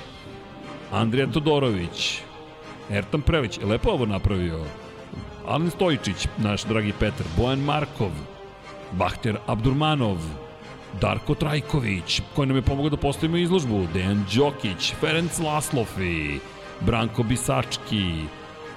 Andrija 0.92 1.28
Todorović, 1.28 2.22
Ertan 2.90 3.22
Prelić, 3.22 3.60
lepo 3.64 3.92
ovo 3.92 4.06
napravio. 4.06 4.60
Alen 5.48 5.70
Stojičić, 5.70 6.28
naš 6.38 6.64
dragi 6.64 6.94
Petar, 7.00 7.26
Bojan 7.38 7.60
Markov, 7.60 8.12
Bahter 8.92 9.38
Abdurmanov, 9.48 10.18
Darko 11.02 11.36
Trajković, 11.36 12.22
koji 12.36 12.48
nam 12.48 12.58
je 12.58 12.62
pomogao 12.62 12.90
da 12.90 12.98
postavimo 12.98 13.38
izložbu, 13.38 13.88
Dejan 13.94 14.26
Đokić, 14.36 14.94
Ferenc 15.00 15.40
Laslofi, 15.40 16.40
Branko 16.80 17.24
Bisački, 17.24 18.14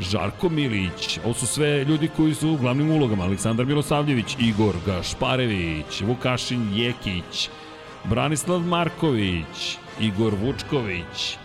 Žarko 0.01 0.49
Milić, 0.49 1.19
ovo 1.25 1.35
su 1.35 1.47
sve 1.47 1.85
ljudi 1.85 2.09
koji 2.17 2.35
su 2.35 2.51
u 2.51 2.57
glavnim 2.57 2.91
ulogama, 2.91 3.25
Aleksandar 3.25 3.67
Milosavljević, 3.67 4.37
Igor 4.39 4.75
Gašparević, 4.87 6.01
Vukašin 6.01 6.69
Jekić, 6.75 7.49
Branislav 8.05 8.61
Marković, 8.61 9.79
Igor 10.01 10.35
Vučković, 10.35 11.37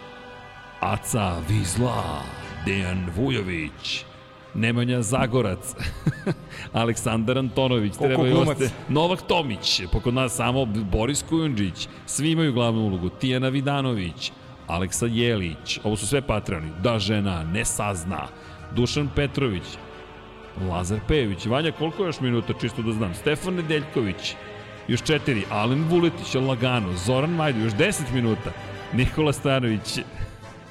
Aca 0.79 1.37
Vizla, 1.49 2.21
Dejan 2.67 3.05
Vujović, 3.15 4.05
Nemanja 4.53 5.01
Zagorac, 5.01 5.75
Aleksandar 6.73 7.37
Antonović, 7.37 7.93
Koliko 7.97 8.21
treba 8.21 8.35
glumac. 8.35 8.61
oste, 8.61 8.69
Novak 8.89 9.21
Tomić, 9.21 9.81
pokod 9.91 10.13
nas 10.13 10.35
samo 10.35 10.65
Boris 10.65 11.23
Kujundžić, 11.29 11.87
svi 12.05 12.31
imaju 12.31 12.53
glavnu 12.53 12.81
ulogu, 12.81 13.09
Tijana 13.09 13.49
Vidanović, 13.49 14.31
Aleksa 14.67 15.05
Jelić, 15.05 15.79
ovo 15.83 15.95
su 15.95 16.07
sve 16.07 16.21
patroni, 16.21 16.69
Da 16.83 16.99
žena 16.99 17.43
ne 17.43 17.65
sazna, 17.65 18.27
Dušan 18.75 19.09
Petrović, 19.15 19.63
Lazar 20.69 20.99
Pejević, 21.07 21.45
Vanja, 21.45 21.71
koliko 21.71 22.05
još 22.05 22.19
minuta, 22.19 22.53
čisto 22.61 22.81
da 22.81 22.91
znam, 22.91 23.13
Stefan 23.13 23.53
Nedeljković, 23.53 24.35
još 24.87 25.03
četiri, 25.03 25.43
Alen 25.51 25.83
Vuletić, 25.89 26.35
lagano, 26.35 26.93
Zoran 27.05 27.29
Majdu, 27.29 27.59
još 27.59 27.73
10 27.73 28.01
minuta, 28.13 28.51
Nikola 28.93 29.33
Stanović, 29.33 29.99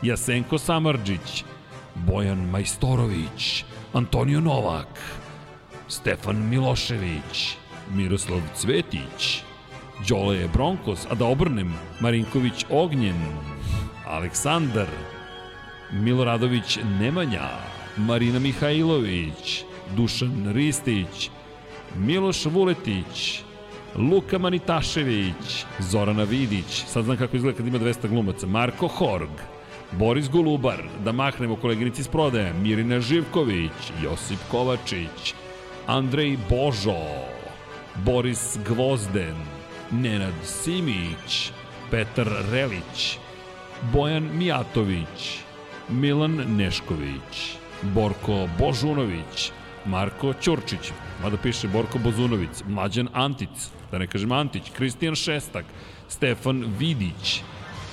Jasenko 0.02 0.58
Samarđić, 0.58 1.44
Bojan 2.04 2.50
Majstorović, 2.50 3.64
Antonio 3.92 4.40
Novak, 4.40 5.00
Stefan 5.88 6.48
Milošević, 6.48 7.56
Miroslav 7.94 8.40
Cvetić, 8.54 9.42
Đole 10.08 10.48
Bronkos, 10.52 11.06
a 11.10 11.14
da 11.14 11.26
obrnem, 11.26 11.74
Marinković 12.00 12.64
Ognjen, 12.70 13.22
Aleksandar, 14.06 14.86
Miloradović 15.92 16.78
Nemanja, 17.00 17.48
Marina 17.96 18.38
Mihajlović, 18.38 19.64
Dušan 19.96 20.52
Ristić, 20.52 21.30
Miloš 21.96 22.44
Vuletić, 22.46 23.40
Luka 23.96 24.38
Manitašević, 24.38 25.64
Zorana 25.80 26.24
Vidić, 26.24 26.84
sad 26.86 27.04
znam 27.04 27.16
kako 27.16 27.36
izgleda 27.36 27.56
kad 27.56 27.66
ima 27.66 27.78
200 27.78 28.08
glumaca, 28.08 28.46
Marko 28.46 28.88
Horg, 28.88 29.30
Boris 29.98 30.28
Golubar, 30.28 30.82
da 31.04 31.12
mahnemo 31.12 31.56
koleginici 31.56 32.00
iz 32.00 32.08
prodaje, 32.08 32.52
Mirina 32.52 33.00
Živković, 33.00 33.72
Josip 34.02 34.38
Kovačić, 34.50 35.34
Andrej 35.86 36.36
Božo, 36.50 37.04
Boris 38.04 38.58
Gvozden, 38.68 39.36
Nenad 39.90 40.34
Simić, 40.44 41.50
Petar 41.90 42.28
Relić, 42.50 43.18
Bojan 43.92 44.28
Mijatović, 44.34 45.38
Milan 45.88 46.44
Nešković, 46.56 47.56
Borko 47.82 48.48
Božunović, 48.58 49.50
Marko 49.86 50.34
Ćurčić, 50.42 50.92
mada 51.22 51.36
piše 51.36 51.68
Borko 51.68 51.98
Bozunović, 51.98 52.64
Mlađan 52.68 53.08
Antic, 53.12 53.70
da 53.90 53.98
ne 53.98 54.06
kažem 54.06 54.32
Antić, 54.32 54.62
Kristijan 54.76 55.14
Šestak, 55.14 55.64
Stefan 56.08 56.64
Vidić, 56.78 57.40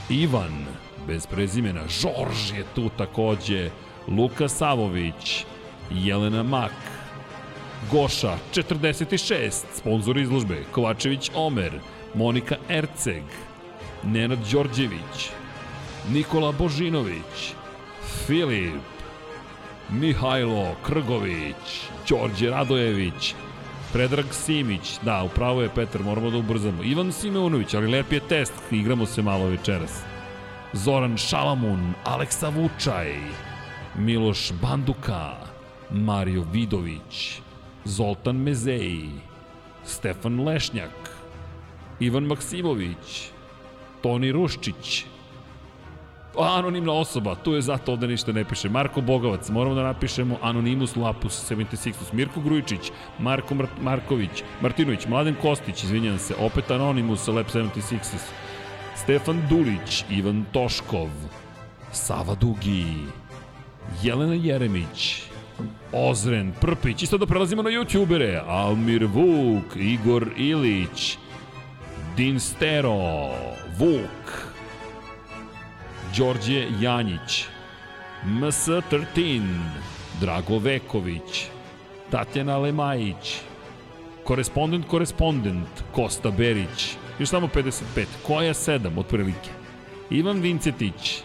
Ivan, 0.10 0.66
bez 1.08 1.28
prezimena, 1.28 1.82
Žorž 1.88 2.52
je 2.58 2.66
tu 2.76 2.90
takođe, 2.98 3.70
Luka 4.08 4.48
Savović, 4.48 5.46
Jelena 5.92 6.44
Mak, 6.44 6.72
Goša 7.92 8.38
46, 8.54 9.52
sponsor 9.74 10.18
izložbe, 10.18 10.64
Kovačević 10.72 11.32
Omer, 11.36 11.80
Monika 12.16 12.56
Erceg, 12.70 13.24
Nenad 14.04 14.40
Đorđević, 14.52 15.30
Nikola 16.12 16.52
Božinović, 16.52 17.54
Filip, 18.28 18.82
Mihajlo 19.90 20.76
Krgović, 20.86 21.88
Đorđe 22.10 22.50
Radojević, 22.50 23.36
Predrag 23.94 24.26
Simić, 24.32 25.00
da, 25.02 25.24
upravo 25.24 25.62
je 25.62 25.70
Petar, 25.70 26.04
moramo 26.04 26.30
da 26.30 26.38
ubrzamo. 26.38 26.84
Ivan 26.84 27.12
Simeunović, 27.12 27.74
ali 27.74 27.88
lep 27.88 28.12
je 28.12 28.20
test, 28.20 28.54
igramo 28.72 29.06
se 29.06 29.22
malo 29.22 29.46
večeras. 29.46 30.13
Zoran 30.74 31.18
Šalamun, 31.18 31.94
Aleksa 32.04 32.50
Vučaj, 32.50 33.14
Miloš 33.96 34.52
Banduka, 34.62 35.36
Mario 35.92 36.44
Vidović, 36.52 37.42
Zoltan 37.86 38.36
Mezeji, 38.36 39.10
Stefan 39.86 40.40
Lešnjak, 40.42 41.10
Ivan 42.00 42.24
Maksimović, 42.24 43.30
Toni 44.02 44.32
Ruščić, 44.32 45.06
anonimna 46.40 46.94
osoba, 46.94 47.36
tu 47.36 47.54
je 47.54 47.62
zato 47.62 47.92
ovde 47.92 48.08
ništa 48.08 48.32
ne 48.32 48.44
piše. 48.44 48.70
Marko 48.70 49.02
Bogovac, 49.02 49.50
moramo 49.50 49.76
da 49.76 49.84
napišemo 49.84 50.38
Anonimus 50.42 50.96
Lapus 50.96 51.52
76, 51.52 51.94
Mirko 52.14 52.42
Grujičić, 52.42 52.92
Marko 53.20 53.56
Mar 53.56 53.68
Marković, 53.82 54.44
Martinović, 54.62 55.06
Mladen 55.06 55.36
Kostić, 55.42 55.84
izvinjam 55.84 56.18
se, 56.20 56.36
opet 56.40 56.72
Anonimus 56.72 57.28
Lab 57.28 57.46
76, 57.46 58.18
Stefan 58.96 59.42
Dulić, 59.50 60.06
Ivan 60.10 60.46
Toškov, 60.52 61.10
Sava 61.92 62.36
Dugi, 62.36 62.86
Jelena 64.04 64.34
Jeremić, 64.34 65.24
Ozren 65.92 66.54
Prpić, 66.62 67.04
isto 67.04 67.18
da 67.18 67.26
prelazimo 67.26 67.62
na 67.62 67.70
youtubere, 67.70 68.42
Almir 68.48 69.06
Vuk, 69.06 69.76
Igor 69.76 70.28
Ilić, 70.38 71.18
Dinstero, 72.18 73.30
Vuk, 73.78 74.54
Đorđe 76.18 76.68
Janjić, 76.82 77.46
MS13, 78.26 79.42
Drago 80.22 80.58
Veković, 80.58 81.48
Tatjana 82.10 82.58
Lemajić, 82.58 83.40
Korespondent, 84.24 84.88
korespondent, 84.88 85.84
Kosta 85.92 86.32
Berić, 86.32 86.96
još 87.20 87.30
samo 87.30 87.48
55, 87.48 88.06
Koja 88.28 88.54
7, 88.54 89.00
otprilike, 89.00 89.50
Ivan 90.10 90.42
Vincetić, 90.42 91.22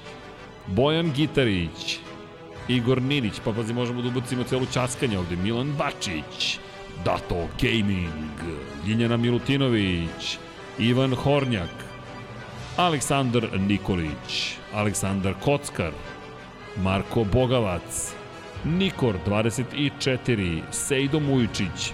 Bojan 0.66 1.12
Gitarić, 1.12 1.98
Igor 2.68 3.02
Ninić, 3.02 3.40
pa 3.44 3.52
pazi, 3.52 3.74
možemo 3.74 4.02
da 4.02 4.08
ubacimo 4.08 4.44
celu 4.44 4.66
časkanje 4.72 5.18
ovde, 5.18 5.36
Milan 5.36 5.72
Bačić, 5.72 6.58
Dato 7.04 7.48
Gaming, 7.62 8.58
Ljiljana 8.86 9.16
Milutinović, 9.16 10.38
Ivan 10.78 11.14
Hornjak, 11.14 11.70
Aleksandar 12.76 13.48
Nikolić, 13.58 14.56
Aleksandar 14.74 15.34
Kockar, 15.44 15.92
Marko 16.76 17.24
Bogavac, 17.24 18.14
Nikor 18.64 19.14
24, 19.26 20.60
Sejdo 20.70 21.20
Mujičić, 21.20 21.92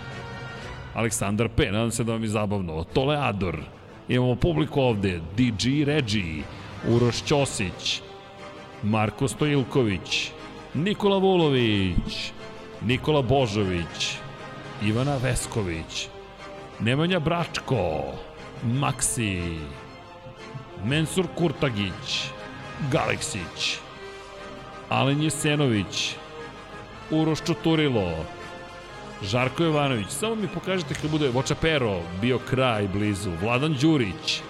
Aleksandar 0.95 1.49
P, 1.49 1.71
nadam 1.73 1.91
se 1.91 2.05
da 2.05 2.13
vam 2.13 2.23
je 2.23 2.29
zabavno, 2.29 2.85
Toleador, 2.85 3.61
imamo 4.09 4.37
publiku 4.37 4.81
ovde, 4.81 5.21
DG 5.37 5.85
Regi, 5.85 6.43
Uroš 6.89 7.23
Ćosić, 7.23 8.01
Marko 8.83 9.29
Stojilković, 9.29 10.31
Nikola 10.75 11.19
Vulović, 11.19 12.33
Nikola 12.83 13.23
Božović, 13.23 14.17
Ivana 14.83 15.17
Vesković, 15.17 16.09
Nemanja 16.81 17.19
Bračko, 17.19 18.03
Maksi, 18.65 19.43
Mensur 20.85 21.27
Kurtagić, 21.35 22.29
Galeksić, 22.93 23.79
Alen 24.89 25.23
Jesenović, 25.23 26.17
Uroš 27.11 27.43
Čuturilo, 27.43 28.25
Žarko 29.25 29.65
Jovanović, 29.65 30.09
samo 30.09 30.35
mi 30.35 30.49
pokažete 30.49 30.95
kad 30.95 31.11
bude 31.11 31.29
Vočapero, 31.29 32.01
bio 32.21 32.39
kraj 32.39 32.89
blizu, 32.89 33.31
Vladan 33.43 33.77
Đurić, 33.81 34.41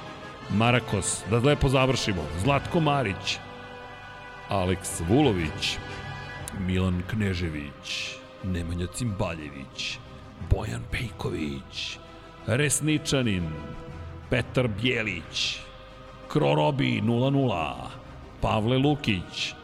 Marakos, 0.50 1.22
da 1.30 1.38
lepo 1.38 1.68
završimo, 1.68 2.22
Zlatko 2.42 2.80
Marić, 2.80 3.38
Aleks 4.48 5.00
Vulović, 5.08 5.78
Milan 6.58 7.02
Knežević, 7.10 8.16
Nemanja 8.44 8.86
Cimbaljević, 8.86 9.98
Bojan 10.50 10.82
Pejković, 10.90 11.98
Resničanin, 12.46 13.48
Petar 14.30 14.68
Bjelić, 14.68 15.58
Krorobi 16.28 17.00
00, 17.00 17.74
Pavle 18.40 18.78
Lukić, 18.78 19.54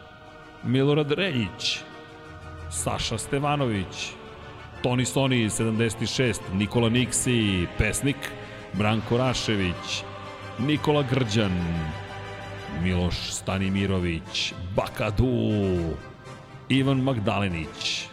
Milorad 0.64 1.12
Reljić, 1.12 1.78
Saša 2.70 3.18
Stevanović, 3.18 4.19
Toni 4.82 5.04
Soni 5.04 5.50
76, 5.50 6.40
Nikola 6.54 6.88
Niksi, 6.88 7.66
Pesnik, 7.78 8.16
Branko 8.72 9.18
Rašević, 9.18 10.02
Nikola 10.58 11.02
Grđan, 11.02 11.52
Miloš 12.82 13.14
Stanimirović, 13.30 14.52
Bakadu, 14.76 15.26
Ivan 16.68 17.00
Magdalenić, 17.00 18.06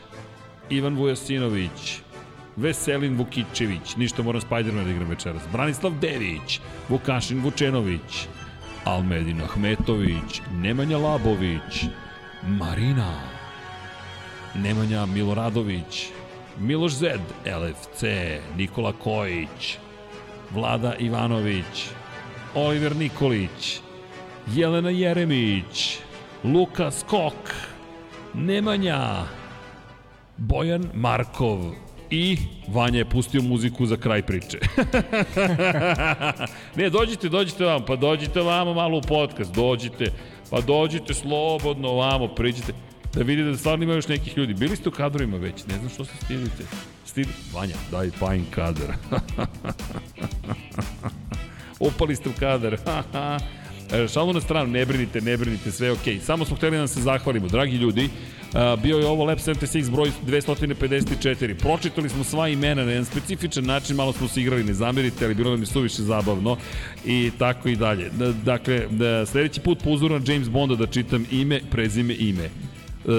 Ivan 0.69 0.95
Vujasinović, 0.95 1.99
Veselin 2.55 3.17
Vukićević, 3.17 3.95
ništa 3.95 4.23
moram 4.23 4.41
Spider-Man 4.41 4.83
da 4.83 4.91
igram 4.91 5.09
večeras, 5.09 5.43
Branislav 5.51 5.93
Dević, 6.01 6.59
Vukašin 6.89 7.41
Vučenović, 7.43 8.27
Almedin 8.85 9.41
Ahmetović, 9.41 10.41
Nemanja 10.51 10.97
Labović, 10.97 11.85
Marina, 12.43 13.13
Nemanja 14.55 15.05
Miloradović, 15.05 16.09
Miloš 16.59 16.93
Zed, 16.93 17.21
LFC, 17.45 18.03
Nikola 18.57 18.93
Kojić, 18.93 19.77
Vlada 20.53 20.95
Ivanović, 20.99 21.89
Oliver 22.55 22.95
Nikolić, 22.95 23.79
Jelena 24.55 24.89
Jeremić, 24.89 25.97
Luka 26.43 26.91
Skok, 26.91 27.53
Nemanja, 28.33 29.23
Bojan 30.37 30.89
Markov 30.93 31.59
i 32.09 32.37
Vanja 32.67 32.97
je 32.97 33.09
pustio 33.09 33.41
muziku 33.41 33.85
za 33.85 33.97
kraj 33.97 34.21
priče. 34.21 34.59
ne, 36.77 36.89
dođite, 36.89 37.29
dođite 37.29 37.65
vam, 37.65 37.85
pa 37.85 37.95
dođite 37.95 38.41
vamo 38.41 38.73
malo 38.73 38.97
u 38.97 39.01
podcast, 39.01 39.53
dođite, 39.55 40.11
pa 40.49 40.61
dođite 40.61 41.13
slobodno 41.13 41.93
vamo, 41.93 42.27
priđite, 42.27 42.73
da 43.13 43.23
vidite 43.23 43.49
da 43.49 43.57
stvarno 43.57 43.83
ima 43.83 43.93
još 43.93 44.07
nekih 44.07 44.37
ljudi. 44.37 44.53
Bili 44.53 44.75
ste 44.75 44.89
u 44.89 44.91
kadrovima 44.91 45.37
već, 45.37 45.65
ne 45.65 45.77
znam 45.77 45.89
što 45.89 46.05
se 46.05 46.11
stidite. 46.23 46.63
Stid... 47.05 47.27
Vanja, 47.53 47.75
daj 47.91 48.09
fajn 48.09 48.45
kadar. 48.51 48.93
Upali 51.79 52.15
ste 52.15 52.29
u 52.29 52.33
kadar. 52.39 52.77
E, 53.93 54.07
šalu 54.07 54.33
na 54.33 54.41
stranu, 54.41 54.71
ne 54.71 54.85
brinite, 54.85 55.21
ne 55.21 55.37
brinite, 55.37 55.71
sve 55.71 55.87
je 55.87 55.91
okej. 55.91 56.15
Okay. 56.15 56.21
Samo 56.21 56.45
smo 56.45 56.55
hteli 56.55 56.77
da 56.77 56.87
se 56.87 57.01
zahvalimo, 57.01 57.47
dragi 57.47 57.77
ljudi. 57.77 58.09
bio 58.83 58.97
je 58.97 59.07
ovo 59.07 59.25
Lab 59.25 59.37
76 59.37 59.91
broj 59.91 60.11
254. 60.27 61.53
Pročitali 61.53 62.09
smo 62.09 62.23
sva 62.23 62.47
imena 62.49 62.85
na 62.85 62.91
jedan 62.91 63.05
specifičan 63.05 63.65
način, 63.65 63.95
malo 63.95 64.13
smo 64.13 64.27
se 64.27 64.41
igrali, 64.41 64.63
ne 64.63 64.73
zamerite, 64.73 65.25
ali 65.25 65.35
bilo 65.35 65.51
nam 65.51 65.59
je 65.59 65.65
suviše 65.65 66.01
zabavno 66.01 66.57
i 67.05 67.31
tako 67.39 67.69
i 67.69 67.75
dalje. 67.75 68.09
Dakle, 68.43 68.87
da, 68.89 69.25
sledeći 69.25 69.61
put 69.61 69.83
po 69.83 69.89
uzoru 69.89 70.19
na 70.19 70.33
James 70.33 70.49
Bonda 70.49 70.75
da 70.75 70.87
čitam 70.87 71.25
ime, 71.31 71.61
prezime, 71.71 72.15
ime. 72.19 72.49
E, 73.07 73.11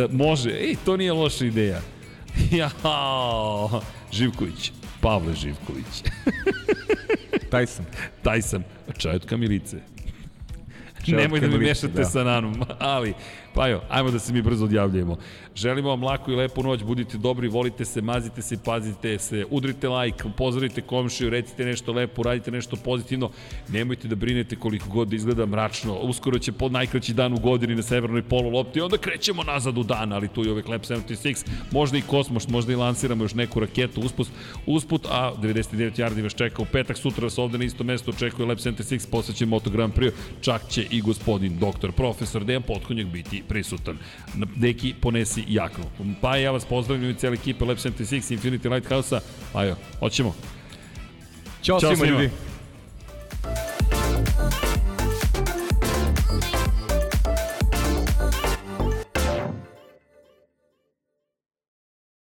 e, 0.00 0.08
može, 0.10 0.50
ej, 0.50 0.76
to 0.84 0.96
nije 0.96 1.12
loša 1.12 1.44
ideja. 1.44 1.80
Jao, 2.58 3.80
Živković, 4.12 4.72
Pavle 5.00 5.34
Živković. 5.34 6.04
Taj 7.50 7.66
sam. 7.66 7.86
Taj 8.22 8.42
sam. 8.42 8.64
Čajetka 8.98 9.36
Milice. 9.36 9.76
Nemoj 11.06 11.40
da 11.40 11.46
mi 11.46 11.58
mešate 11.58 11.88
da. 11.88 12.04
sa 12.04 12.24
nanom, 12.24 12.62
ali, 12.78 13.14
pa 13.54 13.68
jo, 13.68 13.80
ajmo 13.88 14.10
da 14.10 14.18
se 14.18 14.32
mi 14.32 14.42
brzo 14.42 14.64
odjavljujemo. 14.64 15.16
Želimo 15.54 15.88
vam 15.88 16.02
laku 16.02 16.32
i 16.32 16.34
lepu 16.34 16.62
noć, 16.62 16.82
budite 16.82 17.18
dobri, 17.18 17.48
volite 17.48 17.84
se, 17.84 18.00
mazite 18.00 18.42
se, 18.42 18.56
pazite 18.64 19.18
se, 19.18 19.44
udrite 19.50 19.88
like, 19.88 20.24
pozdravite 20.36 20.80
komšiju, 20.80 21.30
recite 21.30 21.64
nešto 21.64 21.92
lepo, 21.92 22.22
radite 22.22 22.50
nešto 22.50 22.76
pozitivno, 22.76 23.30
nemojte 23.68 24.08
da 24.08 24.14
brinete 24.14 24.56
koliko 24.56 24.88
god 24.88 25.08
da 25.08 25.16
izgleda 25.16 25.46
mračno, 25.46 25.94
uskoro 25.94 26.38
će 26.38 26.52
pod 26.52 26.72
najkraći 26.72 27.14
dan 27.14 27.32
u 27.32 27.38
godini 27.38 27.74
na 27.74 27.82
severnoj 27.82 28.22
polu 28.22 28.50
lopti, 28.50 28.80
onda 28.80 28.98
krećemo 28.98 29.42
nazad 29.42 29.78
u 29.78 29.82
dan, 29.82 30.12
ali 30.12 30.28
tu 30.28 30.44
je 30.44 30.52
ove 30.52 30.62
Klep 30.62 30.82
76, 30.82 31.46
možda 31.70 31.98
i 31.98 32.02
kosmos, 32.02 32.48
možda 32.48 32.72
i 32.72 32.76
lansiramo 32.76 33.24
još 33.24 33.34
neku 33.34 33.60
raketu 33.60 34.00
usput, 34.00 34.28
usput 34.66 35.06
a 35.10 35.32
99 35.42 35.98
yardi 35.98 36.22
vas 36.22 36.34
čeka 36.34 36.62
u 36.62 36.66
petak, 36.72 36.96
sutra 36.96 37.24
vas 37.24 37.38
ovde 37.38 37.58
na 37.58 37.64
isto 37.64 37.84
mesto 37.84 38.10
očekuje 38.10 38.48
Lab 38.48 38.58
76, 38.58 39.10
posvećen 39.10 39.48
Moto 39.48 39.70
Grand 39.70 39.94
Prix, 39.94 40.12
čak 40.40 40.68
će 40.68 40.86
i 40.90 41.00
gospodin 41.00 41.58
doktor 41.58 41.92
profesor 41.92 42.44
Dejan 42.44 42.62
Potkonjak 42.62 43.06
biti 43.06 43.39
prisutan. 43.48 43.98
Deki, 44.56 44.94
ponesi 45.00 45.44
jaknu. 45.48 45.84
Pa 46.20 46.36
ja 46.36 46.50
vas 46.50 46.64
pozdravljam 46.64 47.10
i 47.10 47.14
cijeli 47.14 47.34
ekipa 47.34 47.64
Lab 47.64 47.76
76 47.76 48.38
Infinity 48.38 48.74
Lighthouse-a. 48.74 49.20
Ajo, 49.54 49.76
hoćemo. 49.98 50.34
Ćao, 51.62 51.80
Ćao 51.80 51.96
svima 51.96 52.10
ljudi. 52.10 52.30